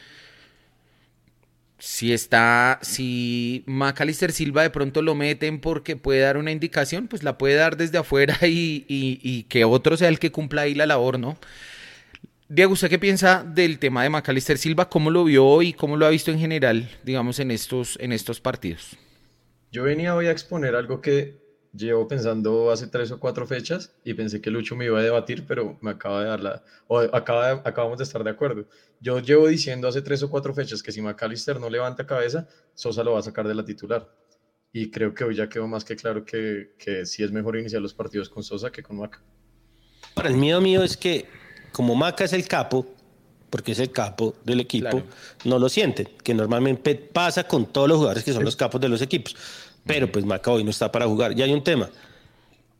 si 1.78 2.12
está, 2.12 2.80
si 2.82 3.62
Macalister 3.66 4.32
Silva 4.32 4.62
de 4.62 4.70
pronto 4.70 5.00
lo 5.00 5.14
meten 5.14 5.60
porque 5.60 5.96
puede 5.96 6.20
dar 6.20 6.36
una 6.36 6.50
indicación, 6.50 7.06
pues 7.06 7.22
la 7.22 7.38
puede 7.38 7.54
dar 7.54 7.76
desde 7.76 7.98
afuera 7.98 8.36
y, 8.42 9.44
que 9.48 9.64
otro 9.64 9.96
sea 9.96 10.08
el 10.08 10.18
que 10.18 10.32
cumpla 10.32 10.62
ahí 10.62 10.74
la 10.74 10.86
labor, 10.86 11.18
¿no? 11.18 11.38
Diego, 12.48 12.72
¿usted 12.72 12.88
qué 12.88 12.98
piensa 12.98 13.44
del 13.44 13.78
tema 13.78 14.02
de 14.02 14.08
Macalister 14.08 14.56
Silva? 14.56 14.88
¿Cómo 14.88 15.10
lo 15.10 15.24
vio 15.24 15.60
y 15.62 15.74
cómo 15.74 15.96
lo 15.96 16.06
ha 16.06 16.10
visto 16.10 16.30
en 16.30 16.38
general, 16.38 16.90
digamos, 17.04 17.38
en 17.40 17.50
estos, 17.50 17.98
en 18.00 18.12
estos 18.12 18.40
partidos? 18.40 18.96
Yo 19.70 19.84
venía 19.84 20.14
hoy 20.14 20.26
a 20.26 20.30
exponer 20.30 20.74
algo 20.74 21.02
que 21.02 21.36
llevo 21.78 22.06
pensando 22.08 22.70
hace 22.70 22.88
tres 22.88 23.10
o 23.10 23.18
cuatro 23.18 23.46
fechas 23.46 23.92
y 24.04 24.14
pensé 24.14 24.40
que 24.40 24.50
Lucho 24.50 24.76
me 24.76 24.86
iba 24.86 24.98
a 24.98 25.02
debatir, 25.02 25.46
pero 25.46 25.78
me 25.80 25.92
acaba 25.92 26.22
de 26.22 26.28
dar 26.28 26.40
la, 26.40 26.62
o 26.88 26.98
acaba 26.98 27.62
acabamos 27.64 27.98
de 27.98 28.04
estar 28.04 28.22
de 28.24 28.30
acuerdo. 28.30 28.66
Yo 29.00 29.20
llevo 29.20 29.46
diciendo 29.46 29.88
hace 29.88 30.02
tres 30.02 30.22
o 30.22 30.30
cuatro 30.30 30.52
fechas 30.52 30.82
que 30.82 30.92
si 30.92 31.00
McAllister 31.00 31.58
no 31.60 31.70
levanta 31.70 32.06
cabeza, 32.06 32.48
Sosa 32.74 33.02
lo 33.04 33.12
va 33.12 33.20
a 33.20 33.22
sacar 33.22 33.46
de 33.46 33.54
la 33.54 33.64
titular. 33.64 34.08
Y 34.72 34.90
creo 34.90 35.14
que 35.14 35.24
hoy 35.24 35.34
ya 35.34 35.48
quedó 35.48 35.66
más 35.66 35.84
que 35.84 35.96
claro 35.96 36.24
que, 36.24 36.74
que 36.78 37.06
sí 37.06 37.22
es 37.22 37.32
mejor 37.32 37.56
iniciar 37.56 37.80
los 37.80 37.94
partidos 37.94 38.28
con 38.28 38.42
Sosa 38.42 38.70
que 38.70 38.82
con 38.82 38.98
Maca. 38.98 39.22
Para 40.14 40.28
el 40.28 40.36
miedo 40.36 40.60
mío 40.60 40.82
es 40.82 40.96
que 40.96 41.26
como 41.72 41.94
Maca 41.94 42.24
es 42.24 42.32
el 42.32 42.46
capo, 42.46 42.86
porque 43.50 43.72
es 43.72 43.78
el 43.78 43.90
capo 43.92 44.34
del 44.44 44.60
equipo, 44.60 45.02
no 45.44 45.58
lo 45.58 45.68
sienten, 45.68 46.08
que 46.22 46.34
normalmente 46.34 46.94
pasa 46.96 47.44
con 47.44 47.66
todos 47.66 47.88
los 47.88 47.96
jugadores 47.96 48.24
que 48.24 48.32
son 48.32 48.44
los 48.44 48.56
capos 48.56 48.80
de 48.80 48.88
los 48.90 49.00
equipos 49.00 49.34
pero 49.88 50.12
pues 50.12 50.24
Maca 50.24 50.52
hoy 50.52 50.62
no 50.62 50.70
está 50.70 50.92
para 50.92 51.06
jugar. 51.06 51.36
Y 51.36 51.42
hay 51.42 51.52
un 51.52 51.64
tema. 51.64 51.90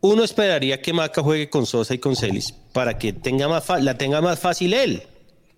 Uno 0.00 0.22
esperaría 0.22 0.80
que 0.80 0.92
Maca 0.92 1.22
juegue 1.22 1.50
con 1.50 1.66
Sosa 1.66 1.94
y 1.94 1.98
con 1.98 2.14
Celis 2.14 2.54
para 2.72 2.98
que 2.98 3.12
tenga 3.12 3.48
más 3.48 3.68
la 3.82 3.98
tenga 3.98 4.20
más 4.20 4.38
fácil 4.38 4.74
él. 4.74 5.02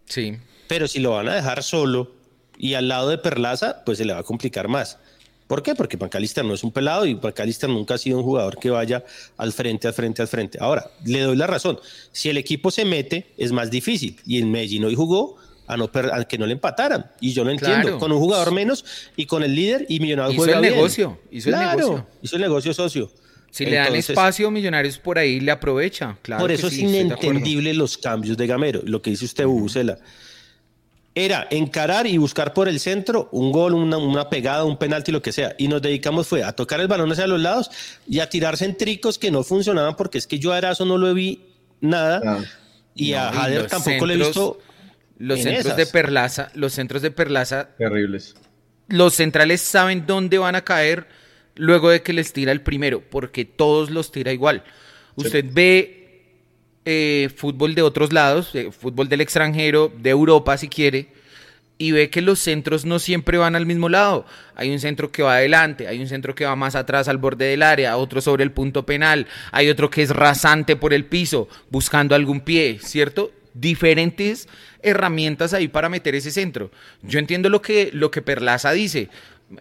Sí. 0.07 0.39
Pero 0.69 0.89
si 0.89 1.01
lo 1.01 1.11
van 1.11 1.29
a 1.29 1.35
dejar 1.35 1.63
solo 1.63 2.13
y 2.57 2.75
al 2.75 2.89
lado 2.89 3.11
de 3.11 3.19
Perlaza, 3.19 3.83
pues 3.85 3.99
se 3.99 4.05
le 4.07 4.15
va 4.15 4.21
a 4.21 4.23
complicar 4.23 4.69
más. 4.69 4.99
¿Por 5.49 5.65
qué? 5.65 5.75
Porque 5.75 5.97
Macalister 5.97 6.45
no 6.45 6.55
es 6.55 6.63
un 6.63 6.71
pelado 6.71 7.05
y 7.07 7.17
Macalister 7.17 7.69
nunca 7.69 7.95
ha 7.95 7.99
sido 7.99 8.19
un 8.19 8.23
jugador 8.23 8.57
que 8.57 8.71
vaya 8.71 9.05
al 9.37 9.53
frente, 9.53 9.89
al 9.89 9.95
frente, 9.95 10.23
al 10.23 10.29
frente. 10.29 10.59
Ahora, 10.61 10.89
le 11.05 11.23
doy 11.23 11.37
la 11.37 11.49
razón. 11.49 11.81
Si 12.13 12.29
el 12.29 12.37
equipo 12.37 12.71
se 12.71 12.85
mete, 12.85 13.33
es 13.37 13.51
más 13.51 13.69
difícil. 13.69 14.21
Y 14.25 14.39
en 14.39 14.53
Medellín 14.53 14.85
hoy 14.85 14.95
jugó 14.95 15.37
a, 15.73 15.77
no 15.77 15.91
que 16.27 16.39
no 16.39 16.47
le 16.47 16.53
empataran. 16.53 17.11
Y 17.21 17.33
yo 17.33 17.45
lo 17.45 17.51
entiendo. 17.51 17.99
Con 17.99 18.13
un 18.13 18.19
jugador 18.19 18.53
menos 18.53 18.85
y 19.17 19.27
con 19.27 19.43
el 19.43 19.55
líder 19.55 19.87
y 19.89 20.01
Millonarios 20.01 20.35
hizo 20.35 20.55
el 20.55 20.61
negocio. 20.61 21.21
Hizo 21.31 21.51
el 21.51 21.59
negocio. 21.59 22.07
Hizo 22.23 22.37
el 22.37 22.43
negocio 22.43 22.75
socio. 22.75 23.11
Si 23.51 23.67
le 23.67 23.77
dan 23.77 23.95
espacio, 23.97 24.51
Millonarios 24.51 24.99
por 24.99 25.19
ahí 25.19 25.41
le 25.41 25.51
aprovecha. 25.51 26.17
Claro 26.23 26.41
por 26.41 26.53
eso 26.53 26.69
es 26.69 26.79
inentendible 26.79 27.75
los 27.75 27.99
cambios 27.99 28.37
de 28.37 28.47
Gamero. 28.47 28.81
Lo 28.85 29.03
que 29.03 29.11
dice 29.11 29.25
usted, 29.25 29.45
Bucela. 29.45 29.99
Era 31.13 31.49
encarar 31.51 32.07
y 32.07 32.17
buscar 32.19 32.55
por 32.55 32.69
el 32.69 32.79
centro 32.79 33.29
un 33.33 33.51
gol, 33.51 33.75
una, 33.75 34.31
pegada, 34.31 34.65
un 34.65 34.79
penalti, 34.79 35.11
lo 35.11 35.21
que 35.21 35.33
sea. 35.33 35.57
Y 35.59 35.67
nos 35.67 35.83
dedicamos 35.83 36.29
fue 36.29 36.45
a 36.45 36.53
tocar 36.53 36.81
el 36.81 36.87
balón 36.87 37.11
hacia 37.11 37.27
los 37.27 37.41
lados 37.41 37.71
y 38.09 38.21
a 38.21 38.31
tirar 38.31 38.57
centricos 38.57 39.19
que 39.19 39.33
no 39.33 39.43
funcionaban 39.43 39.97
porque 39.97 40.19
es 40.19 40.29
que 40.29 40.39
yo 40.39 40.53
a 40.53 40.59
Erazo 40.59 40.85
no 40.85 40.97
lo 40.99 41.13
vi 41.13 41.41
nada. 41.81 42.45
Y 42.95 43.15
a 43.15 43.33
Jader 43.33 43.67
tampoco 43.67 44.07
le 44.07 44.15
he 44.15 44.17
visto 44.19 44.61
los 45.21 45.43
centros 45.43 45.77
de 45.77 45.87
Perlaza, 45.87 46.51
los 46.55 46.73
centros 46.73 47.03
de 47.03 47.11
Perlaza. 47.11 47.69
Terribles. 47.77 48.35
Los 48.89 49.15
centrales 49.15 49.61
saben 49.61 50.07
dónde 50.07 50.39
van 50.39 50.57
a 50.57 50.65
caer. 50.65 51.07
luego 51.57 51.91
de 51.91 52.01
que 52.01 52.15
les 52.15 52.33
tira 52.33 52.53
el 52.53 52.63
primero, 52.63 53.03
porque 53.11 53.45
todos 53.45 53.91
los 53.91 54.13
tira 54.13 54.33
igual. 54.33 54.65
Usted 55.17 55.45
ve 55.53 56.01
eh, 56.87 57.29
fútbol 57.37 57.75
de 57.75 57.83
otros 57.83 58.15
lados, 58.15 58.55
eh, 58.55 58.71
fútbol 58.73 59.11
del 59.11 59.21
extranjero, 59.21 59.93
de 59.95 60.09
Europa 60.09 60.57
si 60.57 60.69
quiere, 60.69 61.09
y 61.77 61.93
ve 61.93 62.09
que 62.09 62.23
los 62.23 62.39
centros 62.39 62.87
no 62.87 62.99
siempre 62.99 63.37
van 63.37 63.57
al 63.57 63.67
mismo 63.67 63.91
lado. 63.91 64.25
Hay 64.55 64.71
un 64.71 64.79
centro 64.79 65.13
que 65.13 65.23
va 65.23 65.35
adelante, 65.35 65.87
hay 65.87 66.01
un 66.01 66.09
centro 66.09 66.35
que 66.35 66.47
va 66.47 66.57
más 66.57 66.77
atrás 66.77 67.09
al 67.09 67.19
borde 67.19 67.45
del 67.45 67.63
área, 67.63 67.99
otro 67.99 68.23
sobre 68.23 68.45
el 68.45 68.53
punto 68.53 68.87
penal, 68.87 69.27
hay 69.53 69.69
otro 69.69 69.91
que 69.91 70.03
es 70.03 70.11
rasante 70.11 70.77
por 70.77 70.95
el 70.95 71.05
piso, 71.05 71.49
buscando 71.69 72.15
algún 72.15 72.41
pie, 72.41 72.79
¿cierto? 72.81 73.33
Diferentes 73.55 74.49
herramientas 74.83 75.53
ahí 75.55 75.69
para 75.69 75.89
meter 75.89 76.15
ese 76.15 76.31
centro. 76.31 76.71
Yo 77.03 77.19
entiendo 77.19 77.49
lo 77.49 77.61
que, 77.63 77.91
lo 77.93 78.11
que 78.11 78.23
Perlaza 78.23 78.73
dice. 78.73 79.09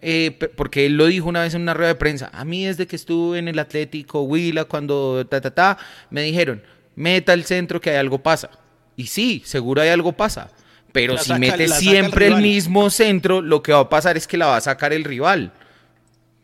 eh, 0.02 0.30
porque 0.56 0.86
él 0.86 0.96
lo 0.96 1.06
dijo 1.06 1.28
una 1.28 1.42
vez 1.42 1.54
en 1.54 1.62
una 1.62 1.74
rueda 1.74 1.88
de 1.88 1.94
prensa. 1.96 2.30
A 2.32 2.44
mí 2.44 2.64
desde 2.64 2.86
que 2.86 2.94
estuve 2.96 3.38
en 3.40 3.48
el 3.48 3.58
Atlético 3.58 4.22
Huila, 4.22 4.64
cuando 4.66 5.26
ta, 5.26 5.40
ta, 5.40 5.50
ta, 5.52 5.78
me 6.10 6.22
dijeron, 6.22 6.62
meta 6.94 7.32
el 7.32 7.44
centro 7.44 7.80
que 7.80 7.90
hay 7.90 7.96
algo 7.96 8.22
pasa. 8.22 8.50
Y 8.96 9.06
sí, 9.06 9.42
seguro 9.44 9.82
hay 9.82 9.88
algo 9.88 10.12
pasa. 10.12 10.50
Pero 10.92 11.14
La 11.14 11.20
si 11.22 11.28
saca- 11.30 11.38
mete 11.40 11.66
la 11.68 11.74
saca 11.76 11.78
el 11.78 11.82
siempre 11.96 12.26
el, 12.26 12.32
rival. 12.34 12.42
mismo 12.42 12.90
centro, 12.90 13.42
lo 13.42 13.62
que 13.62 13.72
va 13.72 13.80
a 13.80 13.88
pasar 13.88 14.16
es 14.16 14.26
que 14.28 14.36
la 14.36 14.46
va 14.46 14.56
a 14.56 14.60
sacar 14.60 14.92
el 14.92 15.02
rival. 15.04 15.52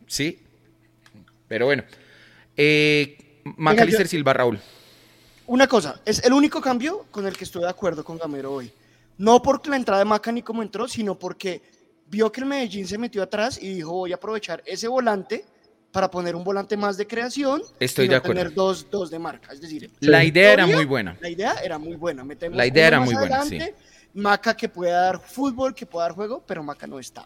¿Sí? 0.07 0.39
Pero 1.47 1.65
bueno. 1.67 1.83
Eh, 2.57 3.17
Macalister 3.55 4.07
Silva, 4.09 4.33
Raúl. 4.33 4.59
Una 5.47 5.65
cosa, 5.65 6.01
es 6.03 6.21
el 6.25 6.33
único 6.33 6.59
cambio 6.59 7.05
con 7.09 7.25
el 7.25 7.37
que 7.37 7.45
estoy 7.45 7.63
de 7.63 7.69
acuerdo 7.69 8.03
con 8.03 8.17
Gamero 8.17 8.53
hoy. 8.53 8.71
No 9.17 9.41
por 9.41 9.65
la 9.67 9.77
entrada 9.77 9.99
de 9.99 10.05
Maca 10.05 10.29
ni 10.29 10.41
cómo 10.41 10.61
entró, 10.61 10.89
sino 10.89 11.17
porque 11.17 11.61
vio 12.07 12.29
que 12.29 12.41
el 12.41 12.47
Medellín 12.47 12.85
se 12.85 12.97
metió 12.97 13.23
atrás 13.23 13.57
y 13.61 13.75
dijo 13.75 13.91
voy 13.91 14.11
a 14.11 14.15
aprovechar 14.15 14.61
ese 14.65 14.89
volante 14.89 15.45
para 15.93 16.11
poner 16.11 16.35
un 16.35 16.43
volante 16.43 16.75
más 16.75 16.97
de 16.97 17.07
creación 17.07 17.61
Estoy 17.79 18.05
y 18.05 18.07
de 18.09 18.15
acuerdo. 18.17 18.35
tener 18.35 18.53
dos, 18.53 18.87
dos 18.91 19.09
de 19.09 19.19
marca. 19.19 19.53
Es 19.53 19.61
decir, 19.61 19.89
La 20.01 20.21
idea 20.23 20.51
era 20.51 20.67
muy 20.67 20.83
buena. 20.83 21.17
La 21.21 21.29
idea 21.29 21.53
era 21.63 21.77
muy 21.77 21.95
buena. 21.95 22.25
Metemos 22.25 22.57
La 22.57 22.67
idea 22.67 22.87
era 22.87 22.99
muy 22.99 23.13
buena, 23.13 23.37
adelante, 23.41 23.73
Maca 24.13 24.55
que 24.55 24.67
pueda 24.67 24.99
dar 24.99 25.21
fútbol, 25.21 25.73
que 25.73 25.85
pueda 25.85 26.07
dar 26.07 26.15
juego, 26.15 26.43
pero 26.45 26.61
Maca 26.61 26.85
no 26.87 26.99
está. 26.99 27.25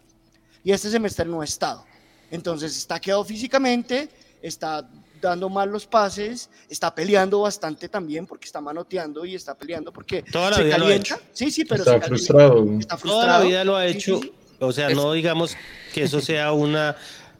Y 0.64 0.72
este 0.72 0.92
semestre 0.92 1.26
no 1.26 1.42
ha 1.42 1.44
estado. 1.44 1.86
Entonces 2.30 2.78
está 2.78 3.00
quedado 3.00 3.26
físicamente, 3.26 4.10
está 4.44 4.88
dando 5.22 5.48
mal 5.50 5.70
los 5.72 5.86
pases, 5.86 6.50
está 6.70 6.94
peleando 6.94 7.42
bastante 7.42 7.88
también 7.88 8.26
porque 8.26 8.46
está 8.46 8.60
manoteando 8.62 9.24
y 9.26 9.36
está 9.36 9.56
peleando 9.56 9.94
porque 9.94 10.24
Toda 10.24 10.50
la 10.50 10.56
se 10.58 10.64
vida 10.64 10.78
lo 10.78 10.88
ha 10.88 10.94
hecho. 10.96 11.20
Sí, 11.34 11.52
sí, 11.52 11.64
pero 11.66 11.84
Está 11.84 11.94
se 11.94 12.00
calienta. 12.00 12.08
frustrado. 12.08 12.66
Está 12.80 12.98
Toda 12.98 12.98
frustrado. 12.98 13.40
la 13.40 13.46
vida 13.48 13.64
lo 13.64 13.76
ha 13.76 13.86
hecho. 13.86 14.18
sí, 14.18 14.24
sí. 14.24 14.34
O 14.60 14.72
sea, 14.72 14.90
no 14.90 15.14
digamos 15.14 15.56
que 15.94 16.04
eso 16.04 16.22
sea 16.22 16.52
una, 16.52 16.96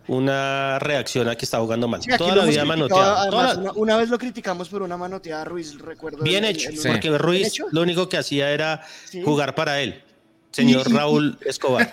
una 0.08 0.80
reacción 0.80 1.30
a 1.30 1.36
que 1.36 1.46
está 1.46 1.60
jugando 1.60 1.88
mal. 1.88 2.02
Sí, 2.02 2.10
Toda 2.18 2.36
la 2.36 2.46
vida. 2.46 2.64
Toda 2.88 3.30
la- 3.30 3.60
una, 3.60 3.72
una 3.74 3.98
vez 3.98 4.10
lo 4.10 4.18
criticamos 4.18 4.70
por 4.70 4.82
una 4.82 4.98
manoteada 4.98 5.44
a 5.44 5.46
Ruiz, 5.46 5.78
recuerdo. 5.78 6.24
Bien 6.24 6.44
el- 6.46 6.56
hecho, 6.56 6.70
el- 6.70 6.78
Sí. 6.80 6.88
porque 6.88 7.10
¿Bien 7.10 7.20
Ruiz 7.22 7.48
hecho? 7.48 7.66
lo 7.72 7.82
único 7.82 8.10
que 8.10 8.18
hacía 8.18 8.50
era 8.52 8.84
Sí. 9.06 9.22
jugar 9.24 9.54
para 9.56 9.82
él. 9.82 10.04
Señor 10.52 10.84
Y- 10.88 10.92
y- 10.92 10.94
Raúl 10.96 11.38
Escobar. 11.46 11.92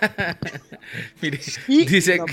Mire, 1.20 1.40
Y- 1.68 1.84
dice. 1.84 2.16
no, 2.18 2.24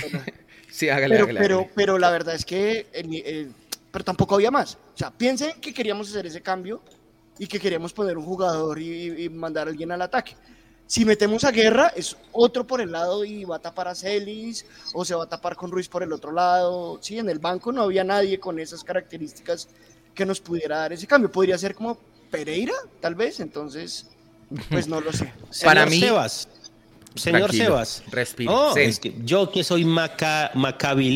sí, 0.76 0.88
hágale, 0.88 1.14
pero, 1.14 1.24
hágale, 1.24 1.40
pero, 1.40 1.56
hágale. 1.58 1.72
pero 1.74 1.98
la 1.98 2.10
verdad 2.10 2.34
es 2.34 2.44
que 2.44 2.86
ni- 3.06 3.18
el- 3.24 3.52
pero 3.90 4.04
tampoco 4.04 4.34
había 4.34 4.50
más. 4.50 4.74
O 4.94 4.98
sea, 4.98 5.10
piensen 5.10 5.60
que 5.60 5.72
queríamos 5.72 6.08
hacer 6.10 6.26
ese 6.26 6.40
cambio 6.42 6.82
y 7.38 7.46
que 7.46 7.58
queríamos 7.58 7.92
poner 7.92 8.16
un 8.18 8.24
jugador 8.24 8.78
y, 8.78 9.24
y 9.24 9.28
mandar 9.28 9.66
a 9.66 9.70
alguien 9.70 9.90
al 9.92 10.02
ataque. 10.02 10.34
Si 10.88 11.04
metemos 11.04 11.42
a 11.44 11.50
Guerra, 11.50 11.92
es 11.96 12.16
otro 12.30 12.64
por 12.66 12.80
el 12.80 12.92
lado 12.92 13.24
y 13.24 13.44
va 13.44 13.56
a 13.56 13.58
tapar 13.58 13.88
a 13.88 13.94
Celis 13.94 14.64
o 14.94 15.04
se 15.04 15.14
va 15.16 15.24
a 15.24 15.28
tapar 15.28 15.56
con 15.56 15.70
Ruiz 15.70 15.88
por 15.88 16.02
el 16.04 16.12
otro 16.12 16.30
lado. 16.30 16.98
Sí, 17.02 17.18
en 17.18 17.28
el 17.28 17.40
banco 17.40 17.72
no 17.72 17.82
había 17.82 18.04
nadie 18.04 18.38
con 18.38 18.60
esas 18.60 18.84
características 18.84 19.68
que 20.14 20.24
nos 20.24 20.40
pudiera 20.40 20.78
dar 20.78 20.92
ese 20.92 21.06
cambio. 21.08 21.32
Podría 21.32 21.58
ser 21.58 21.74
como 21.74 21.98
Pereira, 22.30 22.74
tal 23.00 23.16
vez. 23.16 23.40
Entonces, 23.40 24.06
pues 24.70 24.86
no 24.86 25.00
lo 25.00 25.12
sé. 25.12 25.32
Para 25.64 25.82
Señor 25.86 25.90
mí- 25.90 26.00
Sebas. 26.00 26.48
Señor 27.16 27.50
Tranquilo, 27.50 27.64
Sebas. 27.64 28.02
respire, 28.10 28.50
No, 28.50 28.74
sí. 28.74 28.80
es 28.80 28.98
que 28.98 29.14
yo 29.24 29.50
que 29.50 29.64
soy 29.64 29.84
Maca, 29.84 30.50
Maccabi 30.54 31.08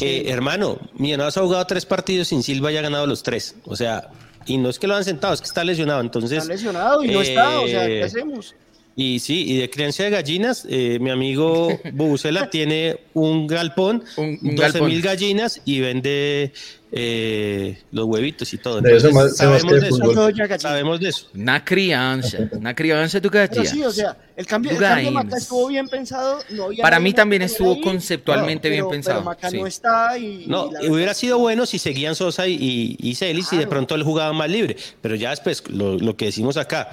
eh, 0.00 0.24
hermano, 0.26 0.78
Millonarios 0.94 1.36
ha 1.36 1.42
jugado 1.42 1.64
tres 1.66 1.86
partidos 1.86 2.28
sin 2.28 2.42
Silva 2.42 2.72
y 2.72 2.76
ha 2.76 2.82
ganado 2.82 3.06
los 3.06 3.22
tres. 3.22 3.54
O 3.64 3.76
sea, 3.76 4.08
y 4.46 4.58
no 4.58 4.68
es 4.68 4.78
que 4.78 4.86
lo 4.86 4.96
han 4.96 5.04
sentado, 5.04 5.34
es 5.34 5.40
que 5.40 5.46
está 5.46 5.62
lesionado. 5.64 6.00
Entonces, 6.00 6.38
Está 6.38 6.52
lesionado 6.52 7.04
y 7.04 7.08
no 7.08 7.22
está. 7.22 7.60
O 7.60 7.66
sea, 7.66 7.86
¿qué 7.86 8.00
eh, 8.00 8.04
hacemos? 8.04 8.54
Y 8.96 9.18
sí, 9.18 9.44
y 9.50 9.56
de 9.58 9.68
crianza 9.70 10.04
de 10.04 10.10
gallinas, 10.10 10.64
eh, 10.70 10.98
mi 11.00 11.10
amigo 11.10 11.68
Bubucela 11.94 12.48
tiene 12.48 13.00
un 13.14 13.46
galpón, 13.48 14.04
Un- 14.16 14.38
un 14.40 14.54
12 14.56 14.72
galpón. 14.72 14.88
mil 14.88 15.02
gallinas 15.02 15.60
y 15.64 15.80
vende 15.80 16.52
eh, 16.92 17.76
los 17.90 18.04
huevitos 18.06 18.54
y 18.54 18.58
todo. 18.58 18.80
De 18.80 18.96
eso 18.96 19.08
Entonces, 19.08 19.30
más- 19.32 19.36
sabemos 19.36 19.72
de 19.72 19.80
de 19.80 19.88
eso. 19.88 20.58
Sabemos 20.60 21.00
de 21.00 21.08
eso. 21.08 21.26
Una 21.34 21.64
crianza, 21.64 22.38
una 22.52 22.72
crianza 22.72 23.20
tu 23.20 23.30
Pero 23.30 23.48
gallina. 23.48 23.68
sí, 23.68 23.82
o 23.82 23.90
sea, 23.90 24.16
el 24.36 24.46
cambio, 24.46 24.70
el 24.70 24.76
Tú 24.76 24.82
cambio 24.84 25.04
de. 25.06 25.10
Maca 25.10 25.36
estuvo 25.38 25.66
bien 25.66 25.88
pensado. 25.88 26.38
No 26.50 26.64
había 26.66 26.82
Para 26.82 27.00
mí 27.00 27.12
también 27.12 27.42
estuvo 27.42 27.72
ahí, 27.74 27.80
conceptualmente 27.80 28.68
bien 28.70 28.82
pero- 28.82 28.90
pensado, 28.90 29.16
Pero 29.18 29.24
Maca 29.24 29.50
sí. 29.50 29.58
no 29.58 29.66
está 29.66 30.16
y. 30.16 30.44
No, 30.46 30.66
y 30.66 30.86
hubiera 30.86 30.90
verdad- 30.98 31.14
sido 31.14 31.38
bueno 31.40 31.66
si 31.66 31.80
seguían 31.80 32.14
Sosa 32.14 32.46
y, 32.46 32.54
y, 32.60 32.96
y 33.10 33.14
Celis 33.16 33.52
y 33.52 33.56
de 33.56 33.66
pronto 33.66 33.96
él 33.96 34.04
jugaba 34.04 34.32
más 34.32 34.48
libre. 34.48 34.76
Pero 35.00 35.16
ya 35.16 35.30
después, 35.30 35.64
lo, 35.68 35.98
lo 35.98 36.16
que 36.16 36.26
decimos 36.26 36.56
acá, 36.56 36.90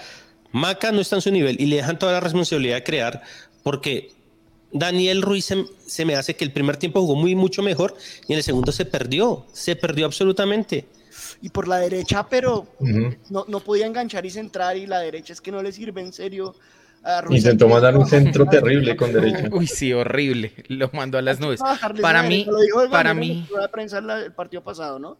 Maca 0.52 0.92
no 0.92 1.02
está 1.02 1.16
en 1.18 1.22
su 1.22 1.32
nivel 1.32 1.60
y 1.60 1.66
le 1.68 1.78
dejan 1.78 1.98
toda 2.00 2.14
la 2.14 2.20
responsabilidad 2.20 2.76
de 2.76 2.84
crear 2.84 3.22
porque 3.64 4.12
Daniel 4.74 5.22
Ruiz 5.22 5.46
se, 5.46 5.66
se 5.86 6.06
me 6.06 6.16
hace 6.16 6.36
que 6.36 6.44
el 6.46 6.52
primer 6.52 6.78
tiempo 6.78 7.02
jugó 7.02 7.16
muy 7.16 7.36
mucho 7.36 7.62
mejor 7.62 7.96
y 8.28 8.34
en 8.34 8.38
el 8.38 8.44
segundo 8.44 8.72
se 8.72 8.86
perdió, 8.86 9.46
se 9.54 9.76
perdió 9.76 10.06
absolutamente. 10.06 10.86
Y 11.42 11.50
por 11.50 11.68
la 11.68 11.78
derecha, 11.80 12.28
pero 12.30 12.68
no, 13.30 13.46
no 13.48 13.60
podía 13.60 13.86
enganchar 13.86 14.26
y 14.26 14.30
centrar. 14.30 14.78
Y 14.78 14.86
la 14.88 15.00
derecha 15.00 15.34
es 15.34 15.42
que 15.42 15.52
no 15.52 15.62
le 15.62 15.72
sirve 15.72 16.02
en 16.02 16.14
serio. 16.14 16.56
a 17.04 17.22
Ruiz 17.22 17.44
Intentó 17.44 17.68
mandar 17.68 17.98
un 17.98 18.06
centro 18.08 18.46
terrible 18.46 18.96
con 18.96 19.12
derecha. 19.12 19.50
Uy, 19.52 19.66
sí, 19.68 19.92
horrible. 19.92 20.54
Lo 20.68 20.90
mandó 20.94 21.18
a 21.18 21.22
las 21.24 21.40
nubes. 21.40 21.60
Para 22.02 22.22
mí, 22.24 22.46
para 22.92 23.14
mí, 23.16 23.42
la 23.42 23.48
rueda 23.50 23.62
de 23.64 23.70
prensa 23.70 24.02
la- 24.02 24.20
el 24.24 24.34
partido 24.34 24.64
pasado, 24.64 25.00
¿no? 25.00 25.18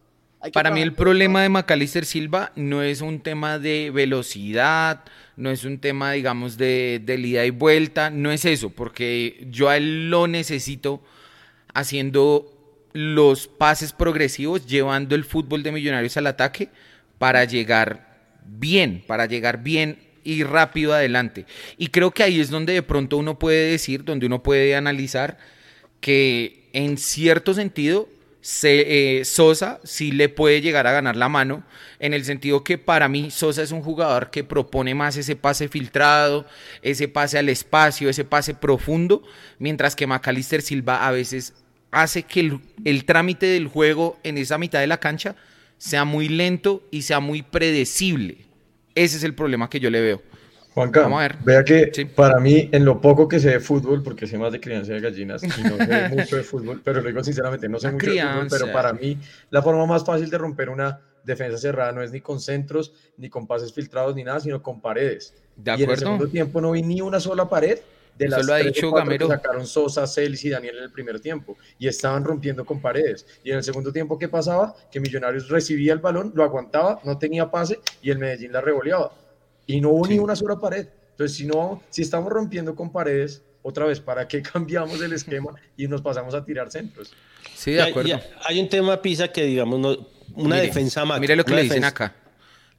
Para 0.52 0.72
mí 0.72 0.82
el 0.82 0.92
problema 0.92 1.42
de 1.42 1.48
Macalister 1.48 2.04
Silva 2.04 2.50
no 2.56 2.82
es 2.82 3.00
un 3.00 3.20
tema 3.20 3.60
de 3.60 3.90
velocidad, 3.92 5.04
no 5.36 5.50
es 5.50 5.64
un 5.64 5.78
tema, 5.78 6.12
digamos, 6.12 6.56
de, 6.58 7.00
de 7.04 7.14
ida 7.14 7.44
y 7.44 7.50
vuelta, 7.50 8.10
no 8.10 8.32
es 8.32 8.44
eso, 8.44 8.70
porque 8.70 9.46
yo 9.50 9.68
a 9.68 9.76
él 9.76 10.10
lo 10.10 10.26
necesito 10.26 11.00
haciendo 11.74 12.52
los 12.92 13.46
pases 13.46 13.92
progresivos, 13.92 14.66
llevando 14.66 15.14
el 15.14 15.24
fútbol 15.24 15.62
de 15.62 15.72
Millonarios 15.72 16.16
al 16.16 16.26
ataque 16.26 16.68
para 17.18 17.44
llegar 17.44 18.40
bien, 18.44 19.04
para 19.06 19.26
llegar 19.26 19.62
bien 19.62 19.98
y 20.24 20.42
rápido 20.42 20.92
adelante. 20.92 21.46
Y 21.78 21.88
creo 21.88 22.10
que 22.10 22.22
ahí 22.24 22.40
es 22.40 22.50
donde 22.50 22.72
de 22.72 22.82
pronto 22.82 23.16
uno 23.16 23.38
puede 23.38 23.70
decir, 23.70 24.04
donde 24.04 24.26
uno 24.26 24.42
puede 24.42 24.74
analizar 24.74 25.38
que 26.00 26.68
en 26.72 26.98
cierto 26.98 27.54
sentido 27.54 28.08
se- 28.42 29.20
eh, 29.20 29.24
Sosa 29.24 29.80
sí 29.84 30.12
le 30.12 30.28
puede 30.28 30.60
llegar 30.60 30.86
a 30.86 30.92
ganar 30.92 31.16
la 31.16 31.30
mano, 31.30 31.64
en 32.00 32.12
el 32.12 32.24
sentido 32.26 32.62
que 32.64 32.76
para 32.76 33.08
mí 33.08 33.30
Sosa 33.30 33.62
es 33.62 33.70
un 33.72 33.80
jugador 33.82 34.30
que 34.30 34.44
propone 34.44 34.94
más 34.94 35.16
ese 35.16 35.36
pase 35.36 35.68
filtrado, 35.68 36.44
ese 36.82 37.08
pase 37.08 37.38
al 37.38 37.48
espacio, 37.48 38.10
ese 38.10 38.24
pase 38.24 38.52
profundo, 38.54 39.22
mientras 39.58 39.96
que 39.96 40.06
Macalister 40.06 40.60
Silva 40.60 41.06
a 41.06 41.12
veces 41.12 41.54
hace 41.92 42.24
que 42.24 42.40
el, 42.40 42.60
el 42.84 43.04
trámite 43.04 43.46
del 43.46 43.68
juego 43.68 44.18
en 44.24 44.36
esa 44.38 44.58
mitad 44.58 44.80
de 44.80 44.86
la 44.88 44.98
cancha 45.00 45.36
sea 45.78 46.04
muy 46.04 46.28
lento 46.28 46.82
y 46.90 47.02
sea 47.02 47.20
muy 47.20 47.42
predecible. 47.42 48.38
Ese 48.94 49.16
es 49.16 49.24
el 49.24 49.34
problema 49.34 49.70
que 49.70 49.80
yo 49.80 49.88
le 49.90 50.00
veo. 50.00 50.22
Juanca, 50.74 51.02
Vamos 51.02 51.18
a 51.18 51.22
ver. 51.28 51.36
vea 51.44 51.64
que 51.64 51.90
Sí. 51.92 52.04
para 52.06 52.38
mí, 52.40 52.68
en 52.72 52.84
lo 52.84 53.00
poco 53.00 53.28
que 53.28 53.38
sé 53.38 53.50
de 53.50 53.60
fútbol, 53.60 54.02
porque 54.02 54.26
sé 54.26 54.38
más 54.38 54.52
de 54.52 54.60
crianza 54.60 54.92
de 54.94 55.00
gallinas 55.00 55.42
y 55.42 55.62
no 55.62 55.76
sé 55.76 56.08
mucho 56.10 56.36
de 56.36 56.42
fútbol, 56.42 56.80
pero 56.82 57.00
lo 57.02 57.08
digo 57.08 57.22
sinceramente, 57.22 57.68
no 57.68 57.78
sé 57.78 57.88
La 57.88 57.92
mucho 57.92 58.06
de 58.06 58.12
fútbol, 58.12 58.22
crianza. 58.30 58.56
pero 58.58 58.72
para 58.72 58.92
mí 58.94 59.18
la 59.50 59.60
forma 59.62 59.84
más 59.86 60.04
fácil 60.04 60.30
de 60.30 60.38
romper 60.38 60.70
una 60.70 60.98
defensa 61.24 61.58
cerrada 61.58 61.92
no 61.92 62.02
es 62.02 62.10
ni 62.10 62.20
con 62.20 62.40
centros, 62.40 62.92
ni 63.18 63.28
con 63.28 63.46
pases 63.46 63.72
filtrados, 63.72 64.14
ni 64.16 64.24
nada, 64.24 64.40
sino 64.40 64.62
con 64.62 64.80
paredes. 64.80 65.34
¿De 65.56 65.70
Y 65.72 65.74
en 65.74 65.80
el 65.80 65.84
acuerdo? 65.84 66.00
segundo 66.00 66.28
tiempo 66.28 66.60
no 66.60 66.72
vi 66.72 66.82
ni 66.82 67.00
una 67.02 67.20
sola 67.20 67.48
pared 67.48 67.78
de 68.18 68.26
Eso 68.26 68.36
las 68.38 68.46
lo 68.46 68.52
ha 68.54 68.56
tres 68.58 68.66
o 68.70 68.74
dicho 68.74 68.92
Gamero. 68.92 69.28
que 69.28 69.34
sacaron 69.34 69.66
Sosa, 69.66 70.06
Celis 70.06 70.44
y 70.44 70.50
Daniel 70.50 70.76
en 70.78 70.84
el 70.84 70.90
primer 70.92 71.20
tiempo. 71.20 71.56
Y 71.78 71.86
estaban 71.88 72.24
rompiendo 72.24 72.64
con 72.64 72.80
paredes. 72.80 73.26
Y 73.44 73.50
en 73.52 73.56
el 73.58 73.62
segundo 73.62 73.90
tiempo, 73.92 74.18
¿qué 74.18 74.28
pasaba? 74.28 74.74
Que 74.90 75.00
Millonarios 75.00 75.48
recibía 75.48 75.92
el 75.94 75.98
balón, 76.00 76.30
lo 76.34 76.44
aguantaba, 76.44 77.00
no 77.04 77.16
tenía 77.18 77.50
pase 77.50 77.78
y 78.02 78.10
el 78.10 78.18
Medellín 78.18 78.52
la 78.52 78.60
revoleaba. 78.60 79.12
Y 79.66 79.80
no 79.80 79.90
hubo 79.90 80.06
ni 80.06 80.18
una 80.18 80.36
sola 80.36 80.58
pared. 80.58 80.86
Entonces, 81.10 81.36
si 81.36 81.46
no, 81.46 81.82
si 81.90 82.02
estamos 82.02 82.32
rompiendo 82.32 82.74
con 82.74 82.90
paredes, 82.90 83.42
otra 83.62 83.86
vez, 83.86 84.00
¿para 84.00 84.26
qué 84.26 84.42
cambiamos 84.52 85.00
el 85.00 85.12
esquema 85.12 85.54
y 85.76 85.86
nos 85.88 86.02
pasamos 86.02 86.34
a 86.34 86.44
tirar 86.44 86.70
centros? 86.70 87.12
Sí, 87.54 87.72
de 87.72 87.82
acuerdo. 87.82 88.20
hay 88.44 88.60
un 88.60 88.68
tema 88.68 89.00
Pisa 89.00 89.28
que 89.28 89.44
digamos 89.44 89.78
no, 89.78 89.90
una 90.34 90.56
Mire, 90.56 90.66
defensa 90.68 91.04
Maca, 91.04 91.20
Mire 91.20 91.36
lo 91.36 91.44
que 91.44 91.54
le 91.54 91.62
dicen 91.62 91.84
acá. 91.84 92.14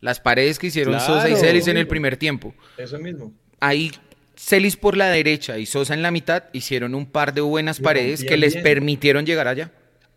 Las 0.01 0.19
paredes 0.19 0.59
que 0.59 0.67
hicieron 0.67 0.95
Claro, 0.95 1.13
Sosa 1.13 1.29
y 1.29 1.35
Celis 1.37 1.67
en 1.67 1.77
el 1.77 1.87
primer 1.87 2.17
tiempo. 2.17 2.53
Eso 2.77 2.99
mismo. 2.99 3.33
Ahí 3.61 3.91
Celis 4.35 4.75
por 4.75 4.97
la 4.97 5.09
derecha 5.09 5.57
y 5.57 5.65
Sosa 5.65 5.93
en 5.93 6.01
la 6.01 6.11
mitad 6.11 6.45
hicieron 6.51 6.95
un 6.95 7.05
par 7.05 7.33
de 7.33 7.41
buenas 7.41 7.79
paredes 7.79 8.23
que 8.25 8.35
les 8.35 8.53
bien. 8.53 8.63
permitieron 8.63 9.25
llegar 9.25 9.47
allá. 9.47 9.71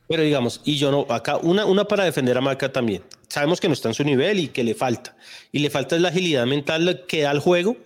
Pero 0.09 0.22
digamos, 0.22 0.61
y 0.64 0.76
yo 0.76 0.90
no, 0.90 1.07
acá 1.12 1.36
una, 1.38 1.64
una 1.64 1.86
para 1.86 2.04
defender 2.04 2.36
a 2.38 2.40
Maca 2.40 2.72
también. 2.72 3.02
Sabemos 3.28 3.61
que 3.61 3.68
no 3.68 3.74
está 3.74 3.88
en 3.88 3.94
su 3.94 4.04
nivel 4.04 4.38
y 4.38 4.48
que 4.48 4.62
le 4.62 4.74
falta. 4.74 5.16
Y 5.50 5.59
le 5.59 5.70
falta 5.70 5.98
la 5.98 6.09
agilidad 6.09 6.46
mental 6.46 7.04
que 7.09 7.22
da 7.22 7.30
al 7.30 7.40
juego 7.40 7.76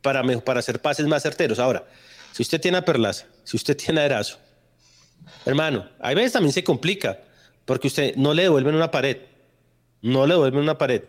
para, 0.00 0.22
para 0.40 0.60
hacer 0.60 0.80
pases 0.80 1.06
más 1.06 1.22
certeros. 1.22 1.58
Ahora, 1.58 1.86
si 2.32 2.42
usted 2.42 2.60
tiene 2.60 2.78
a 2.78 2.84
Perlaza, 2.84 3.26
si 3.44 3.56
usted 3.56 3.76
tiene 3.76 4.00
a 4.00 4.06
Erazo, 4.06 4.38
hermano, 5.44 5.88
hay 6.00 6.14
veces 6.14 6.32
también 6.32 6.52
se 6.52 6.64
complica 6.64 7.18
porque 7.64 7.88
usted 7.88 8.16
no 8.16 8.32
le 8.32 8.42
devuelven 8.42 8.74
una 8.74 8.90
pared. 8.90 9.18
No 10.00 10.26
le 10.26 10.34
devuelven 10.34 10.62
una 10.62 10.78
pared. 10.78 11.02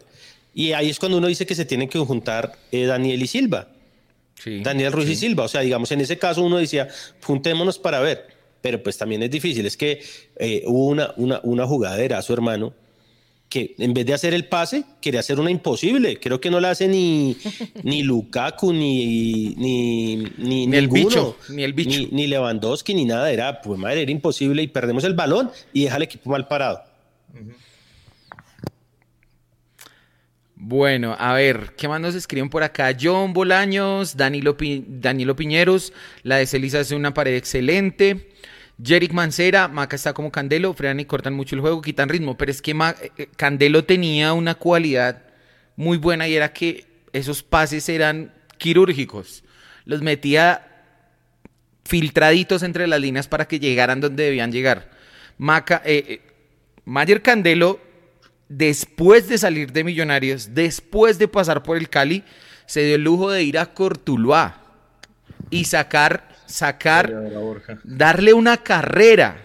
Y 0.53 0.73
ahí 0.73 0.89
es 0.89 0.99
cuando 0.99 1.17
uno 1.17 1.27
dice 1.27 1.45
que 1.45 1.55
se 1.55 1.65
tienen 1.65 1.89
que 1.89 1.97
juntar 1.99 2.53
eh, 2.71 2.85
Daniel 2.85 3.21
y 3.21 3.27
Silva. 3.27 3.69
Sí, 4.35 4.61
Daniel 4.61 4.91
Ruiz 4.91 5.09
y. 5.09 5.15
Silva. 5.15 5.45
O 5.45 5.47
sea, 5.47 5.61
digamos, 5.61 5.91
en 5.91 6.01
ese 6.01 6.17
caso 6.17 6.43
uno 6.43 6.57
decía, 6.57 6.89
juntémonos 7.23 7.79
para 7.79 8.01
ver. 8.01 8.27
Pero 8.63 8.81
pues 8.81 8.97
también 8.97 9.21
es 9.21 9.29
difícil. 9.29 9.65
Es 9.67 9.77
que 9.77 10.01
eh, 10.37 10.63
hubo 10.65 10.87
una, 10.87 11.13
una, 11.17 11.39
una 11.43 11.67
jugada 11.67 11.97
de 11.97 12.05
Erazo, 12.05 12.33
hermano, 12.33 12.73
que 13.49 13.75
en 13.77 13.93
vez 13.93 14.05
de 14.07 14.13
hacer 14.15 14.33
el 14.33 14.45
pase, 14.47 14.83
quería 15.01 15.19
hacer 15.19 15.39
una 15.39 15.51
imposible. 15.51 16.17
Creo 16.19 16.41
que 16.41 16.49
no 16.49 16.59
la 16.59 16.71
hace 16.71 16.87
ni, 16.87 17.37
ni 17.83 18.01
Lukaku, 18.01 18.73
ni, 18.73 19.49
ni, 19.57 20.15
ni, 20.15 20.65
Ni 20.65 20.77
el 20.77 20.85
ninguno. 20.89 21.03
bicho, 21.09 21.37
ni 21.49 21.63
el 21.63 21.73
bicho. 21.73 21.99
Ni, 21.99 22.05
ni 22.07 22.27
Lewandowski, 22.27 22.95
ni 22.95 23.05
nada. 23.05 23.29
Era, 23.31 23.61
pues 23.61 23.77
madre, 23.77 24.01
era 24.01 24.11
imposible 24.11 24.63
y 24.63 24.67
perdemos 24.67 25.03
el 25.03 25.13
balón 25.13 25.51
y 25.73 25.83
deja 25.83 25.97
al 25.97 26.01
equipo 26.03 26.31
mal 26.31 26.47
parado. 26.47 26.81
Bueno, 30.55 31.15
a 31.19 31.33
ver, 31.33 31.73
¿qué 31.77 31.87
más 31.89 31.99
nos 31.99 32.15
escriben 32.15 32.49
por 32.49 32.63
acá? 32.63 32.95
John 32.99 33.33
Bolaños, 33.33 34.15
Danilo, 34.15 34.55
Pi- 34.55 34.85
Danilo 34.87 35.35
Piñeros, 35.35 35.91
la 36.23 36.37
de 36.37 36.45
Celis 36.47 36.73
hace 36.75 36.95
una 36.95 37.13
pared 37.13 37.35
excelente. 37.35 38.29
Jerick 38.81 39.13
Mancera, 39.13 39.67
Maca 39.67 39.95
está 39.95 40.13
como 40.13 40.31
Candelo, 40.31 40.73
frenan 40.73 40.99
y 40.99 41.05
cortan 41.05 41.33
mucho 41.33 41.55
el 41.55 41.61
juego, 41.61 41.81
quitan 41.81 42.09
ritmo, 42.09 42.37
pero 42.37 42.51
es 42.51 42.61
que 42.61 42.73
Ma- 42.73 42.95
eh, 43.17 43.27
Candelo 43.35 43.85
tenía 43.85 44.33
una 44.33 44.55
cualidad 44.55 45.23
muy 45.75 45.97
buena 45.97 46.27
y 46.27 46.35
era 46.35 46.53
que 46.53 46.85
esos 47.13 47.43
pases 47.43 47.87
eran 47.89 48.33
quirúrgicos. 48.57 49.43
Los 49.85 50.01
metía 50.01 50.67
filtraditos 51.85 52.63
entre 52.63 52.87
las 52.87 52.99
líneas 52.99 53.27
para 53.27 53.47
que 53.47 53.59
llegaran 53.59 54.01
donde 54.01 54.23
debían 54.23 54.51
llegar. 54.51 54.89
Maca, 55.37 55.81
eh, 55.85 56.05
eh, 56.07 56.21
Mayer 56.85 57.21
Candelo, 57.21 57.79
después 58.49 59.27
de 59.27 59.37
salir 59.37 59.71
de 59.71 59.83
Millonarios, 59.83 60.53
después 60.53 61.19
de 61.19 61.27
pasar 61.27 61.63
por 61.63 61.77
el 61.77 61.89
Cali, 61.89 62.23
se 62.65 62.83
dio 62.83 62.95
el 62.95 63.03
lujo 63.03 63.29
de 63.29 63.43
ir 63.43 63.57
a 63.57 63.73
Cortuluá 63.73 64.61
y 65.49 65.65
sacar, 65.65 66.32
sacar, 66.45 67.13
darle 67.83 68.33
una 68.33 68.57
carrera 68.57 69.37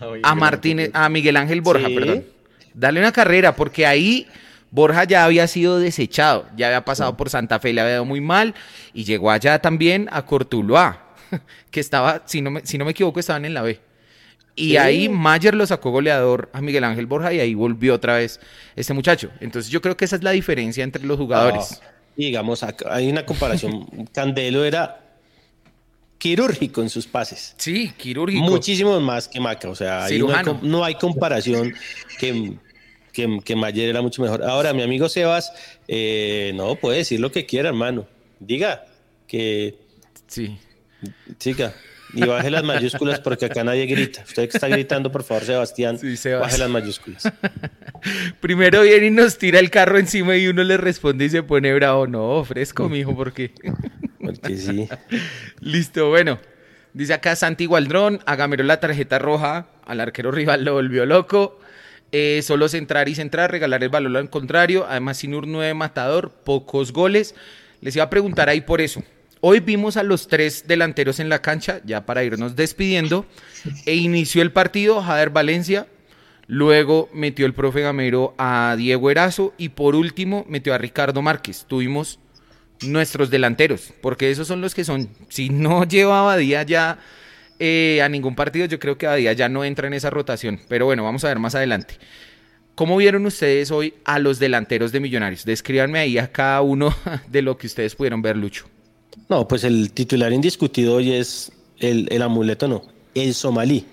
Oye, 0.00 0.20
a 0.24 0.34
Martínez, 0.34 0.90
a 0.94 1.08
Miguel 1.08 1.36
Ángel 1.36 1.60
Borja, 1.60 1.88
Sí. 1.88 1.94
perdón. 1.94 2.24
Darle 2.74 3.00
una 3.00 3.12
carrera, 3.12 3.56
porque 3.56 3.86
ahí 3.86 4.26
Borja 4.70 5.04
ya 5.04 5.24
había 5.24 5.46
sido 5.48 5.78
desechado, 5.80 6.46
ya 6.56 6.68
había 6.68 6.84
pasado 6.84 7.16
por 7.16 7.28
Santa 7.28 7.58
Fe, 7.58 7.72
le 7.72 7.80
había 7.80 7.94
dado 7.94 8.04
muy 8.04 8.20
mal, 8.20 8.54
y 8.94 9.04
llegó 9.04 9.30
allá 9.30 9.58
también 9.58 10.08
a 10.12 10.24
Cortuluá, 10.24 11.06
que 11.70 11.80
estaba, 11.80 12.22
si 12.26 12.40
no 12.40 12.50
me, 12.52 12.60
si 12.64 12.78
no 12.78 12.84
me 12.84 12.92
equivoco, 12.92 13.18
estaban 13.20 13.44
en 13.44 13.54
la 13.54 13.62
B. 13.62 13.80
Y 14.56 14.70
Sí. 14.70 14.76
ahí 14.76 15.08
Mayer 15.08 15.54
lo 15.54 15.66
sacó 15.66 15.90
goleador 15.90 16.50
a 16.52 16.60
Miguel 16.60 16.84
Ángel 16.84 17.06
Borja 17.06 17.32
y 17.32 17.40
ahí 17.40 17.54
volvió 17.54 17.94
otra 17.94 18.16
vez 18.16 18.40
este 18.76 18.92
muchacho. 18.94 19.30
Entonces 19.40 19.70
yo 19.70 19.80
creo 19.80 19.96
que 19.96 20.04
esa 20.04 20.16
es 20.16 20.22
la 20.22 20.32
diferencia 20.32 20.84
entre 20.84 21.04
los 21.04 21.16
jugadores. 21.18 21.80
Ah, 21.82 21.86
digamos, 22.16 22.64
hay 22.88 23.08
una 23.10 23.24
comparación. 23.24 23.86
Candelo 24.12 24.64
era 24.64 24.99
quirúrgico 26.20 26.82
en 26.82 26.90
sus 26.90 27.06
pases. 27.06 27.54
Sí, 27.56 27.92
quirúrgico. 27.96 28.44
Muchísimo 28.44 29.00
más 29.00 29.26
que 29.26 29.40
Maca. 29.40 29.68
O 29.70 29.74
sea, 29.74 30.04
ahí 30.04 30.18
no 30.18 30.28
hay, 30.32 30.44
no 30.62 30.98
comparación 31.00 31.74
que, 32.18 32.52
que, 33.12 33.40
que 33.42 33.56
Mayer 33.56 33.88
era 33.88 34.02
mucho 34.02 34.22
mejor. 34.22 34.44
Ahora, 34.44 34.72
mi 34.74 34.82
amigo 34.82 35.08
Sebas, 35.08 35.50
eh, 35.88 36.52
no, 36.54 36.76
puede 36.76 36.98
decir 36.98 37.18
lo 37.18 37.32
que 37.32 37.46
quiera, 37.46 37.70
hermano. 37.70 38.06
Diga 38.38 38.84
que 39.26 39.76
Sí. 40.28 40.56
siga 41.38 41.74
y 42.12 42.24
baje 42.24 42.50
las 42.50 42.64
mayúsculas 42.64 43.20
porque 43.20 43.46
acá 43.46 43.64
nadie 43.64 43.86
grita. 43.86 44.22
Usted 44.26 44.48
que 44.48 44.56
está 44.58 44.68
gritando, 44.68 45.10
por 45.10 45.22
favor, 45.22 45.44
Sebastián, 45.44 45.98
Sí, 45.98 46.16
Sebas. 46.18 46.42
baje 46.42 46.58
las 46.58 46.68
mayúsculas. 46.68 47.22
Primero 48.40 48.82
viene 48.82 49.06
y 49.06 49.10
nos 49.10 49.38
tira 49.38 49.58
el 49.58 49.70
carro 49.70 49.98
encima 49.98 50.36
y 50.36 50.48
uno 50.48 50.62
le 50.64 50.76
responde 50.76 51.24
y 51.24 51.30
se 51.30 51.42
pone 51.42 51.72
bravo. 51.72 52.06
No, 52.06 52.44
fresco, 52.44 52.88
mijo, 52.90 53.16
porque. 53.16 53.52
Porque 54.20 54.56
sí. 54.56 54.88
Listo, 55.60 56.08
bueno. 56.08 56.38
Dice 56.92 57.14
acá 57.14 57.36
Santi 57.36 57.66
Gualdrón, 57.66 58.20
a 58.26 58.34
Gamero 58.34 58.64
la 58.64 58.80
tarjeta 58.80 59.20
roja, 59.20 59.68
al 59.86 60.00
arquero 60.00 60.32
rival 60.32 60.64
lo 60.64 60.74
volvió 60.74 61.06
loco. 61.06 61.60
Eh, 62.12 62.40
solo 62.42 62.68
centrar 62.68 63.08
y 63.08 63.14
centrar, 63.14 63.52
regalar 63.52 63.84
el 63.84 63.88
balón 63.88 64.16
al 64.16 64.30
contrario. 64.30 64.86
Además, 64.88 65.18
Sinur 65.18 65.46
9 65.46 65.74
matador, 65.74 66.30
pocos 66.44 66.92
goles. 66.92 67.36
Les 67.80 67.94
iba 67.94 68.04
a 68.04 68.10
preguntar 68.10 68.48
ahí 68.48 68.60
por 68.60 68.80
eso. 68.80 69.02
Hoy 69.40 69.60
vimos 69.60 69.96
a 69.96 70.02
los 70.02 70.26
tres 70.26 70.66
delanteros 70.66 71.20
en 71.20 71.28
la 71.28 71.40
cancha, 71.40 71.80
ya 71.84 72.04
para 72.04 72.24
irnos 72.24 72.56
despidiendo. 72.56 73.24
E 73.86 73.94
inició 73.94 74.42
el 74.42 74.52
partido 74.52 75.00
Jader 75.00 75.30
Valencia. 75.30 75.86
Luego 76.48 77.08
metió 77.14 77.46
el 77.46 77.54
profe 77.54 77.82
Gamero 77.82 78.34
a 78.36 78.74
Diego 78.76 79.10
Erazo. 79.10 79.54
Y 79.56 79.70
por 79.70 79.94
último 79.94 80.44
metió 80.48 80.74
a 80.74 80.78
Ricardo 80.78 81.22
Márquez. 81.22 81.64
Tuvimos 81.68 82.18
nuestros 82.82 83.30
delanteros, 83.30 83.92
porque 84.00 84.30
esos 84.30 84.48
son 84.48 84.60
los 84.60 84.74
que 84.74 84.84
son. 84.84 85.08
Si 85.28 85.48
no 85.48 85.84
lleva 85.88 86.20
Abadía 86.20 86.62
ya 86.62 86.98
eh, 87.58 88.00
a 88.02 88.08
ningún 88.08 88.34
partido, 88.34 88.66
yo 88.66 88.78
creo 88.78 88.98
que 88.98 89.06
Abadía 89.06 89.32
ya 89.32 89.48
no 89.48 89.64
entra 89.64 89.86
en 89.86 89.94
esa 89.94 90.10
rotación. 90.10 90.60
Pero 90.68 90.86
bueno, 90.86 91.04
vamos 91.04 91.24
a 91.24 91.28
ver 91.28 91.38
más 91.38 91.54
adelante. 91.54 91.94
¿Cómo 92.74 92.96
vieron 92.96 93.26
ustedes 93.26 93.70
hoy 93.70 93.94
a 94.04 94.18
los 94.18 94.38
delanteros 94.38 94.92
de 94.92 95.00
Millonarios? 95.00 95.44
Descríbanme 95.44 95.98
ahí 95.98 96.18
a 96.18 96.32
cada 96.32 96.62
uno 96.62 96.94
de 97.28 97.42
lo 97.42 97.58
que 97.58 97.66
ustedes 97.66 97.94
pudieron 97.94 98.22
ver, 98.22 98.36
Lucho. 98.36 98.66
No, 99.28 99.46
pues 99.46 99.64
el 99.64 99.92
titular 99.92 100.32
indiscutido 100.32 100.94
hoy 100.94 101.12
es 101.12 101.52
el, 101.78 102.08
el 102.10 102.22
amuleto, 102.22 102.68
no, 102.68 102.82
el 103.14 103.34
somalí. 103.34 103.84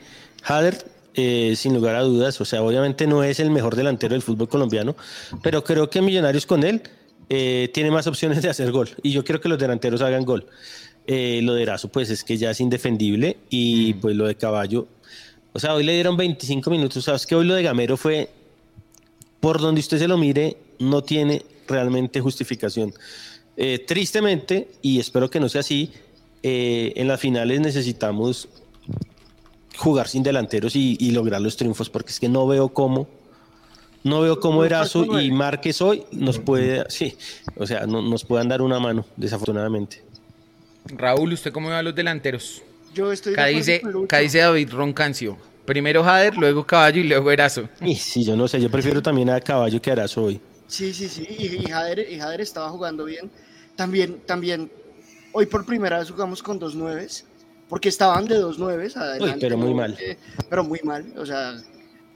Hader, 0.43 0.77
eh, 1.15 1.55
sin 1.57 1.73
lugar 1.73 1.95
a 1.95 2.01
dudas, 2.01 2.39
o 2.39 2.45
sea, 2.45 2.61
obviamente 2.61 3.07
no 3.07 3.23
es 3.23 3.39
el 3.39 3.49
mejor 3.49 3.75
delantero 3.75 4.13
del 4.13 4.21
fútbol 4.21 4.47
colombiano, 4.47 4.95
pero 5.41 5.63
creo 5.63 5.89
que 5.89 6.01
Millonarios 6.01 6.45
con 6.45 6.63
él 6.63 6.83
eh, 7.29 7.69
tiene 7.73 7.91
más 7.91 8.07
opciones 8.07 8.41
de 8.41 8.49
hacer 8.49 8.71
gol. 8.71 8.89
Y 9.03 9.11
yo 9.11 9.23
quiero 9.23 9.41
que 9.41 9.49
los 9.49 9.59
delanteros 9.59 10.01
hagan 10.01 10.23
gol. 10.23 10.45
Eh, 11.05 11.39
lo 11.41 11.53
de 11.53 11.63
Erazo, 11.63 11.87
pues 11.89 12.09
es 12.09 12.23
que 12.23 12.37
ya 12.37 12.51
es 12.51 12.59
indefendible. 12.59 13.37
Y 13.49 13.93
pues 13.95 14.15
lo 14.15 14.27
de 14.27 14.35
Caballo, 14.35 14.87
o 15.53 15.59
sea, 15.59 15.73
hoy 15.73 15.83
le 15.83 15.93
dieron 15.93 16.17
25 16.17 16.69
minutos. 16.69 17.03
Sabes 17.03 17.25
que 17.25 17.35
hoy 17.35 17.45
lo 17.45 17.55
de 17.55 17.63
Gamero 17.63 17.97
fue, 17.97 18.29
por 19.39 19.59
donde 19.59 19.79
usted 19.79 19.97
se 19.97 20.07
lo 20.07 20.17
mire, 20.17 20.57
no 20.79 21.01
tiene 21.03 21.43
realmente 21.67 22.21
justificación. 22.21 22.93
Eh, 23.55 23.79
tristemente, 23.79 24.69
y 24.81 24.99
espero 24.99 25.29
que 25.29 25.39
no 25.39 25.49
sea 25.49 25.61
así, 25.61 25.91
eh, 26.43 26.93
en 26.95 27.07
las 27.07 27.19
finales 27.19 27.59
necesitamos 27.59 28.47
jugar 29.77 30.07
sin 30.07 30.23
delanteros 30.23 30.75
y, 30.75 30.95
y 30.99 31.11
lograr 31.11 31.41
los 31.41 31.57
triunfos, 31.57 31.89
porque 31.89 32.11
es 32.11 32.19
que 32.19 32.29
no 32.29 32.45
veo 32.45 32.69
cómo, 32.69 33.07
no 34.03 34.21
veo 34.21 34.39
cómo 34.39 34.63
Erazo 34.63 35.19
y 35.19 35.31
Márquez 35.31 35.81
hoy 35.81 36.05
nos 36.11 36.39
puede, 36.39 36.85
sí, 36.89 37.17
o 37.55 37.65
sea, 37.65 37.85
no, 37.85 38.01
nos 38.01 38.23
puedan 38.23 38.47
dar 38.47 38.61
una 38.61 38.79
mano, 38.79 39.05
desafortunadamente. 39.15 40.03
Raúl, 40.85 41.33
¿usted 41.33 41.51
cómo 41.51 41.69
ve 41.69 41.75
a 41.75 41.83
los 41.83 41.95
delanteros? 41.95 42.61
Yo 42.93 43.11
estoy 43.11 43.33
acá 43.33 43.47
dice 43.47 43.81
David 44.39 44.71
Roncancio. 44.71 45.37
Primero 45.65 46.01
Jader, 46.01 46.37
luego 46.37 46.65
Caballo 46.65 47.01
y 47.01 47.03
luego 47.03 47.29
Erazo. 47.29 47.67
Y 47.81 47.95
sí, 47.95 48.23
yo 48.23 48.37
no 48.37 48.47
sé, 48.47 48.61
yo 48.61 48.71
prefiero 48.71 49.01
también 49.01 49.29
a 49.29 49.41
Caballo 49.41 49.81
que 49.81 49.89
a 49.89 49.93
Erazo 49.93 50.23
hoy. 50.23 50.39
Sí, 50.67 50.93
sí, 50.93 51.09
sí. 51.09 51.27
Y, 51.29 51.57
y 51.57 51.63
Jader, 51.65 52.07
y 52.09 52.17
Jader 52.17 52.41
estaba 52.41 52.69
jugando 52.69 53.03
bien. 53.05 53.29
También, 53.75 54.19
también, 54.25 54.71
hoy 55.33 55.45
por 55.45 55.65
primera 55.65 55.99
vez 55.99 56.09
jugamos 56.09 56.41
con 56.41 56.57
dos 56.57 56.73
nueves, 56.73 57.25
porque 57.69 57.89
estaban 57.89 58.25
de 58.25 58.35
dos 58.35 58.57
nueves 58.57 58.95
adelante. 58.95 59.39
pero 59.41 59.57
muy 59.57 59.73
mal. 59.73 59.97
Eh, 59.99 60.17
pero 60.49 60.63
muy 60.63 60.79
mal. 60.83 61.05
O 61.17 61.25
sea, 61.25 61.55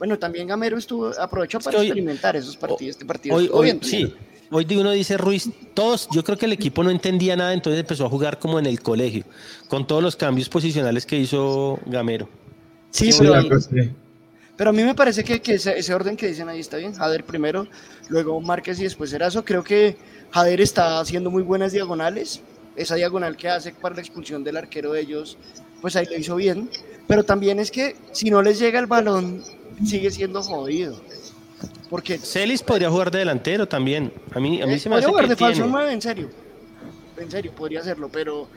bueno, 0.02 0.18
también 0.18 0.48
Gamero 0.48 0.76
estuvo, 0.78 1.12
aprovechó 1.16 1.58
Es 1.58 1.64
para 1.64 1.76
que 1.76 1.80
hoy- 1.82 1.86
experimentar 1.86 2.34
esos 2.34 2.56
partidos. 2.56 2.90
Este 2.96 3.04
partido 3.04 3.36
Hoy, 3.36 3.48
hoy 3.52 3.64
bien. 3.66 3.78
sí, 3.84 4.12
hoy 4.50 4.64
di- 4.64 4.76
uno 4.76 4.90
dice 4.90 5.16
Ruiz, 5.16 5.48
todos, 5.74 6.08
yo 6.10 6.24
creo 6.24 6.36
que 6.36 6.46
el 6.46 6.52
equipo 6.52 6.82
no 6.82 6.90
entendía 6.90 7.36
nada, 7.36 7.52
entonces 7.52 7.78
empezó 7.80 8.04
a 8.06 8.08
jugar 8.08 8.40
como 8.40 8.58
en 8.58 8.66
el 8.66 8.82
colegio, 8.82 9.22
con 9.68 9.86
todos 9.86 10.02
los 10.02 10.16
cambios 10.16 10.48
posicionales 10.48 11.06
que 11.06 11.16
hizo 11.18 11.78
Gamero. 11.86 12.28
Sí, 12.90 13.12
Sí, 13.12 13.18
pero, 13.20 13.34
pero 14.56 14.70
a 14.70 14.72
mí 14.72 14.82
me 14.82 14.94
parece 14.96 15.22
que, 15.22 15.40
que 15.40 15.54
ese, 15.54 15.78
ese 15.78 15.94
orden 15.94 16.16
que 16.16 16.26
dicen 16.26 16.48
ahí 16.48 16.58
está 16.58 16.78
bien. 16.78 16.92
Jader 16.94 17.22
primero, 17.22 17.68
luego 18.08 18.40
Márquez 18.40 18.80
y 18.80 18.82
después 18.82 19.12
Erazo. 19.12 19.44
Creo 19.44 19.62
que 19.62 19.96
Jader 20.32 20.60
está 20.60 20.98
haciendo 20.98 21.30
muy 21.30 21.44
buenas 21.44 21.70
diagonales. 21.70 22.42
Esa 22.74 22.96
diagonal 22.96 23.36
que 23.36 23.48
hace 23.48 23.70
para 23.72 23.94
la 23.94 24.00
expulsión 24.00 24.42
del 24.42 24.56
arquero 24.56 24.92
de 24.94 25.00
ellos, 25.02 25.38
pues 25.80 25.94
ahí 25.94 26.06
lo 26.06 26.16
hizo 26.18 26.34
bien. 26.34 26.68
Pero 27.06 27.22
también 27.24 27.58
es 27.60 27.70
que 27.70 27.94
si 28.12 28.30
no 28.30 28.42
les 28.42 28.58
llega 28.58 28.78
el 28.80 28.86
balón, 28.86 29.42
sigue 29.84 30.10
siendo 30.10 30.42
jodido. 30.42 31.00
Porque 31.88 32.18
Celis 32.18 32.62
podría 32.62 32.90
jugar 32.90 33.10
de 33.10 33.18
delantero 33.20 33.68
también. 33.68 34.12
A 34.34 34.40
mí, 34.40 34.62
a 34.62 34.66
mí 34.66 34.74
eh, 34.74 34.78
se 34.78 34.88
me 34.88 34.94
podría 34.96 34.98
hace 34.98 35.08
jugar 35.08 35.24
que 35.24 35.30
de 35.30 35.36
falso 35.36 35.62
tiene. 35.62 35.70
9, 35.72 35.92
en 35.92 36.02
serio. 36.02 36.30
en 37.18 37.30
serio, 37.30 37.52
podría 37.52 37.80
hacerlo, 37.80 38.08
pero 38.10 38.48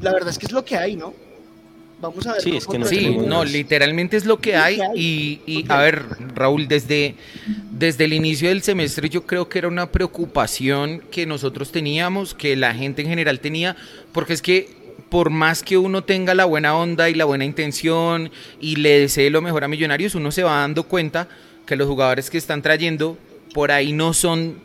la 0.00 0.12
verdad 0.12 0.28
es 0.30 0.38
que 0.38 0.46
es 0.46 0.52
lo 0.52 0.64
que 0.64 0.76
hay, 0.76 0.94
¿no? 0.96 1.14
Vamos 2.00 2.26
a 2.26 2.32
ver. 2.34 2.42
Sí, 2.42 2.56
es 2.56 2.66
que 2.66 2.78
no 2.78 2.84
contra- 2.86 2.98
Sí, 2.98 3.16
no, 3.16 3.44
literalmente 3.44 4.16
es 4.16 4.24
lo 4.24 4.38
que 4.38 4.56
hay. 4.56 4.76
que 4.76 4.82
hay. 4.82 5.42
Y, 5.46 5.64
a 5.68 5.78
ver, 5.78 6.02
Raúl, 6.34 6.66
desde, 6.68 7.14
desde 7.70 8.04
el 8.04 8.12
inicio 8.14 8.48
del 8.48 8.62
semestre 8.62 9.08
yo 9.10 9.26
creo 9.26 9.48
que 9.48 9.58
era 9.58 9.68
una 9.68 9.90
preocupación 9.90 11.02
que 11.10 11.26
nosotros 11.26 11.72
teníamos, 11.72 12.34
que 12.34 12.56
la 12.56 12.72
gente 12.74 13.02
en 13.02 13.08
general 13.08 13.40
tenía, 13.40 13.76
porque 14.12 14.32
es 14.32 14.40
que 14.42 14.79
por 15.10 15.30
más 15.30 15.62
que 15.62 15.76
uno 15.76 16.04
tenga 16.04 16.34
la 16.34 16.44
buena 16.44 16.76
onda 16.76 17.10
y 17.10 17.14
la 17.14 17.24
buena 17.24 17.44
intención 17.44 18.30
y 18.60 18.76
le 18.76 19.00
desee 19.00 19.28
lo 19.28 19.42
mejor 19.42 19.64
a 19.64 19.68
Millonarios, 19.68 20.14
uno 20.14 20.30
se 20.30 20.44
va 20.44 20.60
dando 20.60 20.84
cuenta 20.84 21.28
que 21.66 21.76
los 21.76 21.88
jugadores 21.88 22.30
que 22.30 22.38
están 22.38 22.62
trayendo 22.62 23.18
por 23.52 23.72
ahí 23.72 23.92
no 23.92 24.14
son 24.14 24.60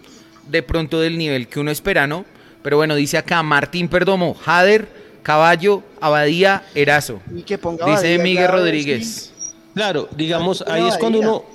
de 0.47 0.63
pronto 0.63 1.01
del 1.01 1.17
nivel 1.17 1.47
que 1.47 1.59
uno 1.59 1.71
espera, 1.71 2.07
¿no? 2.07 2.25
Pero 2.61 2.77
bueno, 2.77 2.95
dice 2.95 3.17
acá 3.17 3.43
Martín 3.43 3.89
Perdomo, 3.89 4.35
Jader, 4.35 4.87
Caballo, 5.23 5.83
Abadía, 5.99 6.63
Erazo. 6.75 7.19
Y 7.35 7.41
que 7.41 7.57
ponga 7.57 7.85
Dice 7.87 8.19
Miguel 8.19 8.47
Rodríguez. 8.47 9.33
Claro, 9.73 10.07
digamos, 10.15 10.63
ahí 10.67 10.87
es 10.87 10.97
cuando 10.97 11.19
uno. 11.19 11.45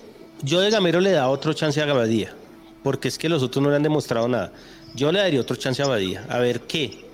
Yo 0.42 0.60
de 0.60 0.70
Gamero 0.70 1.00
le 1.00 1.12
da 1.12 1.28
otro 1.28 1.52
chance 1.52 1.80
a 1.80 1.86
Gabadía, 1.86 2.34
porque 2.82 3.08
es 3.08 3.18
que 3.18 3.28
los 3.28 3.42
otros 3.42 3.62
no 3.62 3.70
le 3.70 3.76
han 3.76 3.82
demostrado 3.82 4.26
nada. 4.26 4.52
Yo 4.94 5.12
le 5.12 5.20
daría 5.20 5.40
otro 5.40 5.54
chance 5.56 5.82
a 5.82 5.86
Badía, 5.86 6.26
a 6.28 6.38
ver 6.38 6.62
qué. 6.62 7.04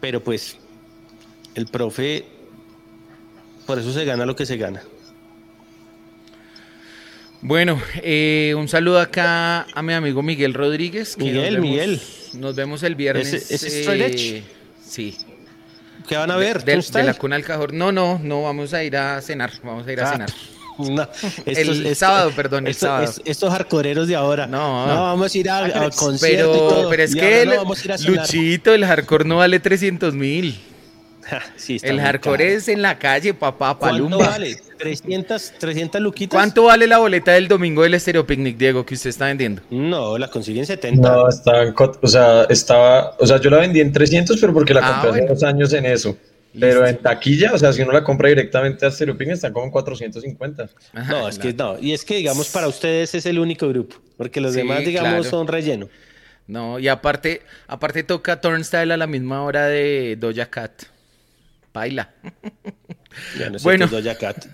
Pero 0.00 0.22
pues, 0.22 0.56
el 1.58 1.66
profe, 1.66 2.24
por 3.66 3.78
eso 3.78 3.92
se 3.92 4.04
gana 4.04 4.24
lo 4.24 4.34
que 4.36 4.46
se 4.46 4.56
gana. 4.56 4.80
Bueno, 7.40 7.80
eh, 8.02 8.54
un 8.56 8.68
saludo 8.68 8.98
acá 9.00 9.62
a 9.72 9.82
mi 9.82 9.92
amigo 9.92 10.22
Miguel 10.22 10.54
Rodríguez. 10.54 11.16
que 11.16 11.24
Miguel, 11.24 11.54
nos 11.54 11.62
vemos- 11.62 11.70
Miguel. 11.70 12.00
Nos 12.34 12.54
vemos 12.56 12.82
el 12.82 12.94
viernes. 12.94 13.32
¿Ese- 13.32 13.54
ese 13.54 13.66
es 13.66 13.74
Straight 13.74 14.14
Edge? 14.14 14.42
Sí. 14.86 15.16
¿Qué 16.08 16.16
van 16.16 16.30
a 16.30 16.36
ver? 16.36 16.64
De, 16.64 16.76
la 17.04 17.14
cuna 17.14 17.36
al 17.36 17.44
cajor. 17.44 17.72
No, 17.74 17.92
no, 17.92 18.18
no, 18.22 18.42
vamos 18.42 18.72
a 18.74 18.82
ir 18.82 18.96
a 18.96 19.20
cenar. 19.20 19.52
Vamos 19.62 19.86
a 19.86 19.92
ir 19.92 20.00
a 20.00 20.08
Ah, 20.08 20.12
cenar. 20.12 20.30
No, 20.78 21.08
El 21.44 21.96
sábado, 21.96 22.30
perdón, 22.36 22.66
el 22.68 22.70
esto- 22.70 22.86
sábado. 22.86 23.04
es- 23.10 23.20
estos 23.24 23.50
hardcoreeros 23.52 24.06
de 24.06 24.14
ahora. 24.14 24.46
No. 24.46 24.86
vamos 24.86 25.34
a 25.34 25.38
ir 25.38 25.50
a, 25.50 25.64
a 25.86 25.90
concierto 25.90 26.54
y 26.54 26.68
Pero, 26.76 26.88
pero 26.88 27.02
es 27.02 27.14
y 27.16 27.18
que 27.18 27.42
el, 27.42 27.48
no. 27.48 27.64
Luchito, 28.06 28.72
el 28.72 28.84
hardcore 28.84 29.24
no 29.24 29.36
vale 29.38 29.58
300 29.58 30.14
mil. 30.14 30.56
Sí, 31.56 31.76
está 31.76 31.88
El 31.88 32.00
hardcore 32.00 32.44
caro. 32.44 32.56
es 32.58 32.68
en 32.68 32.82
la 32.82 32.98
calle, 32.98 33.34
papá, 33.34 33.76
¿Cuánto 33.78 34.08
palumba. 34.08 34.28
vale? 34.30 34.56
300, 34.78 35.54
300 35.58 36.00
luquitas. 36.00 36.36
¿Cuánto 36.36 36.64
vale 36.64 36.86
la 36.86 36.98
boleta 36.98 37.32
del 37.32 37.48
domingo 37.48 37.82
del 37.82 37.94
Estéreo 37.94 38.26
Picnic, 38.26 38.56
Diego, 38.56 38.86
que 38.86 38.94
usted 38.94 39.10
está 39.10 39.26
vendiendo? 39.26 39.62
No, 39.70 40.16
la 40.18 40.28
consiguen 40.30 40.64
70. 40.66 41.08
No, 41.08 41.28
estaba 41.28 41.64
o 42.00 42.06
sea, 42.06 42.44
estaba, 42.44 43.16
o 43.18 43.26
sea, 43.26 43.40
yo 43.40 43.50
la 43.50 43.58
vendí 43.58 43.80
en 43.80 43.92
300, 43.92 44.40
pero 44.40 44.52
porque 44.54 44.72
la 44.74 44.80
Ah, 44.82 44.90
compré 45.02 45.10
bueno. 45.10 45.24
hace 45.24 45.34
dos 45.34 45.42
años 45.42 45.72
en 45.72 45.86
eso. 45.86 46.16
Pero 46.58 46.86
en 46.86 46.96
taquilla, 46.96 47.52
o 47.52 47.58
sea, 47.58 47.72
si 47.72 47.82
uno 47.82 47.92
la 47.92 48.02
compra 48.02 48.30
directamente 48.30 48.84
a 48.86 48.90
Stereo 48.90 49.16
Picnic, 49.16 49.34
están 49.36 49.52
como 49.52 49.66
en 49.66 49.70
450. 49.70 50.68
No, 50.94 51.28
es 51.28 51.38
que 51.38 51.52
no. 51.52 51.78
Y 51.78 51.92
es 51.92 52.04
que, 52.04 52.16
digamos, 52.16 52.48
para 52.48 52.66
ustedes 52.68 53.14
es 53.14 53.26
el 53.26 53.38
único 53.38 53.68
grupo. 53.68 53.96
Porque 54.16 54.40
los 54.40 54.52
Sí, 54.52 54.58
demás, 54.58 54.80
digamos, 54.80 55.10
claro. 55.10 55.24
son 55.24 55.46
relleno. 55.46 55.88
No, 56.46 56.78
y 56.78 56.88
aparte, 56.88 57.42
aparte 57.66 58.02
toca 58.02 58.40
Turnstile 58.40 58.94
a 58.94 58.96
la 58.96 59.06
misma 59.06 59.42
hora 59.42 59.66
de 59.66 60.16
Doja 60.18 60.46
Cat. 60.46 60.84
Baila. 61.78 62.10
Ya 63.38 63.50
no 63.50 63.58
sé 63.58 63.64
Bueno. 63.64 63.88
Doja 63.88 64.14
Cat. 64.16 64.46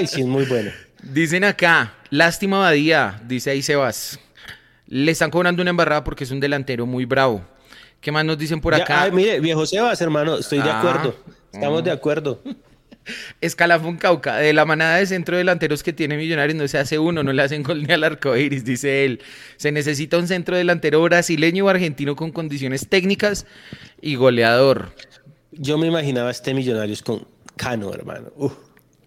Es 0.00 0.18
muy 0.26 0.44
bueno. 0.44 0.70
Dicen 1.02 1.42
acá, 1.42 1.94
lástima 2.10 2.58
Badía, 2.60 3.20
dice 3.26 3.50
ahí 3.50 3.62
Sebas. 3.62 4.20
Le 4.86 5.10
están 5.10 5.30
cobrando 5.30 5.60
una 5.62 5.70
embarrada 5.70 6.04
porque 6.04 6.22
es 6.22 6.30
un 6.30 6.38
delantero 6.38 6.86
muy 6.86 7.04
bravo. 7.04 7.44
¿Qué 8.00 8.12
más 8.12 8.24
nos 8.24 8.38
dicen 8.38 8.60
por 8.60 8.76
Ya, 8.76 8.84
acá? 8.84 9.02
ay, 9.02 9.10
mire, 9.12 9.40
viejo 9.40 9.66
Sebas, 9.66 10.00
hermano, 10.00 10.36
estoy 10.38 10.58
de 10.62 10.70
Ah. 10.70 10.78
acuerdo. 10.78 11.18
Estamos 11.52 11.82
Mm. 11.82 11.84
de 11.84 11.90
acuerdo. 11.90 12.42
Escalafón 13.40 13.96
Cauca, 13.96 14.36
de 14.36 14.52
la 14.52 14.64
manada 14.64 14.96
de 14.98 15.06
centro 15.06 15.36
delanteros 15.36 15.82
que 15.82 15.92
tiene 15.92 16.16
Millonarios 16.16 16.56
no 16.56 16.66
se 16.68 16.78
hace 16.78 16.98
uno, 16.98 17.22
no 17.22 17.32
le 17.32 17.42
hacen 17.42 17.62
gol 17.62 17.82
ni 17.84 17.92
al 17.92 18.04
arco 18.04 18.36
iris, 18.36 18.64
dice 18.64 19.04
él. 19.04 19.20
Se 19.56 19.72
necesita 19.72 20.18
un 20.18 20.26
centro 20.28 20.56
delantero 20.56 21.00
brasileño 21.02 21.64
o 21.64 21.68
argentino 21.68 22.14
con 22.16 22.30
condiciones 22.32 22.88
técnicas 22.88 23.46
y 24.00 24.16
goleador. 24.16 24.92
Yo 25.58 25.78
me 25.78 25.86
imaginaba 25.86 26.30
este 26.30 26.54
Millonarios 26.54 27.02
con 27.02 27.26
Cano, 27.56 27.92
hermano. 27.92 28.32
Uf. 28.36 28.52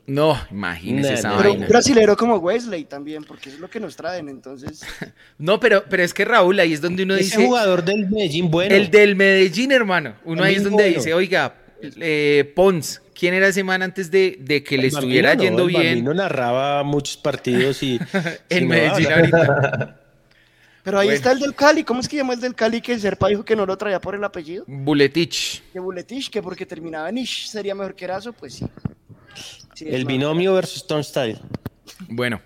No, 0.07 0.35
imagínese 0.49 1.09
No, 1.11 1.15
esa 1.19 1.29
no, 1.29 1.37
Pero 1.37 1.49
vaina. 1.49 1.65
un 1.65 1.69
brasilero 1.69 2.17
como 2.17 2.37
Wesley 2.37 2.85
también, 2.85 3.23
porque 3.23 3.49
es 3.49 3.59
lo 3.59 3.69
que 3.69 3.79
nos 3.79 3.95
traen, 3.95 4.27
entonces. 4.27 4.81
No, 5.37 5.59
pero, 5.59 5.83
pero 5.87 6.01
es 6.01 6.13
que 6.15 6.25
Raúl, 6.25 6.59
ahí 6.59 6.73
es 6.73 6.81
donde 6.81 7.03
uno 7.03 7.13
Ese 7.13 7.23
dice. 7.25 7.45
jugador 7.45 7.85
del 7.85 8.09
Medellín, 8.09 8.49
bueno. 8.49 8.73
El 8.73 8.89
del 8.89 9.15
Medellín, 9.15 9.71
hermano. 9.71 10.15
Uno 10.25 10.43
ahí 10.43 10.55
es 10.55 10.63
donde 10.63 10.83
bueno. 10.83 10.97
dice, 10.97 11.13
oiga, 11.13 11.53
eh, 11.81 12.51
Pons, 12.55 13.03
¿quién 13.13 13.35
era 13.35 13.47
ese 13.49 13.63
man 13.63 13.83
antes 13.83 14.09
de, 14.09 14.37
de 14.41 14.63
que 14.63 14.79
le 14.79 14.87
estuviera 14.87 15.29
Bambino, 15.29 15.43
yendo 15.49 15.63
el 15.63 15.69
bien 15.69 15.83
Bambino 16.05 16.13
narraba 16.15 16.81
muchos 16.83 17.15
partidos 17.17 17.83
y... 17.83 17.99
en 18.49 18.63
no, 18.63 18.69
Medellín 18.69 19.11
ahorita? 19.11 19.95
Pero 20.83 20.99
ahí 20.99 21.07
Bueno. 21.07 21.15
está 21.17 21.31
el 21.31 21.39
del 21.39 21.55
Cali. 21.55 21.83
¿Cómo 21.83 21.99
es 21.99 22.07
que 22.07 22.17
llama 22.17 22.33
el 22.33 22.39
del 22.39 22.55
Cali 22.55 22.81
que 22.81 22.93
el 22.93 23.01
Serpa 23.01 23.27
dijo 23.27 23.43
que 23.43 23.55
no 23.55 23.65
lo 23.65 23.77
traía 23.77 23.99
por 23.99 24.15
el 24.15 24.23
apellido? 24.23 24.63
Buletich. 24.67 25.61
Que 25.73 25.79
Buletich, 25.79 26.29
que 26.29 26.41
porque 26.41 26.65
terminaba 26.65 27.09
en 27.09 27.17
Ish 27.17 27.47
sería 27.47 27.75
mejor 27.75 27.95
que 27.95 28.05
Erazo, 28.05 28.33
pues 28.33 28.53
sí. 28.55 28.65
El 29.85 30.05
binomio 30.05 30.53
versus 30.53 30.85
Turnstile. 30.87 31.39
Bueno, 32.09 32.41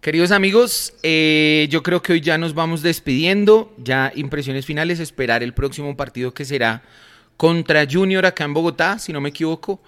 queridos 0.00 0.30
amigos, 0.30 0.92
eh, 1.02 1.66
yo 1.70 1.82
creo 1.82 2.02
que 2.02 2.12
hoy 2.14 2.20
ya 2.20 2.38
nos 2.38 2.54
vamos 2.54 2.82
despidiendo. 2.82 3.74
Ya 3.78 4.12
impresiones 4.14 4.66
finales, 4.66 4.98
esperar 5.00 5.42
el 5.42 5.52
próximo 5.54 5.96
partido 5.96 6.32
que 6.34 6.44
será 6.44 6.82
contra 7.36 7.86
Junior 7.90 8.26
acá 8.26 8.44
en 8.44 8.54
Bogotá, 8.54 8.98
si 8.98 9.12
no 9.12 9.20
me 9.20 9.28
equivoco. 9.28 9.80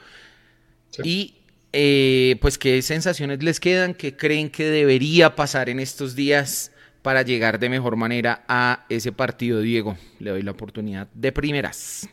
Y 1.03 1.35
eh, 1.73 2.37
pues 2.41 2.59
qué 2.59 2.83
sensaciones 2.83 3.43
les 3.43 3.59
quedan, 3.61 3.95
qué 3.95 4.17
creen 4.17 4.51
que 4.51 4.65
debería 4.65 5.35
pasar 5.37 5.69
en 5.69 5.81
estos 5.81 6.15
días 6.17 6.73
para 7.03 7.23
llegar 7.23 7.59
de 7.59 7.69
mejor 7.69 7.97
manera 7.97 8.45
a 8.49 8.85
ese 8.89 9.13
partido, 9.13 9.61
Diego. 9.61 9.97
Le 10.19 10.31
doy 10.31 10.43
la 10.43 10.53
oportunidad 10.53 11.09
de 11.15 11.33
primeras. 11.33 12.09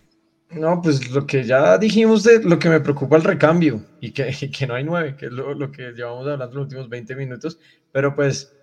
No, 0.50 0.82
pues 0.82 1.12
lo 1.12 1.28
que 1.28 1.44
ya 1.44 1.78
dijimos 1.78 2.24
de 2.24 2.42
lo 2.42 2.58
que 2.58 2.70
me 2.70 2.80
preocupa 2.80 3.18
el 3.18 3.24
recambio 3.24 3.84
y 4.00 4.12
que, 4.12 4.34
y 4.42 4.50
que 4.50 4.66
no 4.66 4.76
hay 4.76 4.84
nueve, 4.84 5.16
que 5.18 5.26
es 5.26 5.32
lo, 5.32 5.54
lo 5.54 5.72
que 5.72 5.92
llevamos 5.92 6.26
hablando 6.26 6.56
los 6.56 6.64
últimos 6.64 6.88
20 6.88 7.16
minutos, 7.16 7.60
pero 7.92 8.16
pues 8.16 8.56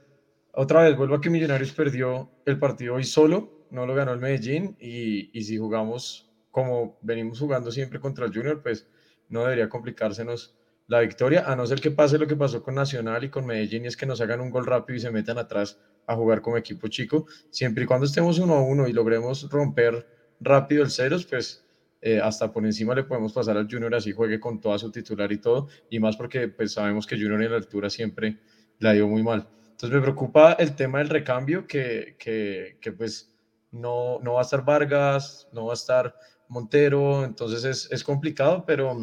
otra 0.53 0.83
vez 0.83 0.97
vuelvo 0.97 1.17
a 1.17 1.21
que 1.21 1.29
Millonarios 1.29 1.73
perdió 1.73 2.31
el 2.47 2.59
partido 2.59 2.95
hoy 2.95 3.05
solo, 3.05 3.67
no 3.71 3.85
lo 3.87 3.95
ganó 3.95 4.13
el 4.13 4.21
Medellín 4.21 4.77
y, 4.81 5.37
y 5.39 5.45
si 5.45 5.59
jugamos 5.59 6.31
como 6.51 6.99
venimos 7.03 7.41
jugando 7.41 7.71
siempre 7.71 8.01
contra 8.01 8.25
el 8.25 8.33
Junior, 8.33 8.63
pues 8.63 8.87
no 9.29 9.43
debería 9.43 9.69
complicársenos 9.69 10.57
la 10.87 11.01
victoria, 11.01 11.45
a 11.51 11.57
no 11.57 11.67
ser 11.67 11.81
que 11.81 11.91
pase 11.91 12.19
lo 12.19 12.27
que 12.27 12.37
pasó 12.37 12.63
con 12.63 12.77
Nacional 12.77 13.25
y 13.25 13.31
con 13.31 13.45
Medellín 13.45 13.85
y 13.85 13.89
es 13.89 13.97
que 13.97 14.07
nos 14.07 14.21
hagan 14.21 14.41
un 14.41 14.51
gol 14.51 14.65
rápido 14.65 14.97
y 14.97 15.01
se 15.01 15.11
metan 15.11 15.39
atrás 15.39 15.79
a 16.07 16.15
jugar 16.15 16.41
como 16.41 16.57
equipo 16.57 16.89
chico, 16.89 17.27
siempre 17.51 17.85
y 17.85 17.87
cuando 17.87 18.07
estemos 18.07 18.39
uno 18.39 18.55
a 18.55 18.63
uno 18.63 18.87
y 18.87 18.93
logremos 18.93 19.49
romper 19.51 20.07
rápido 20.41 20.83
el 20.83 20.91
ceros, 20.91 21.25
pues 21.27 21.65
eh, 22.01 22.21
hasta 22.21 22.53
por 22.53 22.65
encima 22.67 22.95
le 22.95 23.05
podemos 23.05 23.33
pasar 23.33 23.57
al 23.57 23.67
Junior 23.71 23.95
así 23.95 24.13
juegue 24.13 24.39
con 24.39 24.61
toda 24.61 24.79
su 24.79 24.91
titular 24.91 25.33
y 25.33 25.39
todo, 25.39 25.69
y 25.89 25.99
más 25.99 26.17
porque 26.17 26.49
pues 26.49 26.73
sabemos 26.73 27.07
que 27.07 27.17
Junior 27.17 27.43
en 27.43 27.51
la 27.51 27.57
altura 27.57 27.89
siempre 27.89 28.39
la 28.79 28.93
dio 28.93 29.09
muy 29.09 29.23
mal. 29.23 29.49
Entonces 29.71 29.91
me 29.91 30.03
preocupa 30.03 30.53
el 30.53 30.77
tema 30.77 30.99
del 30.99 31.09
recambio, 31.09 31.67
que, 31.67 32.17
que, 32.19 32.77
que 32.81 32.93
pues 32.93 33.35
no, 33.71 34.21
no 34.21 34.35
va 34.35 34.41
a 34.41 34.43
estar 34.43 34.65
Vargas, 34.65 35.49
no 35.53 35.67
va 35.67 35.73
a 35.73 35.75
estar 35.75 36.15
Montero, 36.49 37.25
entonces 37.25 37.65
es, 37.65 37.91
es 37.91 38.05
complicado, 38.05 38.65
pero, 38.67 38.97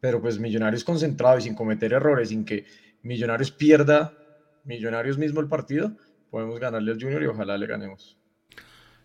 pero 0.00 0.20
pues 0.20 0.38
Millonarios 0.38 0.82
concentrado 0.82 1.38
y 1.38 1.42
sin 1.42 1.54
cometer 1.54 1.92
errores, 1.92 2.30
sin 2.30 2.44
que 2.44 2.64
Millonarios 3.02 3.50
pierda, 3.50 4.12
Millonarios 4.64 5.18
mismo 5.18 5.40
el 5.40 5.48
partido, 5.48 5.94
podemos 6.34 6.58
ganarle 6.58 6.90
al 6.90 7.00
Junior 7.00 7.22
y 7.22 7.26
ojalá 7.26 7.56
le 7.56 7.64
ganemos. 7.64 8.16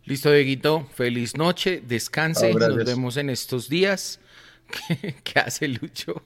Listo, 0.03 0.31
Dieguito. 0.31 0.87
Feliz 0.95 1.37
noche. 1.37 1.83
Descanse. 1.85 2.51
Oh. 2.51 2.57
Nos 2.57 2.83
vemos 2.83 3.17
en 3.17 3.29
estos 3.29 3.69
días. 3.69 4.19
¿Qué, 4.87 5.15
qué 5.23 5.39
hace 5.39 5.67
Lucho? 5.67 6.23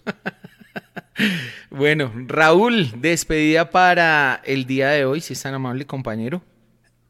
bueno, 1.69 2.09
Raúl, 2.27 3.01
despedida 3.01 3.69
para 3.69 4.41
el 4.45 4.65
día 4.65 4.91
de 4.91 5.03
hoy, 5.03 5.19
si 5.19 5.33
es 5.33 5.41
tan 5.41 5.53
amable, 5.53 5.85
compañero. 5.85 6.41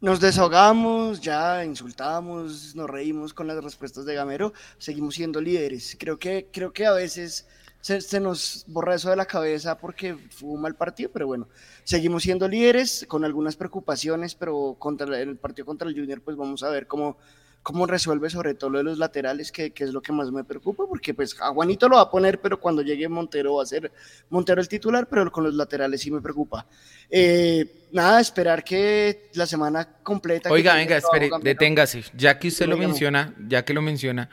Nos 0.02 0.20
desahogamos, 0.20 1.22
ya 1.22 1.64
insultamos, 1.64 2.76
nos 2.76 2.90
reímos 2.90 3.32
con 3.32 3.46
las 3.46 3.64
respuestas 3.64 4.06
de 4.06 4.16
Gamero, 4.16 4.54
seguimos 4.80 5.14
siendo 5.14 5.40
líderes. 5.40 5.96
Creo 6.00 6.18
que, 6.18 6.48
creo 6.52 6.74
que 6.74 6.88
a 6.88 6.94
veces 6.94 7.48
se, 7.84 8.00
se 8.00 8.22
nos 8.22 8.64
borra 8.68 8.96
eso 8.96 9.10
de 9.10 9.18
la 9.18 9.26
cabeza 9.26 9.78
porque 9.78 10.16
fue 10.30 10.52
un 10.52 10.62
mal 10.62 10.74
partido, 10.74 11.10
pero 11.12 11.28
bueno, 11.28 11.50
seguimos 11.84 12.24
siendo 12.24 12.48
líderes 12.48 13.06
con 13.10 13.26
algunas 13.26 13.58
preocupaciones, 13.58 14.36
pero 14.36 14.78
contra 14.80 15.20
el, 15.20 15.36
partido 15.36 15.66
contra 15.66 15.90
el 15.90 15.94
Junior, 15.94 16.22
pues 16.22 16.38
vamos 16.38 16.64
a 16.64 16.70
ver 16.70 16.88
cómo, 16.88 17.18
cómo 17.62 17.86
resuelve 17.86 18.30
sobre 18.30 18.54
todo 18.54 18.70
lo 18.70 18.78
de 18.78 18.86
los 18.86 19.00
laterales, 19.00 19.52
que, 19.52 19.72
que, 19.72 19.84
es 19.84 19.92
lo 19.92 20.02
que 20.02 20.14
más 20.14 20.32
me 20.32 20.46
preocupa, 20.46 20.86
porque 20.88 21.14
pues 21.14 21.36
a 21.42 21.50
Juanito 21.50 21.90
lo 21.90 21.98
va 21.98 22.04
a 22.04 22.10
poner, 22.10 22.40
pero 22.40 22.58
cuando 22.58 22.82
llegue 22.84 23.10
Montero 23.10 23.56
va 23.56 23.64
a 23.64 23.66
ser 23.66 23.92
Montero 24.30 24.62
el 24.62 24.70
titular, 24.70 25.10
pero 25.10 25.30
con 25.30 25.44
los 25.44 25.54
laterales 25.54 26.00
sí 26.00 26.10
me 26.10 26.22
preocupa. 26.22 26.66
Eh, 27.10 27.90
nada, 27.92 28.22
esperar 28.22 28.64
que 28.64 29.30
la 29.34 29.46
semana 29.46 29.98
completa... 30.02 30.50
Oiga, 30.50 30.76
venga, 30.76 30.96
espere, 30.96 31.30
deténgase, 31.42 32.06
ya 32.16 32.40
que 32.40 32.48
usted 32.48 32.68
lo 32.68 32.78
menciona, 32.78 33.36
ya 33.46 33.66
que 33.66 33.74
lo 33.74 33.82
menciona, 33.82 34.30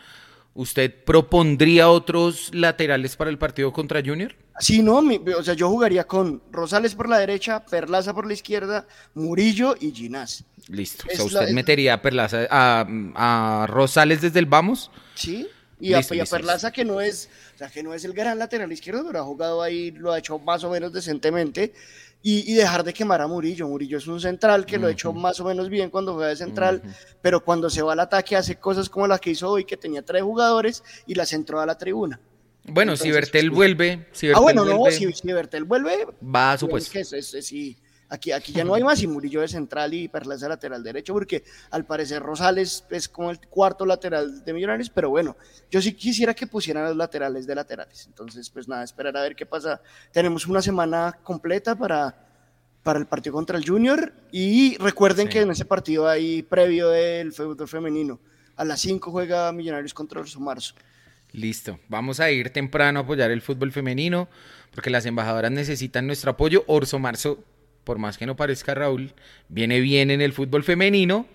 ¿usted 0.55 0.93
propondría 1.05 1.89
otros 1.89 2.55
laterales 2.55 3.17
para 3.17 3.31
el 3.31 3.39
partido 3.39 3.73
contra 3.73 4.03
Junior? 4.05 4.35
Sí, 4.61 4.83
no, 4.83 4.99
o 4.99 5.43
sea, 5.43 5.55
yo 5.55 5.71
jugaría 5.71 6.05
con 6.05 6.43
Rosales 6.51 6.95
por 6.95 7.09
la 7.09 7.19
derecha, 7.19 7.65
Perlaza 7.65 8.13
por 8.13 8.27
la 8.27 8.35
izquierda, 8.35 8.87
Murillo 9.15 9.75
y 9.81 9.91
Ginás. 9.91 10.45
Listo. 10.69 11.07
o 11.11 11.17
sea, 11.17 11.25
usted 11.25 11.55
metería 11.55 11.95
a 11.95 12.03
Perlaza, 12.03 12.47
a, 12.51 13.67
Rosales 13.69 14.21
desde 14.21 14.39
el 14.39 14.47
vamos. 14.47 14.91
Sí. 15.15 15.49
Y, 15.81 15.95
a, 15.95 16.03
Perlaza 16.03 16.71
que 16.73 16.85
no 16.85 17.01
es, 17.01 17.31
o 17.55 17.59
sea, 17.59 17.71
que 17.71 17.83
no 17.83 17.95
es 17.95 18.05
el 18.05 18.13
gran 18.13 18.39
lateral 18.39 18.71
izquierdo, 18.71 19.03
pero 19.07 19.21
ha 19.21 19.25
jugado 19.25 19.63
ahí, 19.63 19.93
lo 19.93 20.13
ha 20.13 20.19
hecho 20.19 20.39
más 20.39 20.63
o 20.63 20.71
menos 20.71 20.93
decentemente. 20.93 21.73
Y, 22.23 22.53
dejar 22.53 22.85
de 22.85 22.93
quemar 22.93 23.23
a 23.23 23.27
Murillo. 23.27 23.67
Murillo 23.67 23.97
es 23.97 24.07
un 24.07 24.21
central 24.21 24.67
que 24.67 24.79
lo 24.79 24.89
ha 24.89 24.91
hecho 24.91 25.13
más 25.13 25.41
o 25.41 25.45
menos 25.45 25.71
bien 25.71 25.89
cuando 25.89 26.13
juega 26.13 26.29
de 26.29 26.37
central, 26.37 26.83
pero 27.23 27.43
cuando 27.43 27.71
se 27.71 27.81
va 27.81 27.95
al 27.95 28.01
ataque 28.01 28.37
hace 28.37 28.57
cosas 28.57 28.91
como 28.91 29.07
las 29.07 29.21
que 29.21 29.31
hizo 29.31 29.49
hoy, 29.49 29.65
que 29.65 29.79
tenía 29.79 30.03
tres 30.03 30.23
jugadores 30.23 30.85
y 31.07 31.15
las 31.15 31.33
entró 31.33 31.61
a 31.61 31.67
la 31.67 31.79
tribuna. 31.79 32.21
Bueno, 32.65 32.95
si 32.97 33.11
Bertel 33.11 33.51
vuelve. 33.51 34.07
Si 34.13 34.31
ah, 34.31 34.39
bueno, 34.39 34.65
no, 34.67 34.91
si, 34.91 35.33
Bertel 35.33 35.65
vuelve. 35.65 36.07
Va 36.23 36.53
a 36.53 36.59
su 36.59 36.69
puesto. 36.69 36.93
sí, 37.43 37.79
aquí, 38.11 38.33
aquí 38.33 38.53
ya 38.53 38.65
no 38.65 38.75
hay 38.75 38.83
más 38.83 39.03
y 39.03 39.07
Murillo 39.07 39.41
de 39.41 39.49
central 39.49 39.95
y 39.95 40.09
Perlaza 40.09 40.49
lateral 40.49 40.83
derecho, 40.83 41.15
porque 41.15 41.45
al 41.71 41.87
parecer 41.87 42.23
Rosales 42.23 42.85
es 42.91 43.09
como 43.09 43.31
el 43.31 43.39
cuarto 43.41 43.87
lateral 43.87 44.45
de 44.45 44.53
Millonarios, 44.53 44.91
pero 44.91 45.09
bueno, 45.09 45.37
yo 45.71 45.81
sí 45.81 45.95
quisiera 45.95 46.35
que 46.35 46.47
pusieran 46.47 46.85
los 46.85 46.97
laterales 46.97 47.47
de 47.47 47.55
laterales. 47.55 48.07
Entonces, 48.07 48.51
pues 48.51 48.69
nada, 48.69 48.85
esperar 48.85 49.17
a 49.17 49.23
ver 49.23 49.37
qué 49.37 49.47
pasa. 49.47 49.81
Tenemos 50.13 50.47
una 50.47 50.61
semana 50.61 51.19
completa 51.23 51.77
para, 51.77 52.15
para 52.83 52.99
el 52.99 53.07
partido 53.07 53.35
contra 53.35 53.57
el 53.57 53.67
Junior 53.67 54.13
y 54.33 54.77
recuerden 54.79 55.29
que 55.29 55.41
en 55.41 55.51
ese 55.51 55.65
partido 55.65 56.09
hay 56.09 56.43
previo 56.43 56.89
del 56.91 57.33
fútbol 57.33 57.69
femenino. 57.69 58.21
A 58.57 58.65
las 58.65 58.81
5 58.81 59.11
juega 59.11 59.53
Millonarios 59.53 59.95
contra 59.95 60.21
el 60.21 60.27
Marzo. 60.39 60.75
Listo, 61.33 61.79
vamos 61.89 62.19
a 62.19 62.31
ir 62.31 62.51
temprano 62.51 62.99
a 62.99 63.03
apoyar 63.03 63.31
el 63.31 63.41
fútbol 63.41 63.71
femenino 63.71 64.29
porque 64.75 64.91
las 64.91 65.07
embajadoras 65.07 65.51
necesitan 65.51 66.07
nuestro 66.07 66.33
apoyo. 66.33 66.65
Orso 66.67 66.99
Marzo, 66.99 67.45
por 67.85 67.99
más 67.99 68.19
que 68.19 68.27
no 68.27 68.37
parezca 68.37 68.75
Raúl, 68.75 69.15
viene 69.49 69.81
bien 69.81 70.11
en 70.11 70.21
el 70.21 70.33
fútbol 70.33 70.65
femenino 70.65 71.27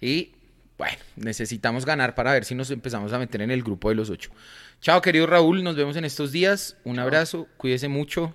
y 0.00 0.32
bueno, 0.76 0.98
necesitamos 1.16 1.86
ganar 1.86 2.14
para 2.14 2.32
ver 2.32 2.44
si 2.44 2.54
nos 2.54 2.70
empezamos 2.70 3.12
a 3.12 3.18
meter 3.18 3.42
en 3.42 3.50
el 3.50 3.62
grupo 3.62 3.88
de 3.88 3.94
los 3.94 4.10
ocho. 4.10 4.30
Chao, 4.80 5.00
querido 5.00 5.26
Raúl, 5.26 5.62
nos 5.62 5.76
vemos 5.76 5.96
en 5.96 6.04
estos 6.04 6.32
días. 6.32 6.76
Un 6.84 6.98
abrazo, 6.98 7.46
cuídese 7.56 7.88
mucho 7.88 8.34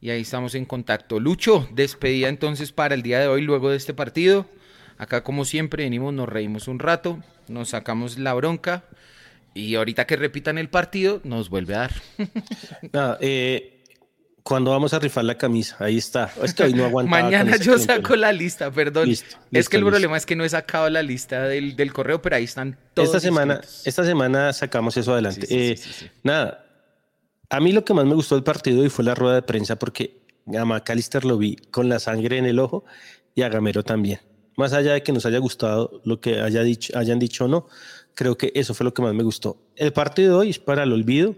y 0.00 0.10
ahí 0.10 0.22
estamos 0.22 0.54
en 0.54 0.64
contacto. 0.64 1.20
Lucho, 1.20 1.68
despedida 1.72 2.28
entonces 2.28 2.72
para 2.72 2.94
el 2.94 3.02
día 3.02 3.20
de 3.20 3.28
hoy 3.28 3.42
luego 3.42 3.70
de 3.70 3.76
este 3.76 3.94
partido. 3.94 4.46
Acá 4.96 5.22
como 5.22 5.44
siempre 5.44 5.84
venimos, 5.84 6.12
nos 6.12 6.28
reímos 6.28 6.68
un 6.68 6.78
rato, 6.78 7.22
nos 7.48 7.70
sacamos 7.70 8.18
la 8.18 8.34
bronca 8.34 8.84
y 9.54 9.74
ahorita 9.74 10.06
que 10.06 10.16
repitan 10.16 10.58
el 10.58 10.68
partido, 10.68 11.20
nos 11.24 11.50
vuelve 11.50 11.74
a 11.74 11.78
dar. 11.78 11.92
Nada, 12.92 13.18
eh, 13.20 13.79
cuando 14.50 14.72
vamos 14.72 14.92
a 14.94 14.98
rifar 14.98 15.22
la 15.22 15.38
camisa, 15.38 15.76
ahí 15.78 15.96
está. 15.96 16.28
Es 16.42 16.54
que 16.54 16.64
hoy 16.64 16.74
no 16.74 16.84
aguanta. 16.84 17.08
Mañana 17.22 17.56
yo 17.56 17.78
saco 17.78 18.16
la 18.16 18.32
lista, 18.32 18.72
perdón. 18.72 19.08
es 19.08 19.68
que 19.68 19.76
el 19.76 19.84
problema 19.84 20.16
es 20.16 20.26
que 20.26 20.34
no 20.34 20.44
he 20.44 20.48
sacado 20.48 20.90
la 20.90 21.04
lista 21.04 21.44
del, 21.44 21.76
del 21.76 21.92
correo, 21.92 22.20
pero 22.20 22.34
ahí 22.34 22.42
están 22.42 22.76
todos. 22.92 23.10
Esta 23.10 23.20
semana, 23.20 23.60
esta 23.84 24.02
semana 24.02 24.52
sacamos 24.52 24.96
eso 24.96 25.12
adelante. 25.12 25.46
Eh, 25.48 25.78
nada, 26.24 26.66
a 27.48 27.60
mí 27.60 27.70
lo 27.70 27.84
que 27.84 27.94
más 27.94 28.04
me 28.06 28.14
gustó 28.14 28.34
del 28.34 28.42
partido 28.42 28.84
y 28.84 28.90
fue 28.90 29.04
la 29.04 29.14
rueda 29.14 29.36
de 29.36 29.42
prensa 29.42 29.78
porque 29.78 30.20
a 30.58 30.64
McAllister 30.64 31.24
lo 31.24 31.38
vi 31.38 31.54
con 31.70 31.88
la 31.88 32.00
sangre 32.00 32.36
en 32.38 32.46
el 32.46 32.58
ojo 32.58 32.84
y 33.36 33.42
a 33.42 33.48
Gamero 33.48 33.84
también. 33.84 34.18
Más 34.56 34.72
allá 34.72 34.94
de 34.94 35.04
que 35.04 35.12
nos 35.12 35.26
haya 35.26 35.38
gustado 35.38 36.02
lo 36.04 36.20
que 36.20 36.40
haya 36.40 36.64
dicho, 36.64 36.98
hayan 36.98 37.20
dicho 37.20 37.44
o 37.44 37.48
no, 37.48 37.68
Creo 38.14 38.36
que 38.36 38.52
eso 38.54 38.74
fue 38.74 38.84
lo 38.84 38.92
que 38.92 39.00
más 39.00 39.14
me 39.14 39.22
gustó. 39.22 39.56
El 39.76 39.92
partido 39.92 40.32
de 40.32 40.38
hoy 40.40 40.50
es 40.50 40.58
para 40.58 40.82
el 40.82 40.92
olvido. 40.92 41.36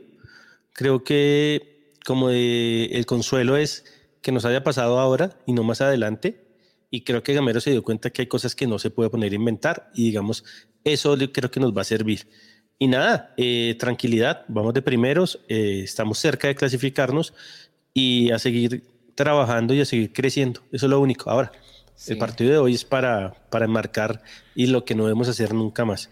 Creo 0.73 1.05
que 1.05 1.72
como 2.05 2.31
el 2.31 3.07
consuelo 3.07 3.57
es 3.57 3.85
que 4.23 4.33
nos 4.33 4.45
haya 4.45 4.62
pasado 4.65 4.99
ahora 4.99 5.37
y 5.47 5.53
no 5.53 5.65
más 5.65 5.81
adelante. 5.81 6.47
Y 6.91 7.03
creo 7.03 7.23
que 7.23 7.35
Gamero 7.35 7.61
se 7.61 7.70
dio 7.70 7.83
cuenta 7.83 8.11
que 8.11 8.23
hay 8.23 8.29
cosas 8.29 8.55
que 8.55 8.66
no 8.66 8.79
se 8.79 8.91
puede 8.91 9.11
poner 9.11 9.33
a 9.33 9.35
inventar 9.35 9.91
y 9.95 10.05
digamos, 10.05 10.45
eso 10.85 11.16
creo 11.33 11.51
que 11.51 11.61
nos 11.61 11.77
va 11.77 11.83
a 11.83 11.85
servir. 11.85 12.29
Y 12.79 12.89
nada, 12.89 13.33
eh, 13.37 13.77
tranquilidad, 13.79 14.45
vamos 14.49 14.74
de 14.74 14.83
primeros, 14.83 15.41
eh, 15.49 15.81
estamos 15.85 16.19
cerca 16.19 16.49
de 16.49 16.55
clasificarnos 16.55 17.33
y 17.95 18.31
a 18.31 18.39
seguir 18.39 18.85
trabajando 19.15 19.73
y 19.73 19.81
a 19.81 19.85
seguir 19.85 20.12
creciendo. 20.12 20.61
Eso 20.73 20.87
es 20.87 20.91
lo 20.91 21.01
único. 21.01 21.31
Ahora, 21.31 21.53
el 22.09 22.19
partido 22.19 22.51
de 22.51 22.59
hoy 22.59 22.74
es 22.74 22.85
para, 22.85 23.35
para 23.51 23.66
enmarcar 23.66 24.23
y 24.55 24.66
lo 24.66 24.85
que 24.85 24.95
no 24.95 25.05
debemos 25.05 25.29
hacer 25.29 25.55
nunca 25.55 25.85
más. 25.85 26.11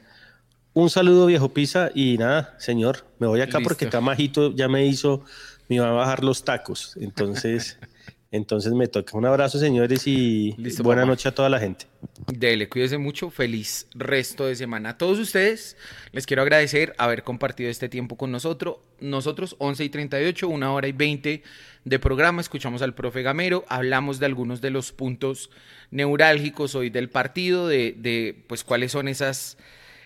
Un 0.72 0.88
saludo, 0.88 1.26
viejo 1.26 1.52
Pisa, 1.52 1.90
y 1.94 2.16
nada, 2.16 2.54
señor, 2.58 3.04
me 3.18 3.26
voy 3.26 3.40
acá 3.40 3.58
porque 3.60 3.86
acá 3.86 4.00
Majito 4.00 4.54
ya 4.54 4.68
me 4.68 4.86
hizo, 4.86 5.24
me 5.70 5.76
iba 5.76 5.88
a 5.88 5.92
bajar 5.92 6.24
los 6.24 6.44
tacos. 6.44 6.96
Entonces, 7.00 7.78
entonces 8.32 8.72
me 8.72 8.88
toca. 8.88 9.16
Un 9.16 9.24
abrazo, 9.24 9.58
señores, 9.60 10.02
y 10.04 10.56
buena 10.82 11.06
noche 11.06 11.28
a 11.28 11.34
toda 11.34 11.48
la 11.48 11.60
gente. 11.60 11.86
Dele, 12.26 12.68
cuídese 12.68 12.98
mucho. 12.98 13.30
Feliz 13.30 13.86
resto 13.94 14.46
de 14.46 14.56
semana 14.56 14.90
a 14.90 14.98
todos 14.98 15.20
ustedes. 15.20 15.76
Les 16.10 16.26
quiero 16.26 16.42
agradecer 16.42 16.92
haber 16.98 17.22
compartido 17.22 17.70
este 17.70 17.88
tiempo 17.88 18.16
con 18.16 18.32
nosotros. 18.32 18.78
Nosotros, 18.98 19.54
11 19.60 19.84
y 19.84 19.88
38, 19.88 20.48
una 20.48 20.72
hora 20.72 20.88
y 20.88 20.92
20 20.92 21.44
de 21.84 21.98
programa. 22.00 22.40
Escuchamos 22.40 22.82
al 22.82 22.96
profe 22.96 23.22
Gamero. 23.22 23.64
Hablamos 23.68 24.18
de 24.18 24.26
algunos 24.26 24.60
de 24.60 24.70
los 24.70 24.90
puntos 24.90 25.50
neurálgicos 25.92 26.74
hoy 26.74 26.90
del 26.90 27.10
partido, 27.10 27.68
de, 27.68 27.94
de 27.96 28.44
pues 28.48 28.64
cuáles 28.64 28.90
son 28.90 29.06
esas 29.06 29.56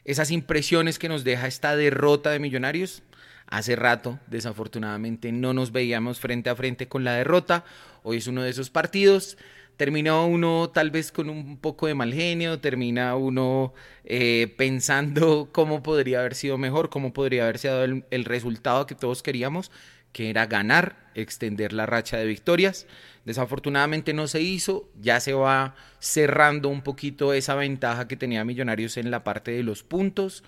esas 0.04 0.30
impresiones 0.30 0.98
que 0.98 1.08
nos 1.08 1.24
deja 1.24 1.46
esta 1.46 1.74
derrota 1.74 2.30
de 2.30 2.38
Millonarios. 2.38 3.02
Hace 3.46 3.76
rato, 3.76 4.18
desafortunadamente, 4.26 5.30
no 5.32 5.52
nos 5.52 5.70
veíamos 5.70 6.18
frente 6.18 6.50
a 6.50 6.56
frente 6.56 6.88
con 6.88 7.04
la 7.04 7.14
derrota. 7.14 7.64
Hoy 8.02 8.18
es 8.18 8.26
uno 8.26 8.42
de 8.42 8.50
esos 8.50 8.70
partidos. 8.70 9.36
Termina 9.76 10.20
uno 10.22 10.70
tal 10.72 10.90
vez 10.90 11.10
con 11.10 11.28
un 11.28 11.56
poco 11.56 11.88
de 11.88 11.94
mal 11.94 12.14
genio, 12.14 12.60
termina 12.60 13.16
uno 13.16 13.74
eh, 14.04 14.54
pensando 14.56 15.48
cómo 15.50 15.82
podría 15.82 16.20
haber 16.20 16.36
sido 16.36 16.58
mejor, 16.58 16.90
cómo 16.90 17.12
podría 17.12 17.42
haber 17.42 17.58
sido 17.58 17.82
el, 17.82 18.04
el 18.10 18.24
resultado 18.24 18.86
que 18.86 18.94
todos 18.94 19.22
queríamos, 19.22 19.72
que 20.12 20.30
era 20.30 20.46
ganar, 20.46 21.10
extender 21.16 21.72
la 21.72 21.86
racha 21.86 22.16
de 22.16 22.24
victorias. 22.24 22.86
Desafortunadamente 23.24 24.12
no 24.12 24.28
se 24.28 24.42
hizo, 24.42 24.88
ya 25.00 25.18
se 25.18 25.32
va 25.32 25.74
cerrando 25.98 26.68
un 26.68 26.82
poquito 26.82 27.32
esa 27.32 27.56
ventaja 27.56 28.06
que 28.06 28.16
tenía 28.16 28.44
Millonarios 28.44 28.96
en 28.96 29.10
la 29.10 29.24
parte 29.24 29.50
de 29.50 29.64
los 29.64 29.82
puntos. 29.82 30.44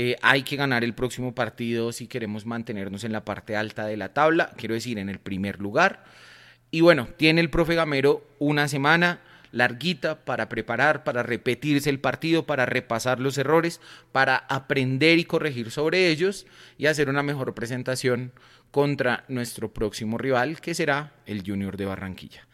Eh, 0.00 0.16
hay 0.22 0.44
que 0.44 0.54
ganar 0.54 0.84
el 0.84 0.94
próximo 0.94 1.34
partido 1.34 1.90
si 1.90 2.06
queremos 2.06 2.46
mantenernos 2.46 3.02
en 3.02 3.10
la 3.10 3.24
parte 3.24 3.56
alta 3.56 3.84
de 3.84 3.96
la 3.96 4.14
tabla, 4.14 4.52
quiero 4.56 4.74
decir, 4.74 4.96
en 4.96 5.08
el 5.08 5.18
primer 5.18 5.58
lugar. 5.58 6.04
Y 6.70 6.82
bueno, 6.82 7.08
tiene 7.16 7.40
el 7.40 7.50
profe 7.50 7.74
Gamero 7.74 8.24
una 8.38 8.68
semana 8.68 9.20
larguita 9.50 10.24
para 10.24 10.48
preparar, 10.48 11.02
para 11.02 11.24
repetirse 11.24 11.90
el 11.90 11.98
partido, 11.98 12.46
para 12.46 12.64
repasar 12.64 13.18
los 13.18 13.38
errores, 13.38 13.80
para 14.12 14.36
aprender 14.36 15.18
y 15.18 15.24
corregir 15.24 15.72
sobre 15.72 16.06
ellos 16.06 16.46
y 16.76 16.86
hacer 16.86 17.08
una 17.08 17.24
mejor 17.24 17.52
presentación 17.56 18.30
contra 18.70 19.24
nuestro 19.26 19.74
próximo 19.74 20.16
rival, 20.16 20.60
que 20.60 20.74
será 20.74 21.12
el 21.26 21.42
Junior 21.44 21.76
de 21.76 21.86
Barranquilla. 21.86 22.46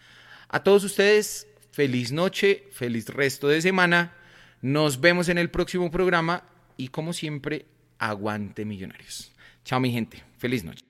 A 0.49 0.63
todos 0.63 0.83
ustedes, 0.83 1.47
feliz 1.73 2.11
noche, 2.11 2.65
feliz 2.73 3.07
resto 3.11 3.49
de 3.49 3.61
semana. 3.61 4.15
Nos 4.63 4.99
vemos 5.03 5.29
en 5.29 5.37
el 5.37 5.51
próximo 5.51 5.91
programa 5.91 6.45
y 6.77 6.89
como 6.89 7.13
siempre, 7.13 7.67
aguante 7.99 8.65
millonarios. 8.65 9.33
Chao 9.65 9.81
mi 9.81 9.93
gente, 9.93 10.23
feliz 10.39 10.65
noche. 10.65 10.85